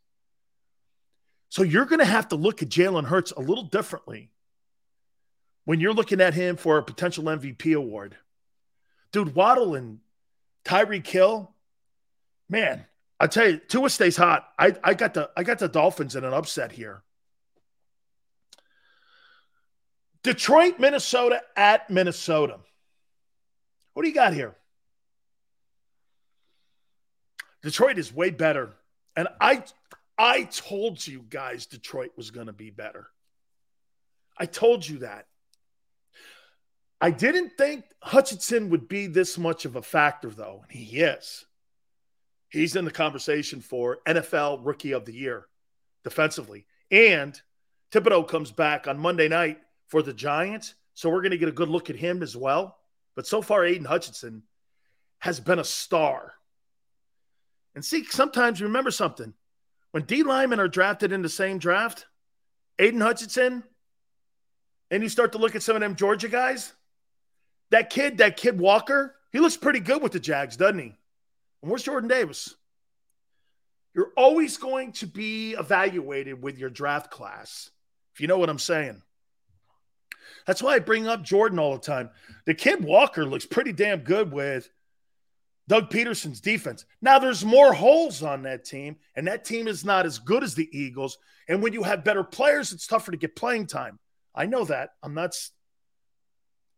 So 1.49 1.63
you're 1.63 1.85
going 1.85 1.99
to 1.99 2.05
have 2.05 2.29
to 2.29 2.35
look 2.35 2.61
at 2.61 2.69
Jalen 2.69 3.05
Hurts 3.05 3.31
a 3.31 3.41
little 3.41 3.63
differently 3.63 4.31
when 5.65 5.79
you're 5.79 5.93
looking 5.93 6.21
at 6.21 6.33
him 6.33 6.55
for 6.55 6.77
a 6.77 6.83
potential 6.83 7.23
MVP 7.25 7.75
award. 7.75 8.17
Dude, 9.11 9.35
Waddle 9.35 9.75
and 9.75 9.99
Tyreek 10.65 11.07
Hill, 11.07 11.53
man, 12.49 12.85
I 13.19 13.27
tell 13.27 13.49
you, 13.49 13.57
Tua 13.57 13.89
stays 13.89 14.17
hot. 14.17 14.47
I, 14.59 14.75
I 14.83 14.93
got 14.93 15.13
the 15.13 15.31
I 15.35 15.43
got 15.43 15.59
the 15.59 15.67
Dolphins 15.67 16.15
in 16.15 16.23
an 16.23 16.33
upset 16.33 16.71
here. 16.71 17.03
Detroit, 20.23 20.79
Minnesota 20.79 21.41
at 21.55 21.89
Minnesota. 21.89 22.59
What 23.97 24.03
do 24.03 24.09
you 24.09 24.13
got 24.13 24.35
here? 24.35 24.55
Detroit 27.63 27.97
is 27.97 28.13
way 28.13 28.29
better. 28.29 28.75
And 29.15 29.27
I 29.41 29.63
I 30.19 30.43
told 30.43 31.07
you 31.07 31.25
guys 31.27 31.65
Detroit 31.65 32.11
was 32.15 32.29
going 32.29 32.45
to 32.45 32.53
be 32.53 32.69
better. 32.69 33.07
I 34.37 34.45
told 34.45 34.87
you 34.87 34.99
that. 34.99 35.25
I 37.01 37.09
didn't 37.09 37.57
think 37.57 37.85
Hutchinson 38.03 38.69
would 38.69 38.87
be 38.87 39.07
this 39.07 39.35
much 39.35 39.65
of 39.65 39.75
a 39.75 39.81
factor, 39.81 40.29
though, 40.29 40.61
and 40.61 40.71
he 40.71 40.99
is. 40.99 41.47
He's 42.49 42.75
in 42.75 42.85
the 42.85 42.91
conversation 42.91 43.61
for 43.61 43.97
NFL 44.05 44.59
Rookie 44.63 44.91
of 44.91 45.05
the 45.05 45.13
Year 45.15 45.47
defensively. 46.03 46.67
And 46.91 47.41
Thibodeaux 47.91 48.27
comes 48.27 48.51
back 48.51 48.87
on 48.87 48.99
Monday 48.99 49.27
night 49.27 49.57
for 49.87 50.03
the 50.03 50.13
Giants. 50.13 50.75
So 50.93 51.09
we're 51.09 51.23
going 51.23 51.31
to 51.31 51.39
get 51.39 51.49
a 51.49 51.51
good 51.51 51.69
look 51.69 51.89
at 51.89 51.95
him 51.95 52.21
as 52.21 52.37
well. 52.37 52.77
But 53.17 53.25
so 53.25 53.41
far, 53.41 53.65
Aidan 53.65 53.85
Hutchinson 53.85 54.43
has 55.17 55.39
been 55.39 55.57
a 55.57 55.63
star. 55.63 56.35
And 57.73 57.83
see, 57.83 58.03
sometimes 58.03 58.61
remember 58.61 58.91
something. 58.91 59.33
When 59.89 60.03
D 60.03 60.21
linemen 60.21 60.59
are 60.59 60.67
drafted 60.67 61.11
in 61.11 61.23
the 61.23 61.27
same 61.27 61.57
draft, 61.57 62.05
Aidan 62.77 63.01
Hutchinson, 63.01 63.63
and 64.91 65.01
you 65.01 65.09
start 65.09 65.31
to 65.31 65.39
look 65.39 65.55
at 65.55 65.63
some 65.63 65.75
of 65.75 65.81
them 65.81 65.95
Georgia 65.95 66.29
guys, 66.29 66.73
that 67.71 67.89
kid, 67.89 68.19
that 68.19 68.37
kid 68.37 68.59
Walker, 68.59 69.15
he 69.31 69.39
looks 69.39 69.57
pretty 69.57 69.79
good 69.79 70.03
with 70.03 70.11
the 70.11 70.19
Jags, 70.19 70.55
doesn't 70.55 70.77
he? 70.77 70.93
And 71.63 71.71
where's 71.71 71.81
Jordan 71.81 72.07
Davis? 72.09 72.53
You're 73.95 74.13
always 74.15 74.57
going 74.57 74.91
to 74.93 75.07
be 75.07 75.53
evaluated 75.53 76.43
with 76.43 76.59
your 76.59 76.69
draft 76.69 77.09
class, 77.09 77.71
if 78.13 78.21
you 78.21 78.27
know 78.27 78.37
what 78.37 78.51
I'm 78.51 78.59
saying. 78.59 79.01
That's 80.47 80.63
why 80.63 80.75
I 80.75 80.79
bring 80.79 81.07
up 81.07 81.23
Jordan 81.23 81.59
all 81.59 81.73
the 81.73 81.79
time. 81.79 82.09
The 82.45 82.53
kid 82.53 82.83
Walker 82.83 83.25
looks 83.25 83.45
pretty 83.45 83.73
damn 83.73 83.99
good 83.99 84.31
with 84.31 84.69
Doug 85.67 85.89
Pederson's 85.89 86.39
defense. 86.39 86.85
Now, 87.01 87.19
there's 87.19 87.43
more 87.43 87.73
holes 87.73 88.23
on 88.23 88.43
that 88.43 88.63
team, 88.63 88.95
and 89.15 89.27
that 89.27 89.43
team 89.43 89.67
is 89.67 89.83
not 89.83 90.05
as 90.05 90.19
good 90.19 90.43
as 90.43 90.55
the 90.55 90.69
Eagles. 90.71 91.17
And 91.49 91.61
when 91.61 91.73
you 91.73 91.83
have 91.83 92.05
better 92.05 92.23
players, 92.23 92.71
it's 92.71 92.87
tougher 92.87 93.11
to 93.11 93.17
get 93.17 93.35
playing 93.35 93.67
time. 93.67 93.99
I 94.33 94.45
know 94.45 94.63
that. 94.65 94.91
I'm 95.03 95.13
not. 95.13 95.35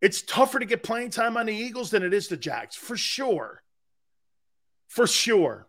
It's 0.02 0.24
tougher 0.24 0.58
to 0.58 0.66
get 0.66 0.82
playing 0.82 1.12
time 1.12 1.38
on 1.38 1.46
the 1.46 1.54
Eagles 1.54 1.92
than 1.92 2.02
it 2.02 2.14
is 2.14 2.28
the 2.28 2.38
Jags, 2.38 2.76
for 2.76 2.98
sure. 2.98 3.62
For 4.88 5.06
sure. 5.06 5.68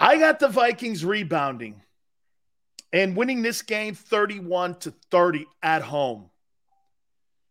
I 0.00 0.18
got 0.18 0.40
the 0.40 0.48
Vikings 0.48 1.04
rebounding 1.04 1.82
and 2.92 3.16
winning 3.16 3.42
this 3.42 3.62
game 3.62 3.94
31 3.94 4.76
to 4.80 4.92
30 5.10 5.46
at 5.62 5.82
home. 5.82 6.30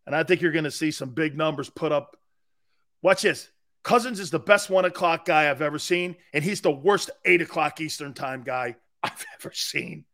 And 0.06 0.16
I 0.16 0.24
think 0.24 0.42
you're 0.42 0.52
going 0.52 0.66
to 0.66 0.72
see 0.72 0.92
some 0.92 1.10
big 1.10 1.36
numbers 1.36 1.70
put 1.70 1.92
up. 1.92 2.18
Watch 3.02 3.24
this. 3.24 3.50
Cousins 3.84 4.20
is 4.20 4.30
the 4.30 4.40
best 4.40 4.70
one 4.70 4.86
o'clock 4.86 5.26
guy 5.26 5.50
I've 5.50 5.62
ever 5.62 5.80
seen, 5.80 6.16
and 6.34 6.44
he's 6.44 6.62
the 6.62 6.72
worst 6.72 7.10
eight 7.26 7.42
o'clock 7.42 7.82
Eastern 7.82 8.14
time 8.14 8.44
guy 8.44 8.76
I've 9.04 9.26
ever 9.40 9.52
seen. 9.54 10.06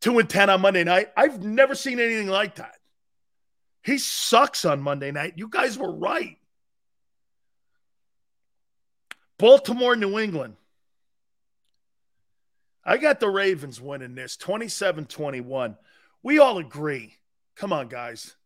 Two 0.00 0.18
and 0.18 0.28
10 0.28 0.50
on 0.50 0.60
Monday 0.60 0.84
night. 0.84 1.08
I've 1.16 1.42
never 1.42 1.74
seen 1.74 2.00
anything 2.00 2.28
like 2.28 2.56
that. 2.56 2.76
He 3.82 3.98
sucks 3.98 4.64
on 4.64 4.80
Monday 4.80 5.10
night. 5.10 5.34
You 5.36 5.48
guys 5.48 5.78
were 5.78 5.92
right. 5.92 6.38
Baltimore, 9.38 9.96
New 9.96 10.18
England. 10.18 10.56
I 12.86 12.98
got 12.98 13.18
the 13.18 13.28
Ravens 13.28 13.80
winning 13.80 14.14
this 14.14 14.36
27 14.36 15.06
21. 15.06 15.76
We 16.22 16.38
all 16.38 16.58
agree. 16.58 17.14
Come 17.56 17.72
on, 17.72 17.88
guys. 17.88 18.36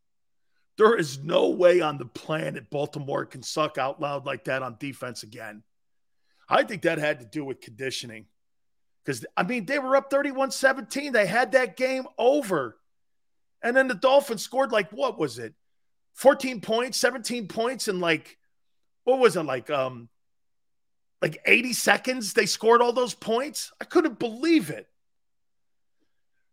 There 0.78 0.96
is 0.96 1.22
no 1.22 1.50
way 1.50 1.82
on 1.82 1.98
the 1.98 2.06
planet 2.06 2.70
Baltimore 2.70 3.26
can 3.26 3.42
suck 3.42 3.76
out 3.76 4.00
loud 4.00 4.24
like 4.24 4.44
that 4.44 4.62
on 4.62 4.76
defense 4.80 5.22
again. 5.22 5.62
I 6.48 6.62
think 6.62 6.82
that 6.82 6.98
had 6.98 7.20
to 7.20 7.26
do 7.26 7.44
with 7.44 7.60
conditioning. 7.60 8.26
Because, 9.04 9.26
I 9.36 9.42
mean, 9.42 9.66
they 9.66 9.78
were 9.78 9.94
up 9.94 10.10
31 10.10 10.52
17. 10.52 11.12
They 11.12 11.26
had 11.26 11.52
that 11.52 11.76
game 11.76 12.04
over. 12.16 12.78
And 13.62 13.76
then 13.76 13.88
the 13.88 13.94
Dolphins 13.94 14.42
scored 14.42 14.72
like, 14.72 14.90
what 14.90 15.18
was 15.18 15.38
it? 15.38 15.52
14 16.14 16.62
points, 16.62 16.98
17 16.98 17.46
points, 17.46 17.88
and 17.88 18.00
like, 18.00 18.38
what 19.04 19.18
was 19.18 19.36
it? 19.36 19.42
Like, 19.42 19.68
um, 19.68 20.08
like 21.22 21.40
80 21.44 21.72
seconds 21.74 22.32
they 22.32 22.46
scored 22.46 22.82
all 22.82 22.92
those 22.92 23.14
points. 23.14 23.72
I 23.80 23.84
couldn't 23.84 24.18
believe 24.18 24.70
it. 24.70 24.86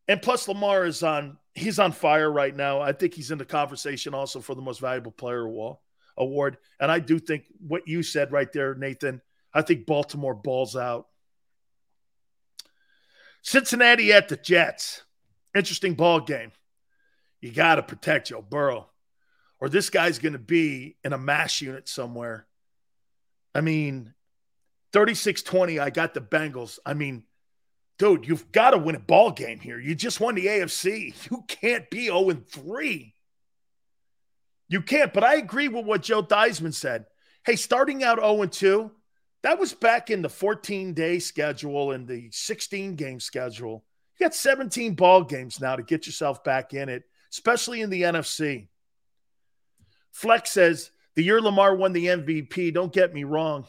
And 0.08 0.22
plus 0.22 0.48
Lamar 0.48 0.86
is 0.86 1.04
on 1.04 1.38
he's 1.54 1.80
on 1.80 1.92
fire 1.92 2.32
right 2.32 2.56
now. 2.56 2.82
I 2.82 2.92
think 2.94 3.14
he's 3.14 3.32
in 3.32 3.38
the 3.38 3.46
conversation 3.46 4.14
also 4.14 4.40
for 4.40 4.56
the 4.56 4.62
most 4.62 4.80
valuable 4.80 5.12
player 5.12 5.48
award. 6.18 6.58
And 6.80 6.92
I 6.92 7.00
do 7.00 7.20
think 7.20 7.46
what 7.60 7.88
you 7.88 8.04
said 8.04 8.32
right 8.32 8.52
there, 8.54 8.76
Nathan, 8.76 9.22
I 9.54 9.64
think 9.64 9.86
Baltimore 9.86 10.36
balls 10.36 10.76
out. 10.76 11.08
Cincinnati 13.42 14.14
at 14.14 14.28
the 14.28 14.38
Jets. 14.38 15.04
Interesting 15.56 15.96
ball 15.96 16.20
game. 16.20 16.52
You 17.42 17.52
got 17.52 17.76
to 17.76 17.84
protect 17.84 18.30
your 18.30 18.42
Burrow, 18.42 18.88
or 19.60 19.70
this 19.70 19.90
guy's 19.90 20.20
going 20.20 20.34
to 20.34 20.40
be 20.40 20.98
in 21.04 21.14
a 21.14 21.18
mass 21.18 21.62
unit 21.62 21.88
somewhere. 21.88 22.48
I 23.54 23.62
mean, 23.62 24.14
36 24.98 25.44
20, 25.44 25.78
I 25.78 25.92
got 25.92 26.16
the 26.16 26.22
Bengals. 26.22 26.80
I 26.84 26.96
mean, 26.96 27.22
dude, 28.00 28.28
you've 28.28 28.52
got 28.52 28.72
to 28.72 28.80
win 28.80 28.96
a 28.96 29.00
ball 29.00 29.30
game 29.30 29.60
here. 29.60 29.80
You 29.80 29.94
just 29.94 30.20
won 30.20 30.34
the 30.34 30.48
AFC. 30.48 31.14
You 31.30 31.44
can't 31.48 31.88
be 31.92 32.06
0 32.06 32.32
3. 32.32 33.14
You 34.70 34.82
can't. 34.82 35.14
But 35.14 35.24
I 35.24 35.36
agree 35.36 35.68
with 35.68 35.86
what 35.86 36.02
Joe 36.02 36.24
Theismann 36.24 36.74
said. 36.74 37.06
Hey, 37.46 37.56
starting 37.58 38.04
out 38.04 38.18
0 38.18 38.44
2, 38.48 38.90
that 39.44 39.60
was 39.60 39.72
back 39.72 40.10
in 40.10 40.24
the 40.24 40.30
14 40.30 40.96
day 40.96 41.20
schedule 41.20 41.92
and 41.92 42.08
the 42.08 42.32
16 42.32 42.96
game 42.96 43.20
schedule. 43.20 43.86
You 44.20 44.26
got 44.26 44.34
17 44.34 44.96
ball 44.96 45.26
games 45.26 45.62
now 45.62 45.76
to 45.76 45.84
get 45.84 46.08
yourself 46.08 46.44
back 46.44 46.74
in 46.74 46.90
it, 46.90 47.04
especially 47.32 47.82
in 47.82 47.92
the 47.92 48.02
NFC. 48.02 48.68
Flex 50.12 50.50
says 50.50 50.90
the 51.14 51.22
year 51.22 51.40
Lamar 51.40 51.76
won 51.76 51.94
the 51.94 52.08
MVP, 52.08 52.74
don't 52.74 52.92
get 52.92 53.14
me 53.14 53.26
wrong 53.26 53.68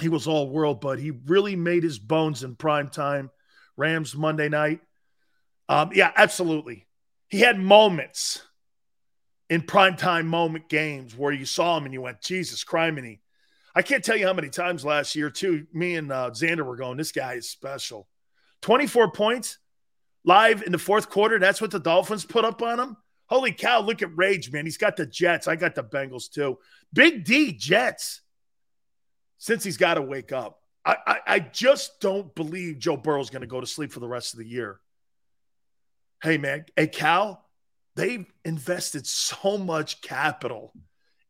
he 0.00 0.08
was 0.08 0.26
all 0.26 0.48
world, 0.48 0.80
but 0.80 0.98
he 0.98 1.10
really 1.10 1.56
made 1.56 1.82
his 1.82 1.98
bones 1.98 2.42
in 2.42 2.54
prime 2.54 2.88
time. 2.88 3.30
Rams 3.76 4.14
Monday 4.14 4.48
night. 4.48 4.80
Um, 5.68 5.90
yeah, 5.94 6.12
absolutely. 6.14 6.86
He 7.28 7.40
had 7.40 7.58
moments 7.58 8.42
in 9.48 9.62
prime 9.62 9.96
time 9.96 10.26
moment 10.26 10.68
games 10.68 11.16
where 11.16 11.32
you 11.32 11.44
saw 11.44 11.78
him 11.78 11.84
and 11.84 11.94
you 11.94 12.02
went, 12.02 12.20
Jesus 12.20 12.64
criminy. 12.64 13.20
I 13.74 13.82
can't 13.82 14.04
tell 14.04 14.16
you 14.16 14.26
how 14.26 14.32
many 14.32 14.48
times 14.48 14.84
last 14.84 15.14
year, 15.14 15.30
too. 15.30 15.66
Me 15.72 15.94
and 15.94 16.12
uh, 16.12 16.30
Xander 16.30 16.64
were 16.64 16.76
going, 16.76 16.96
this 16.96 17.12
guy 17.12 17.34
is 17.34 17.48
special. 17.48 18.08
24 18.62 19.12
points 19.12 19.58
live 20.24 20.62
in 20.62 20.72
the 20.72 20.78
fourth 20.78 21.08
quarter. 21.08 21.38
That's 21.38 21.60
what 21.60 21.70
the 21.70 21.80
Dolphins 21.80 22.24
put 22.24 22.44
up 22.44 22.62
on 22.62 22.80
him. 22.80 22.96
Holy 23.26 23.52
cow, 23.52 23.80
look 23.80 24.02
at 24.02 24.16
Rage, 24.16 24.50
man. 24.50 24.66
He's 24.66 24.76
got 24.76 24.96
the 24.96 25.06
Jets. 25.06 25.46
I 25.46 25.54
got 25.54 25.76
the 25.76 25.84
Bengals, 25.84 26.30
too. 26.30 26.58
Big 26.92 27.24
D, 27.24 27.52
Jets 27.52 28.22
since 29.40 29.64
he's 29.64 29.78
got 29.78 29.94
to 29.94 30.02
wake 30.02 30.30
up. 30.30 30.60
I, 30.84 30.96
I, 31.06 31.18
I 31.26 31.38
just 31.40 32.00
don't 32.00 32.32
believe 32.34 32.78
Joe 32.78 32.96
Burrow's 32.96 33.30
going 33.30 33.40
to 33.40 33.48
go 33.48 33.60
to 33.60 33.66
sleep 33.66 33.90
for 33.90 34.00
the 34.00 34.08
rest 34.08 34.34
of 34.34 34.38
the 34.38 34.46
year. 34.46 34.78
Hey, 36.22 36.38
man, 36.38 36.66
hey, 36.76 36.86
Cal, 36.86 37.44
they've 37.96 38.30
invested 38.44 39.06
so 39.06 39.58
much 39.58 40.02
capital 40.02 40.72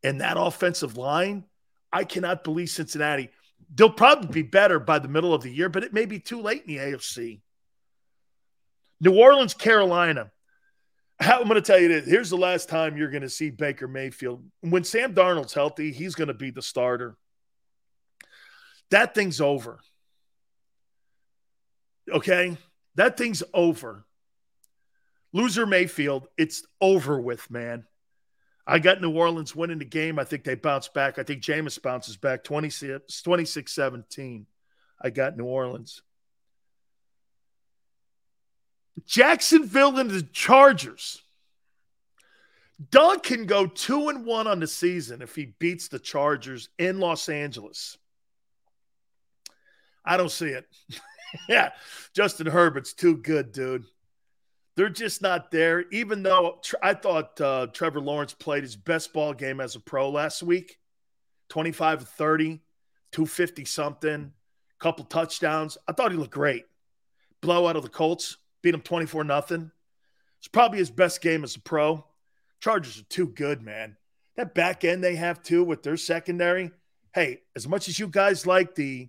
in 0.03 0.19
that 0.19 0.37
offensive 0.37 0.97
line. 0.97 1.45
I 1.93 2.05
cannot 2.05 2.45
believe 2.45 2.71
Cincinnati. 2.71 3.31
They'll 3.73 3.91
probably 3.91 4.43
be 4.43 4.49
better 4.49 4.81
by 4.81 4.99
the 4.99 5.09
middle 5.09 5.33
of 5.33 5.43
the 5.43 5.51
year, 5.51 5.69
but 5.69 5.85
it 5.85 5.93
may 5.93 6.05
be 6.05 6.19
too 6.19 6.43
late 6.43 6.65
in 6.67 6.75
the 6.75 6.81
AFC. 6.81 7.41
New 9.01 9.17
Orleans, 9.17 9.55
Carolina. 9.55 10.33
I'm 11.21 11.45
going 11.45 11.55
to 11.55 11.61
tell 11.61 11.79
you 11.79 11.89
this. 11.89 12.07
Here's 12.07 12.31
the 12.31 12.37
last 12.37 12.69
time 12.69 12.97
you're 12.97 13.11
going 13.11 13.23
to 13.23 13.29
see 13.29 13.51
Baker 13.51 13.87
Mayfield. 13.87 14.43
When 14.63 14.83
Sam 14.83 15.15
Darnold's 15.15 15.55
healthy, 15.55 15.93
he's 15.93 16.17
going 16.17 16.29
to 16.29 16.35
be 16.35 16.51
the 16.51 16.63
starter. 16.63 17.17
That 18.91 19.15
thing's 19.15 19.41
over. 19.41 19.81
Okay? 22.11 22.57
That 22.97 23.17
thing's 23.17 23.43
over. 23.55 24.05
Loser 25.33 25.65
Mayfield, 25.65 26.27
it's 26.37 26.65
over 26.81 27.21
with, 27.21 27.49
man. 27.51 27.85
I 28.67 28.79
got 28.79 29.01
New 29.01 29.13
Orleans 29.13 29.55
winning 29.55 29.79
the 29.79 29.85
game. 29.85 30.19
I 30.19 30.25
think 30.25 30.45
they 30.45 30.55
bounce 30.55 30.89
back. 30.89 31.19
I 31.19 31.23
think 31.23 31.43
Jameis 31.43 31.81
bounces 31.81 32.17
back 32.17 32.45
26 32.45 33.03
17. 33.73 34.47
I 35.01 35.11
got 35.11 35.37
New 35.37 35.45
Orleans. 35.45 36.03
Jacksonville 39.07 39.99
and 39.99 40.11
the 40.11 40.23
Chargers. 40.23 41.23
Doug 42.91 43.23
can 43.23 43.47
go 43.47 43.67
two 43.67 44.09
and 44.09 44.25
one 44.25 44.47
on 44.47 44.61
the 44.61 44.67
season 44.67 45.21
if 45.21 45.35
he 45.35 45.55
beats 45.59 45.89
the 45.89 45.99
Chargers 45.99 46.69
in 46.79 46.99
Los 46.99 47.29
Angeles. 47.29 47.99
I 50.05 50.17
don't 50.17 50.31
see 50.31 50.49
it. 50.49 50.67
yeah, 51.49 51.71
Justin 52.15 52.47
Herbert's 52.47 52.93
too 52.93 53.17
good, 53.17 53.53
dude. 53.53 53.85
They're 54.77 54.89
just 54.89 55.21
not 55.21 55.51
there. 55.51 55.85
Even 55.91 56.23
though 56.23 56.61
I 56.83 56.95
thought 56.95 57.41
uh, 57.41 57.67
Trevor 57.73 58.01
Lawrence 58.01 58.33
played 58.33 58.63
his 58.63 58.77
best 58.77 59.13
ball 59.13 59.35
game 59.35 59.61
as 59.61 59.77
a 59.77 59.81
pro 59.81 60.11
last 60.11 60.43
week 60.43 60.79
25 61.51 62.09
30, 62.09 62.61
250 63.13 63.65
something. 63.65 64.33
couple 64.79 65.05
touchdowns. 65.05 65.77
I 65.87 65.93
thought 65.93 66.13
he 66.13 66.17
looked 66.17 66.33
great. 66.33 66.65
Blowout 67.43 67.77
of 67.77 67.83
the 67.83 67.89
Colts, 67.89 68.37
beat 68.63 68.75
him 68.75 68.81
24 68.81 69.25
nothing. 69.25 69.71
It's 70.39 70.49
probably 70.49 70.79
his 70.79 70.91
best 70.91 71.21
game 71.21 71.45
as 71.45 71.57
a 71.57 71.61
pro. 71.61 72.05
Chargers 72.61 73.01
are 73.01 73.05
too 73.05 73.29
good, 73.29 73.63
man. 73.63 73.97
That 74.37 74.55
back 74.55 74.85
end 74.85 75.03
they 75.03 75.17
have 75.17 75.43
too 75.43 75.65
with 75.65 75.83
their 75.83 75.97
secondary. 75.97 76.71
Hey, 77.15 77.43
as 77.57 77.69
much 77.69 77.89
as 77.89 77.99
you 77.99 78.09
guys 78.09 78.47
like 78.47 78.75
the 78.75 79.09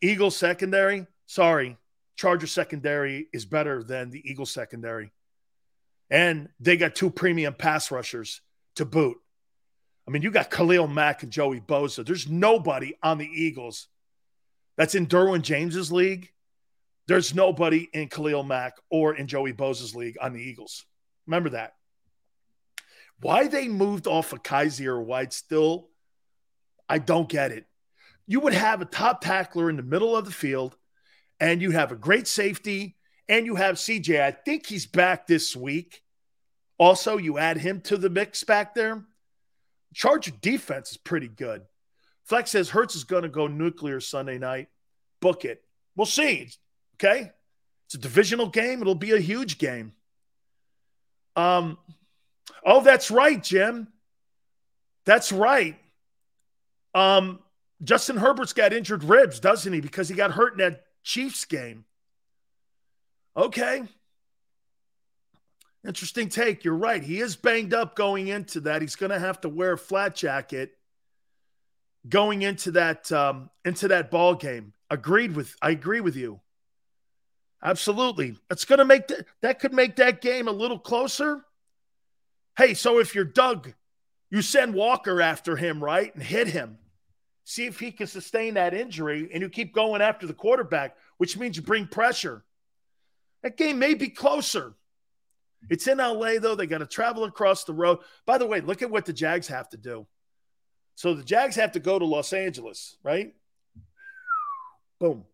Eagles 0.00 0.36
secondary, 0.36 1.06
sorry, 1.26 1.76
Charger 2.16 2.46
secondary 2.46 3.28
is 3.32 3.44
better 3.44 3.82
than 3.82 4.10
the 4.10 4.22
Eagles 4.28 4.50
secondary. 4.50 5.12
And 6.10 6.48
they 6.60 6.76
got 6.76 6.94
two 6.94 7.10
premium 7.10 7.54
pass 7.54 7.90
rushers 7.90 8.40
to 8.76 8.84
boot. 8.84 9.16
I 10.06 10.10
mean, 10.10 10.22
you 10.22 10.30
got 10.30 10.50
Khalil 10.50 10.86
Mack 10.86 11.22
and 11.22 11.32
Joey 11.32 11.60
Bosa. 11.60 12.04
There's 12.04 12.28
nobody 12.28 12.94
on 13.02 13.18
the 13.18 13.28
Eagles 13.32 13.88
that's 14.76 14.94
in 14.94 15.06
Derwin 15.06 15.42
James's 15.42 15.90
league. 15.90 16.30
There's 17.06 17.34
nobody 17.34 17.88
in 17.92 18.08
Khalil 18.08 18.42
Mack 18.42 18.74
or 18.90 19.14
in 19.14 19.26
Joey 19.26 19.52
Bosa's 19.52 19.94
league 19.94 20.16
on 20.20 20.32
the 20.32 20.40
Eagles. 20.40 20.84
Remember 21.26 21.50
that. 21.50 21.74
Why 23.20 23.48
they 23.48 23.68
moved 23.68 24.06
off 24.06 24.32
of 24.32 24.42
Kyzir 24.42 25.02
White 25.02 25.32
still, 25.32 25.88
I 26.88 26.98
don't 26.98 27.28
get 27.28 27.52
it. 27.52 27.66
You 28.26 28.40
would 28.40 28.54
have 28.54 28.80
a 28.80 28.86
top 28.86 29.20
tackler 29.20 29.68
in 29.68 29.76
the 29.76 29.82
middle 29.82 30.16
of 30.16 30.24
the 30.24 30.30
field, 30.30 30.76
and 31.40 31.60
you 31.60 31.72
have 31.72 31.92
a 31.92 31.96
great 31.96 32.26
safety, 32.26 32.96
and 33.28 33.46
you 33.46 33.56
have 33.56 33.76
CJ. 33.76 34.20
I 34.20 34.30
think 34.30 34.66
he's 34.66 34.86
back 34.86 35.26
this 35.26 35.54
week. 35.54 36.02
Also, 36.78 37.18
you 37.18 37.38
add 37.38 37.58
him 37.58 37.80
to 37.82 37.96
the 37.96 38.10
mix 38.10 38.44
back 38.44 38.74
there. 38.74 39.04
Charger 39.94 40.32
defense 40.40 40.92
is 40.92 40.96
pretty 40.96 41.28
good. 41.28 41.62
Flex 42.24 42.50
says 42.50 42.70
Hurts 42.70 42.96
is 42.96 43.04
going 43.04 43.22
to 43.22 43.28
go 43.28 43.46
nuclear 43.46 44.00
Sunday 44.00 44.38
night. 44.38 44.68
Book 45.20 45.44
it. 45.44 45.62
We'll 45.94 46.06
see. 46.06 46.50
Okay. 46.96 47.30
It's 47.86 47.94
a 47.94 47.98
divisional 47.98 48.48
game. 48.48 48.80
It'll 48.80 48.94
be 48.94 49.12
a 49.12 49.20
huge 49.20 49.58
game. 49.58 49.92
Um, 51.36 51.78
oh, 52.64 52.80
that's 52.82 53.10
right, 53.10 53.42
Jim. 53.42 53.88
That's 55.04 55.32
right. 55.32 55.76
Um, 56.94 57.40
Justin 57.84 58.16
Herbert's 58.16 58.52
got 58.52 58.72
injured 58.72 59.04
ribs, 59.04 59.38
doesn't 59.40 59.72
he? 59.72 59.80
Because 59.80 60.08
he 60.08 60.14
got 60.14 60.32
hurt 60.32 60.52
in 60.54 60.58
that 60.58 60.84
Chiefs 61.02 61.44
game. 61.44 61.84
Okay. 63.36 63.82
Interesting 65.86 66.30
take. 66.30 66.64
You're 66.64 66.74
right. 66.74 67.02
He 67.02 67.20
is 67.20 67.36
banged 67.36 67.74
up 67.74 67.94
going 67.94 68.28
into 68.28 68.60
that. 68.60 68.80
He's 68.80 68.96
going 68.96 69.10
to 69.10 69.18
have 69.18 69.40
to 69.42 69.48
wear 69.48 69.74
a 69.74 69.78
flat 69.78 70.14
jacket 70.14 70.72
going 72.08 72.42
into 72.42 72.70
that 72.72 73.10
um, 73.12 73.50
into 73.64 73.88
that 73.88 74.10
ball 74.10 74.34
game. 74.34 74.72
Agreed 74.90 75.36
with. 75.36 75.54
I 75.60 75.70
agree 75.70 76.00
with 76.00 76.16
you. 76.16 76.40
Absolutely. 77.62 78.36
That's 78.48 78.64
going 78.64 78.78
to 78.78 78.84
make 78.84 79.08
that 79.08 79.26
that 79.42 79.58
could 79.58 79.74
make 79.74 79.96
that 79.96 80.22
game 80.22 80.48
a 80.48 80.52
little 80.52 80.78
closer. 80.78 81.44
Hey, 82.56 82.72
so 82.74 82.98
if 82.98 83.14
you're 83.14 83.24
Doug, 83.24 83.74
you 84.30 84.40
send 84.40 84.74
Walker 84.74 85.20
after 85.20 85.56
him, 85.56 85.82
right, 85.82 86.14
and 86.14 86.22
hit 86.22 86.48
him. 86.48 86.78
See 87.44 87.66
if 87.66 87.78
he 87.78 87.92
can 87.92 88.06
sustain 88.06 88.54
that 88.54 88.74
injury, 88.74 89.28
and 89.32 89.42
you 89.42 89.48
keep 89.48 89.74
going 89.74 90.00
after 90.00 90.26
the 90.26 90.32
quarterback, 90.32 90.96
which 91.18 91.36
means 91.36 91.56
you 91.56 91.62
bring 91.62 91.86
pressure. 91.86 92.42
That 93.42 93.56
game 93.58 93.78
may 93.78 93.94
be 93.94 94.08
closer. 94.08 94.74
It's 95.68 95.86
in 95.86 95.98
LA, 95.98 96.38
though. 96.40 96.54
They 96.54 96.66
got 96.66 96.78
to 96.78 96.86
travel 96.86 97.24
across 97.24 97.64
the 97.64 97.74
road. 97.74 97.98
By 98.26 98.38
the 98.38 98.46
way, 98.46 98.60
look 98.60 98.82
at 98.82 98.90
what 98.90 99.04
the 99.04 99.12
Jags 99.12 99.48
have 99.48 99.68
to 99.70 99.76
do. 99.76 100.06
So 100.94 101.14
the 101.14 101.24
Jags 101.24 101.56
have 101.56 101.72
to 101.72 101.80
go 101.80 101.98
to 101.98 102.04
Los 102.04 102.32
Angeles, 102.32 102.96
right? 103.02 103.34
Boom. 104.98 105.24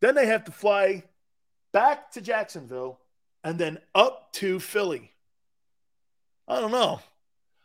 Then 0.00 0.14
they 0.14 0.26
have 0.26 0.44
to 0.44 0.52
fly 0.52 1.04
back 1.72 2.12
to 2.12 2.20
Jacksonville 2.20 3.00
and 3.44 3.58
then 3.58 3.78
up 3.94 4.32
to 4.34 4.60
Philly. 4.60 5.12
I 6.48 6.60
don't 6.60 6.72
know. 6.72 7.00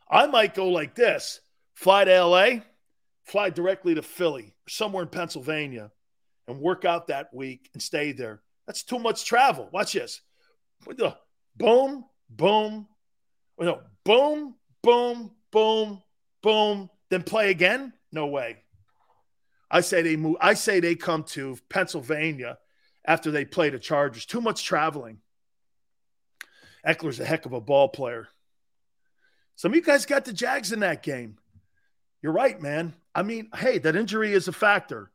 I 0.09 0.27
might 0.27 0.53
go 0.53 0.69
like 0.69 0.95
this 0.95 1.39
fly 1.73 2.05
to 2.05 2.23
LA, 2.23 2.47
fly 3.25 3.49
directly 3.49 3.95
to 3.95 4.01
Philly, 4.01 4.55
somewhere 4.67 5.03
in 5.03 5.09
Pennsylvania, 5.09 5.91
and 6.47 6.59
work 6.59 6.85
out 6.85 7.07
that 7.07 7.33
week 7.33 7.69
and 7.73 7.81
stay 7.81 8.11
there. 8.11 8.41
That's 8.67 8.83
too 8.83 8.99
much 8.99 9.25
travel. 9.25 9.69
Watch 9.71 9.93
this 9.93 10.21
boom, 11.57 12.05
boom, 12.29 12.87
oh, 13.57 13.63
no, 13.63 13.81
boom, 14.03 14.55
boom, 14.83 15.31
boom, 15.51 16.03
boom, 16.41 16.89
then 17.09 17.23
play 17.23 17.49
again? 17.49 17.93
No 18.11 18.27
way. 18.27 18.57
I 19.69 19.81
say 19.81 20.01
they 20.01 20.15
move. 20.15 20.37
I 20.39 20.53
say 20.53 20.79
they 20.79 20.95
come 20.95 21.23
to 21.23 21.57
Pennsylvania 21.69 22.57
after 23.05 23.31
they 23.31 23.45
play 23.45 23.69
the 23.69 23.79
Chargers. 23.79 24.25
Too 24.25 24.41
much 24.41 24.63
traveling. 24.63 25.19
Ekeler's 26.87 27.19
a 27.19 27.25
heck 27.25 27.45
of 27.45 27.53
a 27.53 27.61
ball 27.61 27.89
player. 27.89 28.27
Some 29.55 29.71
of 29.71 29.75
you 29.75 29.81
guys 29.81 30.05
got 30.05 30.25
the 30.25 30.33
Jags 30.33 30.71
in 30.71 30.81
that 30.81 31.01
game. 31.01 31.37
You're 32.21 32.33
right, 32.33 32.61
man. 32.61 32.93
I 33.15 33.23
mean, 33.23 33.49
hey, 33.55 33.77
that 33.79 33.95
injury 33.95 34.33
is 34.33 34.49
a 34.49 34.51
factor. 34.51 35.09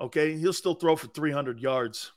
Okay, 0.00 0.36
he'll 0.36 0.52
still 0.52 0.74
throw 0.74 0.96
for 0.96 1.06
300 1.06 1.60
yards. 1.60 2.10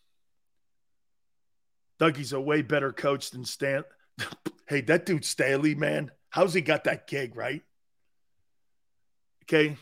Dougie's 1.99 2.33
a 2.33 2.41
way 2.41 2.63
better 2.63 2.91
coach 2.91 3.29
than 3.29 3.45
Stan. 3.45 3.83
hey, 4.67 4.81
that 4.81 5.05
dude 5.05 5.23
Staley, 5.23 5.75
man, 5.75 6.11
how's 6.31 6.53
he 6.53 6.61
got 6.61 6.85
that 6.85 7.07
gig, 7.07 7.35
right? 7.35 7.61
Okay. 9.43 9.77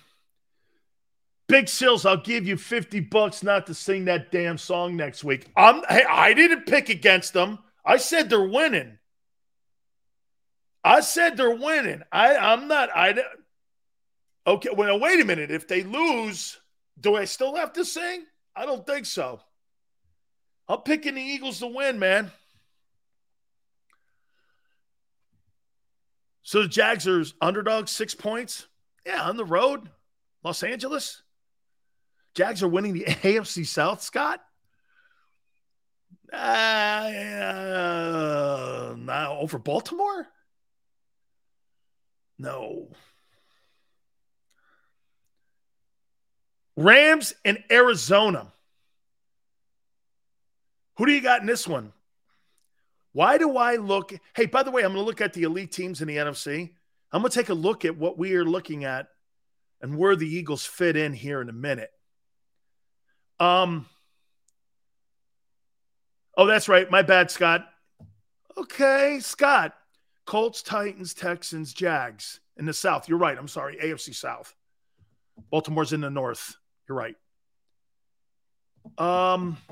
Big 1.47 1.69
Sills, 1.69 2.05
I'll 2.05 2.17
give 2.17 2.47
you 2.47 2.57
50 2.57 2.99
bucks 3.01 3.43
not 3.43 3.67
to 3.67 3.73
sing 3.73 4.05
that 4.05 4.31
damn 4.31 4.57
song 4.57 4.95
next 4.95 5.23
week. 5.23 5.47
I'm 5.55 5.83
hey, 5.87 6.03
I 6.03 6.33
didn't 6.33 6.65
pick 6.65 6.89
against 6.89 7.33
them. 7.33 7.59
I 7.85 7.97
said 7.97 8.29
they're 8.29 8.43
winning. 8.43 8.97
I 10.83 11.01
said 11.01 11.37
they're 11.37 11.55
winning. 11.55 12.01
I, 12.11 12.35
I'm 12.35 12.67
not 12.67 12.89
I 12.95 13.15
Okay, 14.47 14.69
well 14.75 14.99
wait 14.99 15.19
a 15.19 15.25
minute. 15.25 15.51
If 15.51 15.67
they 15.67 15.83
lose, 15.83 16.59
do 16.99 17.15
I 17.15 17.25
still 17.25 17.55
have 17.55 17.73
to 17.73 17.85
sing? 17.85 18.25
I 18.55 18.65
don't 18.65 18.85
think 18.85 19.05
so. 19.05 19.41
I'm 20.67 20.81
picking 20.81 21.15
the 21.15 21.21
Eagles 21.21 21.59
to 21.59 21.67
win, 21.67 21.99
man. 21.99 22.31
So 26.43 26.61
the 26.61 26.67
Jags 26.67 27.07
are 27.07 27.23
underdogs, 27.41 27.91
six 27.91 28.13
points. 28.13 28.67
Yeah, 29.05 29.23
on 29.23 29.35
the 29.37 29.45
road, 29.45 29.89
Los 30.43 30.61
Angeles. 30.63 31.23
Jags 32.35 32.61
are 32.61 32.67
winning 32.67 32.93
the 32.93 33.05
AFC 33.05 33.65
South, 33.65 34.01
Scott. 34.03 34.41
Uh, 36.31 36.35
uh, 36.35 37.11
now 38.97 39.37
over 39.39 39.57
Baltimore? 39.57 40.27
No. 42.37 42.89
Rams 46.75 47.33
and 47.43 47.63
Arizona. 47.71 48.51
Who 50.97 51.05
do 51.05 51.11
you 51.11 51.21
got 51.21 51.41
in 51.41 51.47
this 51.47 51.67
one? 51.67 51.93
Why 53.13 53.37
do 53.37 53.57
I 53.57 53.77
look? 53.77 54.13
Hey, 54.35 54.45
by 54.45 54.63
the 54.63 54.71
way, 54.71 54.83
I'm 54.83 54.91
going 54.91 55.01
to 55.01 55.05
look 55.05 55.21
at 55.21 55.33
the 55.33 55.43
elite 55.43 55.71
teams 55.71 56.01
in 56.01 56.07
the 56.07 56.17
NFC. 56.17 56.71
I'm 57.11 57.21
going 57.21 57.31
to 57.31 57.37
take 57.37 57.49
a 57.49 57.53
look 57.53 57.85
at 57.85 57.97
what 57.97 58.17
we 58.17 58.35
are 58.35 58.43
looking 58.43 58.83
at 58.83 59.07
and 59.81 59.97
where 59.97 60.15
the 60.15 60.27
Eagles 60.27 60.65
fit 60.65 60.97
in 60.97 61.13
here 61.13 61.41
in 61.41 61.49
a 61.49 61.53
minute. 61.53 61.91
Um. 63.39 63.85
Oh, 66.37 66.45
that's 66.45 66.67
right. 66.67 66.89
My 66.91 67.01
bad, 67.01 67.31
Scott. 67.31 67.65
Okay, 68.57 69.19
Scott. 69.21 69.73
Colts, 70.25 70.61
Titans, 70.61 71.13
Texans, 71.13 71.73
Jags 71.73 72.41
in 72.57 72.65
the 72.65 72.73
South. 72.73 73.07
You're 73.07 73.17
right. 73.17 73.37
I'm 73.37 73.47
sorry. 73.47 73.77
AFC 73.77 74.13
South. 74.13 74.55
Baltimore's 75.51 75.93
in 75.93 76.01
the 76.01 76.09
North. 76.09 76.57
You're 76.87 76.97
right. 76.97 77.15
Um. 78.97 79.57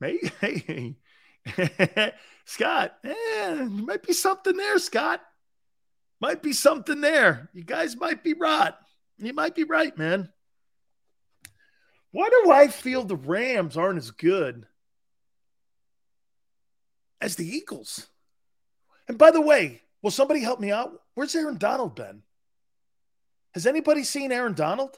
Hey, 0.00 0.18
hey. 0.40 2.12
Scott, 2.44 2.98
eh, 3.04 3.54
might 3.70 4.02
be 4.02 4.12
something 4.12 4.56
there, 4.56 4.80
Scott. 4.80 5.20
Might 6.20 6.42
be 6.42 6.52
something 6.52 7.00
there. 7.00 7.50
You 7.52 7.62
guys 7.62 7.96
might 7.96 8.24
be 8.24 8.32
right. 8.32 8.74
You 9.18 9.32
might 9.32 9.54
be 9.54 9.64
right, 9.64 9.96
man. 9.96 10.28
Why 12.10 12.28
do 12.28 12.50
I 12.50 12.68
feel 12.68 13.04
the 13.04 13.16
Rams 13.16 13.76
aren't 13.76 13.98
as 13.98 14.10
good 14.10 14.66
as 17.20 17.36
the 17.36 17.46
Eagles? 17.46 18.06
And 19.08 19.16
by 19.16 19.30
the 19.30 19.40
way, 19.40 19.82
will 20.02 20.10
somebody 20.10 20.40
help 20.40 20.60
me 20.60 20.70
out? 20.70 20.92
Where's 21.14 21.34
Aaron 21.34 21.58
Donald 21.58 21.94
been? 21.94 22.22
Has 23.54 23.66
anybody 23.66 24.04
seen 24.04 24.32
Aaron 24.32 24.54
Donald? 24.54 24.96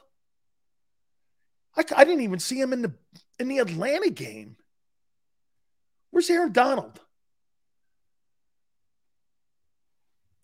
I, 1.77 1.85
I 1.97 2.05
didn't 2.05 2.23
even 2.23 2.39
see 2.39 2.61
him 2.61 2.73
in 2.73 2.83
the 2.83 2.95
in 3.39 3.49
the 3.49 3.59
Atlanta 3.59 4.11
game. 4.11 4.57
Where's 6.11 6.31
Aaron 6.31 6.53
Donald? 6.53 7.01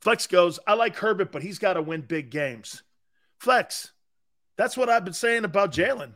Flex 0.00 0.26
goes, 0.26 0.58
I 0.66 0.74
like 0.74 0.96
Herbert, 0.96 1.30
but 1.30 1.42
he's 1.42 1.58
got 1.58 1.74
to 1.74 1.82
win 1.82 2.00
big 2.00 2.30
games. 2.30 2.82
Flex, 3.38 3.92
that's 4.56 4.76
what 4.76 4.88
I've 4.88 5.04
been 5.04 5.14
saying 5.14 5.44
about 5.44 5.72
Jalen. 5.72 6.14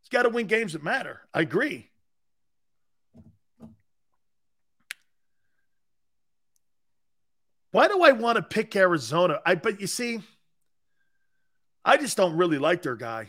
He's 0.00 0.08
got 0.08 0.22
to 0.22 0.28
win 0.28 0.46
games 0.46 0.72
that 0.72 0.84
matter. 0.84 1.20
I 1.34 1.40
agree. 1.40 1.90
Why 7.72 7.88
do 7.88 8.02
I 8.02 8.12
want 8.12 8.36
to 8.36 8.42
pick 8.42 8.76
Arizona? 8.76 9.40
I 9.44 9.54
but 9.56 9.80
you 9.80 9.86
see, 9.86 10.20
I 11.84 11.96
just 11.96 12.16
don't 12.16 12.36
really 12.36 12.58
like 12.58 12.82
their 12.82 12.96
guy. 12.96 13.28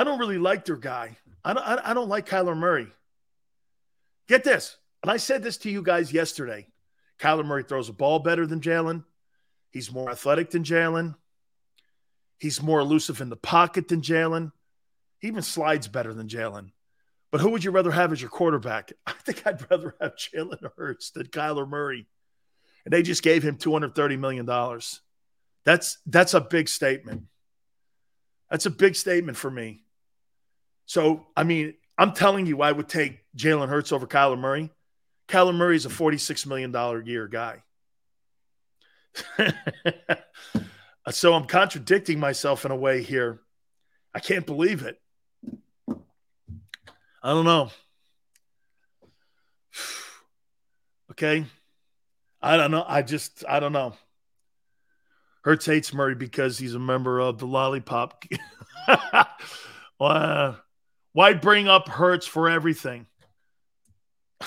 I 0.00 0.04
don't 0.04 0.18
really 0.18 0.38
like 0.38 0.64
their 0.64 0.78
guy. 0.78 1.18
I 1.44 1.52
don't, 1.52 1.62
I 1.62 1.92
don't 1.92 2.08
like 2.08 2.26
Kyler 2.26 2.56
Murray. 2.56 2.86
Get 4.28 4.44
this. 4.44 4.78
And 5.02 5.10
I 5.10 5.18
said 5.18 5.42
this 5.42 5.58
to 5.58 5.70
you 5.70 5.82
guys 5.82 6.10
yesterday. 6.10 6.68
Kyler 7.18 7.44
Murray 7.44 7.64
throws 7.64 7.90
a 7.90 7.92
ball 7.92 8.18
better 8.18 8.46
than 8.46 8.62
Jalen. 8.62 9.04
He's 9.68 9.92
more 9.92 10.10
athletic 10.10 10.52
than 10.52 10.64
Jalen. 10.64 11.16
He's 12.38 12.62
more 12.62 12.80
elusive 12.80 13.20
in 13.20 13.28
the 13.28 13.36
pocket 13.36 13.88
than 13.88 14.00
Jalen. 14.00 14.52
He 15.18 15.28
even 15.28 15.42
slides 15.42 15.86
better 15.86 16.14
than 16.14 16.28
Jalen. 16.28 16.70
But 17.30 17.42
who 17.42 17.50
would 17.50 17.62
you 17.62 17.70
rather 17.70 17.90
have 17.90 18.10
as 18.10 18.22
your 18.22 18.30
quarterback? 18.30 18.94
I 19.06 19.12
think 19.12 19.46
I'd 19.46 19.70
rather 19.70 19.94
have 20.00 20.16
Jalen 20.16 20.66
Hurts 20.78 21.10
than 21.10 21.26
Kyler 21.26 21.68
Murray. 21.68 22.06
And 22.86 22.92
they 22.94 23.02
just 23.02 23.22
gave 23.22 23.42
him 23.42 23.58
$230 23.58 24.18
million. 24.18 24.46
That's 25.66 25.98
that's 26.06 26.32
a 26.32 26.40
big 26.40 26.70
statement. 26.70 27.24
That's 28.50 28.64
a 28.64 28.70
big 28.70 28.96
statement 28.96 29.36
for 29.36 29.50
me. 29.50 29.84
So, 30.90 31.24
I 31.36 31.44
mean, 31.44 31.74
I'm 31.96 32.14
telling 32.14 32.46
you, 32.46 32.62
I 32.62 32.72
would 32.72 32.88
take 32.88 33.20
Jalen 33.36 33.68
Hurts 33.68 33.92
over 33.92 34.08
Kyler 34.08 34.36
Murray. 34.36 34.72
Kyler 35.28 35.54
Murray 35.54 35.76
is 35.76 35.86
a 35.86 35.88
$46 35.88 36.46
million 36.46 36.74
a 36.74 37.04
year 37.04 37.28
guy. 37.28 37.62
so 41.10 41.32
I'm 41.34 41.46
contradicting 41.46 42.18
myself 42.18 42.64
in 42.64 42.72
a 42.72 42.76
way 42.76 43.04
here. 43.04 43.40
I 44.12 44.18
can't 44.18 44.44
believe 44.44 44.82
it. 44.82 45.00
I 47.22 47.34
don't 47.34 47.44
know. 47.44 47.70
okay. 51.12 51.44
I 52.42 52.56
don't 52.56 52.72
know. 52.72 52.84
I 52.84 53.02
just, 53.02 53.44
I 53.48 53.60
don't 53.60 53.72
know. 53.72 53.92
Hurts 55.44 55.66
hates 55.66 55.94
Murray 55.94 56.16
because 56.16 56.58
he's 56.58 56.74
a 56.74 56.80
member 56.80 57.20
of 57.20 57.38
the 57.38 57.46
Lollipop. 57.46 58.24
uh, 60.00 60.54
why 61.12 61.34
bring 61.34 61.68
up 61.68 61.88
Hurts 61.88 62.26
for 62.26 62.48
everything? 62.48 63.06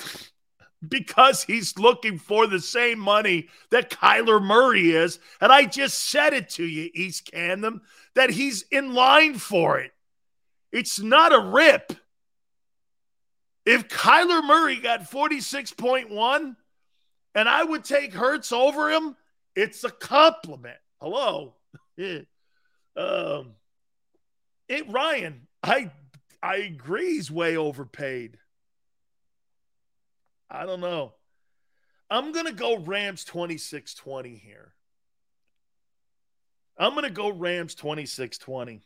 because 0.87 1.43
he's 1.43 1.77
looking 1.77 2.17
for 2.17 2.47
the 2.47 2.59
same 2.59 2.99
money 2.99 3.47
that 3.71 3.89
Kyler 3.89 4.41
Murray 4.41 4.91
is. 4.91 5.19
And 5.39 5.51
I 5.51 5.65
just 5.65 6.09
said 6.09 6.33
it 6.33 6.49
to 6.51 6.65
you, 6.65 6.89
East 6.93 7.31
Camden, 7.31 7.81
that 8.15 8.29
he's 8.29 8.63
in 8.71 8.93
line 8.93 9.35
for 9.35 9.79
it. 9.79 9.91
It's 10.71 10.99
not 10.99 11.33
a 11.33 11.39
rip. 11.39 11.93
If 13.65 13.87
Kyler 13.87 14.43
Murray 14.43 14.79
got 14.79 15.09
46.1 15.09 16.55
and 17.35 17.49
I 17.49 17.63
would 17.63 17.85
take 17.85 18.13
Hurts 18.13 18.51
over 18.51 18.91
him, 18.91 19.15
it's 19.55 19.83
a 19.83 19.89
compliment. 19.89 20.77
Hello. 20.99 21.55
um, 22.97 23.53
it 24.67 24.89
Ryan, 24.89 25.47
I 25.61 25.91
I 26.43 26.57
agree 26.57 27.13
he's 27.13 27.31
way 27.31 27.55
overpaid. 27.55 28.37
I 30.51 30.65
don't 30.65 30.81
know. 30.81 31.13
I'm 32.09 32.33
going 32.33 32.45
to 32.45 32.51
go 32.53 32.77
Rams 32.77 33.23
26 33.23 33.93
20 33.95 34.35
here. 34.35 34.73
I'm 36.77 36.91
going 36.91 37.05
to 37.05 37.09
go 37.09 37.29
Rams 37.29 37.75
26 37.75 38.37
20. 38.37 38.81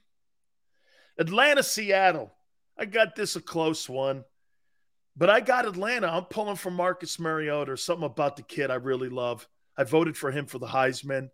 Atlanta, 1.17 1.63
Seattle. 1.63 2.31
I 2.77 2.85
got 2.85 3.15
this 3.15 3.35
a 3.35 3.41
close 3.41 3.89
one, 3.89 4.23
but 5.15 5.31
I 5.31 5.39
got 5.39 5.65
Atlanta. 5.65 6.07
I'm 6.07 6.25
pulling 6.25 6.57
for 6.57 6.69
Marcus 6.69 7.19
Mariota. 7.19 7.75
Something 7.75 8.05
about 8.05 8.35
the 8.35 8.43
kid 8.43 8.69
I 8.69 8.75
really 8.75 9.09
love. 9.09 9.47
I 9.75 9.83
voted 9.83 10.15
for 10.15 10.29
him 10.29 10.45
for 10.45 10.59
the 10.59 10.67
Heisman. 10.67 11.31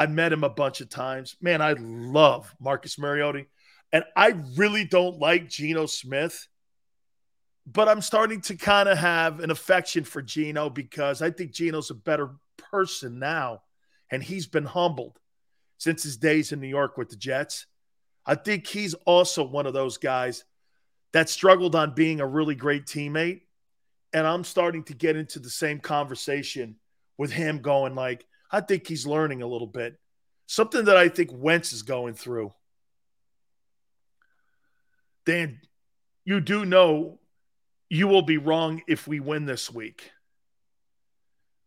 I 0.00 0.06
met 0.06 0.32
him 0.32 0.42
a 0.42 0.50
bunch 0.50 0.80
of 0.80 0.88
times. 0.88 1.36
Man, 1.40 1.62
I 1.62 1.74
love 1.78 2.52
Marcus 2.58 2.98
Mariota. 2.98 3.46
And 3.92 4.04
I 4.16 4.34
really 4.56 4.84
don't 4.84 5.18
like 5.18 5.48
Geno 5.48 5.86
Smith 5.86 6.46
but 7.70 7.88
I'm 7.88 8.00
starting 8.00 8.40
to 8.42 8.56
kind 8.56 8.88
of 8.88 8.96
have 8.96 9.40
an 9.40 9.50
affection 9.50 10.04
for 10.04 10.22
Geno 10.22 10.70
because 10.70 11.20
I 11.20 11.30
think 11.30 11.52
Geno's 11.52 11.90
a 11.90 11.94
better 11.94 12.30
person 12.56 13.18
now, 13.18 13.62
and 14.10 14.22
he's 14.22 14.46
been 14.46 14.64
humbled 14.64 15.18
since 15.76 16.02
his 16.02 16.16
days 16.16 16.50
in 16.52 16.60
New 16.60 16.68
York 16.68 16.96
with 16.96 17.10
the 17.10 17.16
Jets. 17.16 17.66
I 18.24 18.36
think 18.36 18.66
he's 18.66 18.94
also 18.94 19.44
one 19.44 19.66
of 19.66 19.74
those 19.74 19.98
guys 19.98 20.44
that 21.12 21.28
struggled 21.28 21.74
on 21.74 21.94
being 21.94 22.20
a 22.20 22.26
really 22.26 22.54
great 22.54 22.86
teammate. 22.86 23.42
And 24.14 24.26
I'm 24.26 24.44
starting 24.44 24.84
to 24.84 24.94
get 24.94 25.16
into 25.16 25.38
the 25.38 25.50
same 25.50 25.78
conversation 25.78 26.76
with 27.18 27.30
him 27.30 27.58
going 27.58 27.94
like, 27.94 28.24
I 28.50 28.62
think 28.62 28.86
he's 28.86 29.06
learning 29.06 29.42
a 29.42 29.46
little 29.46 29.66
bit. 29.66 29.98
Something 30.46 30.86
that 30.86 30.96
I 30.96 31.10
think 31.10 31.30
Wentz 31.32 31.74
is 31.74 31.82
going 31.82 32.14
through. 32.14 32.52
Dan, 35.28 35.60
you 36.24 36.40
do 36.40 36.64
know 36.64 37.18
you 37.90 38.08
will 38.08 38.22
be 38.22 38.38
wrong 38.38 38.80
if 38.88 39.06
we 39.06 39.20
win 39.20 39.44
this 39.44 39.70
week. 39.70 40.10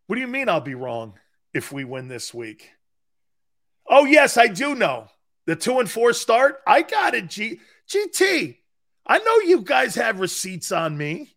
What 0.08 0.16
do 0.16 0.20
you 0.20 0.26
mean 0.26 0.48
I'll 0.48 0.60
be 0.60 0.74
wrong 0.74 1.14
if 1.54 1.70
we 1.70 1.84
win 1.84 2.08
this 2.08 2.34
week? 2.34 2.70
Oh, 3.88 4.04
yes, 4.04 4.36
I 4.36 4.48
do 4.48 4.74
know. 4.74 5.06
The 5.46 5.54
two 5.54 5.78
and 5.78 5.88
four 5.88 6.12
start. 6.12 6.56
I 6.66 6.82
got 6.82 7.14
it, 7.14 7.28
G- 7.28 7.60
GT. 7.88 8.56
I 9.06 9.18
know 9.18 9.38
you 9.46 9.60
guys 9.62 9.94
have 9.94 10.18
receipts 10.18 10.72
on 10.72 10.98
me. 10.98 11.36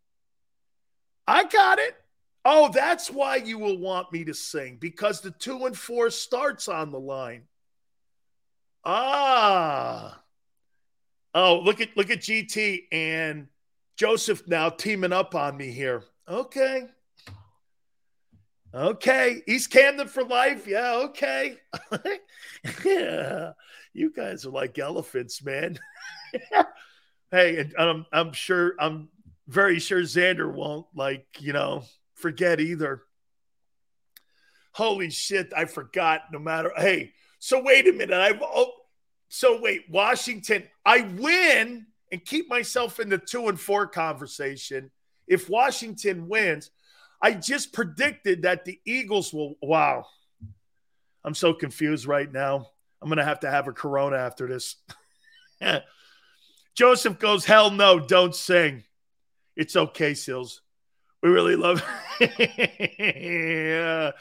I 1.28 1.44
got 1.44 1.78
it. 1.78 1.96
Oh, 2.44 2.72
that's 2.74 3.12
why 3.12 3.36
you 3.36 3.60
will 3.60 3.78
want 3.78 4.12
me 4.12 4.24
to 4.26 4.34
sing 4.34 4.78
because 4.82 5.22
the 5.22 5.30
two 5.30 5.68
and 5.68 5.78
four 5.78 6.10
starts 6.10 6.68
on 6.68 6.90
the 6.90 7.00
line. 7.00 7.44
Ah. 8.84 10.24
Oh, 11.38 11.60
look 11.60 11.82
at 11.82 11.96
look 11.98 12.10
at 12.10 12.20
GT 12.20 12.84
and 12.94 13.48
Joseph 13.98 14.48
now 14.48 14.70
teaming 14.70 15.12
up 15.12 15.36
on 15.36 15.58
me 15.58 15.70
here. 15.70 16.04
Okay. 16.30 16.88
Okay. 18.74 19.42
East 19.46 19.70
Camden 19.70 20.08
for 20.08 20.24
life. 20.24 20.66
Yeah. 20.66 20.96
Okay. 21.04 21.58
yeah. 22.86 23.52
You 23.94 24.12
guys 24.12 24.46
are 24.46 24.50
like 24.50 24.80
elephants, 24.80 25.44
man. 25.44 25.78
hey, 27.32 27.58
and 27.58 27.76
um, 27.78 28.06
I'm 28.14 28.32
sure, 28.32 28.74
I'm 28.80 29.10
very 29.48 29.80
sure 29.80 30.02
Xander 30.02 30.52
won't, 30.52 30.88
like, 30.96 31.26
you 31.40 31.54
know, 31.54 31.84
forget 32.16 32.60
either. 32.60 33.04
Holy 34.74 35.10
shit. 35.10 35.54
I 35.56 35.66
forgot 35.66 36.24
no 36.32 36.40
matter. 36.40 36.72
Hey, 36.76 37.14
so 37.40 37.62
wait 37.62 37.88
a 37.88 37.94
minute. 37.94 38.20
I've, 38.20 38.42
oh, 38.42 38.72
so 39.36 39.60
wait, 39.60 39.84
Washington, 39.90 40.64
I 40.86 41.02
win 41.02 41.88
and 42.10 42.24
keep 42.24 42.50
myself 42.50 43.02
in 43.02 43.10
the 43.10 43.18
two 43.18 43.50
and 43.50 43.60
four 43.60 43.86
conversation. 43.86 44.92
If 45.28 45.50
Washington 45.50 46.30
wins, 46.30 46.72
I 47.22 47.34
just 47.34 47.74
predicted 47.74 48.44
that 48.44 48.64
the 48.64 48.80
Eagles 48.86 49.34
will. 49.34 49.56
Wow. 49.62 50.06
I'm 51.26 51.34
so 51.34 51.54
confused 51.54 52.06
right 52.06 52.32
now. 52.32 52.70
I'm 53.02 53.10
going 53.10 53.18
to 53.18 53.26
have 53.26 53.42
to 53.42 53.52
have 53.52 53.68
a 53.68 53.74
Corona 53.74 54.16
after 54.16 54.48
this. 54.48 54.78
Joseph 56.76 57.20
goes, 57.20 57.44
Hell 57.44 57.72
no, 57.72 58.00
don't 58.00 58.34
sing. 58.34 58.86
It's 59.58 59.76
okay, 59.76 60.14
Sills. 60.14 60.62
We 61.22 61.30
really 61.30 61.58
love 61.58 61.84
yeah, 63.00 64.12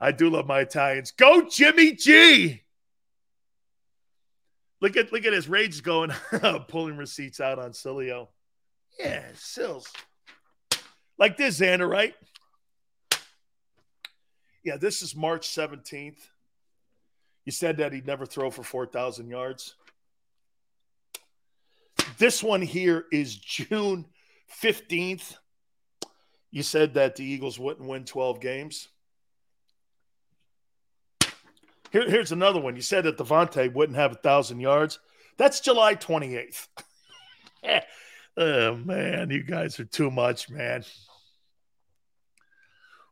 I 0.00 0.12
do 0.12 0.30
love 0.30 0.46
my 0.46 0.60
Italians. 0.60 1.10
Go, 1.10 1.46
Jimmy 1.46 1.92
G. 1.92 2.62
Look 4.82 4.96
at 4.96 5.12
look 5.12 5.24
at 5.24 5.32
his 5.32 5.48
rage 5.48 5.80
going, 5.84 6.10
pulling 6.68 6.96
receipts 6.96 7.40
out 7.40 7.60
on 7.60 7.70
Sileo. 7.70 8.26
Yeah, 8.98 9.22
Sills. 9.34 9.90
Like 11.16 11.36
this, 11.36 11.60
Xander, 11.60 11.88
right? 11.88 12.14
Yeah, 14.64 14.76
this 14.76 15.00
is 15.00 15.14
March 15.14 15.48
17th. 15.48 16.18
You 17.44 17.52
said 17.52 17.76
that 17.76 17.92
he'd 17.92 18.06
never 18.06 18.26
throw 18.26 18.50
for 18.50 18.64
4,000 18.64 19.28
yards. 19.28 19.74
This 22.18 22.42
one 22.42 22.62
here 22.62 23.06
is 23.12 23.36
June 23.36 24.06
15th. 24.60 25.36
You 26.50 26.62
said 26.62 26.94
that 26.94 27.16
the 27.16 27.24
Eagles 27.24 27.58
wouldn't 27.58 27.88
win 27.88 28.04
12 28.04 28.40
games. 28.40 28.88
Here, 31.92 32.08
here's 32.08 32.32
another 32.32 32.60
one. 32.60 32.74
You 32.74 32.82
said 32.82 33.04
that 33.04 33.18
Davante 33.18 33.72
wouldn't 33.72 33.98
have 33.98 34.12
a 34.12 34.16
thousand 34.16 34.60
yards. 34.60 34.98
That's 35.36 35.60
July 35.60 35.94
28th. 35.94 36.68
oh 38.36 38.76
man, 38.76 39.30
you 39.30 39.42
guys 39.42 39.78
are 39.78 39.84
too 39.84 40.10
much, 40.10 40.50
man. 40.50 40.84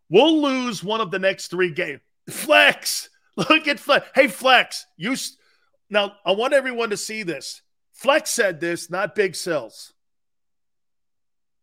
We'll 0.09 0.43
lose 0.43 0.83
one 0.83 1.01
of 1.01 1.11
the 1.11 1.19
next 1.19 1.49
three 1.49 1.71
games. 1.71 2.01
Flex, 2.29 3.11
look 3.37 3.69
at 3.69 3.79
Flex. 3.79 4.09
Hey, 4.15 4.29
Flex, 4.29 4.87
you 4.97 5.15
now. 5.89 6.15
I 6.25 6.33
want 6.33 6.55
everyone 6.55 6.91
to 6.91 6.97
see 6.97 7.23
this. 7.23 7.63
Flex 7.93 8.31
said 8.31 8.61
this, 8.61 8.91
not 8.91 9.15
Big 9.15 9.37
Sills. 9.37 9.93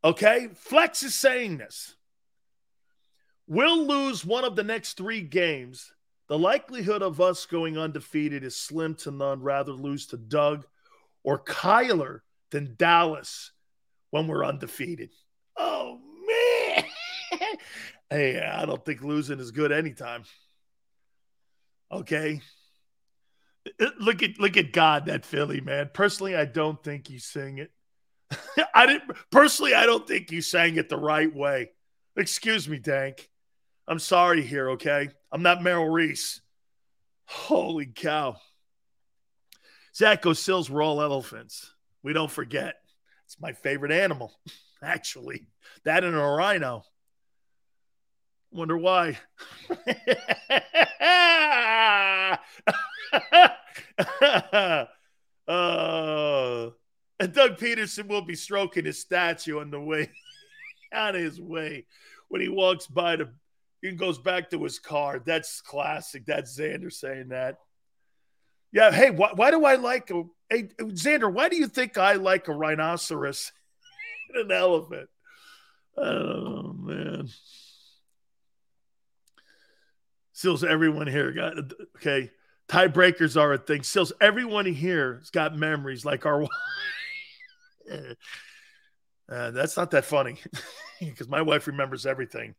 Okay? 0.04 0.50
Flex 0.54 1.02
is 1.02 1.16
saying 1.16 1.58
this. 1.58 1.96
We'll 3.48 3.88
lose 3.88 4.24
one 4.24 4.46
of 4.46 4.56
the 4.56 4.64
next 4.64 4.98
three 4.98 5.22
games. 5.22 5.92
The 6.28 6.38
likelihood 6.38 7.02
of 7.02 7.22
us 7.22 7.46
going 7.46 7.78
undefeated 7.78 8.44
is 8.44 8.56
slim 8.56 8.96
to 8.96 9.12
none. 9.12 9.42
Rather 9.42 9.72
lose 9.72 10.08
to 10.08 10.18
Doug 10.18 10.66
or 11.24 11.44
Kyler 11.44 12.20
than 12.52 12.76
Dallas 12.78 13.52
when 14.12 14.28
we're 14.28 14.46
undefeated. 14.46 15.10
Oh, 15.56 16.00
man. 16.28 16.84
hey, 18.10 18.42
I 18.42 18.66
don't 18.66 18.84
think 18.84 19.02
losing 19.02 19.40
is 19.40 19.52
good 19.52 19.72
anytime. 19.72 20.24
Okay. 21.92 22.42
Uh, 23.80 23.88
look 24.00 24.24
at 24.24 24.40
look 24.40 24.58
at 24.58 24.74
God, 24.74 25.06
that 25.06 25.26
Philly 25.26 25.62
man. 25.62 25.90
Personally, 25.94 26.36
I 26.36 26.46
don't 26.46 26.82
think 26.84 27.10
you 27.10 27.20
sing 27.20 27.60
it. 27.60 27.72
I 28.74 28.86
didn't 28.86 29.12
personally, 29.32 29.74
I 29.74 29.86
don't 29.86 30.08
think 30.08 30.32
you 30.32 30.42
sang 30.42 30.76
it 30.76 30.90
the 30.90 30.98
right 30.98 31.34
way. 31.34 31.72
Excuse 32.16 32.68
me, 32.68 32.80
Dank. 32.80 33.30
I'm 33.88 34.00
sorry 34.00 34.42
here, 34.42 34.72
okay? 34.72 35.10
I'm 35.32 35.42
not 35.42 35.62
Merrill 35.62 35.90
Reese. 35.90 36.42
Holy 37.26 37.86
cow. 37.86 38.38
Zach 39.96 40.24
Sills 40.34 40.70
were 40.70 40.82
all 40.82 41.02
elephants. 41.02 41.74
We 42.04 42.14
don't 42.14 42.32
forget. 42.32 42.76
It's 43.26 43.40
my 43.42 43.52
favorite 43.52 43.92
animal, 43.92 44.34
actually. 44.84 45.48
That 45.84 46.04
and 46.04 46.16
a 46.16 46.20
rhino. 46.20 46.84
Wonder 48.52 48.78
why. 48.78 49.18
uh, 55.48 56.70
and 57.20 57.34
Doug 57.34 57.58
Pederson 57.58 58.08
will 58.08 58.22
be 58.22 58.36
stroking 58.36 58.86
his 58.86 59.02
statue 59.02 59.60
on 59.60 59.72
the 59.72 59.82
way 59.82 60.10
on 60.94 61.16
his 61.16 61.42
way 61.42 61.86
when 62.30 62.42
he 62.42 62.50
walks 62.50 62.88
by 62.88 63.16
the 63.18 63.30
he 63.82 63.92
goes 63.92 64.18
back 64.18 64.50
to 64.52 64.64
his 64.64 64.80
car. 64.80 65.22
That's 65.24 65.62
classic. 65.62 66.26
That's 66.26 66.58
Xander 66.58 66.92
saying 66.92 67.30
that. 67.30 67.60
Yeah. 68.72 68.92
Hey, 68.92 69.12
why, 69.12 69.32
why 69.34 69.52
do 69.52 69.66
I 69.66 69.76
like 69.76 70.10
a 70.12 70.24
hey 70.50 70.64
Xander? 70.80 71.32
Why 71.32 71.50
do 71.50 71.56
you 71.58 71.68
think 71.68 71.98
I 71.98 72.14
like 72.14 72.48
a 72.48 72.54
rhinoceros 72.54 73.52
and 74.34 74.52
an 74.52 74.58
elephant? 74.58 75.10
Oh 75.96 76.74
man. 76.74 77.30
Sills, 80.34 80.64
everyone 80.64 81.08
here 81.08 81.32
got 81.32 81.58
okay. 81.96 82.32
Tiebreakers 82.70 83.40
are 83.40 83.54
a 83.54 83.58
thing. 83.58 83.82
Sills, 83.82 84.14
everyone 84.22 84.66
here 84.66 85.16
has 85.20 85.30
got 85.30 85.56
memories 85.58 86.06
like 86.06 86.26
our. 86.26 86.44
uh, 89.30 89.52
that's 89.52 89.78
not 89.78 89.92
that 89.92 90.06
funny 90.06 90.38
because 91.00 91.28
my 91.30 91.42
wife 91.42 91.66
remembers 91.66 92.06
everything. 92.06 92.56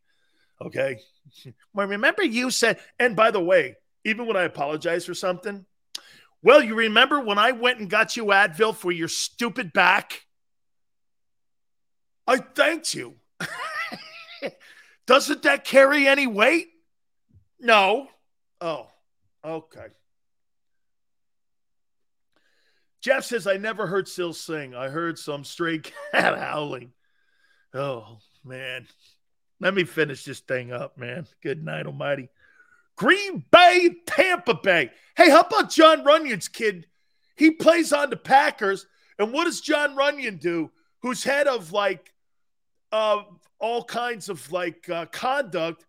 Okay. 0.65 1.01
Well, 1.75 1.87
remember 1.87 2.23
you 2.25 2.51
said, 2.51 2.81
and 2.99 3.15
by 3.15 3.31
the 3.31 3.41
way, 3.41 3.77
even 4.03 4.27
when 4.27 4.37
I 4.37 4.45
apologize 4.45 5.05
for 5.05 5.13
something, 5.13 5.67
well, 6.43 6.63
you 6.63 6.75
remember 6.75 7.21
when 7.21 7.39
I 7.39 7.53
went 7.53 7.81
and 7.81 7.91
got 7.91 8.17
you 8.17 8.25
Advil 8.27 8.75
for 8.75 8.91
your 8.91 9.09
stupid 9.09 9.75
back? 9.75 10.25
I 12.27 12.39
thanked 12.39 12.95
you. 12.95 13.17
Doesn't 15.07 15.43
that 15.43 15.65
carry 15.65 16.07
any 16.07 16.27
weight? 16.27 16.69
No. 17.61 18.09
Oh, 18.61 18.89
okay. 19.45 19.87
Jeff 23.01 23.25
says, 23.25 23.47
I 23.47 23.57
never 23.57 23.87
heard 23.87 24.09
Sil 24.09 24.35
sing. 24.35 24.75
I 24.75 24.89
heard 24.89 25.19
some 25.19 25.45
stray 25.45 25.79
cat 26.13 26.39
howling. 26.39 26.93
Oh, 27.75 28.19
man. 28.45 28.87
Let 29.61 29.75
me 29.75 29.85
finish 29.85 30.25
this 30.25 30.41
thing 30.41 30.73
up, 30.73 30.99
man. 30.99 31.27
Good 31.43 31.65
night, 31.65 31.87
Almighty. 31.87 32.29
Green 32.97 33.45
Bay, 33.51 33.91
Tampa 34.07 34.55
Bay. 34.55 34.91
Hey, 35.17 35.31
how 35.31 35.41
about 35.41 35.71
Jon 35.71 36.05
Runyan's 36.05 36.49
kid? 36.49 36.87
He 37.37 37.51
plays 37.51 37.93
on 37.93 38.11
the 38.11 38.17
Packers. 38.17 38.87
And 39.19 39.33
what 39.33 39.45
does 39.45 39.61
Jon 39.61 39.97
Runyan 39.97 40.41
do? 40.41 40.71
Who's 41.03 41.23
head 41.23 41.47
of 41.47 41.73
like 41.73 42.13
uh, 42.93 43.23
all 43.59 43.85
kinds 43.85 44.29
of 44.29 44.51
like 44.53 44.89
uh, 44.89 45.07
conduct 45.07 45.85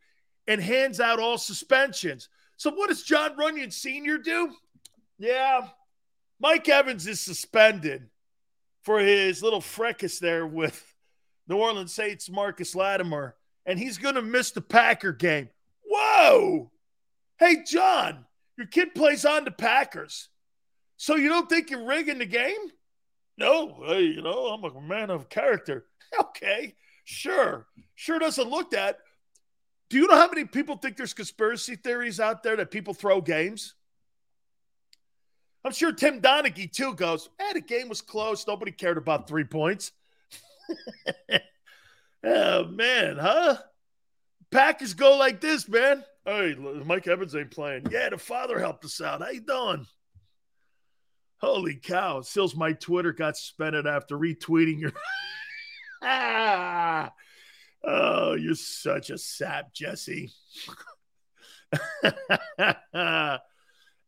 and 0.48 0.62
hands 0.62 1.00
out 1.00 1.20
all 1.20 1.38
suspensions. 1.38 2.30
So 2.58 2.72
what 2.72 2.90
does 2.90 3.04
Jon 3.04 3.38
Runyan 3.38 3.72
Sr. 3.72 4.18
do? 4.18 4.52
Yeah, 5.18 5.68
Mike 6.40 6.68
Evans 6.68 7.08
is 7.08 7.22
suspended 7.22 8.10
for 8.84 9.00
his 9.00 9.44
little 9.44 9.62
fracas 9.62 10.20
there 10.20 10.46
with 10.48 10.84
New 11.48 11.58
Orleans 11.58 11.94
Saints 11.94 12.30
Marcus 12.30 12.76
Lattimore 12.76 13.36
and 13.70 13.78
he's 13.78 14.00
going 14.00 14.16
to 14.16 14.22
miss 14.24 14.50
the 14.50 14.62
Packer 14.62 15.12
game. 15.12 15.48
Whoa! 15.86 16.72
Hey, 17.38 17.58
John, 17.64 18.26
your 18.58 18.66
kid 18.66 18.96
plays 18.96 19.26
on 19.26 19.46
the 19.46 19.52
Packers. 19.52 20.30
So 20.98 21.16
you 21.16 21.30
don't 21.30 21.48
think 21.48 21.70
you're 21.70 21.86
rigging 21.86 22.18
the 22.18 22.26
game? 22.26 22.58
No, 23.38 23.84
hey, 23.86 24.02
you 24.02 24.24
know, 24.24 24.48
I'm 24.48 24.64
a 24.64 24.82
man 24.82 25.12
of 25.12 25.30
character. 25.30 25.86
Okay, 26.20 26.74
sure. 27.06 27.68
Sure 27.94 28.18
doesn't 28.18 28.50
look 28.50 28.72
that. 28.72 28.98
Do 29.92 29.98
you 29.98 30.08
know 30.08 30.16
how 30.16 30.28
many 30.28 30.44
people 30.44 30.76
think 30.76 30.98
there's 30.98 31.14
conspiracy 31.14 31.76
theories 31.76 32.20
out 32.20 32.42
there 32.42 32.56
that 32.56 32.72
people 32.72 32.96
throw 32.96 33.22
games? 33.22 33.76
I'm 35.64 35.72
sure 35.72 35.92
Tim 35.92 36.20
Donaghy 36.20 36.72
too 36.72 36.96
goes, 36.96 37.30
eh, 37.40 37.54
the 37.54 37.62
game 37.62 37.90
was 37.90 38.02
close. 38.02 38.48
Nobody 38.48 38.72
cared 38.72 38.98
about 38.98 39.28
three 39.28 39.44
points. 39.44 39.92
Oh 42.24 42.66
man, 42.66 43.18
huh? 43.18 43.58
Packers 44.52 44.94
go 44.94 45.18
like 45.18 45.42
this, 45.42 45.68
man. 45.68 46.04
Hey, 46.26 46.56
Mike 46.56 47.08
Evans 47.08 47.36
ain't 47.36 47.52
playing. 47.52 47.88
Yeah, 47.90 48.10
the 48.10 48.18
father 48.18 48.60
helped 48.60 48.86
us 48.86 49.02
out. 49.02 49.22
How 49.22 49.30
you 49.30 49.42
doing? 49.42 49.86
Holy 51.38 51.76
cow! 51.76 52.22
Sills, 52.22 52.56
my 52.56 52.74
Twitter 52.74 53.14
got 53.14 53.38
suspended 53.38 53.88
after 53.88 54.18
retweeting 54.18 54.80
your. 54.80 54.92
ah, 56.04 57.12
oh, 57.84 58.34
you're 58.34 58.56
such 58.56 59.10
a 59.10 59.18
sap, 59.18 59.74
Jesse. 59.74 60.34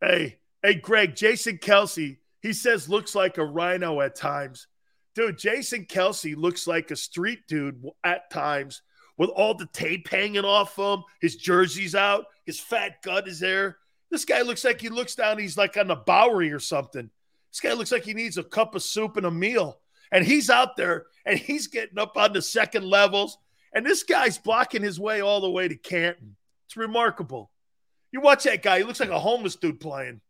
hey, 0.01 0.39
hey, 0.61 0.73
Greg, 0.81 1.15
Jason 1.15 1.57
Kelce. 1.57 2.17
He 2.41 2.53
says 2.53 2.89
looks 2.89 3.15
like 3.15 3.37
a 3.37 3.45
rhino 3.45 4.01
at 4.01 4.15
times. 4.15 4.67
Dude, 5.13 5.37
Jason 5.37 5.85
Kelce 5.85 6.35
looks 6.35 6.67
like 6.67 6.91
a 6.91 6.95
street 6.95 7.39
dude 7.47 7.83
at 8.03 8.29
times 8.29 8.81
with 9.17 9.29
all 9.29 9.53
the 9.53 9.67
tape 9.73 10.07
hanging 10.07 10.45
off 10.45 10.77
him. 10.77 11.03
His 11.19 11.35
jersey's 11.35 11.95
out. 11.95 12.25
His 12.45 12.59
fat 12.59 13.01
gut 13.03 13.27
is 13.27 13.39
there. 13.39 13.77
This 14.09 14.25
guy 14.25 14.41
looks 14.41 14.63
like 14.63 14.81
he 14.81 14.89
looks 14.89 15.15
down. 15.15 15.37
He's 15.37 15.57
like 15.57 15.77
on 15.77 15.87
the 15.87 15.95
Bowery 15.95 16.51
or 16.51 16.59
something. 16.59 17.09
This 17.51 17.59
guy 17.59 17.73
looks 17.73 17.91
like 17.91 18.03
he 18.03 18.13
needs 18.13 18.37
a 18.37 18.43
cup 18.43 18.75
of 18.75 18.83
soup 18.83 19.17
and 19.17 19.25
a 19.25 19.31
meal. 19.31 19.79
And 20.11 20.25
he's 20.25 20.49
out 20.49 20.75
there 20.75 21.05
and 21.25 21.37
he's 21.37 21.67
getting 21.67 21.99
up 21.99 22.17
on 22.17 22.33
the 22.33 22.41
second 22.41 22.85
levels. 22.85 23.37
And 23.73 23.85
this 23.85 24.03
guy's 24.03 24.37
blocking 24.37 24.81
his 24.81 24.99
way 24.99 25.21
all 25.21 25.41
the 25.41 25.49
way 25.49 25.67
to 25.67 25.75
Canton. 25.75 26.35
It's 26.65 26.75
remarkable. 26.77 27.51
You 28.11 28.21
watch 28.21 28.43
that 28.43 28.63
guy. 28.63 28.79
He 28.79 28.83
looks 28.83 28.99
like 28.99 29.09
a 29.09 29.19
homeless 29.19 29.55
dude 29.55 29.79
playing. 29.79 30.21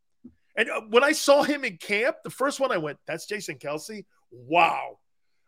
And 0.56 0.70
uh, 0.70 0.82
when 0.90 1.03
I 1.03 1.14
saw 1.14 1.44
him 1.44 1.64
in 1.64 1.78
camp, 1.78 2.18
the 2.24 2.30
first 2.30 2.60
one 2.60 2.72
I 2.72 2.78
went, 2.78 2.99
that's 3.08 3.26
Jason 3.26 3.56
Kelce. 3.58 4.06
Wow. 4.32 4.99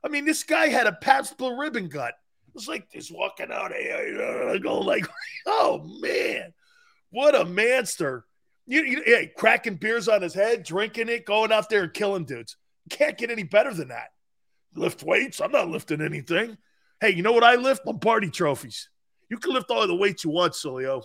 I 0.04 0.10
mean, 0.10 0.26
this 0.26 0.44
guy 0.44 0.68
had 0.68 0.88
a 0.88 0.92
Pabst 0.92 1.38
Blue 1.38 1.58
Ribbon 1.58 1.88
gut. 1.88 2.14
It 2.48 2.54
was 2.54 2.68
like 2.68 2.92
this 2.92 3.10
walking 3.10 3.52
out 3.52 3.74
here, 3.74 4.60
going 4.60 4.86
like, 4.86 5.08
oh 5.48 5.84
man, 6.02 6.54
what 7.10 7.36
a 7.36 7.46
manster. 7.46 8.26
You, 8.68 8.84
you, 8.84 9.04
hey, 9.06 9.32
cracking 9.36 9.76
beers 9.76 10.08
on 10.08 10.22
his 10.22 10.34
head, 10.34 10.64
drinking 10.64 11.10
it, 11.10 11.26
going 11.26 11.52
out 11.52 11.70
there 11.70 11.84
and 11.84 11.94
killing 11.94 12.26
dudes. 12.26 12.58
Can't 12.90 13.18
get 13.18 13.32
any 13.32 13.44
better 13.44 13.74
than 13.74 13.90
that. 13.90 14.10
Lift 14.76 15.04
weights. 15.04 15.42
I'm 15.42 15.52
not 15.52 15.70
lifting 15.70 16.02
anything. 16.02 16.58
Hey, 17.02 17.12
you 17.12 17.24
know 17.24 17.32
what 17.32 17.44
I 17.44 17.56
lift? 17.56 17.86
Lombardi 17.86 18.30
trophies. 18.30 18.90
You 19.30 19.38
can 19.38 19.54
lift 19.54 19.72
all 19.72 19.88
the 19.88 19.96
weights 19.96 20.24
you 20.24 20.30
want, 20.30 20.54
Sileo. 20.54 21.04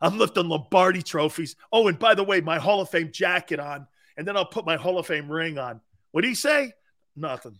I'm 0.00 0.18
lifting 0.18 0.48
Lombardi 0.48 1.02
trophies. 1.02 1.56
Oh, 1.72 1.88
and 1.88 1.98
by 1.98 2.14
the 2.14 2.24
way, 2.24 2.40
my 2.40 2.58
Hall 2.58 2.80
of 2.80 2.90
Fame 2.90 3.10
jacket 3.12 3.58
on, 3.58 3.86
and 4.16 4.26
then 4.26 4.36
I'll 4.36 4.44
put 4.44 4.66
my 4.66 4.76
Hall 4.76 4.98
of 4.98 5.06
Fame 5.06 5.30
ring 5.30 5.58
on. 5.58 5.80
What 6.14 6.22
did 6.22 6.28
he 6.28 6.36
say? 6.36 6.72
Nothing. 7.16 7.58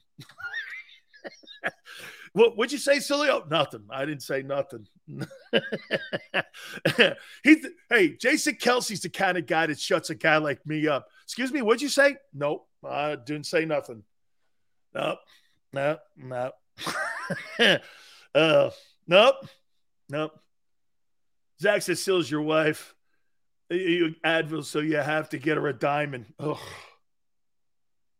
what 2.34 2.56
would 2.56 2.70
you 2.70 2.78
say, 2.78 2.98
Sileo? 2.98 3.42
Oh, 3.42 3.44
nothing. 3.50 3.84
I 3.90 4.04
didn't 4.04 4.22
say 4.22 4.42
nothing. 4.42 4.86
he, 7.42 7.56
hey, 7.90 8.16
Jason 8.16 8.54
Kelce's 8.54 9.00
the 9.00 9.08
kind 9.08 9.36
of 9.36 9.46
guy 9.46 9.66
that 9.66 9.80
shuts 9.80 10.10
a 10.10 10.14
guy 10.14 10.36
like 10.36 10.64
me 10.64 10.86
up. 10.86 11.08
Excuse 11.24 11.50
me, 11.50 11.62
what'd 11.62 11.82
you 11.82 11.88
say? 11.88 12.14
Nope, 12.32 12.68
I 12.88 13.16
didn't 13.16 13.46
say 13.46 13.64
nothing. 13.64 14.04
Nope, 14.94 15.18
nope, 15.72 15.98
nope. 16.16 16.54
uh, 18.36 18.70
nope, 19.08 19.34
nope. 20.08 20.40
Zach 21.60 21.82
says, 21.82 22.00
Sil's 22.00 22.30
your 22.30 22.42
wife. 22.42 22.94
You 23.68 24.14
Advil, 24.24 24.64
so 24.64 24.78
you 24.78 24.98
have 24.98 25.30
to 25.30 25.38
get 25.38 25.56
her 25.56 25.66
a 25.66 25.72
diamond. 25.72 26.26
Ugh. 26.38 26.56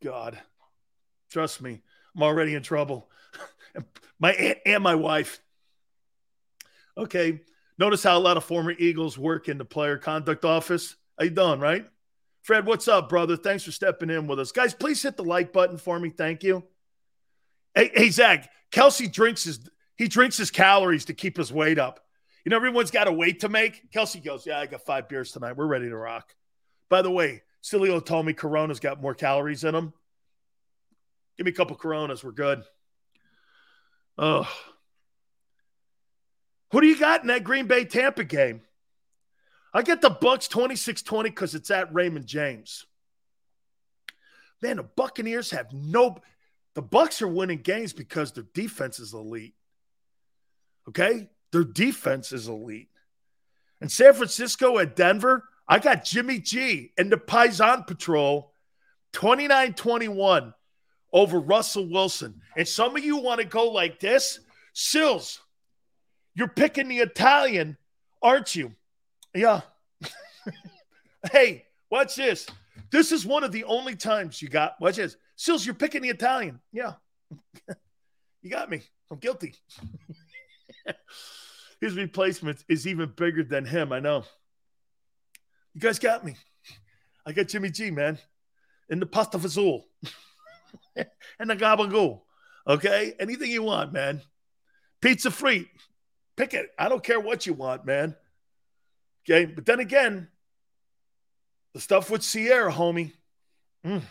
God. 0.05 0.39
Trust 1.31 1.63
me, 1.63 1.81
I'm 2.15 2.23
already 2.23 2.55
in 2.55 2.63
trouble. 2.63 3.11
my 4.21 4.33
aunt 4.33 4.59
and 4.67 4.83
my 4.83 4.95
wife. 4.95 5.41
Okay. 6.97 7.41
Notice 7.79 8.05
how 8.05 8.17
a 8.17 8.21
lot 8.21 8.37
of 8.37 8.45
former 8.45 8.73
Eagles 8.73 9.19
work 9.19 9.49
in 9.49 9.59
the 9.59 9.65
player 9.65 9.97
conduct 9.99 10.45
office. 10.45 10.95
How 11.19 11.25
you 11.25 11.31
doing, 11.31 11.59
right? 11.59 11.87
Fred, 12.43 12.67
what's 12.67 12.87
up, 12.87 13.09
brother? 13.09 13.37
Thanks 13.37 13.65
for 13.65 13.73
stepping 13.73 14.11
in 14.11 14.27
with 14.27 14.39
us. 14.39 14.53
Guys, 14.53 14.75
please 14.75 15.03
hit 15.03 15.17
the 15.17 15.25
like 15.25 15.53
button 15.53 15.79
for 15.79 15.99
me. 15.99 16.11
Thank 16.11 16.45
you. 16.45 16.63
Hey, 17.75 17.91
hey 17.93 18.11
Zach, 18.11 18.51
Kelce 18.71 19.11
drinks 19.11 19.45
his 19.45 19.69
he 19.97 20.09
drinks 20.09 20.37
his 20.37 20.51
calories 20.51 21.07
to 21.07 21.15
keep 21.15 21.37
his 21.37 21.53
weight 21.53 21.79
up. 21.79 22.01
You 22.45 22.51
know, 22.51 22.57
everyone's 22.57 22.91
got 22.91 23.09
a 23.09 23.13
weight 23.13 23.41
to 23.41 23.49
make. 23.49 23.91
Kelce 23.91 24.23
goes, 24.23 24.47
Yeah, 24.47 24.61
I 24.61 24.67
got 24.67 24.83
five 24.83 25.09
beers 25.09 25.33
tonight. 25.33 25.57
We're 25.57 25.67
ready 25.67 25.89
to 25.89 25.97
rock. 25.97 26.35
By 26.91 27.01
the 27.01 27.11
way, 27.11 27.43
Sileo 27.65 28.05
told 28.05 28.27
me 28.27 28.35
Corona's 28.35 28.79
got 28.79 29.01
more 29.01 29.15
calories 29.15 29.65
in 29.65 29.73
them. 29.73 29.95
Give 31.39 31.47
me 31.47 31.51
a 31.51 31.55
couple 31.55 31.77
Coronas. 31.77 32.23
We're 32.23 32.33
good. 32.33 32.63
Oh. 34.19 34.49
Who 36.71 36.81
do 36.81 36.87
you 36.87 36.99
got 36.99 37.23
in 37.23 37.29
that 37.29 37.43
Green 37.43 37.67
Bay 37.67 37.85
Tampa 37.85 38.25
game? 38.25 38.61
I 39.73 39.83
get 39.83 40.03
the 40.03 40.11
Bucs 40.11 40.49
26-20 40.49 41.23
because 41.25 41.55
it's 41.55 41.71
at 41.71 41.93
Raymond 41.93 42.27
James. 42.27 42.87
Man, 44.61 44.77
the 44.77 44.83
Buccaneers 44.85 45.51
have 45.51 45.73
no 45.73 46.19
the 46.75 46.83
Bucs 46.83 47.23
are 47.23 47.29
winning 47.29 47.59
games 47.59 47.93
because 47.93 48.33
their 48.33 48.47
defense 48.53 48.99
is 48.99 49.15
elite. 49.15 49.55
Okay? 50.89 51.29
Their 51.53 51.65
defense 51.65 52.33
is 52.33 52.49
elite. 52.49 52.89
And 53.81 53.91
San 53.91 54.13
Francisco 54.13 54.79
at 54.79 54.97
Denver, 54.97 55.45
I 55.67 55.79
got 55.79 56.05
Jimmy 56.05 56.39
G 56.39 56.93
and 56.99 57.11
the 57.11 57.17
Paisan 57.17 57.87
Patrol 57.87 58.53
29 59.13 59.75
21 59.75 60.55
over 61.13 61.39
Russell 61.39 61.89
Wilson. 61.89 62.41
And 62.57 62.67
some 62.67 62.97
of 62.97 63.05
you 63.05 63.17
want 63.17 63.41
to 63.41 63.47
go 63.47 63.71
like 63.71 64.01
this. 64.01 64.41
Sills, 64.73 65.41
you're 66.35 66.49
picking 66.49 66.89
the 66.89 66.99
Italian, 66.99 67.79
aren't 68.21 68.55
you? 68.57 68.75
Yeah. 69.33 69.61
hey, 71.33 71.65
watch 71.91 72.17
this. 72.17 72.47
This 72.91 73.13
is 73.13 73.25
one 73.25 73.45
of 73.45 73.53
the 73.53 73.65
only 73.65 73.95
times 73.95 74.43
you 74.43 74.49
got, 74.49 74.81
watch 74.81 74.97
this. 74.97 75.17
Sills, 75.37 75.65
you're 75.65 75.75
picking 75.75 76.03
the 76.03 76.09
Italian. 76.09 76.61
Yeah. 76.73 76.95
you 78.43 78.51
got 78.51 78.69
me. 78.69 78.83
I'm 79.11 79.19
guilty. 79.19 79.55
His 81.81 81.95
replacement 81.95 82.65
is 82.69 82.87
even 82.87 83.13
bigger 83.17 83.45
than 83.45 83.65
him. 83.65 83.93
I 83.93 84.01
know. 84.01 84.25
You 85.75 85.81
guys 85.81 85.99
got 85.99 86.25
me. 86.25 86.37
I 87.27 87.33
got 87.33 87.49
Jimmy 87.49 87.71
G, 87.71 87.91
man, 87.91 88.19
in 88.89 89.01
the 89.01 89.07
pasta 89.07 89.39
fazool 89.39 89.85
and 90.97 91.51
the 91.51 91.57
gabagool. 91.57 92.21
Okay? 92.67 93.15
Anything 93.19 93.51
you 93.51 93.63
want, 93.63 93.93
man. 93.93 94.23
Pizza 95.01 95.31
free. 95.31 95.69
Pick 96.37 96.55
it. 96.55 96.71
I 96.79 96.89
don't 96.89 97.03
care 97.03 97.21
what 97.21 97.47
you 97.47 97.55
want, 97.55 97.85
man. 97.85 98.15
Okay? 99.25 99.47
But 99.47 99.67
then 99.67 99.81
again, 99.81 100.29
the 101.73 101.81
stuff 101.81 102.11
with 102.11 102.23
Ciara, 102.23 102.73
homie. 102.73 103.13
Mm. 103.85 104.03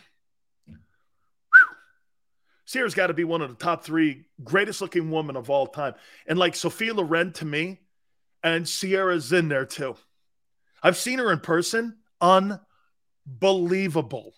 Ciara's 2.66 2.96
got 2.96 3.08
to 3.08 3.14
be 3.14 3.24
one 3.24 3.42
of 3.42 3.50
the 3.50 3.56
top 3.56 3.84
three 3.84 4.26
greatest 4.44 4.82
looking 4.82 5.12
women 5.12 5.36
of 5.36 5.50
all 5.50 5.68
time. 5.68 5.94
And 6.28 6.40
like 6.40 6.56
Sophia 6.56 6.94
Loren 6.94 7.32
to 7.34 7.46
me, 7.46 7.80
and 8.44 8.68
Ciara's 8.68 9.32
in 9.32 9.48
there 9.48 9.66
too. 9.66 9.96
I've 10.84 10.98
seen 10.98 11.20
her 11.20 11.32
in 11.32 11.40
person. 11.40 11.98
Unbelievable. 12.22 14.34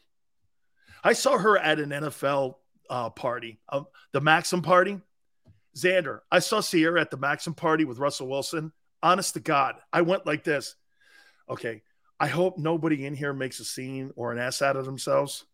I 1.04 1.14
saw 1.14 1.38
her 1.38 1.58
at 1.58 1.80
an 1.80 1.90
NFL 1.90 2.56
uh, 2.90 3.10
party, 3.10 3.60
uh, 3.68 3.82
the 4.12 4.22
Maxim 4.22 4.62
party. 4.62 5.02
Xander, 5.76 6.20
I 6.32 6.40
saw 6.40 6.62
Ciara 6.62 7.02
at 7.02 7.12
the 7.12 7.18
Maxim 7.18 7.54
party 7.54 7.84
with 7.84 7.98
Russell 7.98 8.30
Wilson. 8.30 8.72
Honest 9.04 9.34
to 9.34 9.42
God, 9.42 9.76
I 9.92 10.02
went 10.02 10.26
like 10.26 10.46
this. 10.46 10.76
Okay, 11.50 11.82
I 12.20 12.28
hope 12.28 12.58
nobody 12.58 13.06
in 13.06 13.14
here 13.14 13.34
makes 13.34 13.60
a 13.60 13.66
scene 13.66 14.12
or 14.16 14.32
an 14.32 14.40
ass 14.40 14.62
out 14.62 14.78
of 14.78 14.86
themselves 14.86 15.46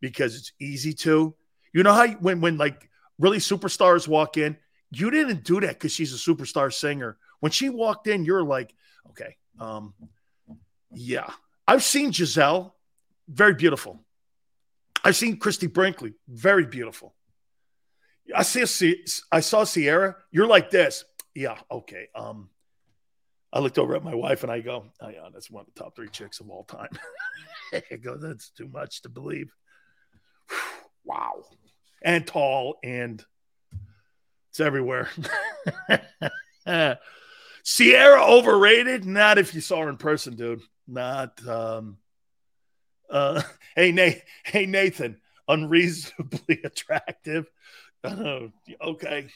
because 0.00 0.36
it's 0.36 0.52
easy 0.60 0.92
to. 0.94 1.34
You 1.72 1.82
know 1.84 1.92
how 1.92 2.08
when 2.08 2.40
when 2.40 2.58
like 2.58 2.90
really 3.18 3.38
superstars 3.38 4.08
walk 4.08 4.36
in, 4.36 4.56
you 4.90 5.10
didn't 5.10 5.44
do 5.44 5.60
that 5.60 5.74
because 5.74 5.92
she's 5.92 6.12
a 6.12 6.16
superstar 6.16 6.72
singer. 6.72 7.16
When 7.40 7.52
she 7.52 7.68
walked 7.68 8.08
in, 8.08 8.24
you're 8.24 8.42
like, 8.42 8.74
okay, 9.10 9.36
um, 9.60 9.94
yeah. 10.92 11.30
I've 11.66 11.84
seen 11.84 12.10
Gisele, 12.12 12.74
very 13.28 13.54
beautiful. 13.54 14.00
I've 15.04 15.16
seen 15.16 15.38
Christie 15.38 15.66
Brinkley, 15.66 16.14
very 16.28 16.66
beautiful. 16.66 17.14
I 18.34 18.42
see, 18.42 19.04
I 19.32 19.40
saw 19.40 19.64
Ciara. 19.64 20.16
You're 20.30 20.46
like 20.46 20.70
this, 20.70 21.04
yeah. 21.34 21.56
Okay. 21.70 22.08
Um, 22.14 22.50
I 23.52 23.60
looked 23.60 23.78
over 23.78 23.96
at 23.96 24.04
my 24.04 24.14
wife 24.14 24.42
and 24.42 24.52
I 24.52 24.60
go, 24.60 24.84
oh, 25.00 25.08
yeah, 25.08 25.28
that's 25.32 25.50
one 25.50 25.62
of 25.62 25.74
the 25.74 25.80
top 25.80 25.96
three 25.96 26.08
chicks 26.08 26.40
of 26.40 26.50
all 26.50 26.64
time. 26.64 26.90
I 27.90 27.96
go, 27.96 28.16
that's 28.16 28.50
too 28.50 28.68
much 28.68 29.02
to 29.02 29.08
believe. 29.08 29.52
wow. 31.04 31.44
And 32.02 32.26
tall 32.26 32.78
and 32.84 33.24
it's 34.50 34.60
everywhere. 34.60 35.08
Ciara 37.64 38.24
overrated? 38.24 39.04
Not 39.04 39.38
if 39.38 39.54
you 39.54 39.60
saw 39.60 39.82
her 39.82 39.88
in 39.88 39.96
person, 39.96 40.36
dude. 40.36 40.62
Not 40.88 41.46
um 41.46 41.98
uh 43.08 43.42
hey 43.76 43.92
Nate, 43.92 44.22
hey 44.44 44.66
Nathan, 44.66 45.20
unreasonably 45.46 46.60
attractive. 46.64 47.48
Uh, 48.02 48.48
okay. 48.80 49.28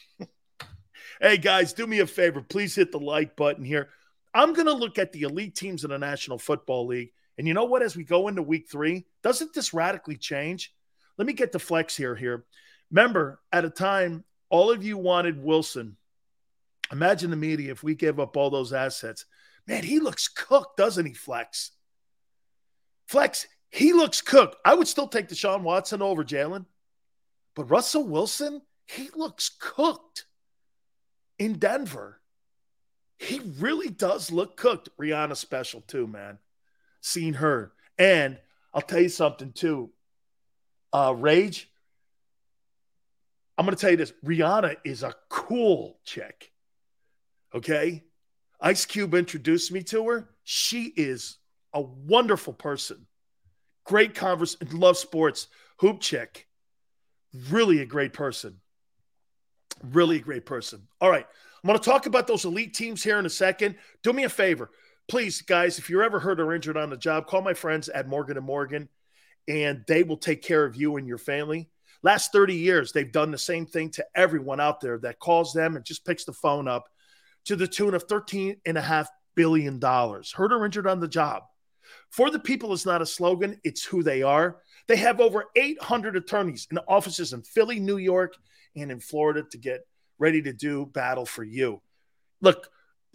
hey 1.21 1.37
guys, 1.37 1.73
do 1.73 1.85
me 1.85 1.99
a 1.99 2.07
favor. 2.07 2.41
Please 2.41 2.75
hit 2.75 2.91
the 2.91 2.99
like 2.99 3.35
button 3.35 3.63
here. 3.63 3.89
I'm 4.33 4.53
going 4.53 4.67
to 4.67 4.73
look 4.73 4.97
at 4.97 5.11
the 5.11 5.23
elite 5.23 5.55
teams 5.55 5.83
in 5.83 5.91
the 5.91 5.99
National 5.99 6.39
Football 6.39 6.87
League. 6.87 7.11
And 7.37 7.47
you 7.47 7.53
know 7.53 7.65
what? 7.65 7.83
As 7.83 7.95
we 7.95 8.03
go 8.03 8.27
into 8.27 8.41
week 8.41 8.67
three, 8.71 9.05
doesn't 9.21 9.53
this 9.53 9.73
radically 9.73 10.17
change? 10.17 10.73
Let 11.17 11.27
me 11.27 11.33
get 11.33 11.51
the 11.51 11.59
flex 11.59 11.95
here. 11.95 12.15
Here, 12.15 12.45
remember, 12.89 13.39
at 13.51 13.65
a 13.65 13.69
time, 13.69 14.23
all 14.49 14.71
of 14.71 14.83
you 14.83 14.97
wanted 14.97 15.43
Wilson. 15.43 15.97
Imagine 16.91 17.31
the 17.31 17.35
media 17.35 17.71
if 17.71 17.83
we 17.83 17.95
gave 17.95 18.19
up 18.19 18.37
all 18.37 18.49
those 18.49 18.73
assets. 18.73 19.25
Man, 19.67 19.83
he 19.83 19.99
looks 19.99 20.27
cooked, 20.27 20.77
doesn't 20.77 21.05
he, 21.05 21.13
Flex? 21.13 21.71
Flex, 23.07 23.47
he 23.69 23.93
looks 23.93 24.21
cooked. 24.21 24.55
I 24.65 24.73
would 24.73 24.87
still 24.87 25.07
take 25.07 25.29
Deshaun 25.29 25.61
Watson 25.61 26.01
over 26.01 26.23
Jalen, 26.23 26.65
but 27.55 27.69
Russell 27.69 28.05
Wilson, 28.05 28.61
he 28.85 29.09
looks 29.15 29.49
cooked 29.59 30.25
in 31.39 31.59
Denver 31.59 32.19
he 33.23 33.39
really 33.59 33.89
does 33.89 34.31
look 34.31 34.57
cooked. 34.57 34.89
Rihanna 34.99 35.37
special 35.37 35.81
too, 35.81 36.07
man. 36.07 36.39
Seen 37.01 37.35
her. 37.35 37.71
And 37.97 38.37
I'll 38.73 38.81
tell 38.81 39.01
you 39.01 39.09
something 39.09 39.53
too. 39.53 39.91
Uh, 40.91 41.13
Rage, 41.17 41.69
I'm 43.57 43.65
going 43.65 43.75
to 43.75 43.81
tell 43.81 43.91
you 43.91 43.97
this 43.97 44.13
Rihanna 44.25 44.77
is 44.83 45.03
a 45.03 45.15
cool 45.29 45.99
chick. 46.03 46.51
Okay. 47.53 48.03
Ice 48.63 48.85
Cube 48.85 49.13
introduced 49.13 49.73
me 49.73 49.83
to 49.83 50.07
her. 50.07 50.29
She 50.45 50.85
is 50.95 51.37
a 51.73 51.81
wonderful 51.81 52.53
person. 52.53 53.05
Great 53.83 54.15
converse, 54.15 54.55
and 54.61 54.73
love 54.73 54.97
sports, 54.97 55.47
hoop 55.79 55.99
chick. 55.99 56.47
Really 57.49 57.81
a 57.81 57.85
great 57.85 58.13
person. 58.13 58.61
Really 59.83 60.15
a 60.17 60.21
great 60.21 60.45
person. 60.45 60.87
All 61.01 61.09
right. 61.09 61.25
I'm 61.61 61.67
going 61.67 61.77
to 61.77 61.83
talk 61.83 62.05
about 62.05 62.25
those 62.25 62.45
elite 62.45 62.73
teams 62.73 63.03
here 63.03 63.19
in 63.19 63.25
a 63.25 63.29
second. 63.29 63.75
Do 64.01 64.13
me 64.13 64.23
a 64.23 64.29
favor, 64.29 64.71
please, 65.09 65.41
guys. 65.41 65.77
If 65.77 65.89
you're 65.89 66.03
ever 66.03 66.19
hurt 66.19 66.39
or 66.39 66.53
injured 66.53 66.77
on 66.77 66.89
the 66.89 66.97
job, 66.97 67.27
call 67.27 67.41
my 67.41 67.53
friends 67.53 67.89
at 67.89 68.07
Morgan 68.07 68.37
and 68.37 68.45
Morgan, 68.45 68.87
and 69.49 69.83
they 69.89 70.03
will 70.03 70.17
take 70.17 70.41
care 70.41 70.63
of 70.63 70.77
you 70.77 70.95
and 70.95 71.05
your 71.05 71.17
family. 71.17 71.69
Last 72.01 72.31
30 72.31 72.55
years, 72.55 72.93
they've 72.93 73.11
done 73.11 73.31
the 73.31 73.37
same 73.37 73.65
thing 73.65 73.89
to 73.91 74.05
everyone 74.15 74.61
out 74.61 74.79
there 74.79 74.99
that 74.99 75.19
calls 75.19 75.53
them 75.53 75.75
and 75.75 75.83
just 75.83 76.05
picks 76.05 76.23
the 76.23 76.33
phone 76.33 76.69
up 76.69 76.87
to 77.45 77.55
the 77.55 77.67
tune 77.67 77.93
of 77.93 78.07
$13.5 78.07 79.07
billion. 79.35 79.81
Hurt 79.81 80.53
or 80.53 80.65
injured 80.65 80.87
on 80.87 80.99
the 80.99 81.07
job. 81.07 81.43
For 82.09 82.29
the 82.29 82.39
people 82.39 82.73
is 82.73 82.85
not 82.85 83.01
a 83.01 83.05
slogan, 83.05 83.59
it's 83.63 83.83
who 83.83 84.03
they 84.03 84.21
are. 84.21 84.57
They 84.87 84.95
have 84.97 85.19
over 85.19 85.45
800 85.55 86.15
attorneys 86.15 86.67
in 86.71 86.77
offices 86.87 87.33
in 87.33 87.41
Philly, 87.41 87.79
New 87.79 87.97
York, 87.97 88.35
and 88.75 88.91
in 88.91 88.99
Florida 88.99 89.43
to 89.51 89.57
get 89.57 89.87
ready 90.17 90.41
to 90.41 90.53
do 90.53 90.85
battle 90.85 91.25
for 91.25 91.43
you. 91.43 91.81
Look, 92.41 92.69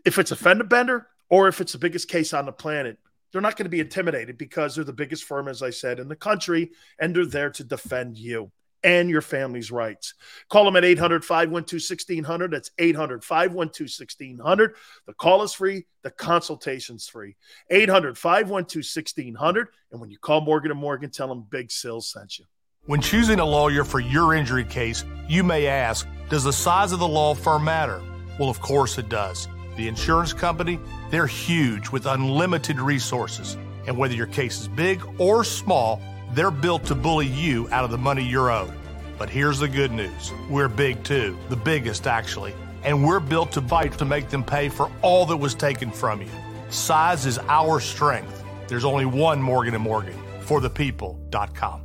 if 0.05 0.19
it's 0.19 0.31
a 0.31 0.37
fender 0.37 0.65
bender 0.65 1.07
or 1.29 1.49
if 1.49 1.61
it's 1.61 1.73
the 1.73 1.79
biggest 1.79 2.09
case 2.09 2.33
on 2.33 2.47
the 2.47 2.53
planet, 2.53 2.99
they're 3.31 3.43
not 3.43 3.57
going 3.57 3.67
to 3.67 3.71
be 3.71 3.81
intimidated 3.81 4.39
because 4.39 4.75
they're 4.75 4.85
the 4.85 4.93
biggest 4.93 5.25
firm, 5.25 5.49
as 5.49 5.63
I 5.63 5.71
said, 5.71 5.99
in 5.99 6.09
the 6.09 6.17
country, 6.17 6.73
and 6.99 7.15
they're 7.15 7.27
there 7.27 7.51
to 7.51 7.65
defend 7.65 8.17
you 8.17 8.51
and 8.83 9.11
your 9.11 9.23
family's 9.23 9.71
rights. 9.71 10.15
Call 10.49 10.65
them 10.65 10.77
at 10.77 10.85
800 10.85 11.25
512 11.25 11.81
1600. 11.81 12.51
That's 12.53 12.71
800 12.79 13.25
512 13.25 13.91
1600. 13.99 14.75
The 15.07 15.15
call 15.15 15.43
is 15.43 15.53
free, 15.53 15.87
the 16.03 16.11
consultation's 16.11 17.09
free. 17.09 17.37
800 17.71 18.17
512 18.17 18.85
1600. 18.85 19.69
And 19.93 20.01
when 20.01 20.11
you 20.11 20.19
call 20.19 20.41
Morgan 20.41 20.71
and 20.71 20.81
Morgan, 20.81 21.11
tell 21.11 21.29
them 21.29 21.47
Big 21.51 21.71
Sills 21.71 22.11
sent 22.11 22.39
you. 22.39 22.45
When 22.87 23.01
choosing 23.03 23.39
a 23.39 23.45
lawyer 23.45 23.85
for 23.85 24.01
your 24.01 24.35
injury 24.35 24.65
case, 24.65 25.05
you 25.29 25.45
may 25.45 25.67
ask, 25.67 26.07
does 26.31 26.45
the 26.45 26.53
size 26.53 26.93
of 26.93 27.01
the 27.01 27.09
law 27.09 27.35
firm 27.35 27.65
matter? 27.65 28.01
Well, 28.39 28.49
of 28.49 28.61
course 28.61 28.97
it 28.97 29.09
does. 29.09 29.47
The 29.77 29.89
insurance 29.89 30.33
company, 30.33 30.81
they're 31.11 31.27
huge 31.27 31.91
with 31.91 32.07
unlimited 32.07 32.81
resources. 32.81 33.57
And 33.87 33.97
whether 33.97 34.15
your 34.15 34.27
case 34.27 34.61
is 34.61 34.69
big 34.69 35.03
or 35.19 35.45
small, 35.45 36.01
they're 36.33 36.51
built 36.51 36.85
to 36.87 36.95
bully 36.95 37.27
you 37.27 37.69
out 37.71 37.85
of 37.85 37.91
the 37.91 37.99
money 37.99 38.23
you're 38.23 38.51
owed. 38.51 38.73
But 39.19 39.31
here's 39.31 39.59
the 39.59 39.69
good 39.69 39.93
news 39.93 40.33
we're 40.49 40.69
big 40.69 41.03
too, 41.03 41.37
the 41.49 41.57
biggest 41.57 42.07
actually. 42.07 42.55
And 42.85 43.05
we're 43.05 43.21
built 43.21 43.53
to 43.53 43.63
fight 43.63 43.99
to 43.99 44.05
make 44.05 44.29
them 44.29 44.45
pay 44.45 44.69
for 44.69 44.91
all 45.03 45.27
that 45.27 45.37
was 45.37 45.55
taken 45.55 45.91
from 45.91 46.23
you. 46.23 46.31
Size 46.71 47.27
is 47.27 47.39
our 47.49 47.81
strength. 47.81 48.45
There's 48.69 48.85
only 48.85 49.07
one 49.07 49.43
Morgan 49.43 49.81
& 49.81 49.83
Morgan 49.83 50.17
for 50.41 50.61
the 50.61 50.71
people.com. 50.71 51.83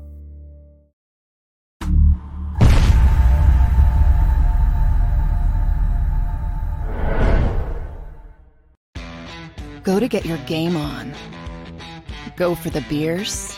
Go 9.83 9.99
to 9.99 10.07
get 10.07 10.25
your 10.25 10.37
game 10.39 10.77
on. 10.77 11.13
Go 12.37 12.55
for 12.55 12.69
the 12.69 12.81
beers. 12.81 13.57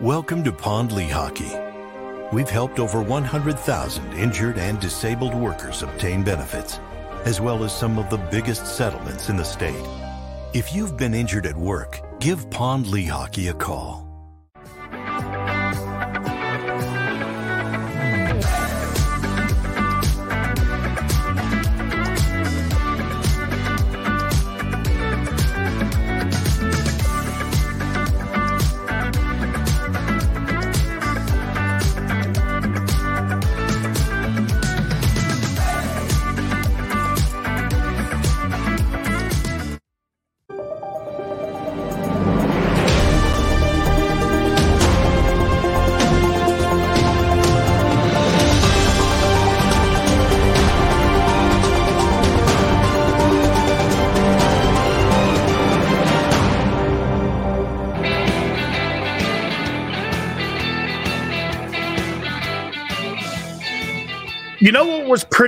Welcome 0.00 0.44
to 0.44 0.52
Pond 0.52 0.92
Lehocky. 0.92 2.32
We've 2.32 2.48
helped 2.48 2.78
over 2.78 3.02
100,000 3.02 4.12
injured 4.12 4.56
and 4.56 4.78
disabled 4.78 5.34
workers 5.34 5.82
obtain 5.82 6.22
benefits, 6.22 6.78
as 7.24 7.40
well 7.40 7.64
as 7.64 7.76
some 7.76 7.98
of 7.98 8.08
the 8.08 8.18
biggest 8.30 8.64
settlements 8.64 9.28
in 9.28 9.36
the 9.36 9.44
state. 9.44 9.84
If 10.54 10.72
you've 10.72 10.96
been 10.96 11.14
injured 11.14 11.46
at 11.46 11.56
work, 11.56 12.00
give 12.20 12.48
Pond 12.48 12.86
Lehocky 12.86 13.50
a 13.50 13.54
call. 13.54 14.07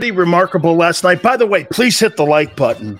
Pretty 0.01 0.13
remarkable 0.13 0.77
last 0.77 1.05
night? 1.05 1.21
By 1.21 1.37
the 1.37 1.47
way, 1.47 1.65
please 1.65 2.01
hit 2.01 2.17
the 2.17 2.25
like 2.25 2.57
button. 2.57 2.99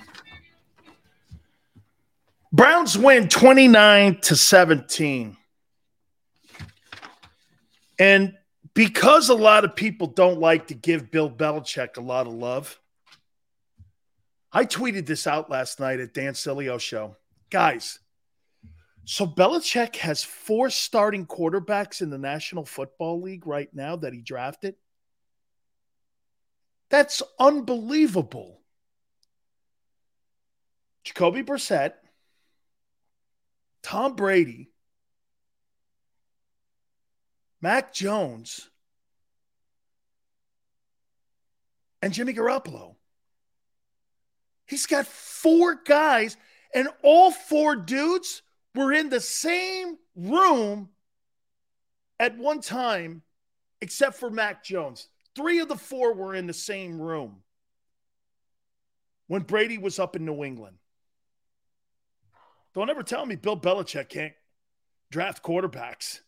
Browns 2.51 2.95
win 2.95 3.27
29 3.27 4.21
to 4.21 4.35
17. 4.35 5.35
And 7.97 8.37
because 8.75 9.29
a 9.29 9.33
lot 9.33 9.65
of 9.65 9.75
people 9.75 10.05
don't 10.05 10.39
like 10.39 10.67
to 10.67 10.75
give 10.75 11.09
Bill 11.09 11.27
Belichick 11.27 11.97
a 11.97 12.01
lot 12.01 12.27
of 12.27 12.33
love, 12.33 12.79
I 14.53 14.65
tweeted 14.65 15.07
this 15.07 15.25
out 15.25 15.49
last 15.49 15.79
night 15.79 15.99
at 15.99 16.13
Dan 16.13 16.33
Sileo 16.33 16.79
show. 16.79 17.15
Guys, 17.49 17.97
so 19.05 19.25
Belichick 19.25 19.95
has 19.95 20.23
four 20.23 20.69
starting 20.69 21.25
quarterbacks 21.25 22.03
in 22.03 22.11
the 22.11 22.19
National 22.19 22.63
Football 22.63 23.23
League 23.23 23.47
right 23.47 23.73
now 23.73 23.95
that 23.95 24.13
he 24.13 24.21
drafted. 24.21 24.75
That's 26.91 27.23
unbelievable. 27.39 28.59
Jacoby 31.05 31.41
Brissett, 31.41 31.93
Tom 33.81 34.15
Brady, 34.15 34.69
Mac 37.61 37.93
Jones, 37.93 38.69
and 42.01 42.11
Jimmy 42.11 42.33
Garoppolo. 42.33 42.95
He's 44.67 44.85
got 44.85 45.07
four 45.07 45.75
guys, 45.85 46.35
and 46.75 46.89
all 47.03 47.31
four 47.31 47.77
dudes 47.77 48.41
were 48.75 48.91
in 48.91 49.09
the 49.09 49.21
same 49.21 49.97
room 50.15 50.89
at 52.19 52.37
one 52.37 52.59
time, 52.59 53.21
except 53.79 54.17
for 54.17 54.29
Mac 54.29 54.63
Jones. 54.63 55.07
Three 55.35 55.59
of 55.59 55.67
the 55.67 55.77
four 55.77 56.13
were 56.13 56.35
in 56.35 56.47
the 56.47 56.53
same 56.53 57.01
room 57.01 57.43
when 59.27 59.43
Brady 59.43 59.77
was 59.77 59.99
up 59.99 60.15
in 60.15 60.25
New 60.25 60.43
England. 60.43 60.77
Don't 62.73 62.89
ever 62.89 63.03
tell 63.03 63.25
me 63.25 63.35
Bill 63.35 63.59
Belichick 63.59 64.09
can't 64.09 64.33
draft 65.09 65.43
quarterbacks. 65.43 66.19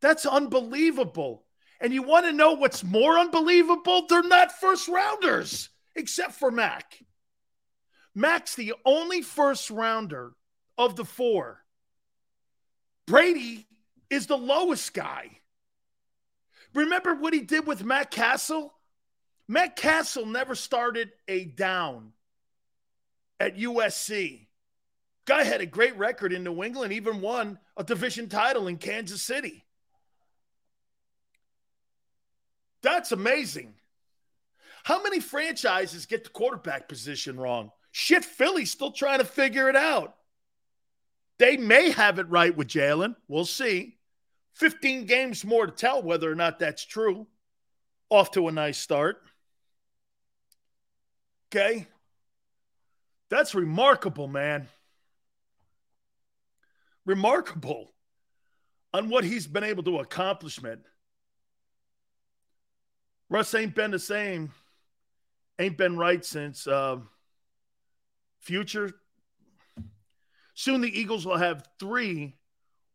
That's 0.00 0.26
unbelievable. 0.26 1.44
And 1.80 1.92
you 1.92 2.02
want 2.02 2.26
to 2.26 2.32
know 2.32 2.52
what's 2.52 2.84
more 2.84 3.18
unbelievable? 3.18 4.06
They're 4.06 4.22
not 4.22 4.52
first 4.52 4.88
rounders, 4.88 5.70
except 5.96 6.32
for 6.32 6.50
Mac. 6.50 6.98
Mac's 8.14 8.54
the 8.54 8.74
only 8.84 9.22
first 9.22 9.70
rounder 9.70 10.32
of 10.76 10.96
the 10.96 11.04
four. 11.04 11.64
Brady 13.06 13.66
is 14.08 14.26
the 14.26 14.36
lowest 14.36 14.92
guy. 14.92 15.39
Remember 16.74 17.14
what 17.14 17.32
he 17.32 17.40
did 17.40 17.66
with 17.66 17.84
Matt 17.84 18.10
Cassel? 18.10 18.72
Matt 19.48 19.76
Cassel 19.76 20.26
never 20.26 20.54
started 20.54 21.10
a 21.26 21.44
down 21.44 22.12
at 23.40 23.56
USC. 23.56 24.46
Guy 25.24 25.44
had 25.44 25.60
a 25.60 25.66
great 25.66 25.96
record 25.96 26.32
in 26.32 26.44
New 26.44 26.62
England, 26.62 26.92
even 26.92 27.20
won 27.20 27.58
a 27.76 27.84
division 27.84 28.28
title 28.28 28.68
in 28.68 28.76
Kansas 28.76 29.22
City. 29.22 29.64
That's 32.82 33.12
amazing. 33.12 33.74
How 34.84 35.02
many 35.02 35.20
franchises 35.20 36.06
get 36.06 36.24
the 36.24 36.30
quarterback 36.30 36.88
position 36.88 37.38
wrong? 37.38 37.70
Shit, 37.92 38.24
Philly's 38.24 38.70
still 38.70 38.92
trying 38.92 39.18
to 39.18 39.24
figure 39.24 39.68
it 39.68 39.76
out. 39.76 40.14
They 41.38 41.56
may 41.56 41.90
have 41.90 42.18
it 42.18 42.28
right 42.28 42.56
with 42.56 42.68
Jalen. 42.68 43.16
We'll 43.28 43.44
see. 43.44 43.98
15 44.54 45.06
games 45.06 45.44
more 45.44 45.66
to 45.66 45.72
tell 45.72 46.02
whether 46.02 46.30
or 46.30 46.34
not 46.34 46.58
that's 46.58 46.84
true. 46.84 47.26
Off 48.10 48.32
to 48.32 48.48
a 48.48 48.52
nice 48.52 48.78
start. 48.78 49.22
Okay. 51.48 51.86
That's 53.28 53.54
remarkable, 53.54 54.26
man. 54.26 54.68
Remarkable 57.06 57.92
on 58.92 59.08
what 59.08 59.24
he's 59.24 59.46
been 59.46 59.64
able 59.64 59.84
to 59.84 59.98
accomplishment. 59.98 60.82
Russ 63.28 63.54
ain't 63.54 63.76
been 63.76 63.92
the 63.92 63.98
same, 63.98 64.52
ain't 65.58 65.78
been 65.78 65.96
right 65.96 66.24
since 66.24 66.66
uh, 66.66 66.96
future. 68.40 68.92
Soon 70.54 70.80
the 70.80 71.00
Eagles 71.00 71.24
will 71.24 71.36
have 71.36 71.68
three 71.78 72.36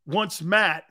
once 0.05 0.41
Matt 0.41 0.83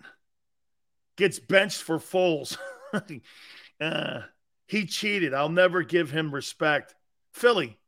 gets 1.16 1.38
benched 1.38 1.82
for 1.82 1.98
Foles. 1.98 2.56
uh, 3.80 4.20
he 4.66 4.86
cheated. 4.86 5.34
I'll 5.34 5.48
never 5.48 5.82
give 5.82 6.10
him 6.10 6.34
respect. 6.34 6.94
Philly, 7.32 7.78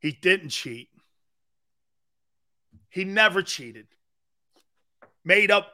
he 0.00 0.12
didn't 0.12 0.50
cheat. 0.50 0.88
He 2.88 3.04
never 3.04 3.42
cheated. 3.42 3.86
Made 5.24 5.50
up 5.50 5.72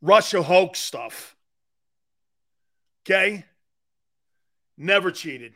Russia 0.00 0.42
hoax 0.42 0.80
stuff. 0.80 1.34
Okay? 3.04 3.44
Never 4.76 5.10
cheated. 5.10 5.54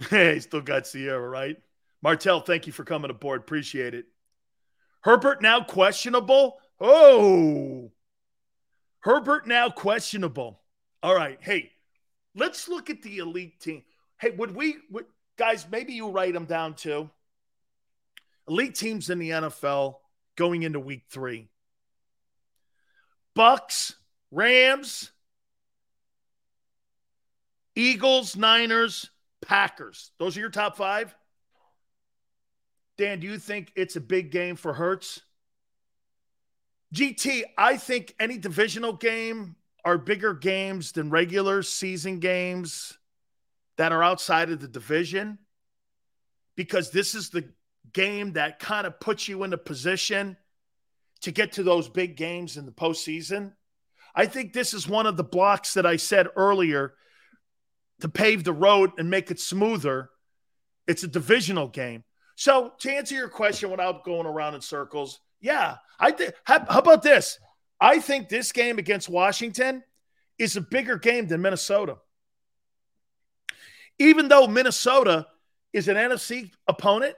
Hey, 0.08 0.40
still 0.40 0.62
got 0.62 0.86
Ciara, 0.86 1.28
right? 1.28 1.58
Martell, 2.02 2.40
thank 2.40 2.66
you 2.66 2.72
for 2.72 2.84
coming 2.84 3.10
aboard. 3.10 3.42
Appreciate 3.42 3.92
it. 3.92 4.06
Herbert 5.02 5.42
now 5.42 5.62
questionable. 5.62 6.59
Oh, 6.80 7.90
Herbert 9.00 9.46
now 9.46 9.68
questionable. 9.68 10.60
All 11.02 11.14
right. 11.14 11.38
Hey, 11.40 11.70
let's 12.34 12.68
look 12.68 12.90
at 12.90 13.02
the 13.02 13.18
elite 13.18 13.60
team. 13.60 13.82
Hey, 14.18 14.30
would 14.30 14.54
we, 14.54 14.76
would, 14.90 15.06
guys, 15.36 15.66
maybe 15.70 15.92
you 15.92 16.08
write 16.08 16.34
them 16.34 16.44
down 16.46 16.74
too. 16.74 17.10
Elite 18.48 18.74
teams 18.74 19.10
in 19.10 19.18
the 19.18 19.30
NFL 19.30 19.96
going 20.36 20.62
into 20.62 20.80
week 20.80 21.04
three 21.10 21.48
Bucs, 23.36 23.94
Rams, 24.30 25.10
Eagles, 27.76 28.36
Niners, 28.36 29.10
Packers. 29.40 30.10
Those 30.18 30.36
are 30.36 30.40
your 30.40 30.50
top 30.50 30.76
five. 30.76 31.14
Dan, 32.98 33.20
do 33.20 33.26
you 33.26 33.38
think 33.38 33.72
it's 33.76 33.96
a 33.96 34.00
big 34.00 34.30
game 34.30 34.56
for 34.56 34.74
Hurts? 34.74 35.22
GT, 36.94 37.42
I 37.56 37.76
think 37.76 38.14
any 38.18 38.36
divisional 38.38 38.92
game 38.92 39.56
are 39.84 39.96
bigger 39.96 40.34
games 40.34 40.92
than 40.92 41.10
regular 41.10 41.62
season 41.62 42.18
games 42.18 42.98
that 43.76 43.92
are 43.92 44.02
outside 44.02 44.50
of 44.50 44.60
the 44.60 44.68
division 44.68 45.38
because 46.56 46.90
this 46.90 47.14
is 47.14 47.30
the 47.30 47.48
game 47.92 48.34
that 48.34 48.58
kind 48.58 48.86
of 48.86 49.00
puts 49.00 49.28
you 49.28 49.42
in 49.44 49.52
a 49.52 49.58
position 49.58 50.36
to 51.22 51.30
get 51.30 51.52
to 51.52 51.62
those 51.62 51.88
big 51.88 52.16
games 52.16 52.56
in 52.56 52.66
the 52.66 52.72
postseason. 52.72 53.52
I 54.14 54.26
think 54.26 54.52
this 54.52 54.74
is 54.74 54.88
one 54.88 55.06
of 55.06 55.16
the 55.16 55.24
blocks 55.24 55.74
that 55.74 55.86
I 55.86 55.96
said 55.96 56.28
earlier 56.36 56.94
to 58.00 58.08
pave 58.08 58.44
the 58.44 58.52
road 58.52 58.92
and 58.98 59.08
make 59.08 59.30
it 59.30 59.38
smoother. 59.38 60.10
It's 60.86 61.04
a 61.04 61.08
divisional 61.08 61.68
game. 61.68 62.04
So, 62.36 62.72
to 62.80 62.90
answer 62.90 63.14
your 63.14 63.28
question 63.28 63.70
without 63.70 64.04
going 64.04 64.26
around 64.26 64.54
in 64.54 64.60
circles, 64.62 65.20
yeah, 65.40 65.76
I 65.98 66.12
think. 66.12 66.34
How, 66.44 66.64
how 66.68 66.78
about 66.78 67.02
this? 67.02 67.38
I 67.80 67.98
think 67.98 68.28
this 68.28 68.52
game 68.52 68.78
against 68.78 69.08
Washington 69.08 69.82
is 70.38 70.56
a 70.56 70.60
bigger 70.60 70.98
game 70.98 71.26
than 71.26 71.42
Minnesota. 71.42 71.98
Even 73.98 74.28
though 74.28 74.46
Minnesota 74.46 75.26
is 75.72 75.88
an 75.88 75.96
NFC 75.96 76.50
opponent, 76.66 77.14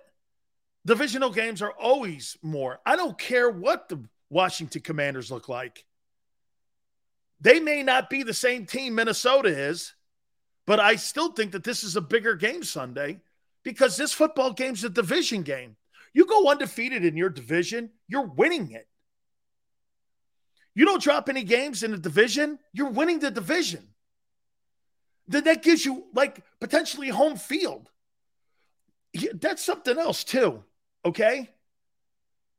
divisional 0.85 1.31
games 1.31 1.63
are 1.63 1.73
always 1.73 2.37
more. 2.43 2.81
I 2.85 2.97
don't 2.97 3.19
care 3.19 3.51
what 3.51 3.89
the 3.89 4.05
Washington 4.31 4.83
Commanders 4.83 5.31
look 5.31 5.49
like. 5.49 5.85
They 7.41 7.61
may 7.61 7.83
not 7.83 8.09
be 8.09 8.23
the 8.23 8.35
same 8.35 8.67
team 8.67 8.95
Minnesota 8.95 9.49
is, 9.49 9.95
but 10.67 10.79
I 10.79 10.97
still 10.97 11.33
think 11.33 11.53
that 11.53 11.65
this 11.65 11.83
is 11.83 11.97
a 11.97 12.01
bigger 12.01 12.37
game 12.37 12.63
Sunday 12.63 13.21
because 13.65 13.97
this 13.97 14.13
football 14.13 14.53
game's 14.53 14.85
a 14.85 14.89
division 14.89 15.43
game. 15.43 15.77
You 16.15 16.27
go 16.27 16.51
undefeated 16.51 17.05
in 17.05 17.17
your 17.17 17.31
division, 17.31 17.91
you're 18.09 18.27
winning 18.27 18.71
it. 18.73 18.87
You 20.75 20.85
don't 20.85 21.03
drop 21.03 21.29
any 21.29 21.43
games 21.43 21.83
in 21.83 21.91
the 21.91 21.99
division, 21.99 22.59
you're 22.73 22.91
winning 22.91 23.19
the 23.19 23.31
division. 23.31 23.89
Then 25.29 25.45
that 25.45 25.63
gives 25.63 25.85
you 25.85 26.05
like 26.15 26.43
potentially 26.61 27.09
home 27.09 27.37
field. 27.37 27.91
That's 29.35 29.65
something 29.65 29.99
else 29.99 30.25
too. 30.25 30.65
Okay. 31.05 31.49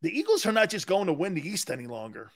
The 0.02 0.18
Eagles 0.18 0.46
are 0.46 0.52
not 0.52 0.70
just 0.70 0.88
going 0.88 1.08
to 1.08 1.14
win 1.14 1.34
the 1.34 1.48
East 1.48 1.72
any 1.72 1.88
longer. 1.88 2.32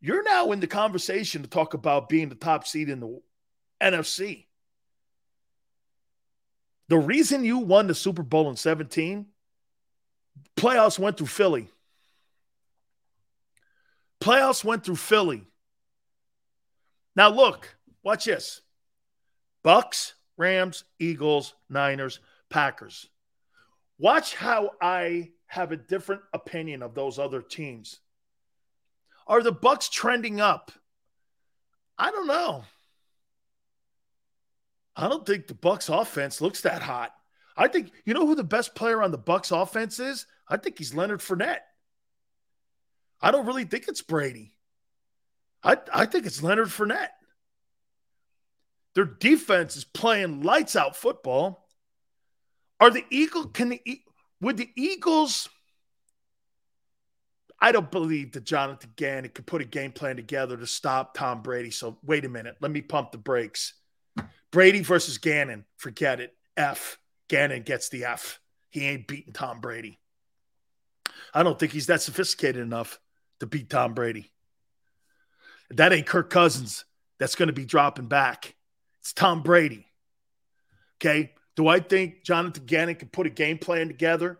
You're 0.00 0.22
now 0.22 0.52
in 0.52 0.60
the 0.60 0.66
conversation 0.66 1.42
to 1.42 1.48
talk 1.48 1.74
about 1.74 2.08
being 2.08 2.28
the 2.28 2.34
top 2.34 2.66
seed 2.66 2.88
in 2.88 3.00
the 3.00 3.20
NFC. 3.82 4.46
The 6.88 6.98
reason 6.98 7.44
you 7.44 7.58
won 7.58 7.86
the 7.86 7.94
Super 7.94 8.22
Bowl 8.22 8.50
in 8.50 8.56
17, 8.56 9.26
playoffs 10.56 10.98
went 10.98 11.16
through 11.16 11.26
Philly. 11.26 11.68
Playoffs 14.20 14.64
went 14.64 14.84
through 14.84 14.96
Philly. 14.96 15.44
Now 17.16 17.28
look, 17.28 17.76
watch 18.02 18.24
this. 18.24 18.62
Bucs, 19.64 20.14
Rams, 20.36 20.84
Eagles, 20.98 21.54
Niners, 21.68 22.20
Packers. 22.50 23.08
Watch 23.98 24.34
how 24.34 24.70
I 24.80 25.30
have 25.46 25.72
a 25.72 25.76
different 25.76 26.22
opinion 26.32 26.82
of 26.82 26.94
those 26.94 27.18
other 27.18 27.40
teams. 27.40 28.00
Are 29.26 29.42
the 29.42 29.52
Bucs 29.52 29.90
trending 29.90 30.40
up? 30.40 30.72
I 31.96 32.10
don't 32.10 32.26
know. 32.26 32.64
I 34.96 35.08
don't 35.08 35.24
think 35.24 35.46
the 35.46 35.54
Bucs 35.54 35.92
offense 35.92 36.40
looks 36.40 36.62
that 36.62 36.82
hot. 36.82 37.12
I 37.56 37.68
think 37.68 37.92
you 38.04 38.14
know 38.14 38.26
who 38.26 38.34
the 38.34 38.44
best 38.44 38.74
player 38.74 39.02
on 39.02 39.10
the 39.10 39.18
Bucs 39.18 39.50
offense 39.56 39.98
is? 39.98 40.26
I 40.48 40.56
think 40.56 40.78
he's 40.78 40.94
Leonard 40.94 41.20
Fournette. 41.20 41.60
I 43.20 43.30
don't 43.30 43.46
really 43.46 43.64
think 43.64 43.88
it's 43.88 44.02
Brady. 44.02 44.52
I, 45.62 45.78
I 45.92 46.06
think 46.06 46.26
it's 46.26 46.42
Leonard 46.42 46.68
Fournette. 46.68 47.08
Their 48.94 49.06
defense 49.06 49.76
is 49.76 49.84
playing 49.84 50.42
lights 50.42 50.76
out 50.76 50.96
football. 50.96 51.68
Are 52.80 52.90
the 52.90 53.04
Eagles 53.10 53.48
can 53.54 53.70
the 53.70 53.80
would 54.40 54.56
the 54.56 54.70
Eagles 54.76 55.48
I 57.60 57.72
don't 57.72 57.90
believe 57.90 58.32
that 58.32 58.44
Jonathan 58.44 58.90
Gannon 58.94 59.30
could 59.30 59.46
put 59.46 59.62
a 59.62 59.64
game 59.64 59.92
plan 59.92 60.16
together 60.16 60.56
to 60.56 60.66
stop 60.66 61.14
Tom 61.14 61.40
Brady. 61.40 61.70
So 61.70 61.98
wait 62.04 62.26
a 62.26 62.28
minute, 62.28 62.56
let 62.60 62.70
me 62.70 62.82
pump 62.82 63.12
the 63.12 63.18
brakes. 63.18 63.72
Brady 64.50 64.80
versus 64.80 65.18
Gannon, 65.18 65.64
forget 65.78 66.20
it. 66.20 66.34
F. 66.56 66.98
Gannon 67.28 67.62
gets 67.62 67.88
the 67.88 68.04
F. 68.04 68.40
He 68.70 68.86
ain't 68.86 69.06
beating 69.06 69.32
Tom 69.32 69.60
Brady. 69.60 69.98
I 71.32 71.42
don't 71.42 71.58
think 71.58 71.72
he's 71.72 71.86
that 71.86 72.02
sophisticated 72.02 72.62
enough 72.62 72.98
to 73.40 73.46
beat 73.46 73.70
Tom 73.70 73.94
Brady. 73.94 74.32
That 75.70 75.92
ain't 75.92 76.06
Kirk 76.06 76.30
Cousins 76.30 76.84
that's 77.18 77.34
going 77.34 77.48
to 77.48 77.52
be 77.52 77.64
dropping 77.64 78.06
back. 78.06 78.54
It's 79.00 79.12
Tom 79.12 79.42
Brady. 79.42 79.86
Okay. 80.98 81.32
Do 81.56 81.68
I 81.68 81.80
think 81.80 82.24
Jonathan 82.24 82.64
Gannon 82.66 82.96
can 82.96 83.08
put 83.08 83.26
a 83.26 83.30
game 83.30 83.58
plan 83.58 83.88
together 83.88 84.38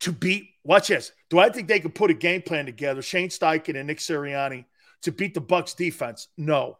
to 0.00 0.12
beat? 0.12 0.48
Watch 0.64 0.88
this. 0.88 1.12
Do 1.28 1.38
I 1.38 1.50
think 1.50 1.68
they 1.68 1.80
can 1.80 1.90
put 1.90 2.10
a 2.10 2.14
game 2.14 2.42
plan 2.42 2.66
together, 2.66 3.02
Shane 3.02 3.28
Steichen 3.28 3.76
and 3.76 3.86
Nick 3.86 3.98
Sirianni, 3.98 4.64
to 5.02 5.12
beat 5.12 5.34
the 5.34 5.40
Bucs 5.40 5.76
defense? 5.76 6.28
No. 6.36 6.78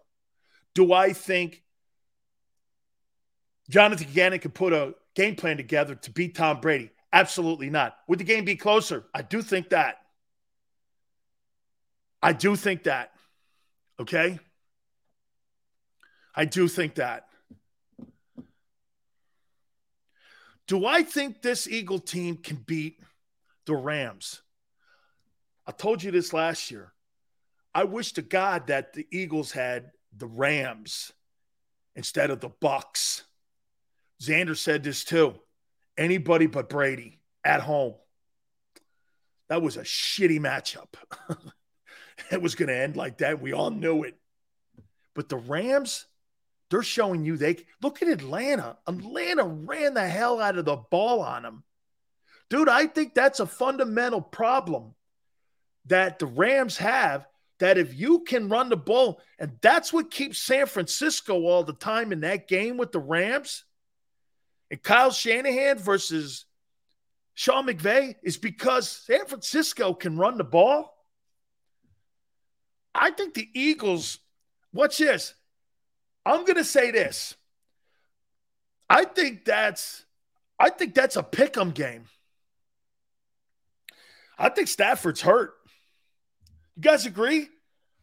Do 0.74 0.92
I 0.92 1.12
think 1.12 1.62
Jonathan 3.68 4.08
Gannon 4.12 4.38
could 4.38 4.54
put 4.54 4.72
a 4.72 4.94
game 5.14 5.36
plan 5.36 5.56
together 5.56 5.94
to 5.94 6.10
beat 6.10 6.34
Tom 6.34 6.60
Brady? 6.60 6.90
Absolutely 7.12 7.70
not. 7.70 7.96
Would 8.08 8.18
the 8.18 8.24
game 8.24 8.44
be 8.44 8.56
closer? 8.56 9.04
I 9.14 9.22
do 9.22 9.42
think 9.42 9.70
that. 9.70 9.98
I 12.22 12.32
do 12.32 12.56
think 12.56 12.84
that. 12.84 13.12
Okay? 14.00 14.38
I 16.34 16.44
do 16.44 16.68
think 16.68 16.94
that. 16.94 17.26
Do 20.66 20.86
I 20.86 21.02
think 21.02 21.42
this 21.42 21.68
Eagle 21.68 21.98
team 21.98 22.36
can 22.36 22.56
beat 22.56 23.00
the 23.66 23.74
Rams? 23.74 24.40
I 25.66 25.72
told 25.72 26.02
you 26.02 26.10
this 26.10 26.32
last 26.32 26.70
year. 26.70 26.92
I 27.74 27.84
wish 27.84 28.12
to 28.12 28.22
God 28.22 28.68
that 28.68 28.92
the 28.92 29.06
Eagles 29.10 29.52
had 29.52 29.92
the 30.16 30.26
Rams 30.26 31.12
instead 31.94 32.30
of 32.30 32.40
the 32.40 32.50
Bucs. 32.50 33.22
Xander 34.22 34.56
said 34.56 34.84
this 34.84 35.04
too. 35.04 35.34
Anybody 35.98 36.46
but 36.46 36.68
Brady 36.68 37.20
at 37.44 37.60
home. 37.60 37.94
That 39.48 39.62
was 39.62 39.76
a 39.76 39.82
shitty 39.82 40.38
matchup. 40.38 40.94
it 42.30 42.40
was 42.40 42.54
going 42.54 42.68
to 42.68 42.76
end 42.76 42.96
like 42.96 43.18
that. 43.18 43.42
We 43.42 43.52
all 43.52 43.70
knew 43.70 44.04
it. 44.04 44.16
But 45.14 45.28
the 45.28 45.36
Rams, 45.36 46.06
they're 46.70 46.82
showing 46.82 47.24
you 47.24 47.36
they 47.36 47.58
look 47.82 48.00
at 48.00 48.08
Atlanta. 48.08 48.78
Atlanta 48.86 49.44
ran 49.44 49.94
the 49.94 50.08
hell 50.08 50.40
out 50.40 50.56
of 50.56 50.64
the 50.64 50.76
ball 50.76 51.20
on 51.20 51.42
them. 51.42 51.64
Dude, 52.48 52.68
I 52.68 52.86
think 52.86 53.14
that's 53.14 53.40
a 53.40 53.46
fundamental 53.46 54.20
problem 54.20 54.94
that 55.86 56.18
the 56.18 56.26
Rams 56.26 56.78
have. 56.78 57.26
That 57.58 57.78
if 57.78 57.94
you 57.94 58.20
can 58.20 58.48
run 58.48 58.70
the 58.70 58.76
ball, 58.76 59.20
and 59.38 59.52
that's 59.60 59.92
what 59.92 60.10
keeps 60.10 60.38
San 60.38 60.66
Francisco 60.66 61.44
all 61.44 61.62
the 61.62 61.72
time 61.72 62.10
in 62.10 62.20
that 62.20 62.48
game 62.48 62.76
with 62.76 62.90
the 62.90 62.98
Rams 62.98 63.64
and 64.72 64.82
Kyle 64.82 65.10
Shanahan 65.10 65.78
versus 65.78 66.46
Sean 67.34 67.66
McVay, 67.66 68.16
is 68.22 68.38
because 68.38 68.88
San 68.90 69.26
Francisco 69.26 69.92
can 69.92 70.16
run 70.16 70.38
the 70.38 70.44
ball. 70.44 70.96
I 72.94 73.10
think 73.10 73.34
the 73.34 73.48
Eagles, 73.52 74.18
watch 74.72 74.96
this. 74.96 75.34
I'm 76.24 76.44
going 76.46 76.56
to 76.56 76.64
say 76.64 76.90
this. 76.90 77.36
I 78.88 79.04
think 79.04 79.44
that's 79.44 80.06
I 80.58 80.70
think 80.70 80.94
that's 80.94 81.16
a 81.16 81.22
pick 81.22 81.56
'em 81.58 81.72
game. 81.72 82.06
I 84.38 84.48
think 84.48 84.68
Stafford's 84.68 85.20
hurt. 85.20 85.52
You 86.76 86.82
guys 86.82 87.04
agree? 87.04 87.48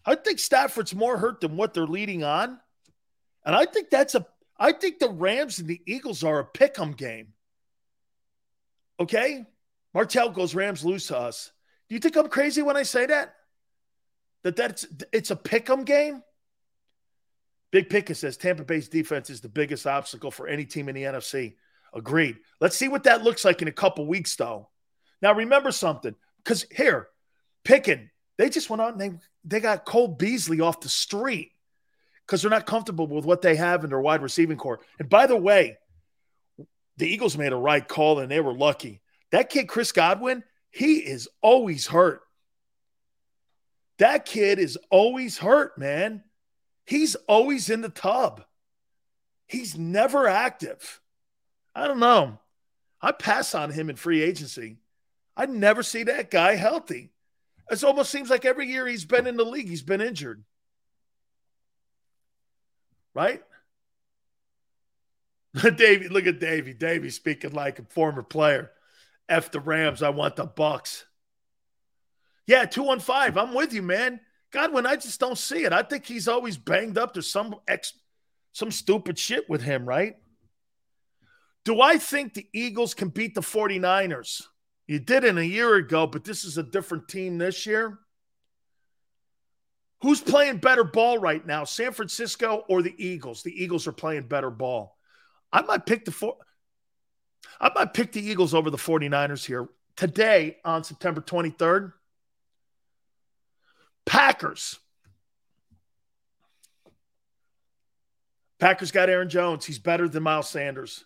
I 0.05 0.15
think 0.15 0.37
Stafford's 0.37 0.93
more 0.93 1.17
hurt 1.17 1.41
than 1.41 1.57
what 1.57 1.73
they're 1.73 1.87
leading 1.87 2.23
on. 2.23 2.59
And 3.43 3.55
I 3.55 3.65
think 3.65 3.89
that's 3.89 4.13
a 4.13 4.27
I 4.59 4.73
think 4.73 4.99
the 4.99 5.09
Rams 5.09 5.59
and 5.59 5.67
the 5.67 5.81
Eagles 5.85 6.23
are 6.23 6.39
a 6.39 6.45
pick 6.45 6.77
'em 6.79 6.91
game. 6.91 7.33
Okay? 8.99 9.45
Martell 9.93 10.29
goes 10.29 10.53
Rams 10.53 10.83
lose 10.83 11.07
to 11.07 11.17
us. 11.17 11.51
Do 11.87 11.95
you 11.95 11.99
think 11.99 12.17
I'm 12.17 12.27
crazy 12.27 12.61
when 12.61 12.77
I 12.77 12.83
say 12.83 13.05
that? 13.05 13.35
That 14.43 14.55
that's 14.55 14.85
it's 15.11 15.31
a 15.31 15.35
pick 15.35 15.69
'em 15.69 15.83
game? 15.83 16.23
Big 17.71 17.89
Pickett 17.89 18.17
says 18.17 18.37
Tampa 18.37 18.63
Bay's 18.63 18.89
defense 18.89 19.29
is 19.29 19.41
the 19.41 19.49
biggest 19.49 19.85
obstacle 19.85 20.31
for 20.31 20.47
any 20.47 20.65
team 20.65 20.89
in 20.89 20.95
the 20.95 21.03
NFC. 21.03 21.55
Agreed. 21.93 22.37
Let's 22.59 22.75
see 22.75 22.87
what 22.87 23.03
that 23.03 23.23
looks 23.23 23.45
like 23.45 23.61
in 23.61 23.67
a 23.67 23.71
couple 23.73 24.05
weeks, 24.07 24.35
though. 24.35 24.69
Now, 25.21 25.33
remember 25.33 25.71
something, 25.71 26.15
because 26.43 26.65
here, 26.71 27.09
Pickett, 27.63 28.07
they 28.37 28.49
just 28.49 28.69
went 28.69 28.81
out 28.81 28.93
and 28.93 29.01
they, 29.01 29.19
they 29.43 29.59
got 29.59 29.85
Cole 29.85 30.07
Beasley 30.07 30.61
off 30.61 30.81
the 30.81 30.89
street 30.89 31.51
because 32.29 32.43
they're 32.43 32.51
not 32.51 32.67
comfortable 32.67 33.07
with 33.07 33.25
what 33.25 33.41
they 33.41 33.55
have 33.55 33.83
in 33.83 33.89
their 33.89 33.99
wide 33.99 34.21
receiving 34.21 34.55
corps. 34.55 34.79
And 34.99 35.09
by 35.09 35.25
the 35.25 35.35
way, 35.35 35.79
the 36.97 37.07
Eagles 37.07 37.35
made 37.35 37.53
a 37.53 37.57
right 37.57 37.85
call 37.85 38.19
and 38.19 38.29
they 38.29 38.39
were 38.39 38.53
lucky. 38.53 39.01
That 39.31 39.49
kid, 39.49 39.67
Chris 39.67 39.91
Godwin, 39.91 40.43
he 40.69 40.97
is 40.97 41.27
always 41.41 41.87
hurt. 41.87 42.21
That 43.97 44.25
kid 44.25 44.59
is 44.59 44.77
always 44.91 45.39
hurt, 45.39 45.75
man. 45.79 46.23
He's 46.85 47.15
always 47.27 47.67
in 47.67 47.81
the 47.81 47.89
tub. 47.89 48.43
He's 49.47 49.75
never 49.75 50.27
active. 50.27 51.01
I 51.73 51.87
don't 51.87 51.99
know. 51.99 52.37
I 53.01 53.11
pass 53.11 53.55
on 53.55 53.71
him 53.71 53.89
in 53.89 53.95
free 53.95 54.21
agency. 54.21 54.77
I 55.35 55.47
never 55.47 55.81
see 55.81 56.03
that 56.03 56.29
guy 56.29 56.57
healthy. 56.57 57.09
It 57.71 57.83
almost 57.83 58.11
seems 58.11 58.29
like 58.29 58.45
every 58.45 58.67
year 58.67 58.85
he's 58.85 59.05
been 59.05 59.25
in 59.25 59.35
the 59.35 59.43
league, 59.45 59.67
he's 59.67 59.81
been 59.81 60.01
injured. 60.01 60.43
Right? 63.13 63.41
Davey, 65.75 66.07
look 66.07 66.27
at 66.27 66.39
Davey. 66.39 66.73
Davey 66.73 67.09
speaking 67.09 67.53
like 67.53 67.79
a 67.79 67.83
former 67.83 68.23
player. 68.23 68.71
F 69.27 69.51
the 69.51 69.59
Rams. 69.59 70.01
I 70.01 70.09
want 70.09 70.35
the 70.35 70.47
Bucs. 70.47 71.03
Yeah, 72.47 72.65
215. 72.65 73.37
I'm 73.37 73.53
with 73.53 73.73
you, 73.73 73.83
man. 73.83 74.19
Godwin, 74.51 74.85
I 74.85 74.95
just 74.95 75.19
don't 75.19 75.37
see 75.37 75.63
it. 75.63 75.73
I 75.73 75.83
think 75.83 76.05
he's 76.05 76.27
always 76.27 76.57
banged 76.57 76.97
up. 76.97 77.13
There's 77.13 77.31
some 77.31 77.55
ex, 77.67 77.93
some 78.53 78.71
stupid 78.71 79.19
shit 79.19 79.47
with 79.47 79.61
him, 79.61 79.85
right? 79.85 80.15
Do 81.65 81.81
I 81.81 81.97
think 81.97 82.33
the 82.33 82.47
Eagles 82.53 82.95
can 82.95 83.09
beat 83.09 83.35
the 83.35 83.41
49ers? 83.41 84.41
You 84.87 84.99
did 84.99 85.23
it 85.23 85.37
a 85.37 85.45
year 85.45 85.75
ago, 85.75 86.07
but 86.07 86.23
this 86.23 86.43
is 86.43 86.57
a 86.57 86.63
different 86.63 87.07
team 87.07 87.37
this 87.37 87.67
year. 87.67 87.99
Who's 90.01 90.21
playing 90.21 90.57
better 90.57 90.83
ball 90.83 91.17
right 91.17 91.45
now, 91.45 91.65
San 91.65 91.91
Francisco 91.91 92.63
or 92.69 92.81
the 92.81 92.95
Eagles? 92.97 93.43
The 93.43 93.63
Eagles 93.63 93.85
are 93.87 93.91
playing 93.91 94.23
better 94.23 94.49
ball. 94.49 94.97
I 95.51 95.61
might 95.61 95.85
pick 95.85 96.05
the 96.05 96.11
four. 96.11 96.37
I 97.59 97.71
might 97.75 97.93
pick 97.93 98.13
the 98.13 98.25
Eagles 98.25 98.53
over 98.53 98.69
the 98.69 98.77
49ers 98.77 99.45
here 99.45 99.67
today 99.97 100.57
on 100.63 100.83
September 100.83 101.19
23rd. 101.19 101.91
Packers. 104.05 104.79
Packers 108.59 108.91
got 108.91 109.09
Aaron 109.09 109.29
Jones. 109.29 109.65
He's 109.65 109.79
better 109.79 110.07
than 110.07 110.23
Miles 110.23 110.49
Sanders. 110.49 111.05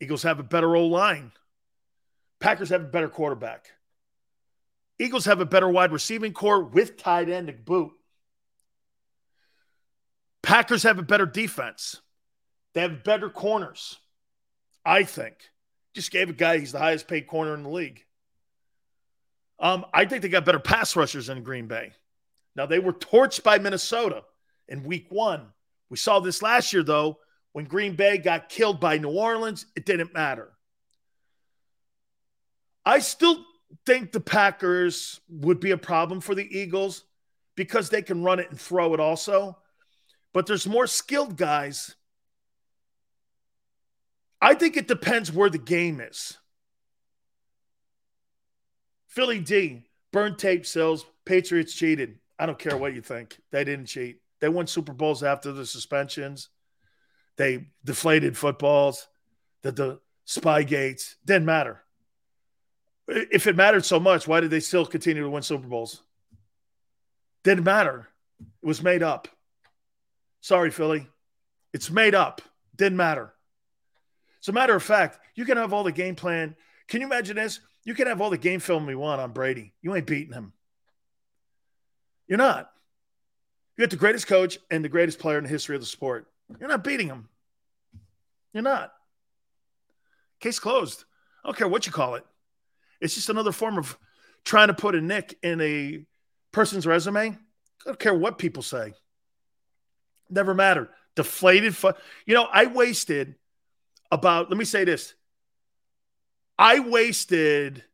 Eagles 0.00 0.22
have 0.22 0.38
a 0.38 0.42
better 0.42 0.74
old 0.74 0.92
line. 0.92 1.32
Packers 2.40 2.70
have 2.70 2.82
a 2.82 2.88
better 2.88 3.08
quarterback. 3.08 3.70
Eagles 4.98 5.26
have 5.26 5.40
a 5.40 5.46
better 5.46 5.68
wide 5.68 5.92
receiving 5.92 6.32
corps 6.32 6.62
with 6.62 6.96
tight 6.96 7.28
end 7.28 7.48
to 7.48 7.52
boot. 7.52 7.92
Packers 10.46 10.84
have 10.84 11.00
a 11.00 11.02
better 11.02 11.26
defense. 11.26 12.00
They 12.72 12.82
have 12.82 13.02
better 13.02 13.28
corners, 13.28 13.96
I 14.84 15.02
think. 15.02 15.34
Just 15.92 16.12
gave 16.12 16.30
a 16.30 16.32
guy, 16.32 16.58
he's 16.58 16.70
the 16.70 16.78
highest 16.78 17.08
paid 17.08 17.26
corner 17.26 17.52
in 17.52 17.64
the 17.64 17.68
league. 17.68 18.04
Um, 19.58 19.84
I 19.92 20.04
think 20.04 20.22
they 20.22 20.28
got 20.28 20.44
better 20.44 20.60
pass 20.60 20.94
rushers 20.94 21.28
in 21.30 21.42
Green 21.42 21.66
Bay. 21.66 21.94
Now, 22.54 22.66
they 22.66 22.78
were 22.78 22.92
torched 22.92 23.42
by 23.42 23.58
Minnesota 23.58 24.22
in 24.68 24.84
week 24.84 25.06
one. 25.08 25.48
We 25.90 25.96
saw 25.96 26.20
this 26.20 26.42
last 26.42 26.72
year, 26.72 26.84
though, 26.84 27.18
when 27.50 27.64
Green 27.64 27.96
Bay 27.96 28.16
got 28.16 28.48
killed 28.48 28.78
by 28.78 28.98
New 28.98 29.10
Orleans. 29.10 29.66
It 29.74 29.84
didn't 29.84 30.14
matter. 30.14 30.52
I 32.84 33.00
still 33.00 33.44
think 33.84 34.12
the 34.12 34.20
Packers 34.20 35.18
would 35.28 35.58
be 35.58 35.72
a 35.72 35.76
problem 35.76 36.20
for 36.20 36.36
the 36.36 36.46
Eagles 36.56 37.02
because 37.56 37.90
they 37.90 38.02
can 38.02 38.22
run 38.22 38.38
it 38.38 38.50
and 38.50 38.60
throw 38.60 38.94
it 38.94 39.00
also. 39.00 39.58
But 40.36 40.44
there's 40.44 40.66
more 40.66 40.86
skilled 40.86 41.38
guys. 41.38 41.94
I 44.38 44.52
think 44.52 44.76
it 44.76 44.86
depends 44.86 45.32
where 45.32 45.48
the 45.48 45.56
game 45.56 45.98
is. 45.98 46.36
Philly 49.08 49.40
D, 49.40 49.84
burn 50.12 50.36
tape 50.36 50.66
sales, 50.66 51.06
Patriots 51.24 51.72
cheated. 51.72 52.18
I 52.38 52.44
don't 52.44 52.58
care 52.58 52.76
what 52.76 52.94
you 52.94 53.00
think. 53.00 53.38
They 53.50 53.64
didn't 53.64 53.86
cheat. 53.86 54.20
They 54.42 54.50
won 54.50 54.66
Super 54.66 54.92
Bowls 54.92 55.22
after 55.22 55.52
the 55.52 55.64
suspensions. 55.64 56.50
They 57.38 57.68
deflated 57.82 58.36
footballs. 58.36 59.08
The, 59.62 59.72
the 59.72 60.00
spy 60.26 60.64
gates 60.64 61.16
didn't 61.24 61.46
matter. 61.46 61.80
If 63.08 63.46
it 63.46 63.56
mattered 63.56 63.86
so 63.86 63.98
much, 63.98 64.28
why 64.28 64.40
did 64.40 64.50
they 64.50 64.60
still 64.60 64.84
continue 64.84 65.22
to 65.22 65.30
win 65.30 65.42
Super 65.42 65.66
Bowls? 65.66 66.02
Didn't 67.42 67.64
matter. 67.64 68.10
It 68.38 68.66
was 68.66 68.82
made 68.82 69.02
up. 69.02 69.28
Sorry, 70.46 70.70
Philly. 70.70 71.08
It's 71.72 71.90
made 71.90 72.14
up. 72.14 72.40
Didn't 72.76 72.96
matter. 72.96 73.34
As 74.40 74.46
a 74.46 74.52
matter 74.52 74.76
of 74.76 74.82
fact, 74.84 75.18
you 75.34 75.44
can 75.44 75.56
have 75.56 75.72
all 75.72 75.82
the 75.82 75.90
game 75.90 76.14
plan. 76.14 76.54
Can 76.86 77.00
you 77.00 77.08
imagine 77.08 77.34
this? 77.34 77.58
You 77.82 77.94
can 77.94 78.06
have 78.06 78.20
all 78.20 78.30
the 78.30 78.38
game 78.38 78.60
film 78.60 78.86
we 78.86 78.94
want 78.94 79.20
on 79.20 79.32
Brady. 79.32 79.74
You 79.82 79.96
ain't 79.96 80.06
beating 80.06 80.32
him. 80.32 80.52
You're 82.28 82.38
not. 82.38 82.70
You 83.76 83.82
got 83.82 83.90
the 83.90 83.96
greatest 83.96 84.28
coach 84.28 84.56
and 84.70 84.84
the 84.84 84.88
greatest 84.88 85.18
player 85.18 85.36
in 85.36 85.42
the 85.42 85.50
history 85.50 85.74
of 85.74 85.82
the 85.82 85.86
sport. 85.86 86.28
You're 86.60 86.68
not 86.68 86.84
beating 86.84 87.08
him. 87.08 87.28
You're 88.52 88.62
not. 88.62 88.92
Case 90.38 90.60
closed. 90.60 91.06
I 91.42 91.48
don't 91.48 91.58
care 91.58 91.66
what 91.66 91.86
you 91.86 91.92
call 91.92 92.14
it. 92.14 92.24
It's 93.00 93.16
just 93.16 93.30
another 93.30 93.50
form 93.50 93.78
of 93.78 93.98
trying 94.44 94.68
to 94.68 94.74
put 94.74 94.94
a 94.94 95.00
nick 95.00 95.36
in 95.42 95.60
a 95.60 96.06
person's 96.52 96.86
resume. 96.86 97.30
I 97.30 97.36
don't 97.84 97.98
care 97.98 98.14
what 98.14 98.38
people 98.38 98.62
say. 98.62 98.94
Never 100.28 100.54
mattered. 100.54 100.88
Deflated. 101.14 101.76
Fu- 101.76 101.92
you 102.26 102.34
know, 102.34 102.48
I 102.50 102.66
wasted 102.66 103.36
about, 104.10 104.50
let 104.50 104.58
me 104.58 104.64
say 104.64 104.84
this. 104.84 105.14
I 106.58 106.80
wasted 106.80 107.84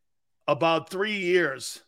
about 0.47 0.89
three 0.89 1.17
years 1.17 1.81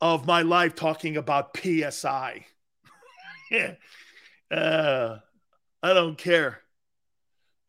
of 0.00 0.26
my 0.26 0.42
life 0.42 0.74
talking 0.74 1.16
about 1.16 1.56
PSI. 1.56 2.46
uh, 4.50 5.16
I 5.82 5.92
don't 5.94 6.18
care. 6.18 6.60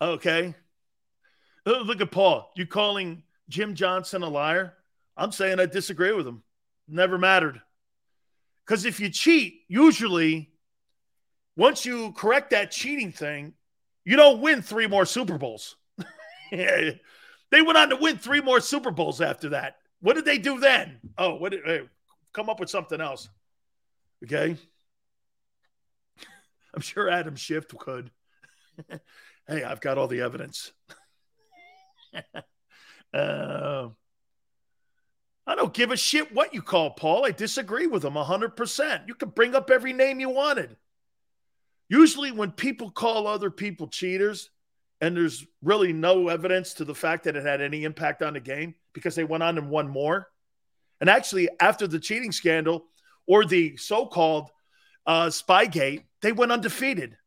Okay. 0.02 0.54
Uh, 1.66 1.80
look 1.80 2.02
at 2.02 2.12
Paul. 2.12 2.52
You 2.56 2.66
calling 2.66 3.24
Jim 3.50 3.76
Johnson 3.76 4.24
a 4.24 4.30
liar? 4.30 4.74
I'm 5.18 5.32
saying 5.32 5.60
I 5.60 5.66
disagree 5.66 6.12
with 6.12 6.28
him. 6.28 6.44
Never 6.88 7.18
mattered. 7.18 7.62
Because 8.66 8.86
if 8.86 9.00
you 9.00 9.10
cheat, 9.10 9.62
usually 9.68 10.52
once 11.56 11.86
you 11.86 12.12
correct 12.14 12.52
that 12.52 12.72
cheating 12.72 13.12
thing, 13.12 13.54
you 14.04 14.16
don't 14.18 14.42
win 14.42 14.62
three 14.62 14.88
more 14.88 15.06
Super 15.06 15.38
Bowls. 15.38 15.76
they 16.52 17.00
went 17.52 17.78
on 17.78 17.90
to 17.90 17.96
win 17.96 18.18
three 18.18 18.42
more 18.42 18.60
Super 18.60 18.92
Bowls 18.92 19.22
after 19.22 19.50
that. 19.50 19.78
What 20.02 20.16
did 20.16 20.26
they 20.26 20.38
do 20.38 20.60
then? 20.60 21.00
Oh, 21.18 21.36
what 21.36 21.52
did 21.52 21.62
hey, 21.66 21.82
come 22.34 22.50
up 22.50 22.60
with 22.60 22.70
something 22.70 23.02
else? 23.02 23.30
Okay. 24.24 24.58
I'm 26.76 26.82
sure 26.82 27.10
Adam 27.10 27.36
Schiff 27.36 27.68
could. 27.68 28.12
hey, 29.48 29.64
I've 29.64 29.82
got 29.82 29.98
all 29.98 30.08
the 30.08 30.22
evidence. 30.22 30.72
uh, 33.14 33.90
I 35.48 35.56
don't 35.56 35.74
give 35.74 35.92
a 35.92 35.98
shit 35.98 36.34
what 36.34 36.54
you 36.54 36.62
call 36.62 36.92
Paul. 36.92 37.26
I 37.26 37.32
disagree 37.32 37.88
with 37.88 38.04
him 38.04 38.14
100%. 38.14 39.08
You 39.08 39.16
could 39.16 39.34
bring 39.36 39.56
up 39.56 39.70
every 39.70 39.94
name 39.94 40.20
you 40.20 40.30
wanted. 40.30 40.76
Usually, 41.90 42.32
when 42.32 42.52
people 42.52 42.92
call 42.92 43.28
other 43.28 43.52
people 43.52 43.88
cheaters, 43.88 44.50
and 45.02 45.16
there's 45.16 45.46
really 45.62 45.94
no 45.94 46.30
evidence 46.30 46.74
to 46.76 46.86
the 46.86 46.96
fact 46.96 47.26
that 47.26 47.36
it 47.36 47.44
had 47.44 47.62
any 47.62 47.84
impact 47.84 48.24
on 48.24 48.34
the 48.34 48.40
game 48.40 48.76
because 48.94 49.14
they 49.16 49.24
went 49.24 49.44
on 49.44 49.58
and 49.58 49.70
won 49.70 49.88
more. 49.88 50.28
And 51.02 51.10
actually, 51.10 51.50
after 51.60 51.88
the 51.88 52.00
cheating 52.00 52.32
scandal 52.32 52.86
or 53.28 53.46
the 53.46 53.78
so 53.78 54.06
called 54.06 54.50
uh, 55.06 55.28
Spygate, 55.28 56.04
they 56.22 56.32
went 56.32 56.52
undefeated. 56.52 57.18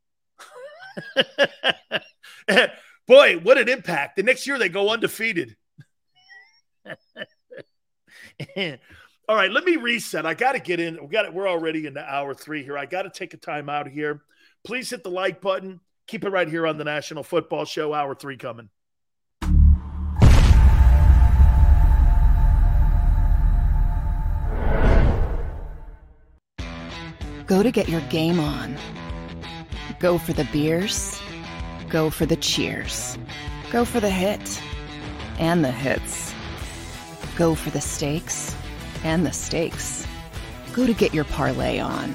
Boy, 3.07 3.39
what 3.39 3.59
an 3.59 3.69
impact. 3.69 4.17
The 4.17 4.23
next 4.23 4.47
year 4.47 4.59
they 4.59 4.69
go 4.69 4.91
undefeated. 4.91 5.57
All 9.29 9.37
right, 9.37 9.51
let 9.51 9.65
me 9.65 9.77
reset. 9.77 10.25
I 10.25 10.35
got 10.35 10.53
to 10.53 10.59
get 10.59 10.81
in. 10.81 10.99
We 11.03 11.09
got 11.09 11.27
it. 11.27 11.35
We're 11.35 11.49
already 11.49 11.87
in 11.87 11.95
the 11.95 12.03
hour 12.03 12.35
three 12.35 12.63
here. 12.63 12.79
I 12.79 12.87
got 12.87 13.03
to 13.03 13.11
take 13.11 13.35
a 13.35 13.37
time 13.37 13.69
out 13.69 13.87
here. 13.87 14.23
Please 14.69 14.91
hit 14.91 15.03
the 15.03 15.11
like 15.11 15.41
button. 15.41 15.81
Keep 16.09 16.25
it 16.25 16.29
right 16.29 16.47
here 16.47 16.67
on 16.67 16.77
the 16.77 16.85
National 16.85 17.23
Football 17.23 17.65
Show. 17.65 17.95
Hour 17.95 18.15
three 18.15 18.37
coming. 18.37 18.69
Go 27.47 27.63
to 27.63 27.71
get 27.71 27.89
your 27.89 28.03
game 28.11 28.39
on. 28.39 28.77
Go 30.01 30.19
for 30.19 30.35
the 30.35 30.47
beers. 30.53 31.19
Go 31.89 32.11
for 32.11 32.27
the 32.27 32.37
cheers. 32.37 33.17
Go 33.73 33.87
for 33.87 34.01
the 34.01 34.11
hit 34.11 34.63
and 35.39 35.65
the 35.65 35.73
hits. 35.73 36.35
Go 37.39 37.55
for 37.55 37.71
the 37.71 37.81
stakes 37.81 38.55
and 39.03 39.25
the 39.25 39.33
stakes. 39.33 40.07
Go 40.75 40.87
to 40.87 40.93
get 40.93 41.15
your 41.15 41.25
parlay 41.25 41.79
on. 41.79 42.15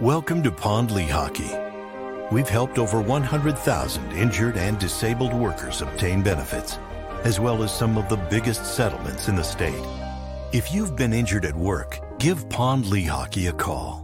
Welcome 0.00 0.42
to 0.44 0.50
Pond 0.50 0.88
Lehocky. 0.88 2.32
We've 2.32 2.48
helped 2.48 2.78
over 2.78 3.02
100,000 3.02 4.12
injured 4.12 4.56
and 4.56 4.78
disabled 4.78 5.34
workers 5.34 5.82
obtain 5.82 6.22
benefits, 6.22 6.78
as 7.24 7.38
well 7.38 7.62
as 7.62 7.70
some 7.70 7.98
of 7.98 8.08
the 8.08 8.16
biggest 8.16 8.64
settlements 8.64 9.28
in 9.28 9.36
the 9.36 9.44
state. 9.44 9.84
If 10.52 10.72
you've 10.72 10.96
been 10.96 11.12
injured 11.12 11.44
at 11.44 11.54
work, 11.54 12.00
give 12.18 12.48
Pond 12.48 12.86
Lehocky 12.86 13.50
a 13.50 13.52
call. 13.52 13.99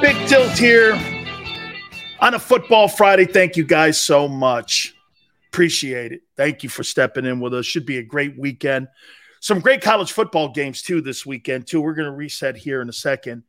Big 0.00 0.28
Tilt 0.28 0.52
here 0.52 0.94
on 2.20 2.34
a 2.34 2.38
Football 2.38 2.86
Friday. 2.86 3.24
Thank 3.24 3.56
you 3.56 3.64
guys 3.64 4.00
so 4.00 4.28
much. 4.28 4.94
Appreciate 5.48 6.12
it. 6.12 6.22
Thank 6.36 6.62
you 6.62 6.68
for 6.68 6.84
stepping 6.84 7.24
in 7.24 7.40
with 7.40 7.52
us. 7.52 7.66
Should 7.66 7.84
be 7.84 7.98
a 7.98 8.02
great 8.04 8.38
weekend. 8.38 8.86
Some 9.40 9.58
great 9.58 9.82
college 9.82 10.12
football 10.12 10.50
games 10.50 10.82
too 10.82 11.00
this 11.00 11.26
weekend 11.26 11.66
too. 11.66 11.80
We're 11.80 11.94
going 11.94 12.06
to 12.06 12.12
reset 12.12 12.56
here 12.56 12.80
in 12.80 12.88
a 12.88 12.92
second. 12.92 13.42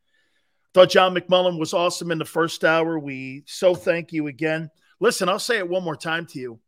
Thought 0.74 0.90
John 0.90 1.14
McMullen 1.14 1.56
was 1.56 1.72
awesome 1.72 2.10
in 2.10 2.18
the 2.18 2.24
first 2.24 2.64
hour. 2.64 2.98
We 2.98 3.44
so 3.46 3.76
thank 3.76 4.12
you 4.12 4.26
again. 4.26 4.70
Listen, 4.98 5.28
I'll 5.28 5.38
say 5.38 5.58
it 5.58 5.68
one 5.68 5.84
more 5.84 5.96
time 5.96 6.26
to 6.26 6.40
you. 6.40 6.58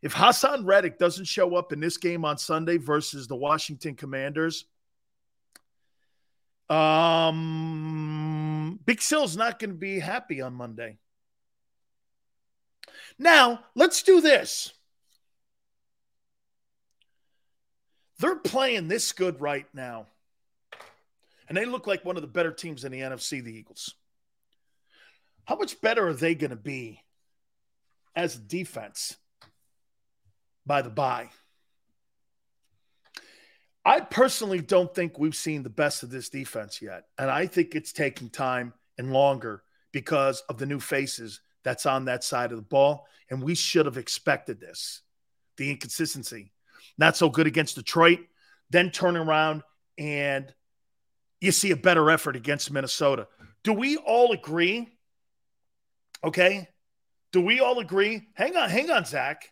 If 0.00 0.14
Haason 0.14 0.64
Reddick 0.64 0.96
doesn't 0.96 1.24
show 1.24 1.56
up 1.56 1.72
in 1.72 1.80
this 1.80 1.96
game 1.96 2.24
on 2.24 2.38
Sunday 2.38 2.76
versus 2.76 3.26
the 3.26 3.36
Washington 3.36 3.96
Commanders, 3.96 4.66
Um, 6.70 8.54
Big 8.84 9.02
Sill's 9.02 9.36
not 9.36 9.58
going 9.58 9.70
to 9.70 9.76
be 9.76 9.98
happy 9.98 10.40
on 10.40 10.54
Monday. 10.54 10.98
Now, 13.18 13.60
let's 13.74 14.02
do 14.02 14.20
this. 14.20 14.72
They're 18.18 18.36
playing 18.36 18.88
this 18.88 19.12
good 19.12 19.40
right 19.40 19.66
now. 19.74 20.06
And 21.48 21.56
they 21.56 21.66
look 21.66 21.86
like 21.86 22.04
one 22.04 22.16
of 22.16 22.22
the 22.22 22.28
better 22.28 22.52
teams 22.52 22.84
in 22.84 22.92
the 22.92 23.00
NFC, 23.00 23.42
the 23.44 23.54
Eagles. 23.54 23.94
How 25.44 25.56
much 25.56 25.80
better 25.80 26.08
are 26.08 26.14
they 26.14 26.34
going 26.34 26.50
to 26.50 26.56
be 26.56 27.02
as 28.16 28.34
defense 28.34 29.16
by 30.64 30.80
the 30.80 30.90
bye? 30.90 31.28
I 33.84 34.00
personally 34.00 34.60
don't 34.60 34.94
think 34.94 35.18
we've 35.18 35.36
seen 35.36 35.62
the 35.62 35.70
best 35.70 36.02
of 36.02 36.10
this 36.10 36.30
defense 36.30 36.80
yet. 36.80 37.04
And 37.18 37.30
I 37.30 37.46
think 37.46 37.74
it's 37.74 37.92
taking 37.92 38.30
time 38.30 38.72
and 38.96 39.12
longer 39.12 39.62
because 39.92 40.42
of 40.48 40.58
the 40.58 40.66
new 40.66 40.80
faces 40.80 41.40
that's 41.64 41.86
on 41.86 42.06
that 42.06 42.24
side 42.24 42.50
of 42.50 42.56
the 42.56 42.62
ball. 42.62 43.06
And 43.30 43.42
we 43.42 43.54
should 43.54 43.86
have 43.86 43.98
expected 43.98 44.60
this 44.60 45.02
the 45.56 45.70
inconsistency. 45.70 46.50
Not 46.98 47.16
so 47.16 47.28
good 47.28 47.46
against 47.46 47.76
Detroit, 47.76 48.20
then 48.70 48.90
turn 48.90 49.16
around 49.16 49.62
and 49.98 50.52
you 51.40 51.52
see 51.52 51.70
a 51.70 51.76
better 51.76 52.10
effort 52.10 52.34
against 52.34 52.72
Minnesota. 52.72 53.28
Do 53.62 53.72
we 53.72 53.96
all 53.96 54.32
agree? 54.32 54.88
Okay. 56.24 56.68
Do 57.32 57.40
we 57.40 57.60
all 57.60 57.78
agree? 57.78 58.28
Hang 58.34 58.56
on, 58.56 58.70
hang 58.70 58.90
on, 58.90 59.04
Zach. 59.04 59.50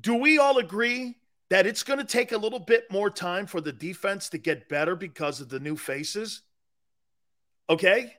Do 0.00 0.14
we 0.14 0.38
all 0.38 0.58
agree 0.58 1.17
that 1.50 1.66
it's 1.66 1.82
going 1.82 1.98
to 1.98 2.04
take 2.04 2.32
a 2.32 2.38
little 2.38 2.58
bit 2.58 2.90
more 2.90 3.10
time 3.10 3.46
for 3.46 3.60
the 3.60 3.72
defense 3.72 4.28
to 4.30 4.38
get 4.38 4.68
better 4.68 4.94
because 4.94 5.40
of 5.40 5.48
the 5.48 5.60
new 5.60 5.76
faces? 5.76 6.42
Okay. 7.70 8.14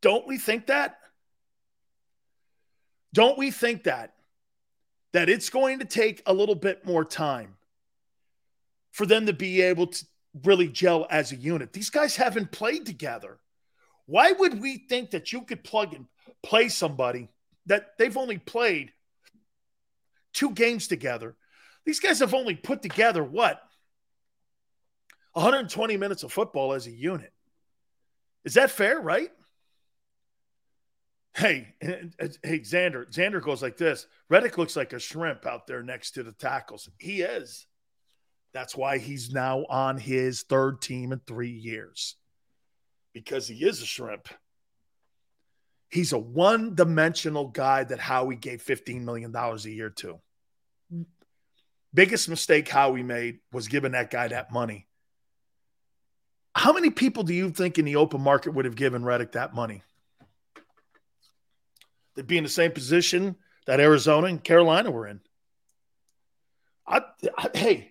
Don't 0.00 0.26
we 0.26 0.38
think 0.38 0.66
that? 0.66 0.98
Don't 3.12 3.38
we 3.38 3.50
think 3.50 3.84
that? 3.84 4.14
That 5.12 5.28
it's 5.28 5.50
going 5.50 5.78
to 5.80 5.84
take 5.84 6.22
a 6.26 6.32
little 6.32 6.54
bit 6.54 6.84
more 6.84 7.04
time 7.04 7.56
for 8.92 9.06
them 9.06 9.26
to 9.26 9.32
be 9.32 9.62
able 9.62 9.88
to 9.88 10.04
really 10.44 10.68
gel 10.68 11.06
as 11.10 11.32
a 11.32 11.36
unit. 11.36 11.72
These 11.72 11.90
guys 11.90 12.16
haven't 12.16 12.52
played 12.52 12.86
together. 12.86 13.38
Why 14.06 14.32
would 14.32 14.60
we 14.60 14.78
think 14.88 15.10
that 15.10 15.32
you 15.32 15.42
could 15.42 15.64
plug 15.64 15.94
and 15.94 16.06
play 16.42 16.68
somebody 16.68 17.28
that 17.66 17.98
they've 17.98 18.16
only 18.16 18.38
played 18.38 18.92
two 20.32 20.50
games 20.50 20.88
together? 20.88 21.36
These 21.88 22.00
guys 22.00 22.18
have 22.18 22.34
only 22.34 22.54
put 22.54 22.82
together 22.82 23.24
what? 23.24 23.62
120 25.32 25.96
minutes 25.96 26.22
of 26.22 26.30
football 26.30 26.74
as 26.74 26.86
a 26.86 26.90
unit. 26.90 27.32
Is 28.44 28.52
that 28.54 28.70
fair, 28.70 29.00
right? 29.00 29.30
Hey, 31.34 31.76
hey, 31.80 32.60
Xander. 32.60 33.10
Xander 33.10 33.40
goes 33.40 33.62
like 33.62 33.78
this. 33.78 34.06
Reddick 34.28 34.58
looks 34.58 34.76
like 34.76 34.92
a 34.92 34.98
shrimp 34.98 35.46
out 35.46 35.66
there 35.66 35.82
next 35.82 36.10
to 36.10 36.22
the 36.22 36.32
tackles. 36.32 36.90
He 36.98 37.22
is. 37.22 37.66
That's 38.52 38.76
why 38.76 38.98
he's 38.98 39.32
now 39.32 39.64
on 39.70 39.96
his 39.96 40.42
third 40.42 40.82
team 40.82 41.10
in 41.10 41.20
three 41.20 41.52
years 41.52 42.16
because 43.14 43.48
he 43.48 43.64
is 43.64 43.80
a 43.80 43.86
shrimp. 43.86 44.28
He's 45.88 46.12
a 46.12 46.18
one 46.18 46.74
dimensional 46.74 47.48
guy 47.48 47.84
that 47.84 47.98
Howie 47.98 48.36
gave 48.36 48.62
$15 48.62 49.04
million 49.04 49.34
a 49.34 49.56
year 49.70 49.88
to. 49.88 50.20
Biggest 51.98 52.28
mistake 52.28 52.68
Howie 52.68 53.02
made 53.02 53.40
was 53.50 53.66
giving 53.66 53.90
that 53.90 54.08
guy 54.08 54.28
that 54.28 54.52
money. 54.52 54.86
How 56.54 56.72
many 56.72 56.90
people 56.90 57.24
do 57.24 57.34
you 57.34 57.50
think 57.50 57.76
in 57.76 57.84
the 57.84 57.96
open 57.96 58.20
market 58.20 58.54
would 58.54 58.66
have 58.66 58.76
given 58.76 59.04
Reddick 59.04 59.32
that 59.32 59.52
money? 59.52 59.82
They'd 62.14 62.24
be 62.24 62.38
in 62.38 62.44
the 62.44 62.50
same 62.50 62.70
position 62.70 63.34
that 63.66 63.80
Arizona 63.80 64.28
and 64.28 64.44
Carolina 64.44 64.92
were 64.92 65.08
in. 65.08 65.20
I, 66.86 67.00
I, 67.36 67.50
hey, 67.52 67.90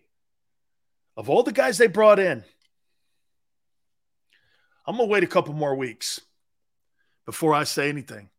of 1.18 1.30
all 1.30 1.44
the 1.44 1.52
guys 1.52 1.78
they 1.78 1.88
brought 1.88 2.18
in, 2.18 2.46
I'm 4.86 4.96
going 4.96 5.10
to 5.10 5.12
wait 5.12 5.26
a 5.26 5.28
couple 5.28 5.54
more 5.54 5.76
weeks 5.76 6.22
before 7.26 7.54
I 7.54 7.66
say 7.66 7.90
anything. 7.90 8.30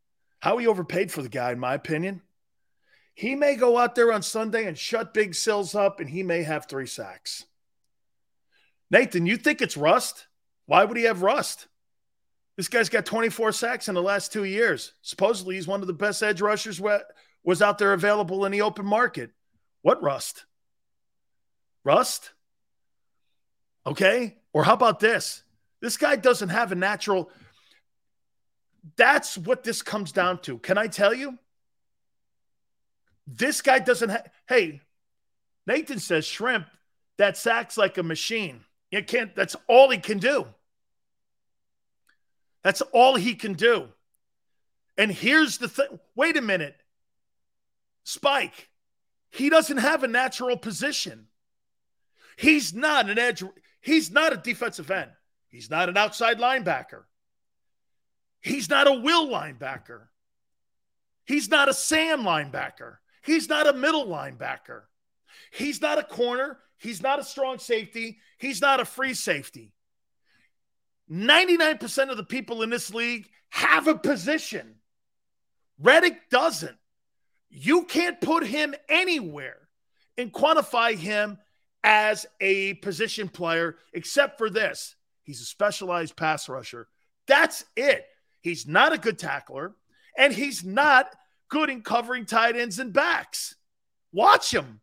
Howie 0.41 0.67
overpaid 0.67 1.13
for 1.13 1.21
the 1.21 1.29
guy, 1.29 1.53
in 1.53 1.59
my 1.59 1.75
opinion. 1.75 2.23
He 3.19 3.35
may 3.35 3.57
go 3.57 3.77
out 3.77 3.97
there 3.97 4.13
on 4.13 4.23
Sunday 4.23 4.65
and 4.67 4.79
shut 4.79 5.13
Big 5.13 5.35
Sills 5.35 5.75
up, 5.75 5.99
and 5.99 6.09
he 6.09 6.23
may 6.23 6.45
have 6.45 6.67
three 6.67 6.87
sacks. 6.87 7.47
Nathan, 8.93 9.27
you 9.27 9.37
think 9.37 9.61
it's 9.61 9.77
rust? 9.77 10.29
Why 10.67 10.85
would 10.85 10.97
he 10.97 11.03
have 11.03 11.23
rust? 11.23 11.67
This 12.57 12.69
guy's 12.69 12.89
got 12.89 13.07
24 13.07 13.51
sacks 13.51 13.89
in 13.89 13.97
the 13.97 14.03
last 14.03 14.33
two 14.33 14.45
years. 14.45 14.93
Supposedly, 15.03 15.57
he's 15.57 15.67
one 15.67 15.81
of 15.81 15.89
the 15.89 15.95
best 15.95 16.23
edge 16.23 16.41
rushers 16.41 16.81
was 17.43 17.61
out 17.61 17.79
there 17.79 17.93
available 17.93 18.45
in 18.45 18.53
the 18.53 18.63
open 18.63 18.87
market. 18.87 19.33
What 19.83 20.01
rust? 20.01 20.45
Rust? 21.83 22.31
Okay. 23.85 24.37
Or 24.53 24.63
how 24.63 24.75
about 24.75 25.01
this? 25.01 25.43
This 25.81 25.97
guy 25.97 26.15
doesn't 26.15 26.51
have 26.51 26.71
a 26.71 26.77
natural. 26.77 27.33
That's 28.97 29.37
what 29.37 29.65
this 29.65 29.83
comes 29.83 30.13
down 30.13 30.39
to. 30.43 30.59
Can 30.59 30.79
I 30.79 30.87
tell 30.87 31.13
you? 31.13 31.37
This 33.31 33.61
guy 33.61 33.79
doesn't 33.79 34.09
have. 34.09 34.27
Hey, 34.49 34.81
Nathan 35.67 35.99
says 35.99 36.25
shrimp 36.25 36.67
that 37.19 37.37
sacks 37.37 37.77
like 37.77 37.99
a 37.99 38.03
machine. 38.03 38.65
You 38.91 39.05
can't. 39.05 39.37
That's 39.37 39.55
all 39.69 39.91
he 39.91 39.99
can 39.99 40.19
do. 40.19 40.47
That's 42.65 42.81
all 42.81 43.17
he 43.17 43.35
can 43.35 43.53
do. 43.53 43.89
And 44.97 45.13
here's 45.13 45.59
the 45.59 45.69
thing. 45.69 46.01
Wait 46.17 46.39
a 46.39 46.43
minute. 46.43 46.77
Spike, 48.05 48.71
he 49.31 49.51
doesn't 49.51 49.77
have 49.77 50.03
a 50.03 50.09
natural 50.09 50.57
position. 50.57 51.27
He's 52.39 52.73
not 52.73 53.11
an 53.11 53.19
edge. 53.19 53.45
He's 53.83 54.11
not 54.11 54.33
a 54.33 54.37
defensive 54.37 54.91
end. 54.91 55.11
He's 55.49 55.69
not 55.69 55.91
an 55.91 55.99
outside 55.99 56.39
linebacker. 56.39 57.03
He's 58.41 58.71
not 58.71 58.87
a 58.87 58.93
will 58.93 59.29
linebacker. 59.29 60.07
He's 61.27 61.51
not 61.51 61.69
a 61.69 61.75
Sam 61.75 62.23
linebacker. 62.23 62.97
He's 63.29 63.47
not 63.51 63.67
a 63.69 63.75
middle 63.75 64.07
linebacker. 64.07 64.85
He's 65.53 65.83
not 65.83 65.99
a 65.99 66.03
corner. 66.03 66.59
He's 66.79 67.03
not 67.03 67.19
a 67.19 67.25
strong 67.25 67.59
safety. 67.59 68.21
He's 68.39 68.63
not 68.63 68.81
a 68.81 68.87
free 68.87 69.13
safety. 69.13 69.75
99% 71.11 72.11
of 72.11 72.17
the 72.17 72.25
people 72.25 72.63
in 72.63 72.71
this 72.71 72.95
league 72.95 73.29
have 73.51 73.87
a 73.87 73.99
position. 73.99 74.77
Reddick 75.79 76.31
doesn't. 76.31 76.77
You 77.51 77.85
can't 77.85 78.19
put 78.19 78.47
him 78.47 78.75
anywhere 78.89 79.69
and 80.17 80.33
quantify 80.33 80.97
him 80.97 81.37
as 81.85 82.25
a 82.41 82.75
position 82.75 83.29
player, 83.29 83.77
except 83.93 84.39
for 84.39 84.49
this. 84.49 84.97
He's 85.23 85.43
a 85.43 85.45
specialized 85.45 86.17
pass 86.17 86.49
rusher. 86.49 86.89
That's 87.27 87.63
it. 87.77 88.07
He's 88.41 88.67
not 88.67 88.95
a 88.95 88.99
good 88.99 89.19
tackler, 89.19 89.75
and 90.17 90.33
he's 90.33 90.65
not 90.65 91.15
good 91.49 91.71
in 91.71 91.83
covering 91.83 92.25
tight 92.27 92.57
ends 92.57 92.79
and 92.79 92.93
backs. 92.93 93.55
Watch 94.13 94.53
him. 94.53 94.81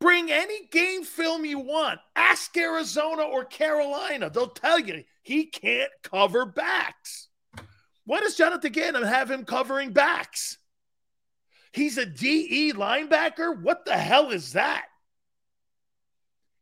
Bring 0.00 0.30
any 0.30 0.66
game 0.68 1.02
film 1.04 1.44
you 1.44 1.58
want. 1.58 1.98
Ask 2.14 2.56
Arizona 2.56 3.22
or 3.22 3.44
Carolina. 3.44 4.30
They'll 4.30 4.48
tell 4.48 4.78
you 4.78 5.02
he 5.22 5.46
can't 5.46 5.90
cover 6.02 6.46
backs. 6.46 7.28
What 8.04 8.22
does 8.22 8.36
Jonathan 8.36 8.72
Gannon 8.72 9.02
have 9.02 9.30
him 9.30 9.44
covering 9.44 9.92
backs? 9.92 10.58
He's 11.72 11.98
a 11.98 12.06
DE 12.06 12.72
linebacker? 12.72 13.60
What 13.60 13.84
the 13.84 13.96
hell 13.96 14.30
is 14.30 14.52
that? 14.52 14.86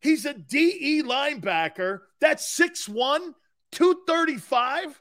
He's 0.01 0.25
a 0.25 0.35
DE 0.35 1.03
linebacker 1.03 2.01
that's 2.21 2.59
6'1, 2.59 3.35
235. 3.73 5.01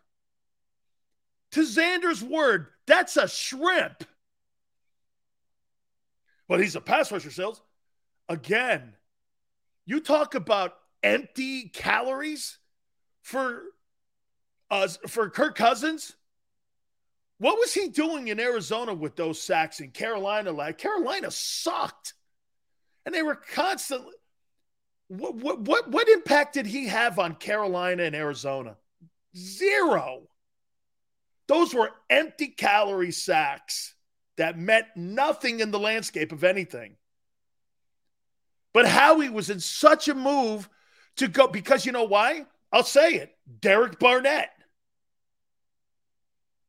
To 1.51 1.61
Xander's 1.61 2.23
word, 2.23 2.67
that's 2.85 3.17
a 3.17 3.27
shrimp. 3.27 4.03
But 6.47 6.59
he's 6.59 6.76
a 6.76 6.81
pass 6.81 7.11
rusher, 7.11 7.31
Sills. 7.31 7.61
Again, 8.30 8.93
you 9.85 9.99
talk 9.99 10.35
about 10.35 10.76
empty 11.03 11.69
calories 11.69 12.57
for 13.22 13.63
uh, 14.69 14.88
for 15.07 15.30
Kirk 15.30 15.55
Cousins. 15.55 16.13
What 17.38 17.57
was 17.59 17.73
he 17.73 17.89
doing 17.89 18.30
in 18.30 18.39
Arizona 18.39 18.93
with 18.93 19.15
those 19.15 19.41
sacks 19.41 19.80
in 19.80 19.91
Carolina? 19.91 20.51
Like 20.51 20.77
Carolina 20.77 21.31
sucked, 21.31 22.13
and 23.05 23.13
they 23.13 23.23
were 23.23 23.35
constantly 23.35 24.13
what, 25.07 25.35
what, 25.35 25.59
what, 25.61 25.89
what 25.89 26.09
impact 26.09 26.53
did 26.53 26.65
he 26.65 26.88
have 26.88 27.19
on 27.19 27.35
Carolina 27.35 28.03
and 28.03 28.15
Arizona? 28.15 28.76
Zero. 29.35 30.23
Those 31.47 31.73
were 31.73 31.91
empty 32.09 32.47
calorie 32.47 33.11
sacks 33.11 33.93
that 34.38 34.57
meant 34.57 34.88
nothing 34.95 35.59
in 35.59 35.72
the 35.72 35.80
landscape 35.80 36.31
of 36.31 36.43
anything. 36.43 36.95
But 38.73 38.88
Howie 38.88 39.30
was 39.30 39.49
in 39.49 39.59
such 39.59 40.07
a 40.07 40.15
move 40.15 40.69
to 41.17 41.27
go 41.27 41.47
because 41.47 41.85
you 41.85 41.91
know 41.91 42.03
why? 42.03 42.45
I'll 42.72 42.84
say 42.84 43.15
it 43.15 43.35
Derek 43.61 43.99
Barnett. 43.99 44.49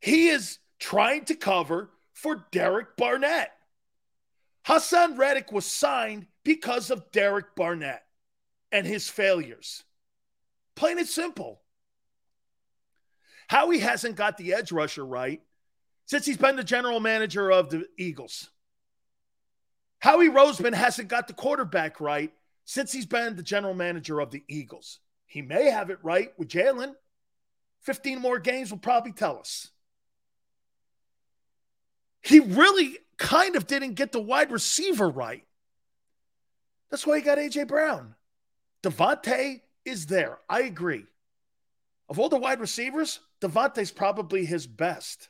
He 0.00 0.28
is 0.28 0.58
trying 0.78 1.24
to 1.24 1.34
cover 1.34 1.90
for 2.12 2.46
Derek 2.52 2.96
Barnett. 2.96 3.50
Haason 4.66 5.18
Reddick 5.18 5.52
was 5.52 5.66
signed 5.66 6.26
because 6.44 6.90
of 6.90 7.10
Derek 7.12 7.56
Barnett 7.56 8.04
and 8.72 8.86
his 8.86 9.08
failures. 9.08 9.84
Plain 10.74 10.98
and 10.98 11.08
simple. 11.08 11.60
Howie 13.48 13.78
hasn't 13.78 14.16
got 14.16 14.36
the 14.36 14.54
edge 14.54 14.72
rusher 14.72 15.04
right 15.04 15.40
since 16.06 16.24
he's 16.26 16.36
been 16.36 16.56
the 16.56 16.64
general 16.64 17.00
manager 17.00 17.50
of 17.50 17.70
the 17.70 17.86
Eagles. 17.98 18.50
Howie 19.98 20.28
Roseman 20.28 20.74
hasn't 20.74 21.08
got 21.08 21.26
the 21.26 21.34
quarterback 21.34 22.00
right 22.00 22.32
since 22.64 22.92
he's 22.92 23.06
been 23.06 23.36
the 23.36 23.42
general 23.42 23.74
manager 23.74 24.20
of 24.20 24.30
the 24.30 24.42
Eagles. 24.48 25.00
He 25.26 25.42
may 25.42 25.70
have 25.70 25.90
it 25.90 25.98
right 26.02 26.32
with 26.38 26.48
Jalen. 26.48 26.94
15 27.80 28.20
more 28.20 28.38
games 28.38 28.70
will 28.70 28.78
probably 28.78 29.12
tell 29.12 29.38
us. 29.38 29.68
He 32.22 32.40
really 32.40 32.98
kind 33.18 33.56
of 33.56 33.66
didn't 33.66 33.94
get 33.94 34.12
the 34.12 34.20
wide 34.20 34.50
receiver 34.50 35.08
right. 35.08 35.44
That's 36.90 37.06
why 37.06 37.18
he 37.18 37.22
got 37.22 37.38
A.J. 37.38 37.64
Brown. 37.64 38.14
DeVonta 38.82 39.60
is 39.84 40.06
there. 40.06 40.38
I 40.48 40.62
agree. 40.62 41.06
Of 42.08 42.18
all 42.18 42.28
the 42.28 42.36
wide 42.36 42.60
receivers, 42.60 43.20
DeVonta's 43.40 43.90
probably 43.90 44.44
his 44.44 44.66
best. 44.66 45.28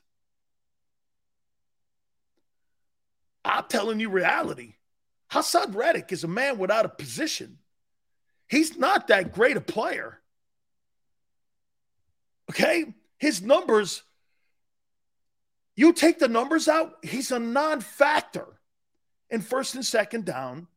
I'm 3.44 3.64
telling 3.68 4.00
you 4.00 4.10
reality. 4.10 4.74
Haason 5.32 5.74
Reddick 5.74 6.12
is 6.12 6.24
a 6.24 6.28
man 6.28 6.58
without 6.58 6.84
a 6.84 6.90
position. 6.90 7.58
He's 8.48 8.76
not 8.76 9.08
that 9.08 9.32
great 9.32 9.56
a 9.56 9.60
player. 9.60 10.20
Okay? 12.50 12.94
His 13.18 13.42
numbers, 13.42 14.02
you 15.74 15.92
take 15.92 16.18
the 16.18 16.28
numbers 16.28 16.68
out, 16.68 16.94
he's 17.02 17.32
a 17.32 17.38
non 17.38 17.80
factor 17.80 18.60
in 19.30 19.40
first 19.40 19.74
and 19.74 19.84
second 19.84 20.24
down. 20.24 20.68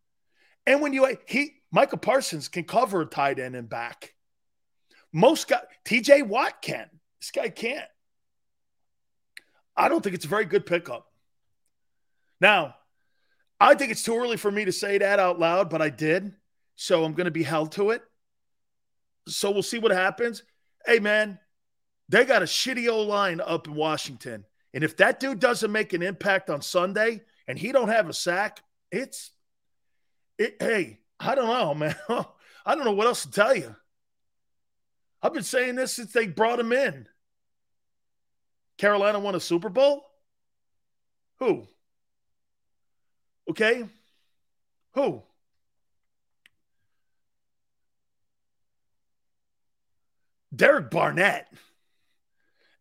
And 0.66 0.82
when 0.82 0.94
you, 0.94 1.18
he, 1.28 1.54
Micah 1.72 1.98
Parsons 1.98 2.48
can 2.48 2.64
cover 2.64 3.02
a 3.02 3.06
tight 3.06 3.40
end 3.40 3.56
and 3.56 3.70
back. 3.70 4.14
Most 5.12 5.48
guys, 5.48 5.64
TJ 5.86 6.28
Watt 6.28 6.62
can. 6.62 6.90
This 7.20 7.32
guy 7.32 7.50
can't. 7.50 7.88
I 9.76 9.90
don't 9.90 10.04
think 10.04 10.16
it's 10.16 10.26
a 10.26 10.30
very 10.30 10.46
good 10.46 10.66
pickup. 10.66 11.06
Now, 12.42 12.76
I 13.60 13.76
think 13.76 13.92
it's 13.92 14.04
too 14.04 14.16
early 14.16 14.38
for 14.38 14.52
me 14.52 14.66
to 14.66 14.72
say 14.72 14.98
that 14.98 15.20
out 15.20 15.40
loud, 15.40 15.70
but 15.70 15.82
I 15.82 15.90
did. 15.90 16.34
So 16.76 17.04
I'm 17.04 17.14
going 17.14 17.26
to 17.26 17.32
be 17.32 17.44
held 17.44 17.74
to 17.74 17.92
it. 17.92 18.02
So 19.28 19.52
we'll 19.52 19.64
see 19.64 19.80
what 19.80 19.92
happens. 19.92 20.44
Hey, 20.86 21.00
man, 21.00 21.40
they 22.08 22.26
got 22.26 22.42
a 22.42 22.46
shitty 22.46 22.90
O 22.90 23.02
line 23.02 23.42
up 23.42 23.68
in 23.68 23.76
Washington. 23.76 24.46
And 24.74 24.84
if 24.84 24.98
that 24.98 25.20
dude 25.20 25.40
doesn't 25.40 25.72
make 25.72 25.94
an 25.94 26.02
impact 26.02 26.50
on 26.50 26.62
Sunday 26.62 27.22
and 27.48 27.58
he 27.58 27.72
don't 27.72 27.90
have 27.90 28.08
a 28.08 28.14
sack, 28.14 28.62
it's 28.92 29.32
it, 30.38 30.56
hey, 30.60 31.00
I 31.20 31.36
don't 31.36 31.48
know, 31.48 31.74
man. 31.76 31.96
I 32.66 32.76
don't 32.76 32.86
know 32.86 32.94
what 32.94 33.08
else 33.08 33.24
to 33.24 33.32
tell 33.32 33.56
you. 33.56 33.76
I've 35.22 35.34
been 35.34 35.44
saying 35.44 35.76
this 35.76 35.94
since 35.94 36.14
they 36.14 36.28
brought 36.28 36.60
him 36.60 36.72
in. 36.72 37.08
Carolina 38.78 39.20
won 39.20 39.36
a 39.36 39.40
Super 39.40 39.70
Bowl? 39.70 40.06
Who? 41.40 41.68
Okay? 43.50 43.86
Who? 44.94 45.24
Derek 50.56 50.90
Barnett. 50.90 51.48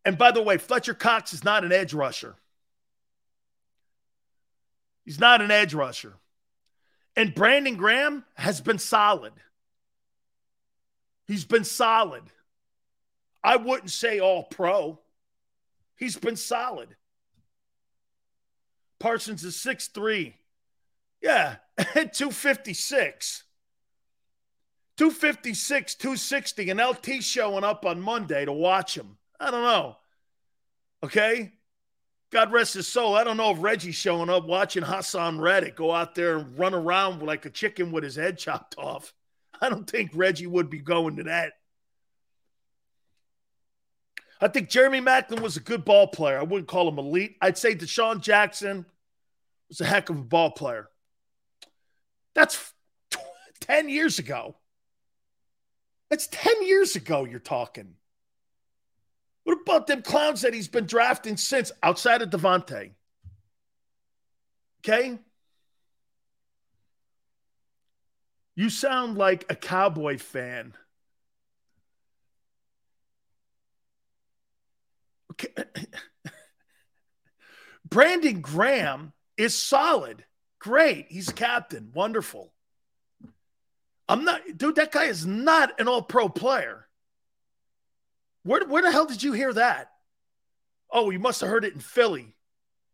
And 0.05 0.17
by 0.17 0.31
the 0.31 0.41
way, 0.41 0.57
Fletcher 0.57 0.93
Cox 0.93 1.33
is 1.33 1.43
not 1.43 1.63
an 1.63 1.71
edge 1.71 1.93
rusher. 1.93 2.35
He's 5.05 5.19
not 5.19 5.41
an 5.41 5.51
edge 5.51 5.73
rusher. 5.73 6.15
And 7.15 7.35
Brandon 7.35 7.75
Graham 7.75 8.23
has 8.35 8.61
been 8.61 8.79
solid. 8.79 9.33
He's 11.29 11.45
been 11.45 11.63
solid. 11.63 12.23
I 13.43 13.55
wouldn't 13.55 13.91
say 13.91 14.19
all 14.19 14.45
pro. 14.45 14.99
He's 15.95 16.17
been 16.17 16.35
solid. 16.35 16.95
Parsons 18.99 19.43
is 19.43 19.55
6'3. 19.57 20.33
Yeah, 21.21 21.57
256. 21.93 23.43
256, 24.97 25.95
260, 25.95 26.69
and 26.71 26.79
LT 26.79 27.23
showing 27.23 27.63
up 27.63 27.85
on 27.85 28.01
Monday 28.01 28.43
to 28.43 28.51
watch 28.51 28.97
him. 28.97 29.19
I 29.39 29.51
don't 29.51 29.63
know. 29.63 29.97
Okay? 31.03 31.53
God 32.31 32.51
rest 32.51 32.73
his 32.73 32.87
soul. 32.87 33.15
I 33.15 33.23
don't 33.23 33.37
know 33.37 33.51
if 33.51 33.61
Reggie's 33.61 33.93
showing 33.93 34.31
up 34.31 34.47
watching 34.47 34.81
Haason 34.81 35.39
Reddick 35.39 35.75
go 35.75 35.91
out 35.91 36.15
there 36.15 36.39
and 36.39 36.57
run 36.57 36.73
around 36.73 37.21
like 37.21 37.45
a 37.45 37.51
chicken 37.51 37.91
with 37.91 38.03
his 38.03 38.15
head 38.15 38.39
chopped 38.39 38.75
off. 38.79 39.13
I 39.61 39.69
don't 39.69 39.89
think 39.89 40.11
Reggie 40.13 40.47
would 40.47 40.69
be 40.69 40.79
going 40.79 41.17
to 41.17 41.23
that. 41.23 41.53
I 44.41 44.47
think 44.47 44.69
Jeremy 44.69 45.01
Maclin 45.01 45.41
was 45.41 45.57
a 45.57 45.61
good 45.61 45.83
ball 45.83 46.07
player. 46.07 46.39
I 46.39 46.43
wouldn't 46.43 46.69
call 46.69 46.87
him 46.87 46.97
elite. 46.97 47.35
I'd 47.41 47.57
say 47.57 47.75
DeSean 47.75 48.21
Jackson 48.21 48.85
was 49.67 49.81
a 49.81 49.85
heck 49.85 50.09
of 50.09 50.17
a 50.17 50.23
ball 50.23 50.51
player. 50.51 50.87
That's 52.35 52.73
10 53.61 53.89
years 53.89 54.17
ago. 54.17 54.55
That's 56.09 56.27
10 56.27 56.65
years 56.65 56.95
ago 56.95 57.25
you're 57.25 57.39
talking. 57.39 57.95
What 59.43 59.59
about 59.61 59.87
them 59.87 60.01
clowns 60.01 60.41
that 60.41 60.53
he's 60.53 60.67
been 60.67 60.85
drafting 60.85 61.35
since 61.35 61.71
outside 61.83 62.21
of 62.21 62.29
DeVonta? 62.29 62.91
Okay? 64.81 65.19
You 68.59 68.69
sound 68.69 69.17
like 69.17 69.45
a 69.49 69.55
cowboy 69.55 70.17
fan. 70.17 70.73
Okay. 75.31 75.53
Brandon 77.89 78.41
Graham 78.41 79.13
is 79.37 79.57
solid. 79.57 80.25
Great. 80.59 81.05
He's 81.07 81.29
captain. 81.29 81.91
Wonderful. 81.93 82.53
I'm 84.09 84.25
not, 84.25 84.41
dude, 84.57 84.75
that 84.75 84.91
guy 84.91 85.05
is 85.05 85.25
not 85.25 85.79
an 85.79 85.87
all 85.87 86.01
pro 86.01 86.27
player. 86.27 86.85
Where, 88.43 88.67
where 88.67 88.81
the 88.81 88.91
hell 88.91 89.05
did 89.05 89.23
you 89.23 89.31
hear 89.31 89.53
that? 89.53 89.89
Oh, 90.91 91.11
you 91.11 91.19
must 91.19 91.39
have 91.39 91.49
heard 91.49 91.63
it 91.63 91.75
in 91.75 91.79
Philly. 91.79 92.35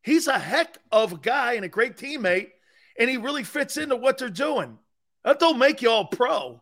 He's 0.03 0.27
a 0.27 0.37
heck 0.37 0.77
of 0.91 1.13
a 1.13 1.17
guy 1.17 1.53
and 1.53 1.65
a 1.65 1.69
great 1.69 1.97
teammate, 1.97 2.49
and 2.99 3.09
he 3.09 3.17
really 3.17 3.43
fits 3.43 3.77
into 3.77 3.95
what 3.95 4.19
they're 4.19 4.29
doing. 4.29 4.77
That 5.25 5.39
don't 5.39 5.59
make 5.59 5.81
you 5.81 5.89
all 5.89 6.05
pro. 6.05 6.61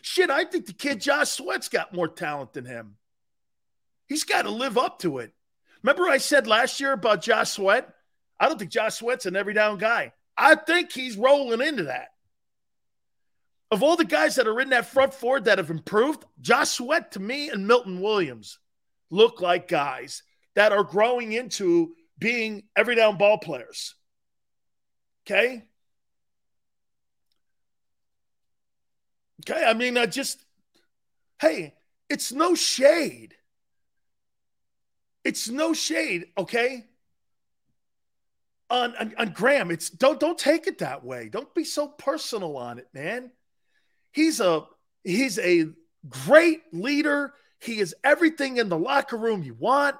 Shit, 0.00 0.30
I 0.30 0.44
think 0.44 0.66
the 0.66 0.72
kid 0.72 1.00
Josh 1.00 1.30
Sweat's 1.30 1.68
got 1.68 1.92
more 1.92 2.08
talent 2.08 2.54
than 2.54 2.64
him. 2.64 2.96
He's 4.06 4.24
got 4.24 4.42
to 4.42 4.50
live 4.50 4.78
up 4.78 4.98
to 5.00 5.18
it. 5.18 5.32
Remember, 5.82 6.08
I 6.08 6.18
said 6.18 6.46
last 6.46 6.80
year 6.80 6.92
about 6.92 7.22
Josh 7.22 7.50
Sweat? 7.50 7.92
I 8.40 8.48
don't 8.48 8.58
think 8.58 8.70
Josh 8.70 8.96
Sweat's 8.96 9.26
an 9.26 9.36
every 9.36 9.52
down 9.52 9.78
guy. 9.78 10.12
I 10.36 10.54
think 10.54 10.90
he's 10.90 11.16
rolling 11.16 11.60
into 11.60 11.84
that. 11.84 12.08
Of 13.70 13.82
all 13.82 13.96
the 13.96 14.04
guys 14.04 14.36
that 14.36 14.46
are 14.46 14.60
in 14.60 14.70
that 14.70 14.86
front 14.86 15.12
four 15.12 15.40
that 15.40 15.58
have 15.58 15.70
improved, 15.70 16.24
Josh 16.40 16.70
Sweat 16.70 17.12
to 17.12 17.20
me 17.20 17.50
and 17.50 17.66
Milton 17.66 18.00
Williams 18.00 18.58
look 19.10 19.40
like 19.40 19.68
guys 19.68 20.22
that 20.54 20.72
are 20.72 20.84
growing 20.84 21.32
into 21.32 21.94
being 22.18 22.62
every 22.74 22.94
down 22.94 23.18
ball 23.18 23.38
players. 23.38 23.94
Okay? 25.26 25.64
Okay, 29.48 29.64
I 29.64 29.74
mean, 29.74 29.96
I 29.96 30.06
just, 30.06 30.44
hey, 31.40 31.74
it's 32.08 32.32
no 32.32 32.54
shade. 32.54 33.34
It's 35.24 35.48
no 35.48 35.72
shade, 35.72 36.26
okay? 36.36 36.84
On, 38.70 38.96
on, 38.96 39.14
on 39.18 39.30
Graham, 39.30 39.70
it's 39.70 39.90
don't 39.90 40.18
don't 40.18 40.38
take 40.38 40.66
it 40.66 40.78
that 40.78 41.04
way. 41.04 41.28
Don't 41.28 41.52
be 41.54 41.62
so 41.62 41.86
personal 41.86 42.56
on 42.56 42.78
it, 42.78 42.88
man. 42.92 43.30
He's 44.10 44.40
a 44.40 44.64
he's 45.04 45.38
a 45.38 45.66
great 46.08 46.62
leader. 46.72 47.32
He 47.60 47.78
is 47.78 47.94
everything 48.02 48.56
in 48.56 48.68
the 48.68 48.78
locker 48.78 49.16
room 49.16 49.44
you 49.44 49.54
want. 49.54 49.94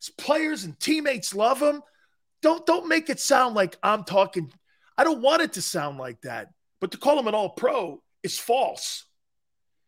His 0.00 0.10
players 0.10 0.64
and 0.64 0.78
teammates 0.80 1.34
love 1.34 1.62
him. 1.62 1.82
Don't 2.42 2.66
don't 2.66 2.88
make 2.88 3.10
it 3.10 3.20
sound 3.20 3.54
like 3.54 3.76
I'm 3.80 4.02
talking. 4.02 4.52
I 4.98 5.04
don't 5.04 5.22
want 5.22 5.42
it 5.42 5.52
to 5.52 5.62
sound 5.62 5.98
like 5.98 6.20
that. 6.22 6.48
But 6.80 6.90
to 6.92 6.98
call 6.98 7.16
him 7.18 7.28
an 7.28 7.34
all 7.34 7.50
pro 7.50 8.02
is 8.24 8.38
false. 8.38 9.04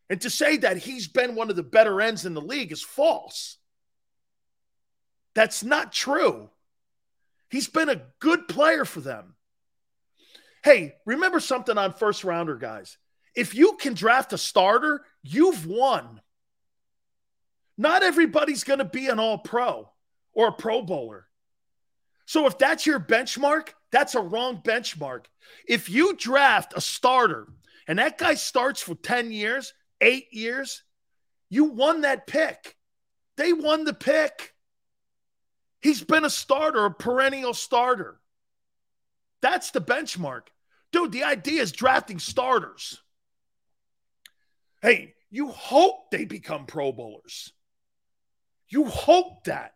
And 0.09 0.21
to 0.21 0.29
say 0.29 0.57
that 0.57 0.77
he's 0.77 1.07
been 1.07 1.35
one 1.35 1.49
of 1.49 1.57
the 1.57 1.63
better 1.63 1.99
ends 1.99 2.25
in 2.25 2.33
the 2.33 2.41
league 2.41 2.71
is 2.71 2.81
false. 2.81 3.57
That's 5.35 5.63
not 5.63 5.91
true. 5.91 6.49
He's 7.49 7.67
been 7.67 7.89
a 7.89 8.03
good 8.19 8.47
player 8.47 8.85
for 8.85 9.01
them. 9.01 9.35
Hey, 10.63 10.95
remember 11.05 11.39
something 11.39 11.77
on 11.77 11.93
first 11.93 12.23
rounder, 12.23 12.55
guys. 12.55 12.97
If 13.35 13.53
you 13.53 13.77
can 13.79 13.93
draft 13.93 14.33
a 14.33 14.37
starter, 14.37 15.03
you've 15.23 15.65
won. 15.65 16.21
Not 17.77 18.03
everybody's 18.03 18.63
going 18.63 18.79
to 18.79 18.85
be 18.85 19.07
an 19.07 19.19
all 19.19 19.37
pro 19.37 19.89
or 20.33 20.47
a 20.47 20.53
pro 20.53 20.81
bowler. 20.81 21.27
So 22.25 22.47
if 22.47 22.57
that's 22.57 22.85
your 22.85 22.99
benchmark, 22.99 23.69
that's 23.91 24.15
a 24.15 24.21
wrong 24.21 24.61
benchmark. 24.61 25.25
If 25.67 25.89
you 25.89 26.15
draft 26.15 26.73
a 26.75 26.81
starter 26.81 27.47
and 27.87 27.99
that 27.99 28.17
guy 28.17 28.33
starts 28.33 28.81
for 28.81 28.95
10 28.95 29.31
years, 29.31 29.73
eight 30.01 30.27
years, 30.31 30.83
you 31.49 31.65
won 31.65 32.01
that 32.01 32.27
pick. 32.27 32.75
They 33.37 33.53
won 33.53 33.85
the 33.85 33.93
pick. 33.93 34.53
He's 35.81 36.03
been 36.03 36.25
a 36.25 36.29
starter, 36.29 36.85
a 36.85 36.93
perennial 36.93 37.53
starter. 37.53 38.19
That's 39.41 39.71
the 39.71 39.81
benchmark. 39.81 40.47
Dude, 40.91 41.11
the 41.11 41.23
idea 41.23 41.61
is 41.61 41.71
drafting 41.71 42.19
starters. 42.19 43.01
Hey, 44.81 45.13
you 45.29 45.49
hope 45.49 46.11
they 46.11 46.25
become 46.25 46.65
Pro 46.65 46.91
Bowlers. 46.91 47.53
You 48.69 48.85
hope 48.85 49.45
that 49.45 49.73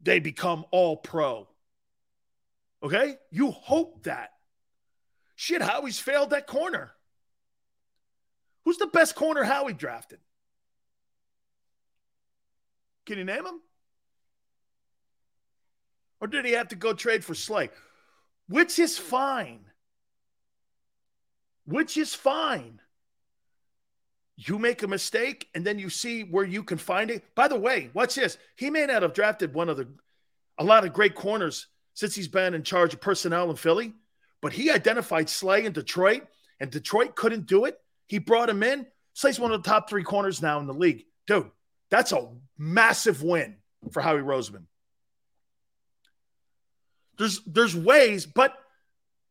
they 0.00 0.18
become 0.18 0.64
all 0.70 0.96
pro. 0.96 1.48
Okay? 2.82 3.16
You 3.30 3.52
hope 3.52 4.04
that. 4.04 4.30
Shit, 5.36 5.62
Howie's 5.62 5.98
failed 5.98 6.30
that 6.30 6.46
corner. 6.46 6.92
Who's 8.64 8.78
the 8.78 8.86
best 8.86 9.14
corner 9.14 9.44
Howie 9.44 9.72
drafted? 9.72 10.20
Can 13.06 13.18
you 13.18 13.24
name 13.24 13.44
him? 13.44 13.60
Or 16.20 16.28
did 16.28 16.44
he 16.44 16.52
have 16.52 16.68
to 16.68 16.76
go 16.76 16.92
trade 16.92 17.24
for 17.24 17.34
Slay? 17.34 17.70
Which 18.48 18.78
is 18.78 18.96
fine. 18.96 19.64
Which 21.64 21.96
is 21.96 22.14
fine. 22.14 22.80
You 24.36 24.58
make 24.58 24.82
a 24.82 24.88
mistake 24.88 25.48
and 25.54 25.64
then 25.64 25.78
you 25.78 25.90
see 25.90 26.22
where 26.22 26.44
you 26.44 26.62
can 26.62 26.78
find 26.78 27.10
it. 27.10 27.24
By 27.34 27.48
the 27.48 27.58
way, 27.58 27.90
watch 27.92 28.14
this. 28.14 28.38
He 28.56 28.70
may 28.70 28.86
not 28.86 29.02
have 29.02 29.14
drafted 29.14 29.52
one 29.52 29.68
of 29.68 29.76
the 29.76 29.88
a 30.58 30.64
lot 30.64 30.84
of 30.84 30.92
great 30.92 31.14
corners 31.14 31.66
since 31.94 32.14
he's 32.14 32.28
been 32.28 32.54
in 32.54 32.62
charge 32.62 32.94
of 32.94 33.00
personnel 33.00 33.50
in 33.50 33.56
Philly, 33.56 33.94
but 34.40 34.52
he 34.52 34.70
identified 34.70 35.28
Slay 35.28 35.64
in 35.64 35.72
Detroit, 35.72 36.22
and 36.60 36.70
Detroit 36.70 37.16
couldn't 37.16 37.46
do 37.46 37.64
it. 37.64 37.78
He 38.06 38.18
brought 38.18 38.50
him 38.50 38.62
in. 38.62 38.86
Slay's 39.14 39.40
one 39.40 39.52
of 39.52 39.62
the 39.62 39.68
top 39.68 39.88
three 39.88 40.02
corners 40.02 40.42
now 40.42 40.58
in 40.58 40.66
the 40.66 40.74
league. 40.74 41.04
Dude, 41.26 41.50
that's 41.90 42.12
a 42.12 42.28
massive 42.58 43.22
win 43.22 43.56
for 43.90 44.00
Howie 44.00 44.20
Roseman. 44.20 44.64
There's 47.18 47.40
there's 47.44 47.76
ways, 47.76 48.26
but 48.26 48.54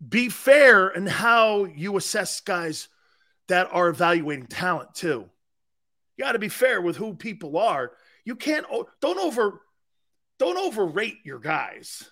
be 0.07 0.29
fair 0.29 0.89
in 0.89 1.07
how 1.07 1.65
you 1.65 1.97
assess 1.97 2.41
guys 2.41 2.87
that 3.47 3.69
are 3.71 3.89
evaluating 3.89 4.47
talent 4.47 4.93
too. 4.95 5.29
You 6.15 6.23
got 6.23 6.33
to 6.33 6.39
be 6.39 6.49
fair 6.49 6.81
with 6.81 6.97
who 6.97 7.15
people 7.15 7.57
are. 7.57 7.91
You 8.23 8.35
can't 8.35 8.65
don't 9.01 9.19
over 9.19 9.61
don't 10.39 10.57
overrate 10.57 11.17
your 11.23 11.39
guys. 11.39 12.09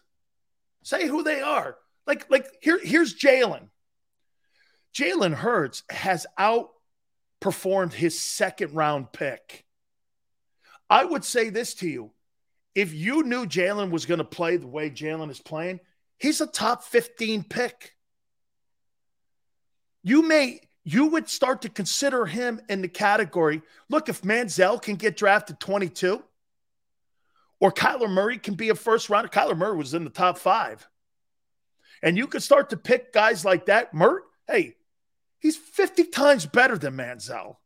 Say 0.84 1.08
who 1.08 1.24
they 1.24 1.42
are. 1.42 1.78
Like 2.08 2.30
like 2.30 2.48
here 2.62 2.80
here's 2.82 3.16
Jalen. 3.16 3.70
Jalen 4.94 5.34
Hurts 5.34 5.84
has 5.90 6.26
outperformed 6.40 7.94
his 7.94 8.20
second 8.20 8.74
round 8.74 9.12
pick. 9.12 9.66
I 10.90 11.06
would 11.06 11.24
say 11.24 11.50
this 11.50 11.76
to 11.76 11.88
you 11.88 12.12
if 12.76 12.94
you 12.94 13.24
knew 13.24 13.46
Jalen 13.46 13.92
was 13.92 14.06
going 14.06 14.20
to 14.20 14.24
play 14.24 14.58
the 14.58 14.68
way 14.68 14.90
Jalen 14.90 15.30
is 15.30 15.40
playing, 15.40 15.80
he's 16.18 16.42
a 16.42 16.48
top 16.48 16.84
15 16.84 17.44
pick. 17.44 17.96
You 20.04 20.22
may, 20.22 20.62
you 20.84 21.08
would 21.08 21.28
start 21.28 21.64
to 21.64 21.70
consider 21.70 22.26
him 22.26 22.62
in 22.70 22.82
the 22.82 22.88
category. 22.88 23.62
Look, 23.90 24.08
if 24.08 24.22
Manziel 24.22 24.82
can 24.82 24.96
get 24.96 25.18
drafted 25.18 25.60
22, 25.60 26.24
or 27.60 27.72
Kyler 27.72 28.10
Murray 28.10 28.38
can 28.38 28.54
be 28.54 28.70
a 28.70 28.76
first 28.76 29.10
rounder. 29.10 29.28
Kyler 29.28 29.58
Murray 29.58 29.76
was 29.76 29.94
in 29.94 30.06
the 30.06 30.10
top 30.10 30.38
five. 30.38 30.88
And 32.02 32.18
you 32.18 32.28
could 32.28 32.42
start 32.42 32.70
to 32.70 32.78
pick 32.78 33.12
guys 33.12 33.44
like 33.44 33.66
that. 33.66 33.94
Murray, 33.94 34.22
hey, 34.48 34.76
he's 35.40 35.58
50 35.58 36.06
times 36.06 36.46
better 36.46 36.78
than 36.78 36.96
Manziel. 36.96 37.58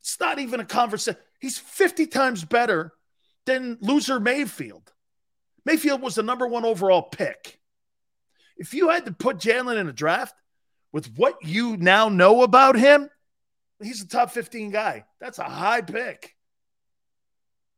It's 0.00 0.18
not 0.20 0.38
even 0.38 0.60
a 0.60 0.64
conversation. 0.64 1.20
He's 1.40 1.58
50 1.58 2.06
times 2.06 2.44
better 2.44 2.92
than 3.46 3.78
loser 3.80 4.20
Mayfield. 4.20 4.92
Mayfield 5.64 6.02
was 6.02 6.14
the 6.14 6.22
number 6.22 6.46
one 6.46 6.64
overall 6.64 7.02
pick. 7.02 7.58
If 8.56 8.74
you 8.74 8.90
had 8.90 9.06
to 9.06 9.12
put 9.12 9.38
Jalen 9.38 9.78
in 9.78 9.88
a 9.88 9.92
draft 9.92 10.34
with 10.92 11.12
what 11.16 11.36
you 11.42 11.76
now 11.76 12.08
know 12.08 12.42
about 12.42 12.76
him, 12.76 13.10
he's 13.82 14.02
a 14.02 14.06
top 14.06 14.30
15 14.30 14.70
guy. 14.70 15.04
That's 15.20 15.38
a 15.38 15.44
high 15.44 15.80
pick. 15.80 16.34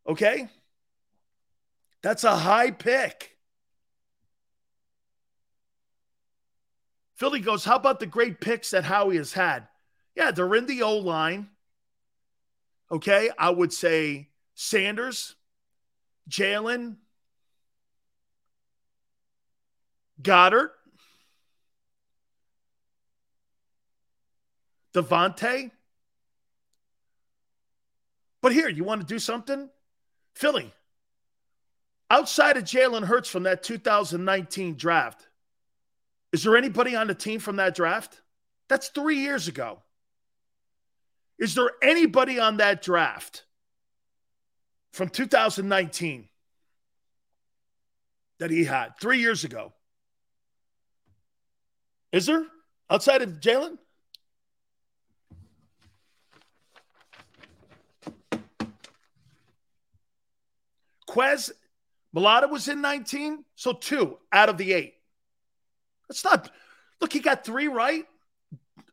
Okay? 0.06 0.48
That's 2.02 2.24
a 2.24 2.36
high 2.36 2.70
pick. 2.70 3.35
Philly 7.16 7.40
goes, 7.40 7.64
How 7.64 7.76
about 7.76 7.98
the 7.98 8.06
great 8.06 8.40
picks 8.40 8.70
that 8.70 8.84
Howie 8.84 9.16
has 9.16 9.32
had? 9.32 9.68
Yeah, 10.14 10.30
they're 10.30 10.54
in 10.54 10.66
the 10.66 10.82
O 10.82 10.98
line. 10.98 11.48
Okay. 12.90 13.30
I 13.38 13.50
would 13.50 13.72
say 13.72 14.28
Sanders, 14.54 15.34
Jalen, 16.30 16.96
Goedert, 20.22 20.70
DeVonta. 24.94 25.70
But 28.40 28.52
here, 28.52 28.68
you 28.68 28.84
want 28.84 29.00
to 29.00 29.06
do 29.06 29.18
something? 29.18 29.68
Philly, 30.34 30.72
outside 32.10 32.56
of 32.56 32.64
Jalen 32.64 33.04
Hurts 33.04 33.28
from 33.28 33.44
that 33.44 33.62
2019 33.62 34.76
draft, 34.76 35.26
is 36.32 36.42
there 36.42 36.56
anybody 36.56 36.96
on 36.96 37.06
the 37.06 37.14
team 37.14 37.40
from 37.40 37.56
that 37.56 37.74
draft? 37.74 38.20
That's 38.68 38.88
three 38.88 39.20
years 39.20 39.48
ago. 39.48 39.82
Is 41.38 41.54
there 41.54 41.70
anybody 41.82 42.38
on 42.38 42.58
that 42.58 42.82
draft 42.82 43.44
from 44.92 45.08
2019 45.10 46.28
that 48.38 48.50
he 48.50 48.64
had 48.64 48.98
three 49.00 49.18
years 49.18 49.44
ago. 49.44 49.72
Is 52.12 52.26
there 52.26 52.44
outside 52.90 53.22
of 53.22 53.40
Jalen? 53.40 53.78
Quez 61.08 61.50
Mailata 62.14 62.50
was 62.50 62.68
in 62.68 62.80
19, 62.80 63.44
so 63.54 63.72
two 63.72 64.18
out 64.32 64.48
of 64.48 64.58
the 64.58 64.72
eight. 64.72 64.95
That's 66.08 66.24
not 66.24 66.50
look, 67.00 67.12
he 67.12 67.20
got 67.20 67.44
three 67.44 67.68
right. 67.68 68.04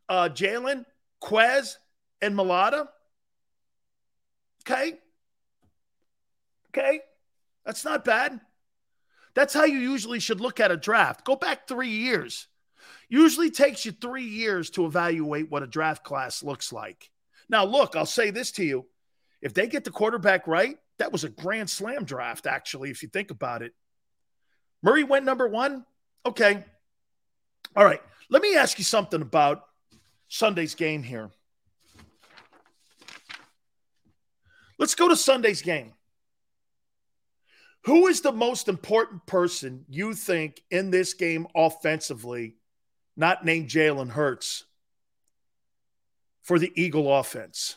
Uh 0.08 0.28
Jalen, 0.28 0.84
Quez, 1.22 1.76
and 2.20 2.34
Mailata. 2.34 2.88
Okay. 4.62 4.98
Okay. 6.70 7.00
That's 7.64 7.84
not 7.84 8.04
bad. 8.04 8.40
That's 9.34 9.54
how 9.54 9.64
you 9.64 9.78
usually 9.78 10.20
should 10.20 10.40
look 10.40 10.60
at 10.60 10.70
a 10.70 10.76
draft. 10.76 11.24
Go 11.24 11.36
back 11.36 11.66
three 11.66 11.88
years. 11.88 12.46
Usually 13.08 13.50
takes 13.50 13.84
you 13.84 13.92
three 13.92 14.24
years 14.24 14.70
to 14.70 14.86
evaluate 14.86 15.50
what 15.50 15.62
a 15.62 15.66
draft 15.66 16.04
class 16.04 16.42
looks 16.42 16.72
like. 16.72 17.10
Now, 17.48 17.64
look, 17.64 17.96
I'll 17.96 18.06
say 18.06 18.30
this 18.30 18.52
to 18.52 18.64
you. 18.64 18.86
If 19.42 19.54
they 19.54 19.66
get 19.66 19.84
the 19.84 19.90
quarterback 19.90 20.46
right, 20.46 20.78
that 20.98 21.12
was 21.12 21.24
a 21.24 21.28
grand 21.28 21.68
slam 21.68 22.04
draft, 22.04 22.46
actually, 22.46 22.90
if 22.90 23.02
you 23.02 23.08
think 23.08 23.30
about 23.30 23.62
it. 23.62 23.72
Murray 24.82 25.04
went 25.04 25.24
number 25.24 25.48
one. 25.48 25.84
Okay. 26.24 26.64
All 27.76 27.84
right. 27.84 28.00
Let 28.30 28.42
me 28.42 28.56
ask 28.56 28.78
you 28.78 28.84
something 28.84 29.20
about 29.20 29.64
Sunday's 30.28 30.74
game 30.74 31.02
here. 31.02 31.30
Let's 34.78 34.94
go 34.94 35.08
to 35.08 35.16
Sunday's 35.16 35.62
game. 35.62 35.92
Who 37.84 38.06
is 38.06 38.22
the 38.22 38.32
most 38.32 38.68
important 38.68 39.26
person 39.26 39.84
you 39.88 40.14
think 40.14 40.62
in 40.70 40.90
this 40.90 41.14
game 41.14 41.46
offensively, 41.54 42.56
not 43.16 43.44
named 43.44 43.68
Jalen 43.68 44.10
Hurts, 44.10 44.64
for 46.42 46.58
the 46.58 46.72
Eagle 46.80 47.14
offense? 47.14 47.76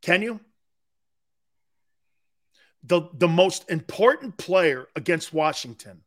Can 0.00 0.22
you? 0.22 0.40
The, 2.84 3.02
the 3.12 3.28
most 3.28 3.70
important 3.70 4.38
player 4.38 4.88
against 4.96 5.34
Washington. 5.34 6.02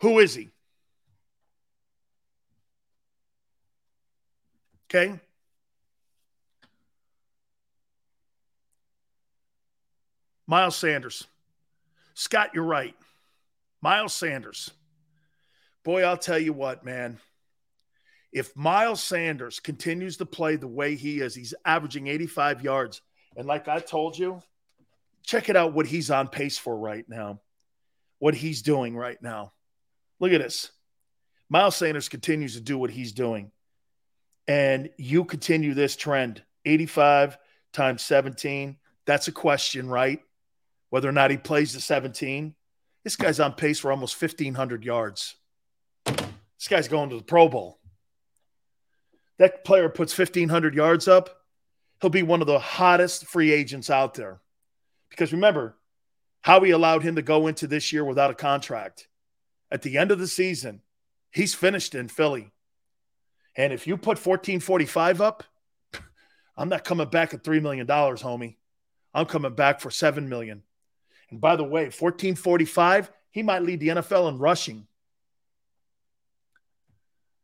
Who 0.00 0.18
is 0.20 0.34
he? 0.34 0.50
Okay. 4.90 5.18
Miles 10.46 10.76
Sanders. 10.76 11.26
Scott, 12.14 12.50
you're 12.54 12.64
right. 12.64 12.94
Miles 13.82 14.14
Sanders. 14.14 14.70
Boy, 15.84 16.02
I'll 16.02 16.16
tell 16.16 16.38
you 16.38 16.52
what, 16.52 16.84
man. 16.84 17.18
if 18.32 18.54
Miles 18.56 19.02
Sanders 19.02 19.60
continues 19.60 20.18
to 20.18 20.26
play 20.26 20.56
the 20.56 20.66
way 20.66 20.96
he 20.96 21.20
is, 21.20 21.34
he's 21.34 21.54
averaging 21.64 22.06
85 22.08 22.62
yards. 22.62 23.00
And 23.36 23.46
like 23.46 23.68
I 23.68 23.80
told 23.80 24.18
you, 24.18 24.42
check 25.24 25.48
it 25.48 25.56
out 25.56 25.72
what 25.72 25.86
he's 25.86 26.10
on 26.10 26.28
pace 26.28 26.58
for 26.58 26.76
right 26.76 27.04
now, 27.08 27.40
what 28.18 28.34
he's 28.34 28.62
doing 28.62 28.96
right 28.96 29.20
now. 29.22 29.52
Look 30.20 30.32
at 30.32 30.40
this. 30.40 30.70
Miles 31.48 31.76
Sanders 31.76 32.08
continues 32.08 32.54
to 32.54 32.60
do 32.60 32.76
what 32.76 32.90
he's 32.90 33.12
doing. 33.12 33.52
And 34.46 34.90
you 34.96 35.24
continue 35.24 35.74
this 35.74 35.96
trend 35.96 36.42
85 36.64 37.38
times 37.72 38.02
17. 38.02 38.76
That's 39.06 39.28
a 39.28 39.32
question, 39.32 39.88
right? 39.88 40.20
Whether 40.90 41.08
or 41.08 41.12
not 41.12 41.30
he 41.30 41.36
plays 41.36 41.72
the 41.72 41.80
17. 41.80 42.54
This 43.04 43.16
guy's 43.16 43.40
on 43.40 43.52
pace 43.52 43.78
for 43.78 43.90
almost 43.90 44.20
1,500 44.20 44.84
yards. 44.84 45.36
This 46.04 46.68
guy's 46.68 46.88
going 46.88 47.10
to 47.10 47.16
the 47.16 47.22
Pro 47.22 47.48
Bowl. 47.48 47.78
That 49.38 49.64
player 49.64 49.88
puts 49.88 50.18
1,500 50.18 50.74
yards 50.74 51.06
up, 51.06 51.30
he'll 52.00 52.10
be 52.10 52.22
one 52.22 52.40
of 52.40 52.46
the 52.46 52.58
hottest 52.58 53.26
free 53.26 53.52
agents 53.52 53.88
out 53.88 54.14
there. 54.14 54.40
Because 55.10 55.32
remember, 55.32 55.76
Howie 56.42 56.70
allowed 56.70 57.02
him 57.02 57.16
to 57.16 57.22
go 57.22 57.46
into 57.46 57.66
this 57.66 57.92
year 57.92 58.04
without 58.04 58.30
a 58.30 58.34
contract. 58.34 59.08
At 59.70 59.82
the 59.82 59.98
end 59.98 60.10
of 60.10 60.18
the 60.18 60.26
season, 60.26 60.80
he's 61.30 61.54
finished 61.54 61.94
in 61.94 62.08
Philly. 62.08 62.52
And 63.56 63.72
if 63.72 63.86
you 63.86 63.96
put 63.96 64.24
1445 64.24 65.20
up, 65.20 65.44
I'm 66.56 66.68
not 66.68 66.84
coming 66.84 67.08
back 67.08 67.34
at 67.34 67.44
$3 67.44 67.60
million, 67.60 67.86
homie. 67.86 68.56
I'm 69.12 69.26
coming 69.26 69.54
back 69.54 69.80
for 69.80 69.90
7 69.90 70.28
million. 70.28 70.62
And 71.30 71.40
by 71.40 71.56
the 71.56 71.64
way, 71.64 71.84
1445, 71.84 73.10
he 73.30 73.42
might 73.42 73.62
lead 73.62 73.80
the 73.80 73.88
NFL 73.88 74.28
in 74.28 74.38
rushing. 74.38 74.86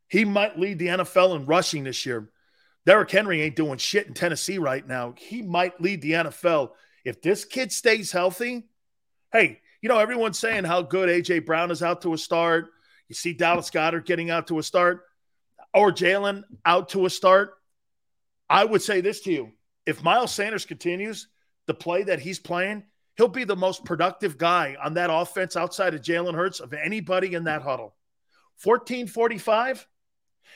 He 0.08 0.24
might 0.24 0.58
lead 0.58 0.78
the 0.78 0.88
NFL 0.88 1.36
in 1.36 1.46
rushing 1.46 1.84
this 1.84 2.06
year. 2.06 2.30
Derrick 2.86 3.10
Henry 3.10 3.42
ain't 3.42 3.56
doing 3.56 3.78
shit 3.78 4.06
in 4.06 4.14
Tennessee 4.14 4.58
right 4.58 4.86
now. 4.86 5.14
He 5.16 5.42
might 5.42 5.80
lead 5.80 6.02
the 6.02 6.12
NFL. 6.12 6.70
If 7.04 7.22
this 7.22 7.44
kid 7.44 7.72
stays 7.72 8.12
healthy, 8.12 8.68
hey, 9.32 9.60
you 9.84 9.88
know, 9.88 9.98
everyone's 9.98 10.38
saying 10.38 10.64
how 10.64 10.80
good 10.80 11.10
A.J. 11.10 11.40
Brown 11.40 11.70
is 11.70 11.82
out 11.82 12.00
to 12.02 12.14
a 12.14 12.18
start. 12.18 12.70
You 13.10 13.14
see 13.14 13.34
Dallas 13.34 13.68
Goedert 13.70 14.06
getting 14.06 14.30
out 14.30 14.46
to 14.46 14.58
a 14.58 14.62
start 14.62 15.02
or 15.74 15.92
Jalen 15.92 16.44
out 16.64 16.88
to 16.90 17.04
a 17.04 17.10
start. 17.10 17.50
I 18.48 18.64
would 18.64 18.80
say 18.80 19.02
this 19.02 19.20
to 19.20 19.30
you. 19.30 19.50
If 19.84 20.02
Miles 20.02 20.32
Sanders 20.32 20.64
continues 20.64 21.28
the 21.66 21.74
play 21.74 22.02
that 22.04 22.18
he's 22.18 22.38
playing, 22.38 22.84
he'll 23.18 23.28
be 23.28 23.44
the 23.44 23.56
most 23.56 23.84
productive 23.84 24.38
guy 24.38 24.74
on 24.82 24.94
that 24.94 25.10
offense 25.12 25.54
outside 25.54 25.92
of 25.92 26.00
Jalen 26.00 26.34
Hurts 26.34 26.60
of 26.60 26.72
anybody 26.72 27.34
in 27.34 27.44
that 27.44 27.60
huddle. 27.60 27.94
1445, 28.62 29.86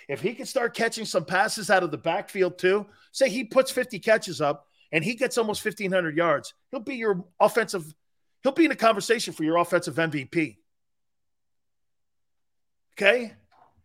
if 0.08 0.23
he 0.23 0.32
can 0.32 0.47
start 0.47 0.74
catching 0.74 1.05
some 1.05 1.26
passes 1.26 1.68
out 1.68 1.82
of 1.82 1.90
the 1.90 1.98
backfield 1.98 2.57
too, 2.57 2.86
say 3.12 3.28
he 3.28 3.44
puts 3.44 3.70
50 3.70 3.98
catches 3.98 4.40
up 4.40 4.65
and 4.90 5.05
he 5.05 5.16
gets 5.16 5.36
almost 5.36 5.62
1,500 5.62 6.16
yards, 6.16 6.55
he'll 6.70 6.81
be 6.81 6.94
your 6.94 7.26
offensive, 7.39 7.94
he'll 8.42 8.52
be 8.52 8.65
in 8.65 8.70
a 8.70 8.76
conversation 8.76 9.33
for 9.33 9.44
your 9.44 9.57
offensive 9.57 9.97
MVP. 9.97 10.57
Okay. 12.94 13.33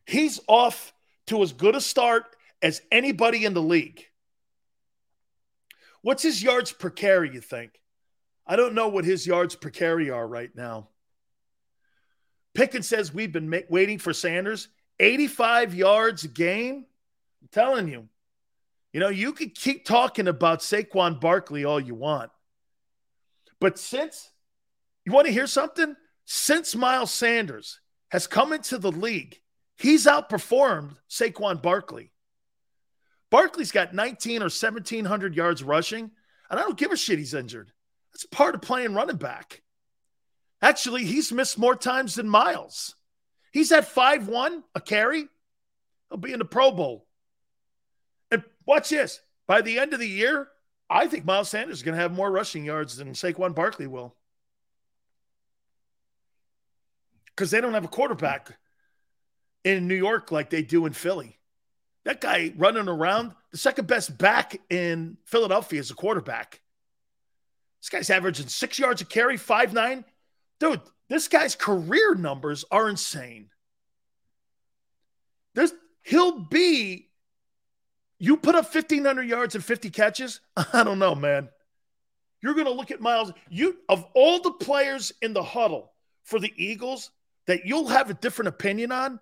He's 0.05 0.39
off 0.47 0.93
to 1.27 1.41
as 1.43 1.53
good 1.53 1.75
a 1.75 1.81
start 1.81 2.23
as 2.61 2.81
anybody 2.91 3.45
in 3.45 3.53
the 3.53 3.61
league. 3.61 4.03
What's 6.01 6.23
his 6.23 6.43
yards 6.43 6.71
per 6.71 6.89
carry, 6.89 7.33
you 7.33 7.39
think? 7.39 7.79
I 8.45 8.55
don't 8.55 8.73
know 8.73 8.89
what 8.89 9.05
his 9.05 9.25
yards 9.25 9.55
per 9.55 9.69
carry 9.69 10.09
are 10.09 10.27
right 10.27 10.53
now. 10.53 10.89
Pickens 12.53 12.87
says 12.87 13.13
we've 13.13 13.31
been 13.31 13.49
ma- 13.49 13.59
waiting 13.69 13.99
for 13.99 14.13
Sanders. 14.13 14.67
85 14.99 15.73
yards 15.73 16.23
a 16.23 16.27
game. 16.27 16.85
I'm 17.41 17.47
telling 17.51 17.87
you. 17.87 18.09
You 18.91 18.99
know, 18.99 19.09
you 19.09 19.33
could 19.33 19.55
keep 19.55 19.85
talking 19.85 20.27
about 20.27 20.59
Saquon 20.59 21.19
Barkley 21.19 21.65
all 21.65 21.79
you 21.79 21.95
want. 21.95 22.31
But 23.59 23.79
since 23.79 24.29
you 25.05 25.11
want 25.11 25.27
to 25.27 25.33
hear 25.33 25.47
something? 25.47 25.95
Since 26.25 26.75
Miles 26.75 27.11
Sanders 27.11 27.79
has 28.09 28.27
come 28.27 28.53
into 28.53 28.77
the 28.77 28.91
league, 28.91 29.39
he's 29.77 30.05
outperformed 30.05 30.95
Saquon 31.09 31.61
Barkley. 31.61 32.11
Barkley's 33.29 33.71
got 33.71 33.93
19 33.93 34.41
or 34.41 34.45
1700 34.45 35.35
yards 35.35 35.63
rushing, 35.63 36.11
and 36.49 36.59
I 36.59 36.63
don't 36.63 36.77
give 36.77 36.91
a 36.91 36.97
shit 36.97 37.17
he's 37.19 37.33
injured. 37.33 37.71
That's 38.13 38.25
part 38.25 38.55
of 38.55 38.61
playing 38.61 38.93
running 38.93 39.17
back. 39.17 39.63
Actually, 40.61 41.03
he's 41.03 41.31
missed 41.31 41.57
more 41.57 41.75
times 41.75 42.15
than 42.15 42.29
Miles. 42.29 42.95
He's 43.51 43.71
at 43.71 43.87
5 43.87 44.27
1, 44.27 44.63
a 44.75 44.81
carry. 44.81 45.27
He'll 46.09 46.17
be 46.19 46.31
in 46.31 46.39
the 46.39 46.45
Pro 46.45 46.71
Bowl. 46.71 47.07
And 48.31 48.43
watch 48.65 48.89
this. 48.89 49.19
By 49.47 49.61
the 49.61 49.79
end 49.79 49.93
of 49.93 49.99
the 49.99 50.07
year, 50.07 50.47
I 50.89 51.07
think 51.07 51.25
Miles 51.25 51.49
Sanders 51.49 51.77
is 51.77 51.83
going 51.83 51.95
to 51.95 52.01
have 52.01 52.13
more 52.13 52.31
rushing 52.31 52.63
yards 52.63 52.97
than 52.97 53.09
Saquon 53.13 53.55
Barkley 53.55 53.87
will. 53.87 54.15
Because 57.35 57.51
they 57.51 57.61
don't 57.61 57.73
have 57.73 57.85
a 57.85 57.89
quarterback 57.89 58.57
in 59.63 59.87
New 59.87 59.95
York 59.95 60.31
like 60.31 60.49
they 60.49 60.61
do 60.61 60.85
in 60.85 60.93
Philly. 60.93 61.39
That 62.05 62.19
guy 62.19 62.53
running 62.57 62.89
around, 62.89 63.33
the 63.51 63.57
second 63.57 63.87
best 63.87 64.17
back 64.17 64.59
in 64.69 65.17
Philadelphia 65.25 65.79
is 65.79 65.89
a 65.89 65.95
quarterback. 65.95 66.61
This 67.81 67.89
guy's 67.89 68.09
averaging 68.09 68.47
six 68.47 68.77
yards 68.77 69.01
a 69.01 69.05
carry, 69.05 69.37
five 69.37 69.73
nine. 69.73 70.05
Dude, 70.59 70.81
this 71.09 71.27
guy's 71.27 71.55
career 71.55 72.15
numbers 72.15 72.65
are 72.71 72.89
insane. 72.89 73.49
This 75.53 75.73
he'll 76.03 76.39
be. 76.39 77.09
You 78.19 78.37
put 78.37 78.55
up 78.55 78.73
1,500 78.73 79.23
yards 79.23 79.55
and 79.55 79.63
50 79.63 79.89
catches? 79.89 80.39
I 80.73 80.83
don't 80.83 80.99
know, 80.99 81.13
man. 81.13 81.49
You're 82.41 82.53
going 82.53 82.67
to 82.67 82.71
look 82.71 82.91
at 82.91 83.01
Miles. 83.01 83.33
You 83.49 83.77
of 83.89 84.05
all 84.13 84.41
the 84.41 84.51
players 84.51 85.11
in 85.21 85.33
the 85.33 85.43
huddle 85.43 85.91
for 86.23 86.39
the 86.39 86.53
Eagles 86.55 87.11
that 87.47 87.65
you'll 87.65 87.87
have 87.87 88.09
a 88.09 88.15
different 88.15 88.49
opinion 88.49 88.91
on. 88.91 89.19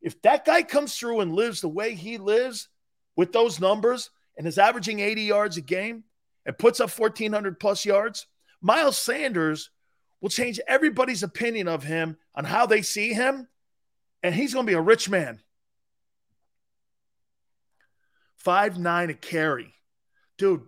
If 0.00 0.20
that 0.22 0.44
guy 0.44 0.62
comes 0.62 0.94
through 0.94 1.20
and 1.20 1.34
lives 1.34 1.60
the 1.60 1.68
way 1.68 1.94
he 1.94 2.18
lives 2.18 2.68
with 3.16 3.32
those 3.32 3.60
numbers 3.60 4.10
and 4.36 4.46
is 4.46 4.58
averaging 4.58 5.00
80 5.00 5.22
yards 5.22 5.56
a 5.56 5.60
game 5.60 6.04
and 6.46 6.56
puts 6.56 6.80
up 6.80 6.96
1,400 6.96 7.58
plus 7.58 7.84
yards, 7.84 8.26
Miles 8.60 8.96
Sanders 8.96 9.70
will 10.20 10.30
change 10.30 10.60
everybody's 10.66 11.22
opinion 11.22 11.68
of 11.68 11.84
him 11.84 12.16
on 12.34 12.44
how 12.44 12.66
they 12.66 12.82
see 12.82 13.12
him, 13.12 13.48
and 14.22 14.34
he's 14.34 14.54
going 14.54 14.66
to 14.66 14.70
be 14.70 14.76
a 14.76 14.80
rich 14.80 15.08
man. 15.08 15.40
Five 18.36 18.78
nine 18.78 19.10
a 19.10 19.14
carry, 19.14 19.74
dude. 20.38 20.62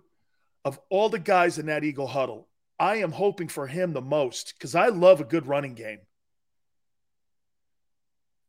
Of 0.65 0.79
all 0.91 1.09
the 1.09 1.19
guys 1.19 1.57
in 1.57 1.67
that 1.67 1.85
Eagle 1.85 2.07
huddle, 2.07 2.47
I 2.79 2.97
am 2.97 3.12
hoping 3.12 3.49
for 3.49 3.67
him 3.67 3.93
the 3.93 4.03
most 4.03 4.55
because 4.57 4.75
I 4.75 4.89
love 4.89 5.20
a 5.20 5.25
good 5.25 5.47
running 5.47 5.75
game. 5.75 6.01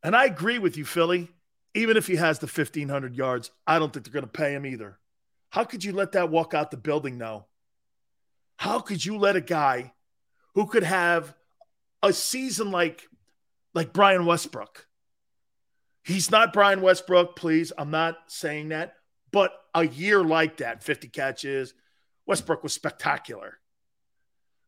And 0.02 0.16
I 0.16 0.24
agree 0.24 0.58
with 0.58 0.76
you, 0.76 0.84
Philly. 0.84 1.28
Even 1.74 1.96
if 1.96 2.06
he 2.06 2.16
has 2.16 2.38
the 2.38 2.46
1,500 2.46 3.16
yards, 3.16 3.50
I 3.66 3.78
don't 3.78 3.92
think 3.92 4.04
they're 4.04 4.12
going 4.12 4.26
to 4.26 4.30
pay 4.30 4.52
him 4.52 4.66
either. 4.66 4.98
How 5.50 5.64
could 5.64 5.82
you 5.84 5.92
let 5.92 6.12
that 6.12 6.30
walk 6.30 6.54
out 6.54 6.70
the 6.70 6.76
building 6.76 7.16
now? 7.16 7.46
How 8.56 8.80
could 8.80 9.04
you 9.04 9.16
let 9.16 9.36
a 9.36 9.40
guy 9.40 9.92
who 10.54 10.66
could 10.66 10.82
have 10.82 11.34
a 12.02 12.12
season 12.12 12.70
like 12.70 13.08
like 13.74 13.92
Brian 13.92 14.26
Westbrook. 14.26 14.86
He's 16.04 16.30
not 16.30 16.52
Brian 16.52 16.82
Westbrook, 16.82 17.36
please. 17.36 17.72
I'm 17.78 17.90
not 17.90 18.18
saying 18.26 18.70
that, 18.70 18.94
but 19.30 19.52
a 19.74 19.86
year 19.86 20.22
like 20.22 20.58
that, 20.58 20.82
50 20.82 21.08
catches, 21.08 21.74
Westbrook 22.26 22.62
was 22.62 22.72
spectacular. 22.72 23.58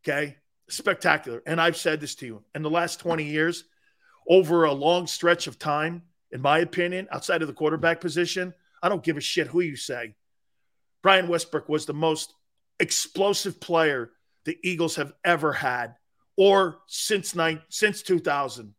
Okay? 0.03 0.37
Spectacular. 0.69 1.43
And 1.45 1.61
I've 1.61 1.77
said 1.77 2.01
this 2.01 2.15
to 2.17 2.27
you 2.27 2.43
in 2.55 2.63
the 2.63 2.71
last 2.71 3.01
20 3.01 3.25
years, 3.25 3.65
over 4.29 4.65
a 4.65 4.73
long 4.73 5.07
stretch 5.07 5.47
of 5.47 5.59
time, 5.59 6.03
in 6.31 6.41
my 6.41 6.59
opinion, 6.59 7.09
outside 7.11 7.43
of 7.43 7.49
the 7.49 7.55
quarterback 7.55 8.01
position, 8.01 8.55
I 8.83 8.89
don't 8.89 9.03
give 9.03 9.17
a 9.17 9.21
shit 9.21 9.47
who 9.47 9.61
you 9.61 9.77
say. 9.77 10.15
Brian 11.03 11.29
Westbrook 11.29 11.69
was 11.69 11.87
the 11.87 11.95
most 11.95 12.35
explosive 12.81 13.61
player 13.61 14.11
the 14.45 14.59
Eagles 14.63 14.97
have 14.97 15.13
ever 15.25 15.53
had 15.53 15.95
or 16.37 16.81
since 16.87 17.35
nine, 17.35 17.63
since 17.69 18.03
2000. 18.03 18.75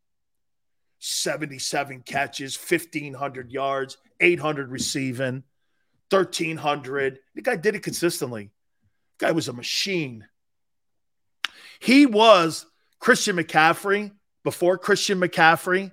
77 1.00 2.02
catches, 2.02 2.58
1500 2.58 3.52
yards, 3.52 3.98
800 4.20 4.72
receiving, 4.72 5.44
1300. 6.10 7.20
The 7.36 7.42
guy 7.42 7.56
did 7.58 7.76
it 7.76 7.84
consistently. 7.84 8.50
The 9.20 9.28
guy 9.28 9.32
was 9.32 9.48
a 9.48 9.54
machine. 9.54 10.26
He 11.80 12.06
was 12.06 12.66
Christian 13.00 13.36
McCaffrey 13.36 14.12
before 14.46 14.78
Christian 14.78 15.20
McCaffrey, 15.20 15.92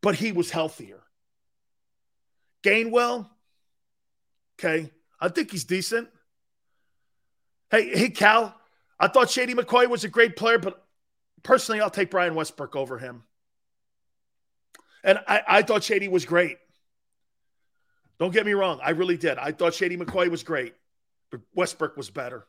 but 0.00 0.14
he 0.14 0.30
was 0.30 0.50
healthier. 0.50 1.02
Gainwell, 2.62 3.28
okay, 4.58 4.92
I 5.20 5.28
think 5.28 5.50
he's 5.50 5.64
decent. 5.64 6.08
Hey, 7.70 7.90
hey, 7.98 8.10
Cal, 8.10 8.54
I 8.98 9.08
thought 9.08 9.28
Shady 9.28 9.54
McCoy 9.54 9.88
was 9.88 10.04
a 10.04 10.08
great 10.08 10.36
player, 10.36 10.58
but 10.58 10.82
personally, 11.42 11.80
I'll 11.80 11.90
take 11.90 12.10
Brian 12.10 12.36
Westbrook 12.36 12.76
over 12.76 12.96
him. 12.96 13.24
And 15.02 15.18
I, 15.26 15.42
I 15.48 15.62
thought 15.62 15.82
Shady 15.82 16.06
was 16.06 16.24
great. 16.24 16.58
Don't 18.20 18.32
get 18.32 18.46
me 18.46 18.52
wrong. 18.52 18.78
I 18.82 18.90
really 18.90 19.16
did. 19.16 19.36
I 19.36 19.50
thought 19.50 19.74
Shady 19.74 19.96
McCoy 19.96 20.28
was 20.30 20.44
great, 20.44 20.74
but 21.30 21.40
Westbrook 21.54 21.96
was 21.96 22.08
better. 22.08 22.46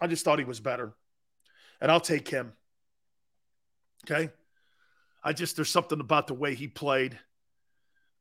I 0.00 0.06
just 0.06 0.24
thought 0.24 0.38
he 0.38 0.44
was 0.44 0.60
better. 0.60 0.92
And 1.80 1.90
I'll 1.90 2.00
take 2.00 2.28
him. 2.28 2.52
Okay. 4.10 4.30
I 5.22 5.32
just, 5.32 5.56
there's 5.56 5.70
something 5.70 6.00
about 6.00 6.26
the 6.26 6.34
way 6.34 6.54
he 6.54 6.68
played. 6.68 7.18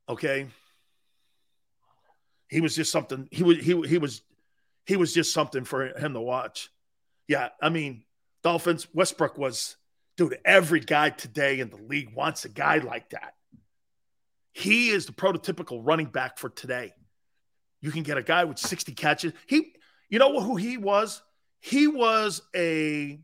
Okay. 0.08 0.48
He 2.48 2.62
was 2.62 2.76
just 2.76 2.92
something. 2.92 3.28
He 3.32 3.44
was, 3.44 3.58
he, 3.58 3.82
he 3.82 3.98
was, 3.98 4.22
he 4.86 4.96
was 4.96 5.14
just 5.14 5.34
something 5.34 5.66
for 5.66 5.88
him 5.98 6.14
to 6.14 6.22
watch. 6.22 6.70
Yeah. 7.28 7.50
I 7.62 7.70
mean, 7.70 8.04
Dolphins, 8.44 8.88
Westbrook 8.94 9.38
was, 9.38 9.76
dude, 10.16 10.38
every 10.46 10.80
guy 10.80 11.10
today 11.10 11.60
in 11.60 11.70
the 11.70 11.78
league 11.78 12.14
wants 12.16 12.46
a 12.46 12.50
guy 12.50 12.78
like 12.78 13.10
that. 13.10 13.34
He 14.54 14.90
is 14.90 15.06
the 15.06 15.14
prototypical 15.14 15.82
running 15.84 16.06
back 16.06 16.38
for 16.38 16.50
today. 16.50 16.94
You 17.82 17.92
can 17.92 18.04
get 18.04 18.18
a 18.18 18.24
guy 18.24 18.46
with 18.46 18.60
60 18.60 18.94
catches. 18.94 19.34
He, 19.48 19.74
you 20.10 20.20
know 20.20 20.40
who 20.40 20.56
he 20.56 20.78
was? 20.78 21.22
He 21.60 21.88
was 21.88 22.42
a 22.56 23.20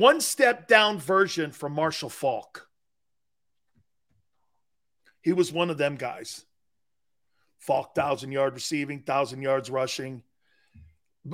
one 0.00 0.20
step 0.20 0.66
down 0.66 0.98
version 0.98 1.52
from 1.52 1.72
Marshall 1.72 2.08
Faulk. 2.08 2.66
He 5.22 5.32
was 5.32 5.52
one 5.52 5.70
of 5.70 5.78
them 5.78 5.96
guys. 5.96 6.44
Faulk, 7.58 7.94
thousand 7.94 8.32
yard 8.32 8.54
receiving, 8.54 9.00
thousand 9.00 9.42
yards 9.42 9.70
rushing. 9.70 10.22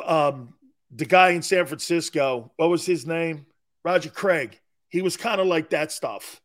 Um, 0.05 0.55
the 0.91 1.07
guy 1.07 1.31
in 1.31 1.43
San 1.43 1.67
Francisco, 1.67 2.53
what 2.57 2.69
was 2.69 2.85
his 2.85 3.07
name? 3.07 3.47
Roger 3.85 4.11
Craig. 4.11 4.61
He 4.89 5.03
was 5.03 5.17
kind 5.17 5.41
of 5.41 5.47
like 5.47 5.71
that 5.71 5.93
stuff. 5.93 6.41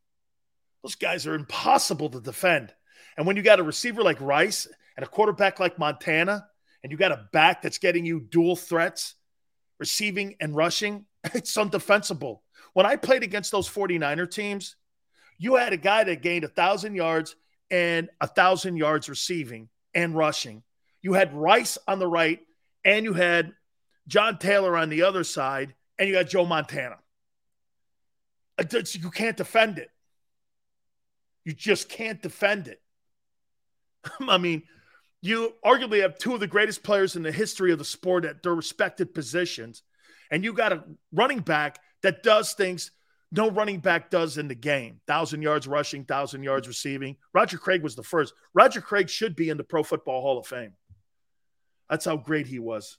Those 0.83 0.95
guys 0.95 1.25
are 1.25 1.35
impossible 1.35 2.09
to 2.11 2.22
defend. 2.22 2.74
And 3.17 3.25
when 3.25 3.35
you 3.35 3.41
got 3.41 3.59
a 3.59 3.64
receiver 3.64 4.03
like 4.03 4.22
Rice 4.22 4.67
and 4.95 5.03
a 5.03 5.09
quarterback 5.09 5.59
like 5.59 5.80
Montana, 5.80 6.48
and 6.83 6.91
you 6.91 6.98
got 6.98 7.11
a 7.11 7.27
back 7.32 7.61
that's 7.61 7.77
getting 7.77 8.06
you 8.06 8.19
dual 8.19 8.56
threats, 8.56 9.16
receiving 9.80 10.35
and 10.40 10.56
rushing, 10.56 11.06
it's 11.33 11.56
undefensible. 11.56 12.40
When 12.74 12.85
I 12.85 12.95
played 12.95 13.24
against 13.24 13.51
those 13.51 13.69
49er 13.69 14.30
teams, 14.30 14.75
you 15.38 15.56
had 15.56 15.74
a 15.74 15.77
guy 15.77 16.03
that 16.03 16.22
gained 16.22 16.43
a 16.43 16.50
thousand 16.50 16.95
yards 16.95 17.35
and 17.69 18.09
a 18.19 18.27
thousand 18.27 18.77
yards 18.77 19.09
receiving 19.09 19.69
and 19.93 20.16
rushing. 20.16 20.64
You 21.01 21.14
had 21.14 21.33
Rice 21.33 21.77
on 21.88 22.00
the 22.00 22.08
right, 22.08 22.40
and 22.85 23.06
you 23.06 23.14
had 23.14 23.53
John 24.08 24.38
Taylor 24.38 24.77
on 24.77 24.90
the 24.90 25.03
other 25.03 25.24
side, 25.24 25.74
and 25.98 26.08
you 26.08 26.16
had 26.16 26.30
Joe 26.30 26.45
Montana. 26.45 26.98
You 28.59 29.09
can't 29.09 29.38
defend 29.38 29.80
it. 29.80 29.90
You 31.43 31.53
just 31.53 31.90
can't 31.90 32.22
defend 32.22 32.67
it. 32.67 32.80
I 34.19 34.38
mean, 34.38 34.64
you 35.22 35.53
arguably 35.66 36.01
have 36.01 36.17
two 36.17 36.33
of 36.33 36.40
the 36.40 36.48
greatest 36.48 36.83
players 36.83 37.16
in 37.16 37.24
the 37.24 37.32
history 37.32 37.72
of 37.72 37.80
the 37.80 37.85
sport 37.85 38.25
at 38.25 38.43
their 38.43 38.56
respected 38.56 39.14
positions, 39.14 39.83
and 40.32 40.43
you 40.43 40.53
got 40.53 40.74
a 40.74 40.84
running 41.11 41.40
back 41.40 41.77
that 42.01 42.24
does 42.24 42.53
things 42.53 42.92
no 43.32 43.50
running 43.50 43.80
back 43.80 44.10
does 44.10 44.38
in 44.38 44.48
the 44.48 44.56
game. 44.56 45.00
Thousand 45.08 45.42
yards 45.42 45.68
rushing, 45.68 46.03
thousand 46.03 46.43
yards 46.43 46.68
receiving. 46.68 47.16
Roger 47.34 47.58
Craig 47.58 47.82
was 47.82 47.95
the 47.95 48.03
first. 48.03 48.34
Roger 48.53 48.82
Craig 48.82 49.10
should 49.10 49.35
be 49.35 49.50
in 49.50 49.58
the 49.58 49.64
Pro 49.64 49.84
Football 49.84 50.22
Hall 50.22 50.38
of 50.38 50.48
Fame. 50.48 50.74
That's 51.90 52.06
how 52.06 52.18
great 52.18 52.48
he 52.48 52.60
was. 52.60 52.98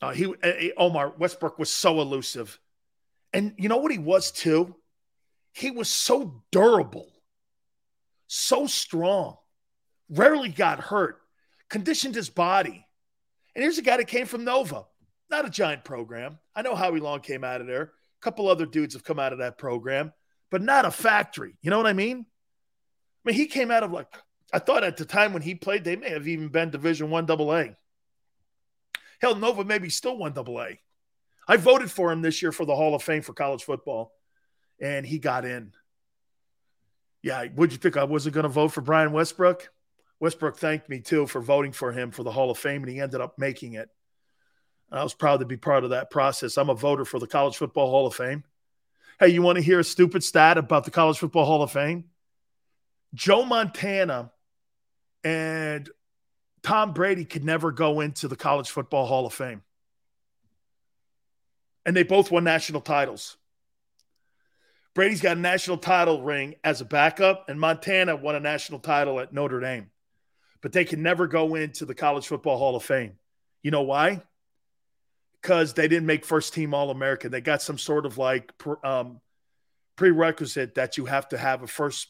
Uh, 0.00 0.12
he 0.12 0.26
uh, 0.26 0.52
Omar 0.76 1.14
Westbrook 1.18 1.58
was 1.58 1.70
so 1.70 2.00
elusive, 2.00 2.58
and 3.32 3.54
you 3.58 3.68
know 3.68 3.78
what 3.78 3.92
he 3.92 3.98
was 3.98 4.30
too. 4.30 4.74
He 5.52 5.70
was 5.70 5.88
so 5.88 6.44
durable, 6.52 7.08
so 8.26 8.66
strong, 8.66 9.36
rarely 10.10 10.50
got 10.50 10.80
hurt, 10.80 11.18
conditioned 11.70 12.14
his 12.14 12.28
body. 12.28 12.85
And 13.56 13.62
here's 13.62 13.78
a 13.78 13.82
guy 13.82 13.96
that 13.96 14.06
came 14.06 14.26
from 14.26 14.44
Nova, 14.44 14.84
not 15.30 15.46
a 15.46 15.50
giant 15.50 15.82
program. 15.82 16.38
I 16.54 16.60
know 16.60 16.74
Howie 16.74 17.00
Long 17.00 17.20
came 17.20 17.42
out 17.42 17.62
of 17.62 17.66
there. 17.66 17.82
A 17.82 18.20
couple 18.20 18.48
other 18.48 18.66
dudes 18.66 18.92
have 18.92 19.02
come 19.02 19.18
out 19.18 19.32
of 19.32 19.38
that 19.38 19.56
program, 19.56 20.12
but 20.50 20.60
not 20.60 20.84
a 20.84 20.90
factory. 20.90 21.56
You 21.62 21.70
know 21.70 21.78
what 21.78 21.86
I 21.86 21.94
mean? 21.94 22.26
I 23.24 23.30
mean, 23.30 23.34
he 23.34 23.46
came 23.46 23.70
out 23.70 23.82
of 23.82 23.90
like 23.90 24.08
I 24.52 24.58
thought 24.58 24.84
at 24.84 24.98
the 24.98 25.06
time 25.06 25.32
when 25.32 25.40
he 25.40 25.54
played, 25.54 25.84
they 25.84 25.96
may 25.96 26.10
have 26.10 26.28
even 26.28 26.48
been 26.48 26.68
Division 26.68 27.08
One 27.08 27.24
Double 27.24 27.50
A. 27.50 27.74
Hell, 29.20 29.34
Nova 29.34 29.64
maybe 29.64 29.88
still 29.88 30.18
one 30.18 30.34
double 30.34 30.60
A. 30.60 30.78
I 31.48 31.56
voted 31.56 31.90
for 31.90 32.12
him 32.12 32.20
this 32.20 32.42
year 32.42 32.52
for 32.52 32.66
the 32.66 32.76
Hall 32.76 32.94
of 32.94 33.02
Fame 33.02 33.22
for 33.22 33.32
college 33.32 33.64
football, 33.64 34.12
and 34.80 35.06
he 35.06 35.18
got 35.18 35.46
in. 35.46 35.72
Yeah, 37.22 37.46
would 37.54 37.72
you 37.72 37.78
think 37.78 37.96
I 37.96 38.04
wasn't 38.04 38.34
going 38.34 38.44
to 38.44 38.50
vote 38.50 38.68
for 38.68 38.82
Brian 38.82 39.12
Westbrook? 39.12 39.70
Westbrook 40.20 40.56
thanked 40.56 40.88
me 40.88 41.00
too 41.00 41.26
for 41.26 41.40
voting 41.40 41.72
for 41.72 41.92
him 41.92 42.10
for 42.10 42.22
the 42.22 42.30
Hall 42.30 42.50
of 42.50 42.58
Fame, 42.58 42.82
and 42.82 42.90
he 42.90 43.00
ended 43.00 43.20
up 43.20 43.38
making 43.38 43.74
it. 43.74 43.90
I 44.90 45.02
was 45.02 45.14
proud 45.14 45.40
to 45.40 45.46
be 45.46 45.56
part 45.56 45.84
of 45.84 45.90
that 45.90 46.10
process. 46.10 46.56
I'm 46.56 46.70
a 46.70 46.74
voter 46.74 47.04
for 47.04 47.18
the 47.18 47.26
College 47.26 47.56
Football 47.56 47.90
Hall 47.90 48.06
of 48.06 48.14
Fame. 48.14 48.44
Hey, 49.18 49.28
you 49.28 49.42
want 49.42 49.56
to 49.56 49.64
hear 49.64 49.80
a 49.80 49.84
stupid 49.84 50.22
stat 50.22 50.58
about 50.58 50.84
the 50.84 50.90
College 50.90 51.18
Football 51.18 51.44
Hall 51.44 51.62
of 51.62 51.72
Fame? 51.72 52.04
Joe 53.14 53.44
Montana 53.44 54.30
and 55.24 55.88
Tom 56.62 56.92
Brady 56.92 57.24
could 57.24 57.44
never 57.44 57.72
go 57.72 58.00
into 58.00 58.28
the 58.28 58.36
College 58.36 58.70
Football 58.70 59.06
Hall 59.06 59.26
of 59.26 59.32
Fame. 59.32 59.62
And 61.84 61.96
they 61.96 62.02
both 62.02 62.30
won 62.30 62.44
national 62.44 62.80
titles. 62.80 63.36
Brady's 64.94 65.20
got 65.20 65.36
a 65.36 65.40
national 65.40 65.78
title 65.78 66.22
ring 66.22 66.54
as 66.64 66.80
a 66.80 66.84
backup, 66.84 67.48
and 67.48 67.60
Montana 67.60 68.16
won 68.16 68.34
a 68.34 68.40
national 68.40 68.80
title 68.80 69.20
at 69.20 69.32
Notre 69.32 69.60
Dame. 69.60 69.90
But 70.66 70.72
they 70.72 70.84
can 70.84 71.00
never 71.00 71.28
go 71.28 71.54
into 71.54 71.84
the 71.84 71.94
College 71.94 72.26
Football 72.26 72.58
Hall 72.58 72.74
of 72.74 72.82
Fame. 72.82 73.12
You 73.62 73.70
know 73.70 73.82
why? 73.82 74.20
Because 75.40 75.74
they 75.74 75.86
didn't 75.86 76.06
make 76.06 76.24
first 76.24 76.54
team 76.54 76.74
All 76.74 76.90
American. 76.90 77.30
They 77.30 77.40
got 77.40 77.62
some 77.62 77.78
sort 77.78 78.04
of 78.04 78.18
like 78.18 78.52
um, 78.82 79.20
prerequisite 79.94 80.74
that 80.74 80.96
you 80.96 81.04
have 81.04 81.28
to 81.28 81.38
have 81.38 81.62
a 81.62 81.68
first 81.68 82.08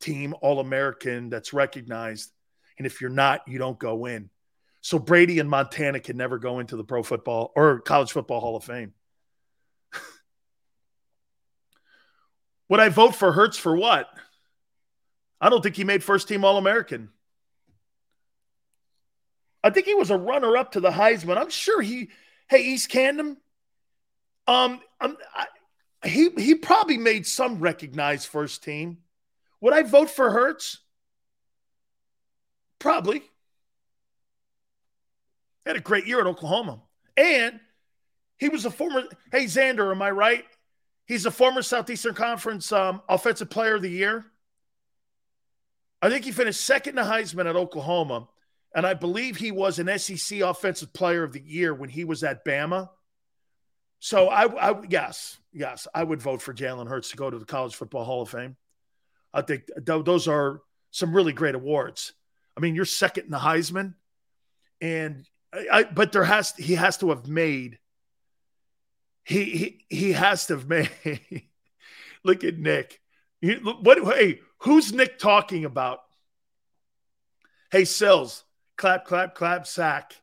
team 0.00 0.34
All 0.40 0.58
American 0.58 1.28
that's 1.28 1.52
recognized 1.52 2.32
and 2.78 2.86
if 2.86 3.02
you're 3.02 3.10
not, 3.10 3.42
you 3.46 3.58
don't 3.58 3.78
go 3.78 4.06
in. 4.06 4.30
So 4.80 4.98
Brady 4.98 5.38
and 5.38 5.50
Montana 5.50 6.00
can 6.00 6.16
never 6.16 6.38
go 6.38 6.60
into 6.60 6.76
the 6.76 6.84
Pro 6.84 7.02
Football 7.02 7.52
or 7.54 7.80
College 7.80 8.12
Football 8.12 8.40
Hall 8.40 8.56
of 8.56 8.64
Fame. 8.64 8.94
Would 12.70 12.80
I 12.80 12.88
vote 12.88 13.14
for 13.14 13.32
Hurts 13.32 13.58
for 13.58 13.76
what? 13.76 14.08
I 15.42 15.50
don't 15.50 15.62
think 15.62 15.76
he 15.76 15.84
made 15.84 16.02
first 16.02 16.26
team 16.26 16.42
All 16.42 16.56
American. 16.56 17.10
I 19.62 19.70
think 19.70 19.86
he 19.86 19.94
was 19.94 20.10
a 20.10 20.16
runner 20.16 20.56
up 20.56 20.72
to 20.72 20.80
the 20.80 20.90
Heisman. 20.90 21.36
I'm 21.36 21.50
sure 21.50 21.82
he, 21.82 22.10
hey, 22.48 22.62
East 22.62 22.88
Camden, 22.88 23.36
um, 24.46 24.80
I'm, 25.00 25.16
I, 25.34 25.46
he 26.08 26.30
he 26.38 26.54
probably 26.54 26.96
made 26.96 27.26
some 27.26 27.58
recognized 27.58 28.28
first 28.28 28.62
team. 28.62 28.98
Would 29.60 29.74
I 29.74 29.82
vote 29.82 30.10
for 30.10 30.30
Hurts? 30.30 30.78
Probably. 32.78 33.22
Had 35.66 35.76
a 35.76 35.80
great 35.80 36.06
year 36.06 36.20
at 36.20 36.26
Oklahoma. 36.26 36.80
And 37.16 37.58
he 38.36 38.48
was 38.48 38.64
a 38.64 38.70
former, 38.70 39.02
hey, 39.32 39.44
Xander, 39.44 39.90
am 39.90 40.00
I 40.00 40.12
right? 40.12 40.44
He's 41.06 41.26
a 41.26 41.30
former 41.30 41.62
Southeastern 41.62 42.14
Conference 42.14 42.70
um, 42.70 43.02
Offensive 43.08 43.50
Player 43.50 43.74
of 43.74 43.82
the 43.82 43.90
Year. 43.90 44.24
I 46.00 46.08
think 46.08 46.24
he 46.24 46.30
finished 46.30 46.60
second 46.60 46.94
to 46.96 47.02
Heisman 47.02 47.48
at 47.48 47.56
Oklahoma. 47.56 48.28
And 48.74 48.86
I 48.86 48.94
believe 48.94 49.36
he 49.36 49.50
was 49.50 49.78
an 49.78 49.98
SEC 49.98 50.40
Offensive 50.40 50.92
Player 50.92 51.24
of 51.24 51.32
the 51.32 51.40
Year 51.40 51.74
when 51.74 51.88
he 51.88 52.04
was 52.04 52.22
at 52.22 52.44
Bama. 52.44 52.90
So 54.00 54.28
I, 54.28 54.44
I 54.44 54.82
yes, 54.88 55.38
yes, 55.52 55.88
I 55.94 56.04
would 56.04 56.22
vote 56.22 56.40
for 56.42 56.54
Jalen 56.54 56.88
Hurts 56.88 57.10
to 57.10 57.16
go 57.16 57.28
to 57.28 57.38
the 57.38 57.44
College 57.44 57.74
Football 57.74 58.04
Hall 58.04 58.22
of 58.22 58.28
Fame. 58.28 58.56
I 59.34 59.42
think 59.42 59.64
th- 59.84 60.04
those 60.04 60.28
are 60.28 60.60
some 60.90 61.14
really 61.14 61.32
great 61.32 61.54
awards. 61.54 62.12
I 62.56 62.60
mean, 62.60 62.74
you're 62.74 62.84
second 62.84 63.24
in 63.24 63.30
the 63.30 63.38
Heisman, 63.38 63.94
and 64.80 65.26
I, 65.52 65.66
I 65.72 65.82
but 65.84 66.12
there 66.12 66.24
has 66.24 66.52
he 66.56 66.74
has 66.74 66.98
to 66.98 67.08
have 67.10 67.26
made. 67.26 67.78
He 69.24 69.44
he 69.44 69.84
he 69.88 70.12
has 70.12 70.46
to 70.46 70.54
have 70.56 70.68
made. 70.68 70.90
look 72.24 72.44
at 72.44 72.58
Nick. 72.58 73.00
what? 73.42 73.98
Hey, 74.16 74.40
who's 74.58 74.92
Nick 74.92 75.18
talking 75.18 75.64
about? 75.64 76.00
Hey, 77.70 77.84
Sills, 77.84 78.44
clap, 78.78 79.04
clap, 79.04 79.34
clap, 79.34 79.66
sack. 79.66 80.14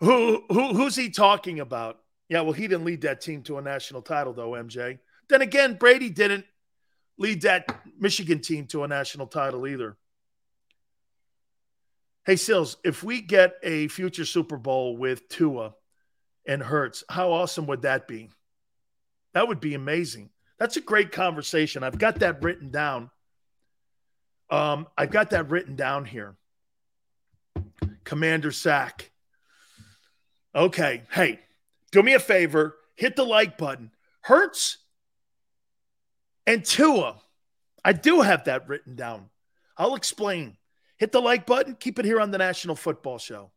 Who, 0.00 0.42
who 0.50 0.74
who's 0.74 0.96
he 0.96 1.08
talking 1.08 1.60
about? 1.60 2.00
Yeah, 2.28 2.42
well, 2.42 2.52
he 2.52 2.68
didn't 2.68 2.84
lead 2.84 3.02
that 3.02 3.22
team 3.22 3.42
to 3.44 3.56
a 3.56 3.62
national 3.62 4.02
title, 4.02 4.34
though, 4.34 4.50
MJ. 4.50 4.98
Then 5.28 5.40
again, 5.40 5.74
Brady 5.74 6.10
didn't 6.10 6.44
lead 7.16 7.42
that 7.42 7.80
Michigan 7.98 8.40
team 8.40 8.66
to 8.66 8.82
a 8.84 8.88
national 8.88 9.28
title 9.28 9.66
either. 9.66 9.96
Hey, 12.26 12.36
Sills, 12.36 12.76
if 12.84 13.02
we 13.02 13.20
get 13.20 13.54
a 13.62 13.88
future 13.88 14.24
Super 14.24 14.56
Bowl 14.56 14.96
with 14.96 15.28
Tua 15.28 15.74
and 16.46 16.62
Hurts, 16.62 17.04
how 17.08 17.32
awesome 17.32 17.66
would 17.66 17.82
that 17.82 18.08
be? 18.08 18.30
That 19.34 19.48
would 19.48 19.60
be 19.60 19.74
amazing. 19.74 20.30
That's 20.58 20.76
a 20.76 20.80
great 20.80 21.12
conversation. 21.12 21.82
I've 21.82 21.98
got 21.98 22.20
that 22.20 22.42
written 22.42 22.70
down. 22.70 23.10
Um, 24.50 24.86
I've 24.96 25.10
got 25.10 25.30
that 25.30 25.50
written 25.50 25.76
down 25.76 26.04
here. 26.04 26.36
Commander 28.04 28.52
Sack. 28.52 29.10
Okay. 30.54 31.02
Hey, 31.10 31.40
do 31.92 32.02
me 32.02 32.14
a 32.14 32.20
favor. 32.20 32.76
Hit 32.96 33.16
the 33.16 33.24
like 33.24 33.58
button. 33.58 33.90
Hurts 34.20 34.78
and 36.46 36.64
Tua. 36.64 37.20
I 37.84 37.92
do 37.92 38.20
have 38.22 38.44
that 38.44 38.68
written 38.68 38.96
down. 38.96 39.30
I'll 39.76 39.94
explain. 39.94 40.56
Hit 40.96 41.12
the 41.12 41.20
like 41.20 41.46
button. 41.46 41.76
Keep 41.78 41.98
it 41.98 42.04
here 42.04 42.20
on 42.20 42.30
the 42.30 42.38
National 42.38 42.76
Football 42.76 43.18
Show. 43.18 43.50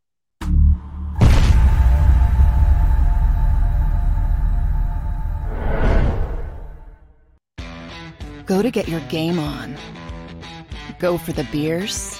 Go 8.45 8.61
to 8.61 8.71
get 8.71 8.87
your 8.87 9.01
game 9.01 9.39
on. 9.39 9.77
Go 10.99 11.17
for 11.17 11.33
the 11.33 11.43
beers. 11.51 12.19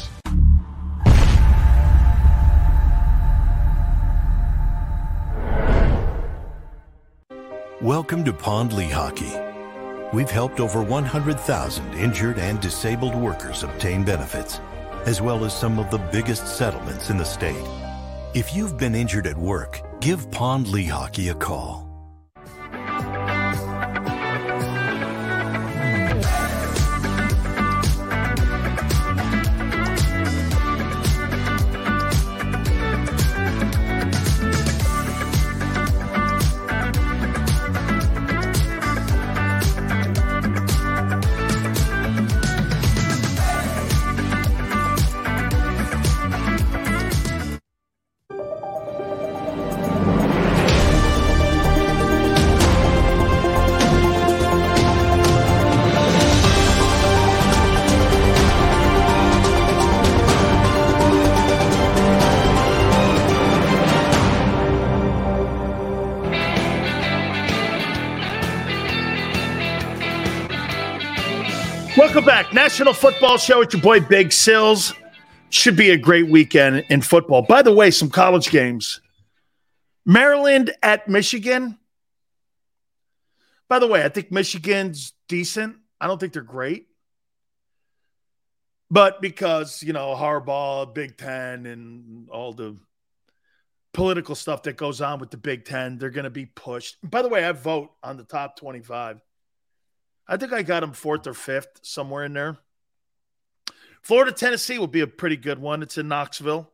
Welcome 7.81 8.23
to 8.25 8.31
Pond 8.31 8.73
Lehocky. 8.73 10.13
We've 10.13 10.29
helped 10.29 10.59
over 10.59 10.83
100,000 10.83 11.93
injured 11.95 12.37
and 12.37 12.61
disabled 12.61 13.15
workers 13.15 13.63
obtain 13.63 14.03
benefits, 14.03 14.59
as 15.07 15.19
well 15.19 15.43
as 15.45 15.57
some 15.57 15.79
of 15.79 15.89
the 15.89 15.97
biggest 15.97 16.45
settlements 16.45 17.09
in 17.09 17.17
the 17.17 17.25
state. 17.25 17.65
If 18.35 18.53
you've 18.55 18.77
been 18.77 18.93
injured 18.93 19.25
at 19.25 19.35
work, 19.35 19.81
give 19.99 20.29
Pond 20.29 20.67
Lehocky 20.67 21.31
a 21.31 21.33
call. 21.33 21.90
National 72.71 72.93
Football 72.93 73.37
Show 73.37 73.59
with 73.59 73.73
your 73.73 73.81
boy 73.81 73.99
Big 73.99 74.31
Sills. 74.31 74.93
Should 75.49 75.75
be 75.75 75.89
a 75.89 75.97
great 75.97 76.29
weekend 76.29 76.85
in 76.89 77.01
football. 77.01 77.41
By 77.41 77.63
the 77.63 77.73
way, 77.73 77.91
some 77.91 78.09
college 78.09 78.49
games. 78.49 79.01
Maryland 80.05 80.73
at 80.81 81.05
Michigan. 81.09 81.77
By 83.67 83.79
the 83.79 83.87
way, 83.87 84.05
I 84.05 84.07
think 84.07 84.31
Michigan's 84.31 85.11
decent. 85.27 85.75
I 85.99 86.07
don't 86.07 86.17
think 86.17 86.31
they're 86.31 86.43
great. 86.43 86.87
But 88.89 89.21
because, 89.21 89.83
you 89.83 89.91
know, 89.91 90.15
Harbaugh, 90.15 90.93
Big 90.93 91.17
Ten, 91.17 91.65
and 91.65 92.29
all 92.29 92.53
the 92.53 92.77
political 93.93 94.33
stuff 94.33 94.63
that 94.63 94.77
goes 94.77 95.01
on 95.01 95.19
with 95.19 95.29
the 95.29 95.35
Big 95.35 95.65
Ten, 95.65 95.97
they're 95.97 96.09
going 96.09 96.23
to 96.23 96.29
be 96.29 96.45
pushed. 96.45 96.95
By 97.03 97.21
the 97.21 97.27
way, 97.27 97.43
I 97.43 97.51
vote 97.51 97.91
on 98.01 98.15
the 98.15 98.23
top 98.23 98.55
25. 98.55 99.19
I 100.27 100.37
think 100.37 100.53
I 100.53 100.63
got 100.63 100.83
him 100.83 100.93
fourth 100.93 101.27
or 101.27 101.33
fifth, 101.33 101.79
somewhere 101.81 102.23
in 102.23 102.33
there. 102.33 102.57
Florida, 104.01 104.31
Tennessee 104.31 104.79
will 104.79 104.87
be 104.87 105.01
a 105.01 105.07
pretty 105.07 105.37
good 105.37 105.59
one. 105.59 105.83
It's 105.83 105.97
in 105.97 106.07
Knoxville 106.07 106.71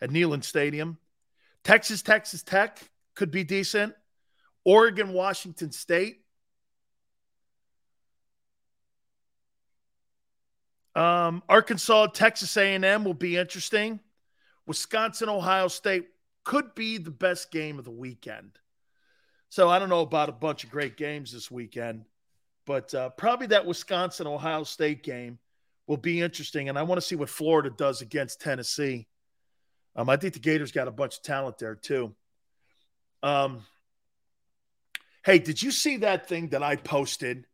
at 0.00 0.10
Neyland 0.10 0.44
Stadium. 0.44 0.98
Texas, 1.64 2.02
Texas 2.02 2.42
Tech 2.42 2.78
could 3.14 3.30
be 3.30 3.44
decent. 3.44 3.94
Oregon, 4.64 5.12
Washington 5.12 5.72
State. 5.72 6.22
Um, 10.94 11.42
Arkansas, 11.48 12.06
Texas 12.08 12.56
A&M 12.56 13.04
will 13.04 13.14
be 13.14 13.36
interesting. 13.36 14.00
Wisconsin, 14.66 15.28
Ohio 15.28 15.68
State 15.68 16.06
could 16.44 16.74
be 16.74 16.98
the 16.98 17.10
best 17.10 17.50
game 17.50 17.78
of 17.78 17.84
the 17.84 17.90
weekend. 17.90 18.52
So 19.48 19.68
I 19.68 19.78
don't 19.78 19.88
know 19.88 20.00
about 20.00 20.28
a 20.28 20.32
bunch 20.32 20.64
of 20.64 20.70
great 20.70 20.96
games 20.96 21.32
this 21.32 21.50
weekend. 21.50 22.04
But 22.66 22.92
uh, 22.94 23.10
probably 23.10 23.46
that 23.48 23.64
Wisconsin 23.64 24.26
Ohio 24.26 24.64
State 24.64 25.02
game 25.02 25.38
will 25.86 25.96
be 25.96 26.20
interesting. 26.20 26.68
And 26.68 26.78
I 26.78 26.82
want 26.82 27.00
to 27.00 27.06
see 27.06 27.14
what 27.14 27.30
Florida 27.30 27.70
does 27.70 28.02
against 28.02 28.40
Tennessee. 28.40 29.06
Um, 29.94 30.10
I 30.10 30.16
think 30.16 30.34
the 30.34 30.40
Gators 30.40 30.72
got 30.72 30.88
a 30.88 30.92
bunch 30.92 31.16
of 31.16 31.22
talent 31.22 31.58
there, 31.58 31.76
too. 31.76 32.14
Um, 33.22 33.62
hey, 35.24 35.38
did 35.38 35.62
you 35.62 35.70
see 35.70 35.98
that 35.98 36.28
thing 36.28 36.48
that 36.48 36.62
I 36.62 36.76
posted? 36.76 37.46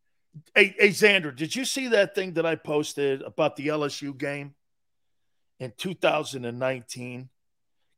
Hey, 0.55 0.75
hey, 0.79 0.89
Xander, 0.89 1.35
did 1.35 1.55
you 1.55 1.65
see 1.65 1.89
that 1.89 2.15
thing 2.15 2.33
that 2.35 2.47
I 2.47 2.57
posted 2.57 3.23
about 3.23 3.57
the 3.57 3.69
LSU 3.69 4.17
game 4.17 4.55
in 5.61 5.73
2019? 5.77 7.29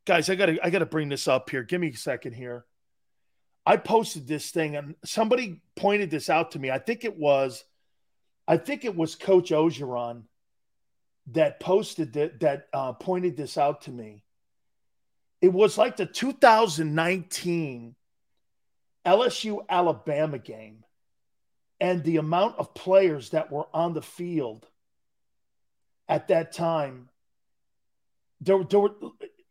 Guys, 0.04 0.28
I 0.28 0.34
gotta 0.34 0.58
I 0.62 0.68
gotta 0.68 0.84
bring 0.84 1.08
this 1.08 1.26
up 1.26 1.48
here. 1.48 1.62
Give 1.62 1.80
me 1.80 1.88
a 1.88 1.96
second 1.96 2.34
here. 2.34 2.66
I 3.66 3.76
posted 3.78 4.26
this 4.26 4.50
thing 4.50 4.76
and 4.76 4.94
somebody 5.04 5.62
pointed 5.76 6.10
this 6.10 6.28
out 6.28 6.52
to 6.52 6.58
me. 6.58 6.70
I 6.70 6.78
think 6.78 7.04
it 7.04 7.16
was, 7.16 7.64
I 8.46 8.58
think 8.58 8.84
it 8.84 8.94
was 8.94 9.14
Coach 9.14 9.50
Orgeron. 9.50 10.24
that 11.32 11.58
posted 11.60 12.12
that 12.12 12.40
that 12.40 12.68
uh, 12.72 12.92
pointed 12.92 13.36
this 13.36 13.56
out 13.56 13.82
to 13.82 13.90
me. 13.90 14.22
It 15.40 15.52
was 15.52 15.78
like 15.78 15.96
the 15.96 16.06
2019 16.06 17.94
LSU 19.06 19.64
Alabama 19.68 20.38
game 20.38 20.84
and 21.80 22.02
the 22.04 22.16
amount 22.18 22.58
of 22.58 22.74
players 22.74 23.30
that 23.30 23.50
were 23.50 23.66
on 23.74 23.94
the 23.94 24.02
field 24.02 24.66
at 26.08 26.28
that 26.28 26.52
time. 26.52 27.08
There, 28.40 28.62
there 28.64 28.80
were, 28.80 28.94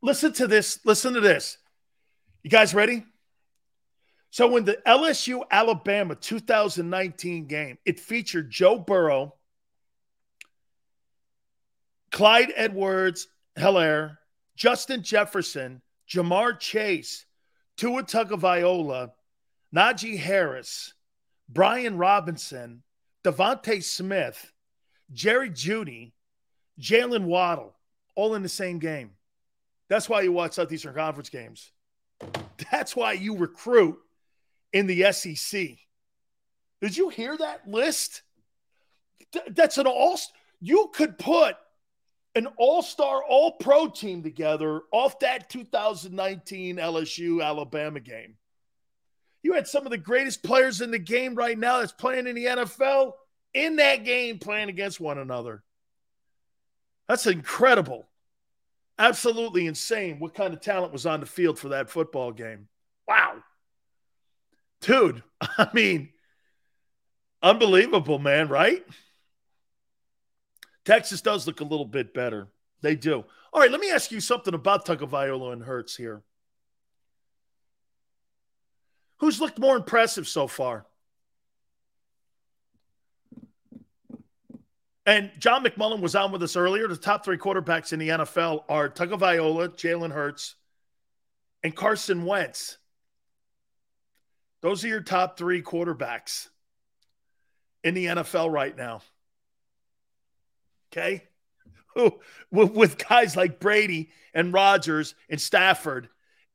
listen 0.01 0.33
to 0.33 0.47
this. 0.47 0.79
Listen 0.85 1.13
to 1.13 1.21
this. 1.21 1.57
You 2.43 2.49
guys 2.49 2.73
ready? 2.73 3.05
So, 4.33 4.57
in 4.57 4.65
the 4.65 4.79
LSU 4.87 5.43
Alabama 5.51 6.15
2019 6.15 7.45
game, 7.45 7.77
it 7.85 7.99
featured 7.99 8.49
Joe 8.49 8.79
Burrow, 8.79 9.35
Clyde 12.11 12.51
Edwards 12.55 13.27
Helaire, 13.55 14.17
Justin 14.55 15.03
Jefferson, 15.03 15.83
Ja'Marr 16.09 16.59
Chase, 16.59 17.27
Tua 17.77 18.01
Tagovailoa, 18.01 19.11
Najee 19.71 20.17
Harris, 20.17 20.95
Brian 21.47 21.99
Robinson, 21.99 22.81
DeVonta 23.23 23.83
Smith, 23.83 24.51
Jerry 25.11 25.51
Jeudy, 25.51 26.13
Jaylen 26.81 27.25
Waddle, 27.25 27.75
all 28.15 28.33
in 28.33 28.41
the 28.41 28.49
same 28.49 28.79
game. 28.79 29.11
That's 29.89 30.09
why 30.09 30.21
you 30.21 30.31
watch 30.31 30.53
Southeastern 30.53 30.95
Conference 30.95 31.29
games. 31.29 31.71
That's 32.71 32.95
why 32.95 33.11
you 33.11 33.37
recruit 33.37 33.99
in 34.73 34.87
the 34.87 35.11
SEC. 35.13 35.77
Did 36.81 36.97
you 36.97 37.09
hear 37.09 37.37
that 37.37 37.67
list? 37.67 38.23
That's 39.47 39.77
an 39.77 39.87
all. 39.87 40.19
You 40.59 40.91
could 40.93 41.17
put 41.17 41.55
an 42.35 42.47
all-star, 42.57 43.23
all-pro 43.23 43.89
team 43.89 44.23
together 44.23 44.81
off 44.91 45.19
that 45.19 45.49
2019 45.49 46.77
LSU 46.77 47.43
Alabama 47.43 47.99
game. 47.99 48.35
You 49.43 49.53
had 49.53 49.67
some 49.67 49.85
of 49.85 49.91
the 49.91 49.97
greatest 49.97 50.41
players 50.41 50.81
in 50.81 50.89
the 50.89 50.99
game 50.99 51.35
right 51.35 51.57
now 51.57 51.79
that's 51.79 51.91
playing 51.91 52.27
in 52.27 52.35
the 52.35 52.45
NFL 52.45 53.13
in 53.53 53.75
that 53.75 54.03
game 54.03 54.39
playing 54.39 54.69
against 54.69 54.99
one 54.99 55.17
another. 55.17 55.63
That's 57.07 57.27
incredible. 57.27 58.07
Absolutely 58.97 59.67
insane 59.67 60.19
what 60.19 60.33
kind 60.33 60.53
of 60.53 60.61
talent 60.61 60.93
was 60.93 61.05
on 61.05 61.19
the 61.19 61.25
field 61.25 61.59
for 61.59 61.69
that 61.69 61.89
football 61.89 62.31
game. 62.31 62.67
Wow. 63.07 63.35
Dude, 64.83 65.23
I 65.41 65.69
mean, 65.73 66.09
unbelievable, 67.41 68.19
man, 68.19 68.49
right? 68.49 68.83
Texas 70.85 71.21
does 71.21 71.47
look 71.47 71.61
a 71.61 71.65
little 71.65 71.85
bit 71.85 72.13
better. 72.13 72.49
They 72.81 72.95
do. 72.95 73.23
All 73.53 73.61
right, 73.61 73.71
let 73.71 73.79
me 73.79 73.91
ask 73.91 74.11
you 74.11 74.19
something 74.19 74.53
about 74.53 74.85
Tagovailoa 74.85 75.53
and 75.53 75.63
Hurts 75.63 75.95
here. 75.95 76.21
Who's 79.19 79.39
looked 79.39 79.57
more 79.57 79.77
impressive 79.77 80.27
so 80.27 80.47
far? 80.47 80.85
And 85.05 85.31
John 85.37 85.63
McMullen 85.63 86.01
was 86.01 86.15
on 86.15 86.31
with 86.31 86.43
us 86.43 86.55
earlier. 86.55 86.87
The 86.87 86.97
top 86.97 87.23
three 87.23 87.37
quarterbacks 87.37 87.93
in 87.93 87.99
the 87.99 88.09
NFL 88.09 88.63
are 88.67 88.89
Tagovailoa, 88.89 89.69
Jalen 89.75 90.11
Hurts, 90.11 90.55
and 91.61 91.75
Carson 91.75 92.25
Wentz. 92.25 92.77
Those 94.63 94.85
are 94.85 94.87
your 94.87 95.01
top 95.01 95.37
three 95.37 95.61
quarterbacks 95.61 96.47
in 97.83 97.93
the 97.95 98.05
NFL 98.05 98.49
right 98.49 98.75
now. 98.75 99.01
Okay. 100.91 101.23
With 102.49 102.97
guys 102.97 103.35
like 103.35 103.59
Brady 103.59 104.09
and 104.33 104.53
Rodgers 104.53 105.15
and 105.29 105.39
Stafford 105.39 106.07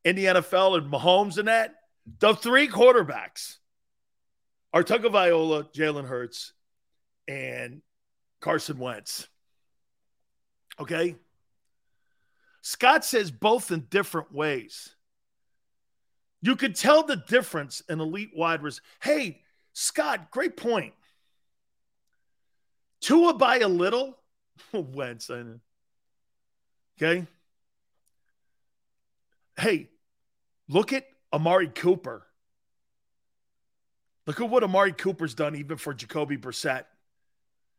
in 0.03 0.15
the 0.15 0.25
NFL 0.25 0.79
and 0.79 0.91
Mahomes 0.91 1.37
and 1.37 1.47
that, 1.47 1.75
the 2.19 2.33
three 2.33 2.67
quarterbacks 2.67 3.57
are 4.73 4.83
Tagovailoa, 4.83 5.71
Jalen 5.71 6.07
Hurts, 6.07 6.53
and 7.27 7.83
Carson 8.41 8.79
Wentz. 8.79 9.27
Okay. 10.79 11.15
Scott 12.63 13.05
says 13.05 13.29
both 13.29 13.71
in 13.71 13.81
different 13.81 14.33
ways. 14.33 14.95
You 16.41 16.55
could 16.55 16.75
tell 16.75 17.03
the 17.03 17.17
difference 17.17 17.81
in 17.89 17.99
elite 17.99 18.31
wide 18.35 18.61
receivers. 18.63 18.81
Hey, 19.01 19.41
Scott, 19.73 20.31
great 20.31 20.55
point. 20.55 20.93
Tua 23.01 23.33
by 23.33 23.59
a 23.59 23.67
little 23.67 24.17
Wentz. 24.73 25.29
Okay. 27.01 27.27
Hey, 29.57 29.89
look 30.67 30.93
at 30.93 31.05
Amari 31.33 31.67
Cooper. 31.67 32.25
Look 34.25 34.39
at 34.39 34.49
what 34.49 34.63
Amari 34.63 34.93
Cooper's 34.93 35.33
done, 35.33 35.55
even 35.55 35.77
for 35.77 35.93
Jacoby 35.93 36.37
Brissett. 36.37 36.85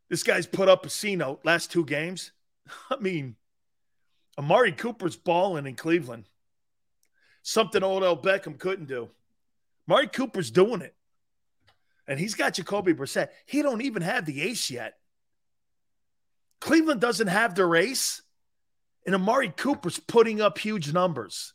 This 0.09 0.23
guy's 0.23 0.47
put 0.47 0.69
up 0.69 0.85
a 0.85 0.91
C 0.91 1.17
note 1.17 1.41
last 1.45 1.71
two 1.71 1.85
games. 1.85 2.33
I 2.91 2.97
mean, 2.97 3.37
Amari 4.37 4.73
Cooper's 4.73 5.17
balling 5.17 5.67
in 5.67 5.77
Cleveland. 5.77 6.25
Something 7.43 7.83
Odell 7.83 8.17
Beckham 8.17 8.59
couldn't 8.59 8.87
do. 8.87 9.09
Amari 9.89 10.09
Cooper's 10.09 10.51
doing 10.51 10.83
it. 10.83 10.95
And 12.07 12.19
he's 12.19 12.35
got 12.35 12.55
Jacoby 12.55 12.93
Brissett. 12.93 13.29
He 13.47 13.63
don't 13.63 13.83
even 13.83 14.03
have 14.03 14.27
the 14.27 14.43
ace 14.43 14.71
yet. 14.71 14.95
Cleveland 16.61 17.01
doesn't 17.01 17.29
have 17.29 17.55
their 17.55 17.75
ace, 17.75 18.23
and 19.07 19.15
Amari 19.15 19.49
Cooper's 19.49 19.99
putting 19.99 20.41
up 20.41 20.59
huge 20.59 20.93
numbers. 20.93 21.55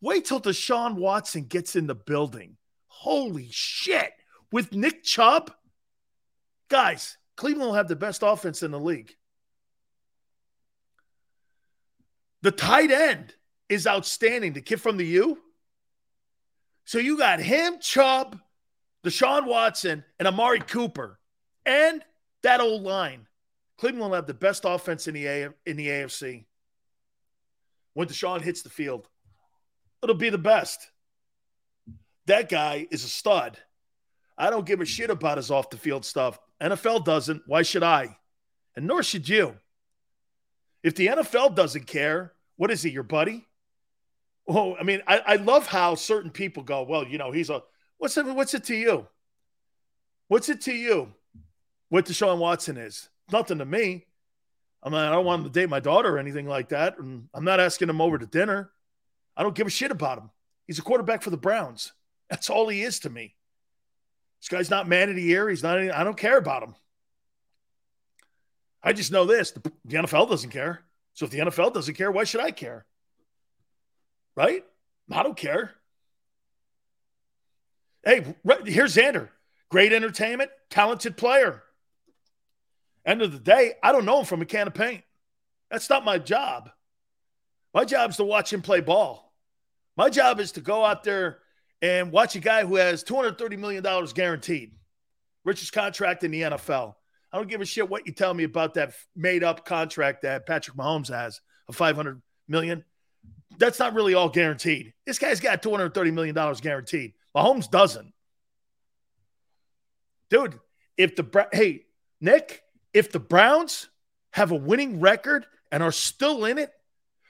Wait 0.00 0.24
till 0.24 0.40
Deshaun 0.40 0.94
Watson 0.94 1.44
gets 1.44 1.76
in 1.76 1.86
the 1.86 1.94
building. 1.94 2.56
Holy 2.86 3.48
shit. 3.50 4.12
With 4.50 4.72
Nick 4.72 5.04
Chubb? 5.04 5.52
Guys, 6.68 7.18
Cleveland 7.36 7.68
will 7.68 7.74
have 7.74 7.88
the 7.88 7.96
best 7.96 8.22
offense 8.24 8.62
in 8.62 8.70
the 8.70 8.80
league. 8.80 9.14
The 12.42 12.52
tight 12.52 12.90
end 12.90 13.34
is 13.68 13.86
outstanding. 13.86 14.52
The 14.52 14.60
kid 14.60 14.80
from 14.80 14.96
the 14.96 15.06
U. 15.06 15.38
So 16.84 16.98
you 16.98 17.18
got 17.18 17.40
him, 17.40 17.78
Chubb, 17.80 18.40
Deshaun 19.04 19.46
Watson, 19.46 20.04
and 20.18 20.28
Amari 20.28 20.60
Cooper, 20.60 21.18
and 21.66 22.02
that 22.42 22.60
old 22.60 22.82
line. 22.82 23.26
Cleveland 23.76 24.10
will 24.10 24.14
have 24.14 24.26
the 24.26 24.34
best 24.34 24.64
offense 24.64 25.06
in 25.06 25.14
the 25.14 25.26
A- 25.26 25.54
in 25.66 25.76
the 25.76 25.88
AFC. 25.88 26.46
When 27.94 28.08
Deshaun 28.08 28.40
hits 28.40 28.62
the 28.62 28.70
field, 28.70 29.08
it'll 30.02 30.14
be 30.14 30.30
the 30.30 30.38
best. 30.38 30.88
That 32.26 32.48
guy 32.48 32.86
is 32.90 33.04
a 33.04 33.08
stud. 33.08 33.58
I 34.36 34.50
don't 34.50 34.66
give 34.66 34.80
a 34.80 34.86
shit 34.86 35.10
about 35.10 35.38
his 35.38 35.50
off 35.50 35.70
the 35.70 35.76
field 35.76 36.04
stuff. 36.04 36.38
NFL 36.60 37.04
doesn't. 37.04 37.42
Why 37.46 37.62
should 37.62 37.82
I? 37.82 38.18
And 38.76 38.86
nor 38.86 39.02
should 39.02 39.28
you. 39.28 39.56
If 40.82 40.94
the 40.94 41.08
NFL 41.08 41.56
doesn't 41.56 41.86
care, 41.86 42.34
what 42.56 42.70
is 42.70 42.82
he, 42.82 42.90
your 42.90 43.02
buddy? 43.02 43.47
Oh, 44.48 44.76
I 44.76 44.82
mean, 44.82 45.02
I, 45.06 45.18
I 45.18 45.36
love 45.36 45.66
how 45.66 45.94
certain 45.94 46.30
people 46.30 46.62
go, 46.62 46.82
well, 46.82 47.06
you 47.06 47.18
know, 47.18 47.30
he's 47.32 47.50
a 47.50 47.62
what's 47.98 48.16
it 48.16 48.24
what's 48.24 48.54
it 48.54 48.64
to 48.64 48.74
you? 48.74 49.06
What's 50.28 50.48
it 50.48 50.62
to 50.62 50.72
you 50.72 51.12
what 51.90 52.06
Deshaun 52.06 52.38
Watson 52.38 52.76
is? 52.76 53.08
nothing 53.32 53.58
to 53.58 53.64
me. 53.64 54.04
I 54.82 54.88
mean, 54.88 55.00
I 55.00 55.10
don't 55.10 55.24
want 55.24 55.40
him 55.40 55.52
to 55.52 55.60
date 55.60 55.68
my 55.68 55.80
daughter 55.80 56.14
or 56.14 56.18
anything 56.18 56.46
like 56.46 56.68
that. 56.70 56.98
And 56.98 57.28
I'm 57.34 57.44
not 57.44 57.60
asking 57.60 57.88
him 57.88 58.00
over 58.00 58.18
to 58.18 58.26
dinner. 58.26 58.70
I 59.36 59.42
don't 59.42 59.54
give 59.54 59.66
a 59.66 59.70
shit 59.70 59.90
about 59.90 60.18
him. 60.18 60.30
He's 60.66 60.78
a 60.78 60.82
quarterback 60.82 61.22
for 61.22 61.30
the 61.30 61.36
Browns. 61.36 61.92
That's 62.30 62.50
all 62.50 62.68
he 62.68 62.82
is 62.82 63.00
to 63.00 63.10
me. 63.10 63.34
This 64.40 64.48
guy's 64.48 64.70
not 64.70 64.88
man 64.88 65.08
of 65.08 65.16
the 65.16 65.22
year. 65.22 65.48
He's 65.48 65.62
not, 65.62 65.78
any, 65.78 65.90
I 65.90 66.04
don't 66.04 66.16
care 66.16 66.38
about 66.38 66.62
him. 66.62 66.74
I 68.82 68.92
just 68.92 69.10
know 69.10 69.24
this 69.24 69.50
the, 69.50 69.72
the 69.84 69.96
NFL 69.96 70.30
doesn't 70.30 70.50
care. 70.50 70.84
So 71.14 71.24
if 71.24 71.32
the 71.32 71.38
NFL 71.38 71.74
doesn't 71.74 71.94
care, 71.94 72.12
why 72.12 72.24
should 72.24 72.40
I 72.40 72.52
care? 72.52 72.86
Right? 74.38 74.62
I 75.10 75.24
don't 75.24 75.36
care. 75.36 75.72
Hey, 78.04 78.36
here's 78.66 78.94
Xander. 78.94 79.30
Great 79.68 79.92
entertainment, 79.92 80.52
talented 80.70 81.16
player. 81.16 81.64
End 83.04 83.20
of 83.20 83.32
the 83.32 83.40
day, 83.40 83.72
I 83.82 83.90
don't 83.90 84.04
know 84.04 84.20
him 84.20 84.26
from 84.26 84.40
a 84.40 84.44
can 84.44 84.68
of 84.68 84.74
paint. 84.74 85.02
That's 85.72 85.90
not 85.90 86.04
my 86.04 86.18
job. 86.18 86.70
My 87.74 87.84
job 87.84 88.10
is 88.10 88.16
to 88.18 88.24
watch 88.24 88.52
him 88.52 88.62
play 88.62 88.80
ball. 88.80 89.34
My 89.96 90.08
job 90.08 90.38
is 90.38 90.52
to 90.52 90.60
go 90.60 90.84
out 90.84 91.02
there 91.02 91.40
and 91.82 92.12
watch 92.12 92.36
a 92.36 92.40
guy 92.40 92.64
who 92.64 92.76
has 92.76 93.02
$230 93.02 93.58
million 93.58 93.84
guaranteed, 94.14 94.76
richest 95.44 95.72
contract 95.72 96.22
in 96.22 96.30
the 96.30 96.42
NFL. 96.42 96.94
I 97.32 97.38
don't 97.38 97.50
give 97.50 97.60
a 97.60 97.64
shit 97.64 97.90
what 97.90 98.06
you 98.06 98.12
tell 98.12 98.34
me 98.34 98.44
about 98.44 98.74
that 98.74 98.92
made 99.16 99.42
up 99.42 99.64
contract 99.64 100.22
that 100.22 100.46
Patrick 100.46 100.76
Mahomes 100.76 101.08
has 101.08 101.40
of 101.68 101.74
500 101.74 102.22
million. 102.46 102.84
That's 103.58 103.78
not 103.78 103.94
really 103.94 104.14
all 104.14 104.28
guaranteed. 104.28 104.94
This 105.06 105.18
guy's 105.18 105.40
got 105.40 105.62
$230 105.62 106.12
million 106.12 106.34
guaranteed. 106.60 107.14
Mahomes 107.34 107.70
doesn't. 107.70 108.12
Dude, 110.30 110.58
if 110.96 111.16
the, 111.16 111.48
hey, 111.52 111.86
Nick, 112.20 112.62
if 112.92 113.10
the 113.10 113.18
Browns 113.18 113.88
have 114.32 114.52
a 114.52 114.56
winning 114.56 115.00
record 115.00 115.46
and 115.70 115.82
are 115.82 115.92
still 115.92 116.44
in 116.44 116.58
it? 116.58 116.72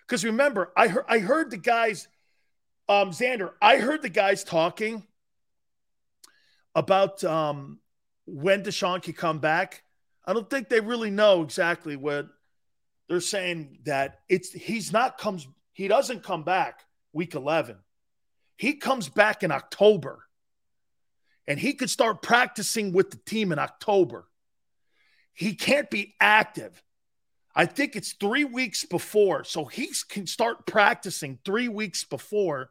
Because 0.06 0.24
remember, 0.24 0.72
I 0.76 0.88
heard 0.88 1.04
I 1.08 1.18
heard 1.18 1.50
the 1.50 1.58
guys, 1.58 2.08
um, 2.88 3.10
Xander, 3.10 3.52
I 3.60 3.76
heard 3.76 4.02
the 4.02 4.08
guys 4.08 4.42
talking 4.42 5.06
about 6.74 7.22
um, 7.24 7.80
when 8.26 8.62
Deshaun 8.62 9.02
can 9.02 9.12
come 9.12 9.38
back. 9.38 9.82
I 10.24 10.32
don't 10.32 10.48
think 10.48 10.68
they 10.68 10.80
really 10.80 11.10
know 11.10 11.42
exactly 11.42 11.96
what 11.96 12.28
they're 13.08 13.20
saying 13.20 13.80
that 13.84 14.20
it's 14.28 14.52
he's 14.52 14.92
not 14.92 15.18
comes 15.18 15.46
he 15.78 15.86
doesn't 15.86 16.24
come 16.24 16.42
back 16.42 16.80
week 17.12 17.36
11. 17.36 17.76
He 18.56 18.74
comes 18.74 19.08
back 19.08 19.44
in 19.44 19.52
October. 19.52 20.24
And 21.46 21.56
he 21.56 21.74
could 21.74 21.88
start 21.88 22.20
practicing 22.20 22.92
with 22.92 23.12
the 23.12 23.16
team 23.18 23.52
in 23.52 23.60
October. 23.60 24.26
He 25.34 25.54
can't 25.54 25.88
be 25.88 26.16
active. 26.20 26.82
I 27.54 27.66
think 27.66 27.94
it's 27.94 28.14
3 28.14 28.44
weeks 28.44 28.86
before. 28.86 29.44
So 29.44 29.66
he 29.66 29.92
can 30.08 30.26
start 30.26 30.66
practicing 30.66 31.38
3 31.44 31.68
weeks 31.68 32.02
before 32.02 32.70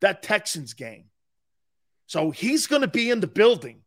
that 0.00 0.22
Texans 0.22 0.72
game. 0.72 1.10
So 2.06 2.30
he's 2.30 2.66
going 2.66 2.80
to 2.80 2.88
be 2.88 3.10
in 3.10 3.20
the 3.20 3.26
building. 3.26 3.82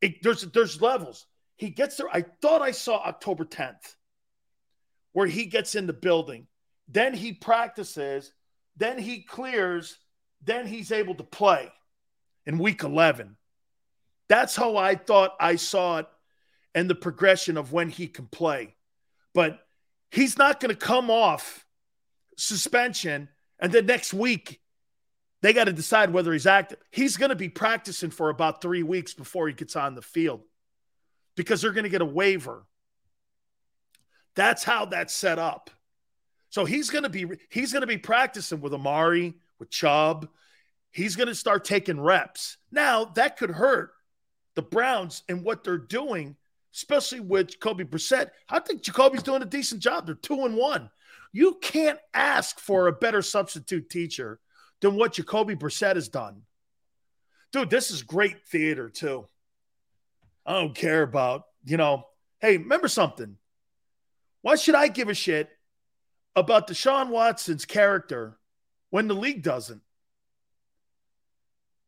It, 0.00 0.22
there's 0.22 0.40
there's 0.40 0.80
levels. 0.80 1.26
He 1.56 1.68
gets 1.68 1.98
there. 1.98 2.08
I 2.10 2.24
thought 2.40 2.62
I 2.62 2.70
saw 2.70 2.96
October 2.96 3.44
10th 3.44 3.94
where 5.12 5.26
he 5.26 5.44
gets 5.44 5.74
in 5.74 5.86
the 5.86 5.92
building. 5.92 6.46
Then 6.88 7.14
he 7.14 7.32
practices. 7.32 8.32
Then 8.76 8.98
he 8.98 9.22
clears. 9.22 9.98
Then 10.42 10.66
he's 10.66 10.92
able 10.92 11.14
to 11.16 11.24
play 11.24 11.72
in 12.46 12.58
week 12.58 12.82
11. 12.82 13.36
That's 14.28 14.56
how 14.56 14.76
I 14.76 14.94
thought 14.94 15.34
I 15.40 15.56
saw 15.56 15.98
it 15.98 16.06
and 16.74 16.88
the 16.88 16.94
progression 16.94 17.56
of 17.56 17.72
when 17.72 17.88
he 17.88 18.06
can 18.06 18.26
play. 18.26 18.74
But 19.32 19.60
he's 20.10 20.38
not 20.38 20.60
going 20.60 20.74
to 20.74 20.76
come 20.76 21.10
off 21.10 21.64
suspension 22.36 23.28
and 23.60 23.72
then 23.72 23.86
next 23.86 24.12
week 24.12 24.60
they 25.42 25.52
got 25.52 25.64
to 25.64 25.72
decide 25.72 26.12
whether 26.12 26.32
he's 26.32 26.46
active. 26.46 26.78
He's 26.90 27.16
going 27.16 27.28
to 27.28 27.36
be 27.36 27.48
practicing 27.48 28.10
for 28.10 28.30
about 28.30 28.62
three 28.62 28.82
weeks 28.82 29.12
before 29.12 29.46
he 29.46 29.54
gets 29.54 29.76
on 29.76 29.94
the 29.94 30.02
field 30.02 30.40
because 31.36 31.60
they're 31.60 31.72
going 31.72 31.84
to 31.84 31.90
get 31.90 32.00
a 32.00 32.06
waiver. 32.06 32.64
That's 34.36 34.64
how 34.64 34.86
that's 34.86 35.14
set 35.14 35.38
up. 35.38 35.70
So 36.54 36.64
he's 36.64 36.88
going 36.88 37.02
to 37.02 37.08
be 37.08 37.26
he's 37.50 37.72
going 37.72 37.80
to 37.80 37.88
be 37.88 37.98
practicing 37.98 38.60
with 38.60 38.72
Amari, 38.72 39.34
with 39.58 39.70
Chubb. 39.70 40.28
He's 40.92 41.16
going 41.16 41.26
to 41.26 41.34
start 41.34 41.64
taking 41.64 42.00
reps. 42.00 42.58
Now 42.70 43.06
that 43.16 43.36
could 43.36 43.50
hurt 43.50 43.90
the 44.54 44.62
Browns 44.62 45.24
and 45.28 45.42
what 45.42 45.64
they're 45.64 45.78
doing, 45.78 46.36
especially 46.72 47.18
with 47.18 47.48
Jacoby 47.48 47.82
Brissett. 47.82 48.30
I 48.48 48.60
think 48.60 48.82
Jacoby's 48.82 49.24
doing 49.24 49.42
a 49.42 49.46
decent 49.46 49.82
job. 49.82 50.06
They're 50.06 50.14
two 50.14 50.44
and 50.44 50.54
one. 50.54 50.90
You 51.32 51.58
can't 51.60 51.98
ask 52.14 52.60
for 52.60 52.86
a 52.86 52.92
better 52.92 53.20
substitute 53.20 53.90
teacher 53.90 54.38
than 54.80 54.94
what 54.94 55.14
Jacoby 55.14 55.56
Brissett 55.56 55.96
has 55.96 56.08
done. 56.08 56.42
Dude, 57.52 57.68
this 57.68 57.90
is 57.90 58.04
great 58.04 58.46
theater, 58.46 58.88
too. 58.90 59.26
I 60.46 60.52
don't 60.52 60.72
care 60.72 61.02
about, 61.02 61.46
you 61.64 61.78
know, 61.78 62.06
hey, 62.38 62.58
remember 62.58 62.86
something. 62.86 63.38
Why 64.42 64.54
should 64.54 64.76
I 64.76 64.86
give 64.86 65.08
a 65.08 65.14
shit 65.14 65.50
about 66.36 66.68
Deshaun 66.68 67.08
Watson's 67.08 67.64
character 67.64 68.38
when 68.90 69.08
the 69.08 69.14
league 69.14 69.42
doesn't? 69.42 69.82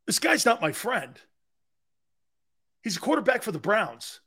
This 0.07 0.19
guy's 0.19 0.47
not 0.47 0.63
my 0.63 0.73
friend. 0.73 1.21
He's 2.83 2.97
a 2.97 3.01
quarterback 3.01 3.43
for 3.43 3.53
the 3.53 3.59
Browns. 3.59 4.21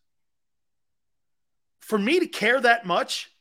For 1.80 1.98
me 1.98 2.20
to 2.20 2.28
care 2.28 2.60
that 2.60 2.86
much, 2.86 3.32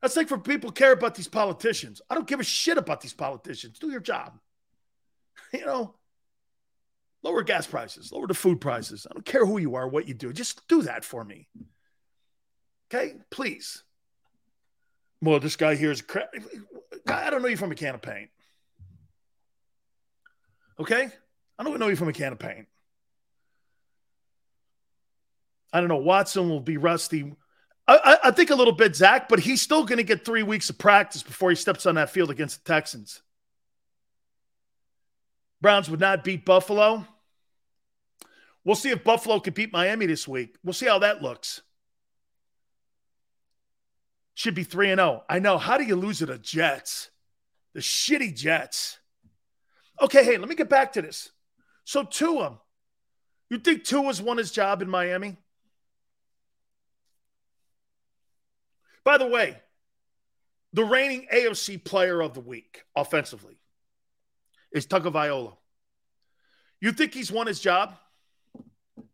that's 0.00 0.16
like 0.16 0.28
for 0.28 0.38
people 0.38 0.72
care 0.72 0.92
about 0.92 1.14
these 1.14 1.28
politicians. 1.28 2.00
I 2.08 2.14
don't 2.14 2.26
give 2.26 2.40
a 2.40 2.44
shit 2.44 2.78
about 2.78 3.02
these 3.02 3.12
politicians. 3.12 3.78
Do 3.78 3.90
your 3.90 4.00
job. 4.00 4.38
You 5.52 5.66
know, 5.66 5.94
lower 7.24 7.42
gas 7.42 7.66
prices, 7.66 8.12
lower 8.12 8.28
the 8.28 8.34
food 8.34 8.60
prices. 8.60 9.04
I 9.10 9.14
don't 9.14 9.26
care 9.26 9.44
who 9.44 9.58
you 9.58 9.74
are, 9.74 9.88
what 9.88 10.06
you 10.06 10.14
do. 10.14 10.32
Just 10.32 10.68
do 10.68 10.82
that 10.82 11.04
for 11.04 11.24
me. 11.24 11.48
Okay, 12.88 13.14
please. 13.30 13.82
Well, 15.22 15.40
this 15.40 15.56
guy 15.56 15.74
here 15.74 15.90
is 15.90 16.02
crap. 16.02 16.32
I 17.06 17.30
don't 17.30 17.42
know 17.42 17.48
you 17.48 17.56
from 17.56 17.72
a 17.72 17.74
can 17.74 17.94
of 17.94 18.02
paint. 18.02 18.30
Okay, 20.78 21.08
I 21.58 21.62
don't 21.62 21.78
know 21.78 21.88
you 21.88 21.96
from 21.96 22.08
a 22.08 22.12
can 22.12 22.32
of 22.32 22.38
paint. 22.38 22.66
I 25.72 25.80
don't 25.80 25.88
know. 25.88 25.98
Watson 25.98 26.48
will 26.48 26.60
be 26.60 26.78
rusty. 26.78 27.32
I, 27.86 28.18
I 28.24 28.30
think 28.30 28.50
a 28.50 28.54
little 28.54 28.72
bit, 28.72 28.94
Zach, 28.94 29.28
but 29.28 29.40
he's 29.40 29.60
still 29.60 29.84
going 29.84 29.98
to 29.98 30.04
get 30.04 30.24
three 30.24 30.44
weeks 30.44 30.70
of 30.70 30.78
practice 30.78 31.22
before 31.22 31.50
he 31.50 31.56
steps 31.56 31.86
on 31.86 31.96
that 31.96 32.10
field 32.10 32.30
against 32.30 32.64
the 32.64 32.72
Texans. 32.72 33.20
Browns 35.60 35.90
would 35.90 36.00
not 36.00 36.22
beat 36.24 36.44
Buffalo. 36.44 37.04
We'll 38.64 38.76
see 38.76 38.90
if 38.90 39.02
Buffalo 39.02 39.40
can 39.40 39.54
beat 39.54 39.72
Miami 39.72 40.06
this 40.06 40.28
week. 40.28 40.56
We'll 40.62 40.72
see 40.72 40.86
how 40.86 41.00
that 41.00 41.20
looks. 41.20 41.62
Should 44.40 44.54
be 44.54 44.64
3 44.64 44.92
and 44.92 44.98
0. 44.98 45.22
I 45.28 45.38
know. 45.38 45.58
How 45.58 45.76
do 45.76 45.84
you 45.84 45.96
lose 45.96 46.20
to 46.20 46.24
the 46.24 46.38
Jets? 46.38 47.10
The 47.74 47.80
shitty 47.80 48.34
Jets. 48.34 48.98
Okay, 50.00 50.24
hey, 50.24 50.38
let 50.38 50.48
me 50.48 50.54
get 50.54 50.70
back 50.70 50.94
to 50.94 51.02
this. 51.02 51.30
So 51.84 52.04
Tua, 52.04 52.58
you 53.50 53.58
think 53.58 53.84
Tua's 53.84 54.22
won 54.22 54.38
his 54.38 54.50
job 54.50 54.80
in 54.80 54.88
Miami? 54.88 55.36
By 59.04 59.18
the 59.18 59.26
way, 59.26 59.58
the 60.72 60.84
reigning 60.84 61.26
AFC 61.30 61.84
player 61.84 62.22
of 62.22 62.32
the 62.32 62.40
week 62.40 62.84
offensively 62.96 63.58
is 64.72 64.86
Tagovailoa. 64.86 65.54
You 66.80 66.92
think 66.92 67.12
he's 67.12 67.30
won 67.30 67.46
his 67.46 67.60
job? 67.60 67.94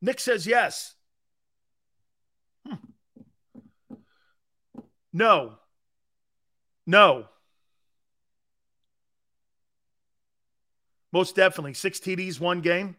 Nick 0.01 0.21
says 0.21 0.47
yes. 0.47 0.95
No. 5.17 5.55
No. 6.87 7.25
Most 11.11 11.35
definitely. 11.35 11.73
Six 11.73 12.01
TDs, 12.01 12.39
one 12.39 12.61
game. 12.61 12.97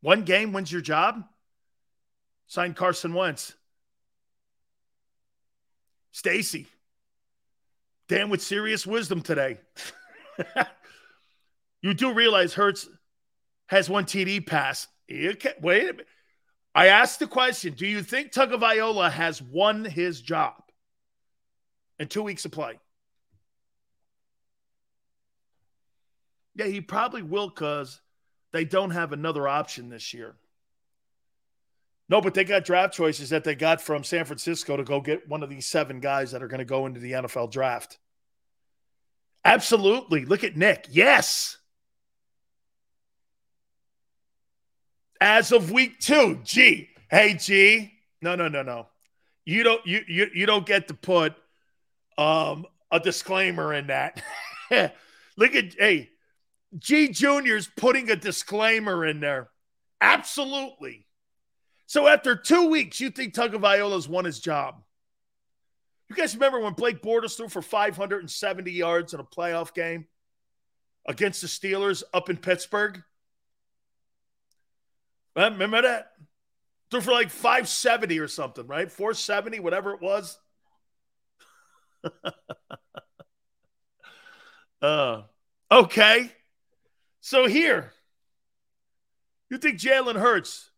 One 0.00 0.22
game 0.22 0.52
wins 0.52 0.70
your 0.70 0.80
job. 0.80 1.24
Sign 2.46 2.72
Carson 2.72 3.14
Wentz. 3.14 3.52
Stacy, 6.12 6.68
Dan 8.06 8.30
with 8.30 8.40
serious 8.40 8.86
wisdom 8.86 9.20
today. 9.20 9.58
you 11.82 11.94
do 11.94 12.12
realize 12.12 12.54
Hurts 12.54 12.88
has 13.66 13.90
one 13.90 14.04
TD 14.04 14.46
pass. 14.46 14.86
Wait 15.08 15.50
a 15.60 15.64
minute. 15.64 16.06
I 16.76 16.86
asked 16.88 17.18
the 17.18 17.26
question 17.26 17.74
Do 17.74 17.88
you 17.88 18.04
think 18.04 18.30
Tagovailoa 18.30 19.10
has 19.10 19.42
won 19.42 19.84
his 19.84 20.20
job 20.20 20.63
in 21.98 22.08
two 22.08 22.22
weeks 22.22 22.44
of 22.44 22.52
play? 22.52 22.78
Yeah, 26.54 26.66
he 26.66 26.80
probably 26.80 27.22
will 27.22 27.48
because 27.48 28.00
they 28.52 28.64
don't 28.64 28.90
have 28.90 29.12
another 29.12 29.48
option 29.48 29.88
this 29.88 30.14
year. 30.14 30.36
No, 32.08 32.20
but 32.20 32.34
they 32.34 32.44
got 32.44 32.64
draft 32.64 32.94
choices 32.94 33.30
that 33.30 33.44
they 33.44 33.54
got 33.54 33.80
from 33.80 34.04
San 34.04 34.24
Francisco 34.24 34.76
to 34.76 34.84
go 34.84 35.00
get 35.00 35.28
one 35.28 35.42
of 35.42 35.48
these 35.48 35.66
seven 35.66 36.00
guys 36.00 36.32
that 36.32 36.42
are 36.42 36.48
going 36.48 36.58
to 36.58 36.64
go 36.64 36.86
into 36.86 37.00
the 37.00 37.12
NFL 37.12 37.50
draft. 37.50 37.98
Absolutely. 39.44 40.24
Look 40.24 40.44
at 40.44 40.56
Nick. 40.56 40.86
Yes. 40.90 41.58
As 45.20 45.52
of 45.52 45.70
week 45.70 45.98
two, 45.98 46.40
G. 46.44 46.90
Hey, 47.10 47.34
G. 47.34 47.92
No, 48.20 48.34
no, 48.34 48.48
no, 48.48 48.62
no. 48.62 48.88
You 49.46 49.62
don't 49.62 49.86
you 49.86 50.02
you 50.08 50.26
you 50.34 50.46
don't 50.46 50.64
get 50.64 50.88
to 50.88 50.94
put 50.94 51.34
um 52.18 52.66
a 52.90 53.00
disclaimer 53.00 53.74
in 53.74 53.88
that. 53.88 54.22
Look 55.36 55.54
at 55.54 55.74
hey, 55.78 56.10
G 56.78 57.08
Junior's 57.08 57.68
putting 57.76 58.10
a 58.10 58.16
disclaimer 58.16 59.04
in 59.04 59.20
there. 59.20 59.50
Absolutely. 60.00 61.06
So 61.86 62.06
after 62.06 62.36
two 62.36 62.68
weeks, 62.70 63.00
you 63.00 63.10
think 63.10 63.34
Tagovailoa's 63.34 64.08
won 64.08 64.24
his 64.24 64.40
job. 64.40 64.82
You 66.08 66.16
guys 66.16 66.34
remember 66.34 66.60
when 66.60 66.74
Blake 66.74 67.02
Bortles 67.02 67.36
threw 67.36 67.48
for 67.48 67.62
570 67.62 68.70
yards 68.70 69.14
in 69.14 69.20
a 69.20 69.24
playoff 69.24 69.74
game 69.74 70.06
against 71.06 71.40
the 71.40 71.46
Steelers 71.46 72.02
up 72.12 72.30
in 72.30 72.36
Pittsburgh? 72.36 73.02
Remember 75.36 75.82
that? 75.82 76.12
Threw 76.90 77.00
for 77.00 77.12
like 77.12 77.30
570 77.30 78.20
or 78.20 78.28
something, 78.28 78.66
right? 78.66 78.90
470, 78.90 79.60
whatever 79.60 79.94
it 79.94 80.00
was. 80.00 80.38
uh, 84.82 85.22
okay. 85.70 86.32
So 87.20 87.46
here, 87.46 87.92
you 89.50 89.58
think 89.58 89.78
Jalen 89.78 90.16
Hurts 90.16 90.70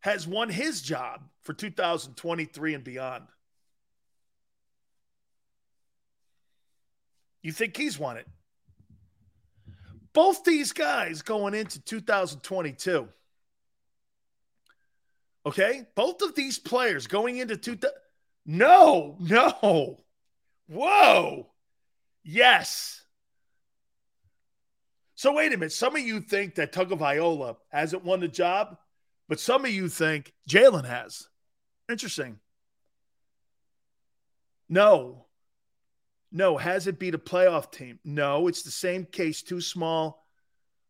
has 0.00 0.26
won 0.26 0.48
his 0.48 0.82
job 0.82 1.22
for 1.42 1.52
2023 1.52 2.74
and 2.74 2.84
beyond? 2.84 3.24
You 7.42 7.52
think 7.52 7.76
he's 7.76 7.98
won 7.98 8.16
it? 8.16 8.28
Both 10.12 10.44
these 10.44 10.72
guys 10.72 11.22
going 11.22 11.54
into 11.54 11.80
2022. 11.80 13.08
Okay? 15.44 15.86
Both 15.94 16.22
of 16.22 16.34
these 16.34 16.58
players 16.58 17.06
going 17.06 17.38
into 17.38 17.56
two. 17.56 17.76
Th- 17.76 17.92
no, 18.44 19.16
no. 19.18 19.98
Whoa. 20.72 21.48
Yes. 22.24 23.04
So 25.14 25.34
wait 25.34 25.52
a 25.52 25.56
minute. 25.56 25.72
Some 25.72 25.94
of 25.94 26.02
you 26.02 26.20
think 26.20 26.54
that 26.54 26.72
Tagovailoa 26.72 27.56
hasn't 27.68 28.04
won 28.04 28.20
the 28.20 28.28
job, 28.28 28.78
but 29.28 29.38
some 29.38 29.64
of 29.64 29.70
you 29.70 29.88
think 29.88 30.32
Jalen 30.48 30.86
has. 30.86 31.28
Interesting. 31.90 32.38
No. 34.68 35.26
No. 36.30 36.56
Has 36.56 36.86
it 36.86 36.98
beat 36.98 37.14
a 37.14 37.18
playoff 37.18 37.70
team? 37.70 37.98
No. 38.02 38.48
It's 38.48 38.62
the 38.62 38.70
same 38.70 39.04
case, 39.04 39.42
too 39.42 39.60
small 39.60 40.24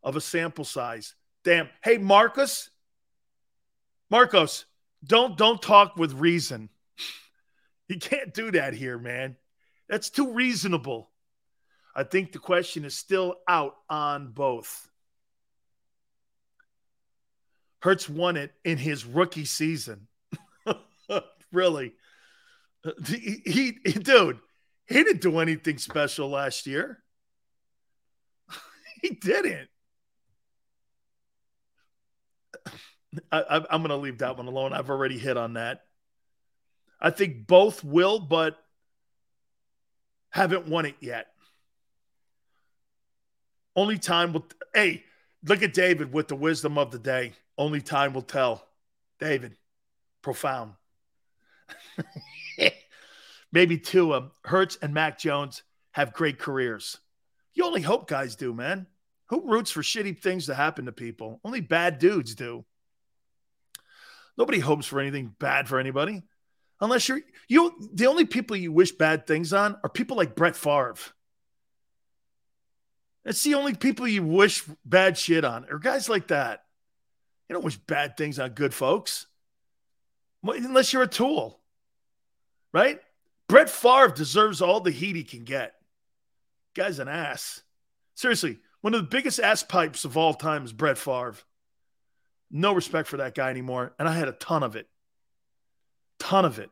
of 0.03 0.15
a 0.15 0.21
sample 0.21 0.65
size. 0.65 1.15
Damn. 1.43 1.69
Hey, 1.83 1.99
Marcus. 1.99 2.71
Marcos, 4.11 4.67
don't 5.05 5.37
don't 5.37 5.61
talk 5.61 5.97
with 5.97 6.13
reason. 6.13 6.69
you 7.89 7.99
can't 7.99 8.33
do 8.33 8.53
that 8.53 8.75
here, 8.75 8.99
man. 8.99 9.37
That's 9.93 10.09
too 10.09 10.33
reasonable. 10.33 11.11
I 11.95 12.05
think 12.05 12.33
the 12.33 12.39
question 12.39 12.87
is 12.87 12.97
still 12.97 13.35
out 13.47 13.77
on 13.91 14.29
both. 14.29 14.89
Hurts 17.83 18.09
won 18.09 18.39
it 18.39 18.55
in 18.65 18.79
his 18.79 19.05
rookie 19.05 19.45
season. 19.45 20.09
really. 21.53 21.93
He, 23.07 23.43
he, 23.45 23.73
dude, 23.93 24.39
he 24.87 24.95
didn't 24.95 25.21
do 25.21 25.41
anything 25.41 25.77
special 25.77 26.31
last 26.31 26.67
year. 26.67 27.03
he 29.03 29.11
didn't. 29.11 29.69
I, 33.31 33.57
am 33.69 33.83
going 33.83 33.91
to 33.91 33.97
leave 33.97 34.19
that 34.19 34.39
one 34.39 34.47
alone. 34.47 34.73
I've 34.73 34.89
already 34.89 35.19
hit 35.19 35.37
on 35.37 35.53
that. 35.53 35.83
I 36.99 37.11
think 37.11 37.47
both 37.47 37.85
will, 37.85 38.19
but 38.19 38.57
haven't 40.33 40.67
won 40.67 40.87
it 40.87 40.97
yet. 41.01 41.29
Only 43.77 43.99
time 43.99 44.33
will. 44.33 44.47
Hey, 44.75 45.05
look 45.47 45.63
at 45.63 45.73
David 45.73 46.13
with 46.13 46.29
the 46.29 46.37
wisdom 46.37 46.77
of 46.79 46.91
the 46.91 46.99
day. 46.99 47.33
Only 47.57 47.81
time 47.81 48.13
will 48.13 48.23
tell. 48.23 48.67
David, 49.21 49.57
profound. 50.21 50.73
Maybe 53.53 53.79
Tua, 53.79 54.31
Hurts, 54.45 54.79
and 54.83 54.95
Mac 54.95 55.19
Jones 55.19 55.63
have 55.93 56.13
great 56.13 56.39
careers. 56.39 56.99
You 57.55 57.65
only 57.65 57.83
hope 57.83 58.09
guys 58.09 58.35
do, 58.35 58.55
man. 58.55 58.87
Who 59.27 59.49
roots 59.49 59.71
for 59.71 59.83
shitty 59.83 60.19
things 60.19 60.47
to 60.47 60.55
happen 60.55 60.87
to 60.87 60.93
people? 60.93 61.41
Only 61.45 61.61
bad 61.61 61.99
dudes 61.99 62.35
do. 62.35 62.65
Nobody 64.39 64.59
hopes 64.59 64.87
for 64.87 65.01
anything 65.01 65.35
bad 65.39 65.69
for 65.69 65.79
anybody. 65.79 66.23
Unless 66.83 67.09
you're 67.09 67.21
you 67.49 67.73
the 67.93 68.07
only 68.07 68.27
people 68.27 68.57
you 68.57 68.73
wish 68.73 68.91
bad 68.91 69.27
things 69.27 69.53
on 69.53 69.77
are 69.85 69.89
people 69.89 70.17
like 70.17 70.35
Brett 70.35 70.57
Favre. 70.57 70.97
That's 73.25 73.45
the 73.45 73.55
only 73.55 73.75
people 73.75 74.09
you 74.09 74.25
wish 74.25 74.65
bad 74.85 75.17
shit 75.17 75.45
on, 75.45 75.65
or 75.71 75.79
guys 75.79 76.09
like 76.09 76.27
that. 76.29 76.65
You 77.49 77.55
don't 77.55 77.65
wish 77.65 77.77
bad 77.77 78.17
things 78.17 78.41
on 78.41 78.51
good 78.51 78.75
folks. 78.75 79.27
Unless 80.43 80.93
you're 80.93 81.05
a 81.05 81.09
tool. 81.09 81.61
Right? 82.73 83.01
Brett 83.49 83.71
Favre 83.71 84.09
deserves 84.09 84.61
all 84.61 84.81
the 84.81 84.91
heat 84.91 85.15
he 85.15 85.23
can 85.23 85.45
get. 85.45 85.75
Guy's 86.75 86.99
an 86.99 87.07
ass. 87.07 87.63
Seriously, 88.15 88.59
one 88.81 88.95
of 88.95 89.03
the 89.03 89.09
biggest 89.09 89.39
ass 89.39 89.63
pipes 89.63 90.05
of 90.05 90.17
all 90.17 90.35
time 90.35 90.65
is 90.65 90.73
Brett 90.73 90.99
Favre. 90.99 91.37
No 92.51 92.73
respect 92.73 93.09
for 93.09 93.19
that 93.19 93.37
guy 93.37 93.51
anymore. 93.51 93.95
And 94.01 94.09
I 94.09 94.15
had 94.15 94.29
a 94.29 94.33
ton 94.33 94.65
of 94.65 94.75
it. 94.75 94.89
Ton 96.23 96.45
of 96.45 96.61
it. 96.61 96.71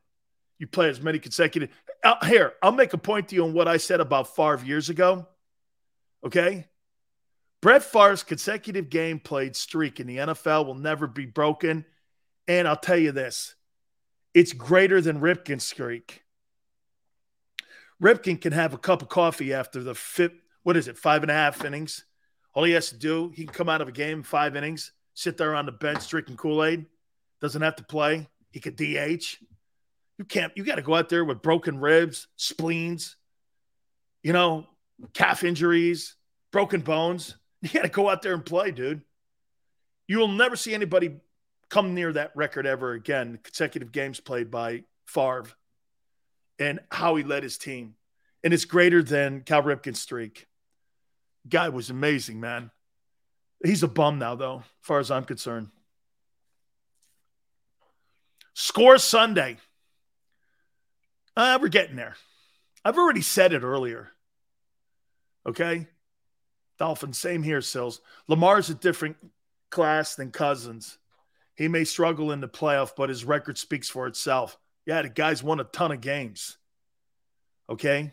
You 0.59 0.69
play 0.69 0.89
as 0.89 1.01
many 1.01 1.19
consecutive. 1.19 1.71
Uh, 2.05 2.25
here, 2.25 2.53
I'll 2.63 2.71
make 2.71 2.93
a 2.93 2.99
point 2.99 3.29
to 3.29 3.35
you 3.35 3.43
on 3.43 3.53
what 3.53 3.67
I 3.67 3.79
said 3.79 4.01
about 4.01 4.37
Favre 4.37 4.65
years 4.65 4.89
ago. 4.91 5.27
Okay? 6.25 6.69
Brett 7.61 7.83
Favre's 7.83 8.23
consecutive 8.23 8.89
game 8.89 9.19
played 9.19 9.57
streak 9.57 9.99
in 9.99 10.07
the 10.07 10.19
NFL 10.19 10.67
will 10.67 10.77
never 10.77 11.09
be 11.09 11.27
broken. 11.27 11.85
And 12.47 12.69
I'll 12.69 12.77
tell 12.77 12.97
you 12.97 13.11
this 13.11 13.57
it's 14.33 14.53
greater 14.53 15.01
than 15.01 15.21
Ripken's 15.21 15.65
streak. 15.65 16.23
Ripken 18.01 18.41
can 18.41 18.53
have 18.53 18.73
a 18.73 18.79
cup 18.79 19.03
of 19.03 19.09
coffee 19.09 19.53
after 19.53 19.83
the 19.83 19.97
fifth, 19.97 20.41
what 20.63 20.77
is 20.77 20.87
it, 20.87 20.97
five 20.97 21.23
and 21.23 21.31
a 21.31 21.35
half 21.35 21.65
innings. 21.65 22.05
All 22.55 22.65
he 22.65 22.73
has 22.73 22.91
to 22.91 22.97
do, 22.97 23.33
he 23.35 23.45
can 23.45 23.53
come 23.53 23.69
out 23.69 23.81
of 23.83 23.89
a 23.89 23.93
game 23.93 24.23
five 24.23 24.55
innings 24.55 24.93
sit 25.21 25.37
there 25.37 25.55
on 25.55 25.67
the 25.67 25.73
bench 25.73 26.09
drinking 26.09 26.37
Kool 26.37 26.65
Aid, 26.65 26.87
doesn't 27.41 27.61
have 27.61 27.77
to 27.77 27.85
play. 27.85 28.27
He 28.51 28.61
could 28.61 28.77
DH. 28.77 29.37
You 30.19 30.25
can't, 30.29 30.53
you 30.57 30.65
got 30.65 30.77
to 30.77 30.83
go 30.83 30.95
out 30.95 31.09
there 31.09 31.25
with 31.25 31.43
broken 31.43 31.81
ribs, 31.81 32.29
spleens, 32.37 33.17
you 34.23 34.33
know, 34.33 34.67
calf 35.15 35.45
injuries, 35.45 36.17
broken 36.53 36.81
bones. 36.81 37.37
You 37.63 37.69
got 37.69 37.83
to 37.83 37.89
go 37.89 38.09
out 38.09 38.23
there 38.23 38.33
and 38.33 38.45
play, 38.45 38.71
dude. 38.71 39.03
You 40.09 40.19
will 40.19 40.29
never 40.29 40.57
see 40.57 40.73
anybody 40.73 41.21
come 41.69 41.95
near 41.95 42.11
that 42.13 42.33
record 42.35 42.67
ever 42.67 42.93
again. 42.93 43.39
Consecutive 43.43 43.93
games 43.93 44.19
played 44.19 44.51
by 44.51 44.85
Favre 45.07 45.47
and 46.59 46.81
how 46.91 47.17
he 47.17 47.23
led 47.23 47.43
his 47.43 47.59
team. 47.59 47.97
And 48.43 48.55
it's 48.55 48.65
greater 48.65 49.03
than 49.03 49.43
Cal 49.43 49.63
Ripken's 49.63 50.01
streak. 50.01 50.47
Guy 51.49 51.69
was 51.69 51.91
amazing, 51.91 52.41
man. 52.41 52.71
He's 53.65 53.83
a 53.83 53.89
bum 53.89 54.19
now, 54.19 54.35
though, 54.35 54.59
as 54.59 54.65
far 54.81 54.99
as 55.01 55.11
I'm 55.11 55.25
concerned. 55.25 55.69
Score 58.55 58.99
Sunday. 58.99 59.59
Uh, 61.37 61.59
we're 61.61 61.69
getting 61.69 61.97
there. 61.97 62.17
I've 62.85 62.99
already 62.99 63.23
said 63.23 63.53
it 63.53 63.63
earlier. 63.63 64.11
Okay? 65.47 65.87
Dolphins, 66.79 67.19
same 67.19 67.43
here, 67.43 67.61
Sills. 67.61 68.01
Lamar's 68.27 68.71
a 68.71 68.75
different 68.75 69.17
class 69.71 70.15
than 70.15 70.31
Cousins. 70.31 70.99
He 71.55 71.69
may 71.69 71.85
struggle 71.85 72.33
in 72.33 72.41
the 72.41 72.49
playoff, 72.49 72.93
but 72.97 73.11
his 73.11 73.25
record 73.25 73.59
speaks 73.59 73.89
for 73.89 74.07
itself. 74.07 74.57
Yeah, 74.87 75.03
the 75.03 75.09
guy's 75.09 75.43
won 75.43 75.61
a 75.61 75.65
ton 75.65 75.93
of 75.93 76.01
games. 76.01 76.57
Okay? 77.69 78.13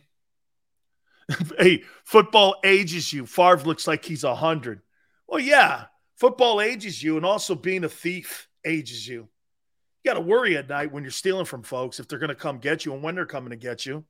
hey, 1.59 1.83
football 2.03 2.57
ages 2.63 3.11
you. 3.11 3.25
Favre 3.25 3.63
looks 3.63 3.87
like 3.87 4.03
he's 4.03 4.23
100. 4.23 4.81
Well, 5.27 5.39
yeah, 5.39 5.85
football 6.15 6.61
ages 6.61 7.01
you, 7.01 7.17
and 7.17 7.25
also 7.25 7.55
being 7.55 7.83
a 7.83 7.89
thief 7.89 8.47
ages 8.65 9.07
you. 9.07 9.29
You 10.03 10.11
got 10.11 10.15
to 10.15 10.21
worry 10.21 10.57
at 10.57 10.69
night 10.69 10.91
when 10.91 11.03
you're 11.03 11.11
stealing 11.11 11.45
from 11.45 11.63
folks 11.63 11.99
if 11.99 12.07
they're 12.07 12.19
going 12.19 12.29
to 12.29 12.35
come 12.35 12.59
get 12.59 12.85
you 12.85 12.93
and 12.93 13.03
when 13.03 13.15
they're 13.15 13.25
coming 13.25 13.49
to 13.49 13.55
get 13.55 13.85
you. 13.85 14.05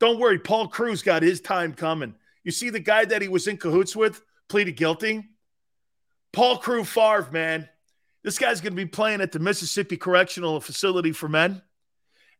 Don't 0.00 0.18
worry, 0.18 0.38
Paul 0.38 0.68
Cruz 0.68 1.02
got 1.02 1.22
his 1.22 1.40
time 1.40 1.72
coming. 1.74 2.14
You 2.42 2.52
see 2.52 2.70
the 2.70 2.80
guy 2.80 3.04
that 3.04 3.22
he 3.22 3.28
was 3.28 3.46
in 3.46 3.56
cahoots 3.56 3.94
with 3.94 4.22
pleaded 4.48 4.76
guilty? 4.76 5.28
Paul 6.32 6.58
Crewe 6.58 6.84
Favre, 6.84 7.28
man. 7.30 7.68
This 8.22 8.38
guy's 8.38 8.60
going 8.60 8.72
to 8.72 8.76
be 8.76 8.86
playing 8.86 9.20
at 9.20 9.32
the 9.32 9.38
Mississippi 9.38 9.96
Correctional 9.96 10.60
Facility 10.60 11.12
for 11.12 11.28
Men, 11.28 11.62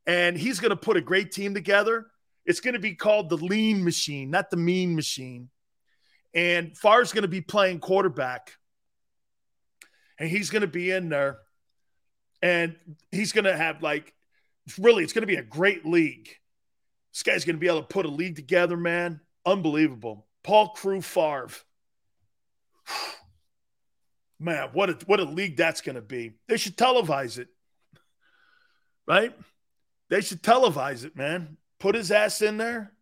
and 0.07 0.37
he's 0.37 0.59
going 0.59 0.71
to 0.71 0.77
put 0.77 0.97
a 0.97 1.03
great 1.03 1.31
team 1.31 1.55
together. 1.55 2.07
It's 2.47 2.61
going 2.61 2.75
to 2.75 2.81
be 2.81 2.95
called 2.95 3.29
the 3.29 3.37
Lean 3.37 3.85
Machine, 3.85 4.31
not 4.31 4.51
the 4.51 4.57
Mean 4.57 4.95
Machine. 4.95 5.51
And 6.35 6.77
Favre's 6.77 7.13
going 7.13 7.23
to 7.23 7.29
be 7.29 7.41
playing 7.41 7.79
quarterback. 7.79 8.53
And 10.19 10.29
he's 10.29 10.51
going 10.51 10.63
to 10.63 10.69
be 10.69 10.91
in 10.91 11.09
there. 11.09 11.39
And 12.45 12.77
he's 13.11 13.33
going 13.33 13.47
to 13.47 13.57
have, 13.57 13.83
like, 13.83 14.13
really, 14.79 15.03
it's 15.03 15.15
going 15.15 15.23
to 15.23 15.27
be 15.27 15.37
a 15.37 15.43
great 15.43 15.87
league. 15.87 16.29
This 17.13 17.23
guy's 17.23 17.45
going 17.47 17.57
to 17.57 17.61
be 17.61 17.69
able 17.69 17.81
to 17.81 17.87
put 17.87 18.05
a 18.05 18.11
league 18.11 18.37
together, 18.37 18.77
man. 18.77 19.21
Unbelievable. 19.47 20.27
Paul 20.43 20.69
Crewe 20.69 21.01
Favre. 21.01 21.49
Man, 24.41 24.71
what 24.73 24.91
a 24.91 24.99
what 25.07 25.21
a 25.21 25.25
league 25.25 25.57
that's 25.57 25.81
going 25.81 25.95
to 25.95 26.03
be. 26.03 26.33
They 26.49 26.57
should 26.57 26.77
televise 26.77 27.39
it. 27.39 27.49
Right? 29.07 29.33
They 30.11 30.21
should 30.21 30.43
televise 30.43 31.05
it, 31.05 31.17
man. 31.17 31.57
Put 31.79 31.95
his 31.95 32.11
ass 32.11 32.43
in 32.43 32.57
there. 32.57 32.93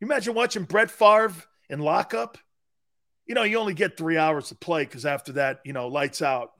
You 0.00 0.06
imagine 0.06 0.34
watching 0.34 0.62
Brett 0.62 0.90
Favre 0.90 1.34
in 1.68 1.80
lockup? 1.80 2.38
you 3.28 3.34
know, 3.34 3.42
you 3.42 3.58
only 3.58 3.74
get 3.74 3.96
three 3.96 4.16
hours 4.16 4.48
to 4.48 4.54
play 4.54 4.84
because 4.84 5.04
after 5.04 5.32
that, 5.32 5.60
you 5.64 5.74
know, 5.74 5.86
lights 5.86 6.22
out. 6.22 6.52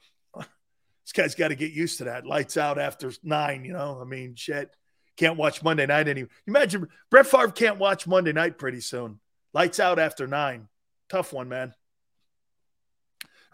This 1.09 1.13
guy's 1.15 1.35
got 1.35 1.49
to 1.49 1.55
get 1.55 1.73
used 1.73 1.97
to 1.99 2.05
that. 2.05 2.27
Lights 2.27 2.59
out 2.59 2.79
after 2.79 3.11
nine, 3.23 3.65
you 3.65 3.73
know. 3.73 3.99
I 3.99 4.05
mean, 4.05 4.35
shit. 4.35 4.69
Can't 5.17 5.39
watch 5.39 5.63
Monday 5.63 5.87
night 5.87 6.07
anymore. 6.07 6.29
Imagine 6.47 6.87
Brett 7.11 7.27
Favre 7.27 7.51
can't 7.51 7.79
watch 7.79 8.07
Monday 8.07 8.35
night 8.35 8.59
pretty 8.59 8.83
soon. 8.83 9.19
Lights 9.55 9.81
out 9.81 9.99
after 9.99 10.27
nine. 10.27 10.69
Tough 11.09 11.33
one, 11.33 11.49
man. 11.49 11.73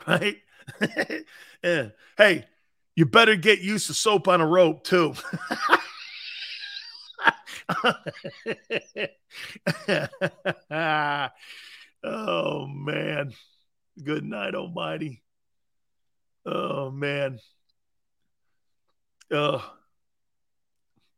Right? 0.06 0.38
yeah. 1.62 1.90
Hey, 2.18 2.44
you 2.96 3.06
better 3.06 3.36
get 3.36 3.60
used 3.60 3.86
to 3.86 3.94
soap 3.94 4.26
on 4.26 4.40
a 4.40 4.46
rope, 4.46 4.82
too. 4.84 5.14
oh 12.02 12.66
man. 12.66 13.32
Good 14.02 14.24
night, 14.24 14.54
Almighty. 14.56 15.23
Oh 16.46 16.90
man. 16.90 17.38
Oh, 19.30 19.64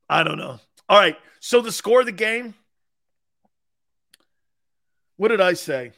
I 0.09 0.23
don't 0.23 0.39
know. 0.39 0.61
All 0.89 0.99
right. 0.99 1.17
So 1.41 1.61
the 1.61 1.73
score 1.73 2.01
of 2.01 2.07
the 2.07 2.13
game. 2.13 2.55
What 5.17 5.29
did 5.29 5.41
I 5.41 5.55
say? 5.55 5.93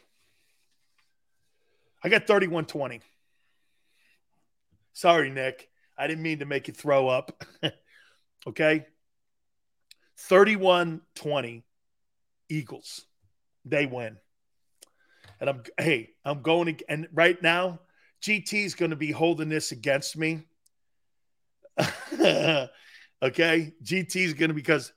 I 2.03 2.09
got 2.09 2.27
31 2.27 2.67
20. 2.67 3.01
Sorry, 4.93 5.31
Nick. 5.31 5.69
I 5.97 6.07
didn't 6.07 6.23
mean 6.23 6.39
to 6.39 6.47
make 6.47 6.69
you 6.69 6.75
throw 6.75 7.09
up. 7.09 7.45
okay. 8.47 8.87
31 10.19 11.01
20 11.15 11.65
Eagles. 12.49 13.05
They 13.65 13.87
win. 13.87 14.17
And 15.41 15.51
I'm, 15.51 15.63
hey, 15.79 16.11
I'm 16.25 16.43
going 16.43 16.77
to, 16.77 16.85
and 16.89 17.09
right 17.13 17.41
now, 17.43 17.81
GT 18.23 18.65
is 18.65 18.75
going 18.75 18.91
to 18.91 18.97
be 18.97 19.13
holding 19.13 19.49
this 19.49 19.73
against 19.73 20.17
me. 20.17 20.43
okay. 22.13 22.69
GT 23.23 24.17
is 24.17 24.35
going 24.35 24.49
to, 24.49 24.55
because 24.55 24.93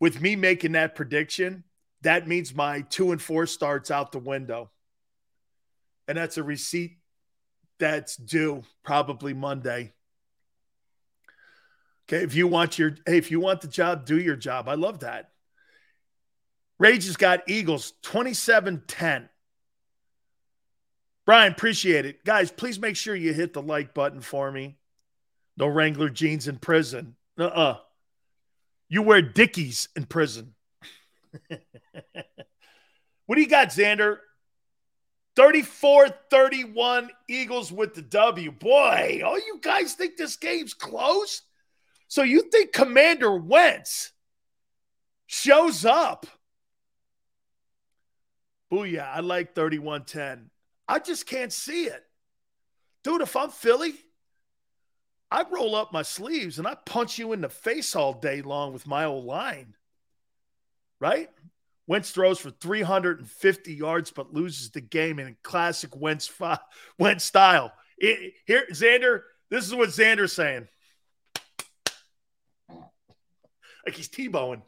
with 0.00 0.20
me 0.20 0.36
making 0.36 0.72
that 0.72 0.94
prediction, 0.94 1.64
that 2.02 2.26
means 2.26 2.54
my 2.54 2.80
two 2.82 3.12
and 3.12 3.20
four 3.20 3.46
starts 3.46 3.90
out 3.90 4.12
the 4.12 4.18
window. 4.18 4.70
And 6.08 6.18
that's 6.18 6.36
a 6.36 6.42
receipt 6.42 6.98
that's 7.78 8.16
due 8.16 8.64
probably 8.84 9.34
Monday. 9.34 9.92
Okay. 12.08 12.24
If 12.24 12.34
you 12.34 12.48
want 12.48 12.78
your, 12.78 12.96
hey, 13.06 13.18
if 13.18 13.30
you 13.30 13.40
want 13.40 13.60
the 13.60 13.68
job, 13.68 14.06
do 14.06 14.18
your 14.18 14.36
job. 14.36 14.68
I 14.68 14.74
love 14.74 15.00
that. 15.00 15.30
Rage 16.78 17.06
has 17.06 17.16
got 17.16 17.48
Eagles 17.48 17.92
27 18.02 18.82
10. 18.88 19.28
Brian, 21.24 21.52
appreciate 21.52 22.04
it. 22.04 22.24
Guys, 22.24 22.50
please 22.50 22.78
make 22.78 22.96
sure 22.96 23.14
you 23.14 23.32
hit 23.32 23.52
the 23.52 23.62
like 23.62 23.94
button 23.94 24.20
for 24.20 24.50
me. 24.50 24.76
No 25.56 25.66
Wrangler 25.66 26.08
jeans 26.08 26.48
in 26.48 26.58
prison. 26.58 27.16
Uh 27.38 27.44
uh-uh. 27.44 27.60
uh 27.72 27.78
You 28.88 29.02
wear 29.02 29.22
Dickies 29.22 29.88
in 29.94 30.06
prison. 30.06 30.54
what 33.26 33.36
do 33.36 33.40
you 33.40 33.48
got, 33.48 33.68
Xander? 33.68 34.18
34 35.36 36.08
31 36.30 37.10
Eagles 37.28 37.72
with 37.72 37.94
the 37.94 38.02
W. 38.02 38.50
Boy, 38.50 39.22
all 39.24 39.38
you 39.38 39.58
guys 39.62 39.94
think 39.94 40.16
this 40.16 40.36
game's 40.36 40.74
close? 40.74 41.42
So 42.08 42.22
you 42.22 42.42
think 42.50 42.72
Commander 42.72 43.34
Wentz 43.34 44.12
shows 45.26 45.86
up? 45.86 46.26
Booyah. 48.70 49.06
I 49.06 49.20
like 49.20 49.54
31 49.54 50.04
10. 50.04 50.50
I 50.88 50.98
just 50.98 51.26
can't 51.26 51.52
see 51.52 51.84
it. 51.84 52.04
Dude, 53.04 53.22
if 53.22 53.36
I'm 53.36 53.50
Philly, 53.50 53.94
I 55.30 55.44
roll 55.50 55.74
up 55.74 55.92
my 55.92 56.02
sleeves 56.02 56.58
and 56.58 56.66
I 56.66 56.76
punch 56.86 57.18
you 57.18 57.32
in 57.32 57.40
the 57.40 57.48
face 57.48 57.96
all 57.96 58.12
day 58.12 58.42
long 58.42 58.72
with 58.72 58.86
my 58.86 59.04
old 59.04 59.24
line. 59.24 59.74
Right? 61.00 61.30
Wentz 61.86 62.10
throws 62.10 62.38
for 62.38 62.50
350 62.50 63.74
yards 63.74 64.10
but 64.12 64.32
loses 64.32 64.70
the 64.70 64.80
game 64.80 65.18
in 65.18 65.36
classic 65.42 65.96
Wentz, 65.96 66.30
Wentz 66.98 67.24
style. 67.24 67.72
It, 67.98 68.34
here, 68.46 68.66
Xander, 68.70 69.22
this 69.50 69.66
is 69.66 69.74
what 69.74 69.88
Xander's 69.88 70.32
saying. 70.32 70.68
Like 72.68 73.94
he's 73.94 74.08
Tebowing. 74.08 74.62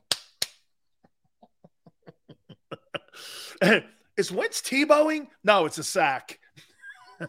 Is 4.16 4.30
Wentz 4.30 4.60
Tebowing? 4.60 5.26
No, 5.42 5.66
it's 5.66 5.78
a 5.78 5.84
sack. 5.84 6.38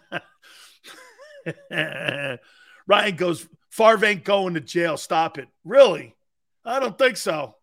Ryan 2.88 3.16
goes, 3.16 3.48
ain't 3.80 4.24
going 4.24 4.54
to 4.54 4.62
jail. 4.62 4.98
Stop 4.98 5.38
it. 5.38 5.48
Really? 5.64 6.16
I 6.64 6.80
don't 6.80 6.98
think 6.98 7.18
so. 7.18 7.56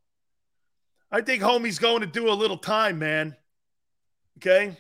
I 1.11 1.21
think 1.21 1.43
homie's 1.43 1.79
going 1.79 2.01
to 2.01 2.07
do 2.07 2.31
a 2.31 2.35
little 2.35 2.57
time, 2.57 2.99
man. 2.99 3.37
Okay. 4.39 4.77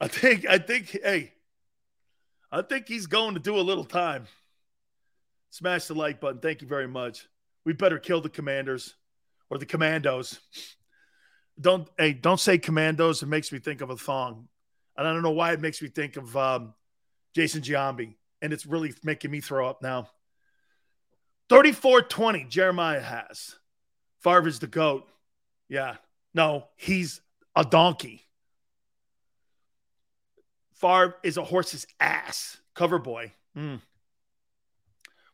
I 0.00 0.08
think, 0.08 0.46
I 0.48 0.58
think, 0.58 0.98
hey, 1.02 1.32
I 2.50 2.62
think 2.62 2.88
he's 2.88 3.06
going 3.06 3.34
to 3.34 3.40
do 3.40 3.56
a 3.56 3.62
little 3.62 3.84
time. 3.84 4.26
Smash 5.50 5.86
the 5.86 5.94
like 5.94 6.20
button. 6.20 6.40
Thank 6.40 6.60
you 6.60 6.68
very 6.68 6.88
much. 6.88 7.26
We 7.64 7.72
better 7.72 7.98
kill 7.98 8.20
the 8.20 8.28
commanders 8.28 8.94
or 9.48 9.58
the 9.58 9.66
commandos. 9.66 10.40
Don't 11.62 11.88
hey, 11.98 12.12
don't 12.12 12.40
say 12.40 12.58
commandos. 12.58 13.22
It 13.22 13.26
makes 13.26 13.52
me 13.52 13.58
think 13.58 13.80
of 13.80 13.90
a 13.90 13.96
thong. 13.96 14.48
And 14.96 15.06
I 15.06 15.12
don't 15.12 15.22
know 15.22 15.30
why 15.30 15.52
it 15.52 15.60
makes 15.60 15.80
me 15.80 15.88
think 15.88 16.16
of 16.16 16.36
um, 16.36 16.74
Jason 17.34 17.62
Giambi. 17.62 18.14
And 18.42 18.52
it's 18.52 18.66
really 18.66 18.92
making 19.02 19.30
me 19.30 19.40
throw 19.40 19.68
up 19.68 19.80
now. 19.80 20.10
34-20, 21.48 22.48
Jeremiah 22.48 23.00
has. 23.00 23.56
Favre 24.20 24.48
is 24.48 24.58
the 24.58 24.66
GOAT. 24.66 25.06
Yeah. 25.68 25.96
No, 26.34 26.66
he's 26.76 27.20
a 27.54 27.64
donkey. 27.64 28.26
Favre 30.74 31.16
is 31.22 31.36
a 31.36 31.44
horse's 31.44 31.86
ass. 32.00 32.58
Cover 32.74 32.98
boy. 32.98 33.32
Mm. 33.56 33.80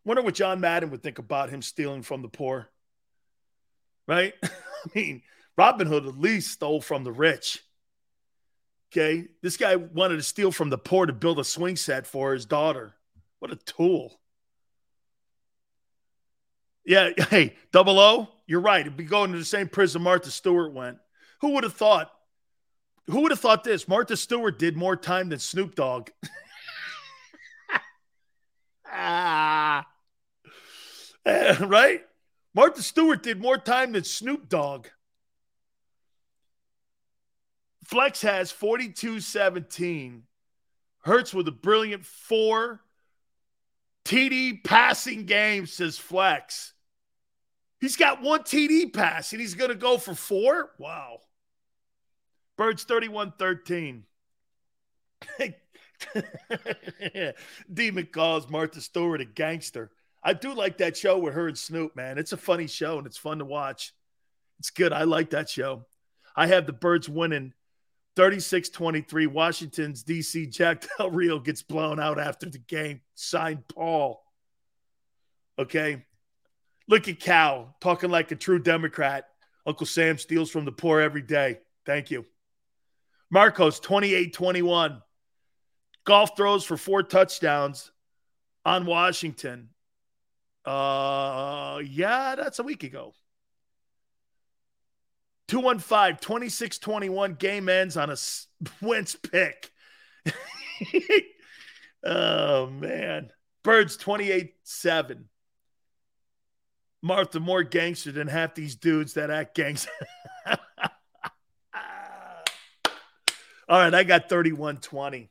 Wonder 0.05 0.23
what 0.23 0.35
John 0.35 0.61
Madden 0.61 0.91
would 0.91 1.03
think 1.03 1.19
about 1.19 1.51
him 1.51 1.63
stealing 1.63 2.03
from 2.03 2.23
the 2.23 2.29
poor. 2.29 2.69
Right? 4.07 4.35
I 4.43 4.49
mean, 4.95 5.23
Robin 5.59 5.89
Hood 5.89 6.07
at 6.07 6.17
least 6.17 6.53
stole 6.53 6.81
from 6.81 7.03
the 7.03 7.11
rich. 7.11 7.65
Okay. 8.93 9.27
This 9.43 9.57
guy 9.57 9.75
wanted 9.75 10.17
to 10.17 10.23
steal 10.23 10.53
from 10.53 10.71
the 10.71 10.79
poor 10.79 11.05
to 11.05 11.13
build 11.13 11.41
a 11.41 11.45
swing 11.45 11.75
set 11.77 12.07
for 12.07 12.33
his 12.33 12.47
daughter. 12.47 12.95
What 13.41 13.51
a 13.51 13.57
tool. 13.57 14.21
Yeah. 16.87 17.11
Hey, 17.29 17.57
double 17.73 17.99
O, 17.99 18.29
you're 18.47 18.61
right. 18.61 18.83
It'd 18.83 18.97
be 18.97 19.05
going 19.05 19.33
to 19.33 19.39
the 19.39 19.45
same 19.45 19.69
prison 19.69 20.01
Martha 20.01 20.31
Stewart 20.31 20.73
went. 20.73 20.99
Who 21.41 21.51
would 21.51 21.65
have 21.65 21.75
thought? 21.75 22.13
Who 23.09 23.23
would 23.23 23.33
have 23.33 23.41
thought 23.41 23.65
this? 23.65 23.89
Martha 23.89 24.17
Stewart 24.17 24.59
did 24.59 24.77
more 24.77 24.97
time 24.97 25.29
than 25.29 25.41
Snoop 25.41 25.75
Dogg. 25.75 26.11
ah. 28.93 29.87
right? 31.27 32.03
Martha 32.55 32.83
Stewart 32.83 33.23
did 33.25 33.41
more 33.41 33.59
time 33.59 33.93
than 33.93 34.05
Snoop 34.05 34.49
Dogg. 34.49 34.87
Flex 37.89 38.21
has 38.21 38.51
42 38.51 39.21
17. 39.21 40.25
Hurts 41.05 41.33
with 41.33 41.49
a 41.49 41.53
brilliant 41.53 42.05
four 42.05 42.83
TD 44.05 44.63
passing 44.63 45.25
game, 45.25 45.65
says 45.65 45.97
Flex. 45.97 46.75
He's 47.81 47.97
got 47.97 48.21
one 48.21 48.41
TD 48.41 48.93
pass 48.93 49.33
and 49.33 49.41
he's 49.41 49.55
going 49.55 49.71
to 49.71 49.75
go 49.75 49.97
for 49.97 50.15
four? 50.15 50.71
Wow. 50.79 51.21
Birds 52.59 52.85
31 52.85 53.33
13. 53.39 54.05
Demon 57.73 58.09
calls 58.13 58.51
Martha 58.51 58.83
Stewart 58.83 59.23
a 59.23 59.25
gangster. 59.25 59.91
I 60.23 60.35
do 60.35 60.53
like 60.53 60.77
that 60.79 60.99
show 60.99 61.17
with 61.17 61.33
her 61.33 61.49
and 61.49 61.57
Snoop, 61.57 61.97
man. 61.97 62.19
It's 62.19 62.33
a 62.33 62.37
funny 62.37 62.67
show 62.67 62.99
and 62.99 63.07
it's 63.07 63.17
fun 63.17 63.39
to 63.39 63.47
watch. 63.47 63.95
It's 64.59 64.69
good. 64.69 64.93
I 64.93 65.05
like 65.05 65.31
that 65.31 65.49
show. 65.49 65.87
I 66.37 66.49
have 66.49 66.67
the 66.67 66.75
Birds 66.75 67.09
winning 67.09 67.55
36 68.19 68.71
23, 68.71 69.27
Washington's 69.29 70.03
DC 70.03 70.51
Jack 70.51 70.85
Del 70.99 71.09
Rio 71.09 71.39
gets 71.39 71.63
blown 71.63 72.01
out 72.01 72.19
after 72.19 72.51
the 72.51 72.59
game. 72.59 73.01
Signed 73.15 73.63
Paul. 73.69 74.21
Okay. 75.57 76.05
Look 76.89 77.07
at 77.07 77.21
Cal 77.21 77.77
talking 77.81 78.11
like 78.11 78.33
a 78.33 78.35
true 78.35 78.59
Democrat. 78.59 79.29
Uncle 79.65 79.87
Sam 79.87 80.19
steals 80.19 80.51
from 80.51 80.65
the 80.65 80.73
poor 80.73 80.99
every 80.99 81.23
day. 81.23 81.61
Thank 81.87 82.11
you. 82.11 82.27
Marcos, 83.31 83.79
28 83.79 84.33
21. 84.35 85.01
Goff 86.05 86.37
throws 86.37 86.65
for 86.65 86.77
four 86.77 87.05
touchdowns 87.05 87.93
on 88.65 88.85
Washington. 88.85 89.69
Uh, 90.65 91.81
yeah, 91.85 92.35
that's 92.35 92.59
a 92.59 92.65
week 92.65 92.83
ago. 92.83 93.15
215 95.49 96.19
26 96.21 96.79
21 96.79 97.35
game 97.35 97.69
ends 97.69 97.97
on 97.97 98.11
a 98.11 98.17
Wentz 98.83 99.17
pick. 99.17 99.71
oh, 102.05 102.67
man. 102.69 103.31
Birds 103.63 103.97
28 103.97 104.55
7. 104.63 105.29
Martha 107.01 107.41
more 107.41 107.63
gangster 107.63 108.13
than 108.13 108.27
half 108.27 108.55
these 108.55 108.75
dudes 108.75 109.15
that 109.15 109.31
act 109.31 109.55
gangster. 109.55 109.91
All 113.69 113.79
right, 113.79 113.95
I 113.95 114.03
got 114.05 114.29
31 114.29 114.79
20. 114.79 115.31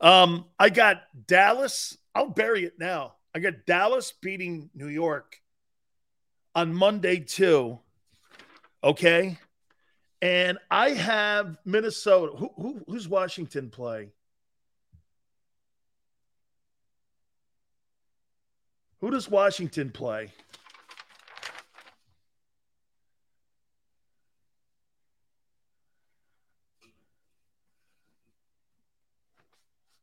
Um, 0.00 0.44
I 0.58 0.68
got 0.68 1.02
Dallas. 1.26 1.96
I'll 2.14 2.28
bury 2.28 2.64
it 2.64 2.78
now. 2.78 3.14
I 3.34 3.38
got 3.38 3.64
Dallas 3.66 4.12
beating 4.20 4.70
New 4.74 4.88
York 4.88 5.40
on 6.54 6.74
Monday 6.74 7.20
too. 7.20 7.80
Okay. 8.84 9.38
And 10.20 10.58
I 10.70 10.90
have 10.90 11.56
Minnesota. 11.64 12.36
Who, 12.36 12.50
who, 12.56 12.84
who's 12.86 13.08
Washington 13.08 13.70
play? 13.70 14.10
Who 19.00 19.10
does 19.10 19.28
Washington 19.28 19.90
play? 19.90 20.32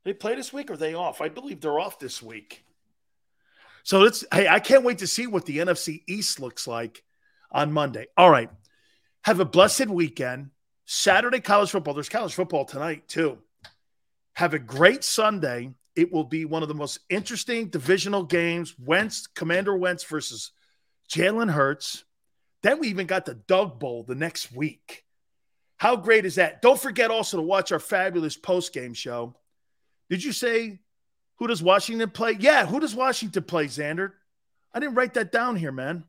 They 0.04 0.14
play 0.14 0.34
this 0.34 0.52
week 0.52 0.72
or 0.72 0.78
they 0.78 0.96
off? 0.96 1.22
I 1.22 1.30
believe 1.30 1.62
they're 1.62 1.80
off 1.80 2.00
this 2.00 2.22
week. 2.24 2.64
So 3.84 4.00
let's 4.00 4.26
hey, 4.34 4.48
I 4.48 4.60
can't 4.60 4.84
wait 4.84 5.00
to 5.00 5.08
see 5.08 5.28
what 5.28 5.46
the 5.46 5.60
NFC 5.60 6.02
East 6.08 6.40
looks 6.40 6.68
like 6.68 7.04
on 7.52 7.72
Monday. 7.72 8.08
All 8.18 8.30
right. 8.30 8.50
Have 9.24 9.40
a 9.40 9.46
blessed 9.46 9.88
weekend. 9.88 10.50
Saturday 10.86 11.40
college 11.40 11.70
football. 11.70 11.94
There's 11.94 12.10
college 12.10 12.34
football 12.34 12.66
tonight 12.66 13.08
too. 13.08 13.38
Have 14.34 14.54
a 14.54 14.60
great 14.60 15.04
Sunday. 15.04 15.72
It 15.96 16.12
will 16.12 16.24
be 16.24 16.46
one 16.46 16.64
of 16.64 16.70
the 16.70 16.76
most 16.76 17.00
interesting 17.10 17.68
divisional 17.68 18.24
games. 18.24 18.76
Wentz, 18.80 19.28
Commander 19.28 19.76
Wentz 19.76 20.04
versus 20.04 20.52
Jalen 21.10 21.52
Hurts. 21.52 22.04
Then 22.64 22.80
we 22.80 22.88
even 22.88 23.08
got 23.08 23.26
the 23.26 23.36
Doug 23.36 23.80
Bowl 23.80 24.04
the 24.04 24.16
next 24.16 24.52
week. 24.52 25.04
How 25.78 25.96
great 25.96 26.26
is 26.26 26.36
that? 26.36 26.62
Don't 26.62 26.80
forget 26.80 27.12
also 27.12 27.38
to 27.38 27.44
watch 27.44 27.72
our 27.72 27.80
fabulous 27.80 28.38
post 28.38 28.74
game 28.74 28.94
show. 28.94 29.36
Did 30.10 30.24
you 30.24 30.32
say 30.32 30.80
who 31.38 31.48
does 31.48 31.64
Washington 31.64 32.10
play? 32.10 32.38
Yeah, 32.40 32.66
who 32.66 32.80
does 32.80 32.94
Washington 32.94 33.44
play, 33.44 33.66
Xander? 33.66 34.12
I 34.74 34.80
didn't 34.80 34.96
write 34.96 35.16
that 35.16 35.32
down 35.32 35.56
here, 35.56 35.72
man. 35.72 36.04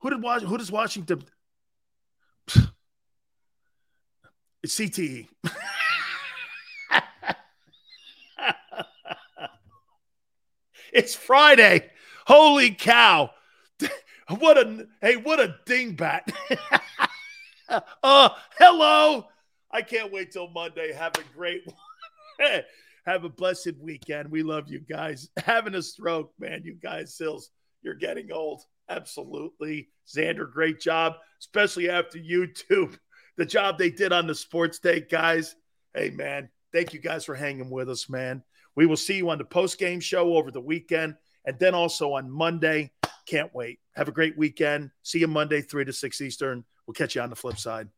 Who 0.00 0.10
did 0.10 0.22
who 0.42 0.58
does 0.58 0.70
Washington? 0.72 1.24
It's 4.62 4.78
CTE. 4.78 5.26
it's 10.92 11.14
Friday. 11.14 11.90
Holy 12.26 12.72
cow. 12.72 13.30
What 14.38 14.58
a 14.58 14.86
hey, 15.00 15.16
what 15.16 15.40
a 15.40 15.56
dingbat. 15.66 16.30
uh 18.02 18.28
hello. 18.60 19.26
I 19.72 19.82
can't 19.82 20.12
wait 20.12 20.30
till 20.30 20.48
Monday. 20.50 20.92
Have 20.92 21.14
a 21.16 21.24
great 21.36 21.62
one. 21.66 22.62
Have 23.06 23.24
a 23.24 23.28
blessed 23.28 23.72
weekend. 23.80 24.30
We 24.30 24.44
love 24.44 24.68
you 24.68 24.78
guys. 24.78 25.30
Having 25.38 25.74
a 25.74 25.82
stroke, 25.82 26.32
man. 26.38 26.62
You 26.64 26.74
guys, 26.74 27.16
Sills, 27.16 27.50
you're 27.82 27.94
getting 27.94 28.30
old. 28.30 28.62
Absolutely. 28.90 29.88
Xander, 30.06 30.50
great 30.50 30.80
job, 30.80 31.14
especially 31.40 31.88
after 31.88 32.18
YouTube. 32.18 32.98
The 33.36 33.46
job 33.46 33.78
they 33.78 33.88
did 33.88 34.12
on 34.12 34.26
the 34.26 34.34
sports 34.34 34.80
day, 34.80 35.00
guys. 35.00 35.56
Hey, 35.94 36.10
man, 36.10 36.50
thank 36.74 36.92
you 36.92 37.00
guys 37.00 37.24
for 37.24 37.34
hanging 37.34 37.70
with 37.70 37.88
us, 37.88 38.10
man. 38.10 38.42
We 38.76 38.84
will 38.84 38.98
see 38.98 39.16
you 39.16 39.30
on 39.30 39.38
the 39.38 39.44
post 39.44 39.78
game 39.78 40.00
show 40.00 40.36
over 40.36 40.50
the 40.50 40.60
weekend 40.60 41.14
and 41.46 41.58
then 41.58 41.74
also 41.74 42.12
on 42.14 42.30
Monday. 42.30 42.92
Can't 43.26 43.54
wait. 43.54 43.78
Have 43.94 44.08
a 44.08 44.12
great 44.12 44.36
weekend. 44.36 44.90
See 45.04 45.20
you 45.20 45.28
Monday, 45.28 45.62
3 45.62 45.86
to 45.86 45.92
6 45.92 46.20
Eastern. 46.20 46.64
We'll 46.86 46.92
catch 46.92 47.14
you 47.14 47.22
on 47.22 47.30
the 47.30 47.36
flip 47.36 47.56
side. 47.56 47.88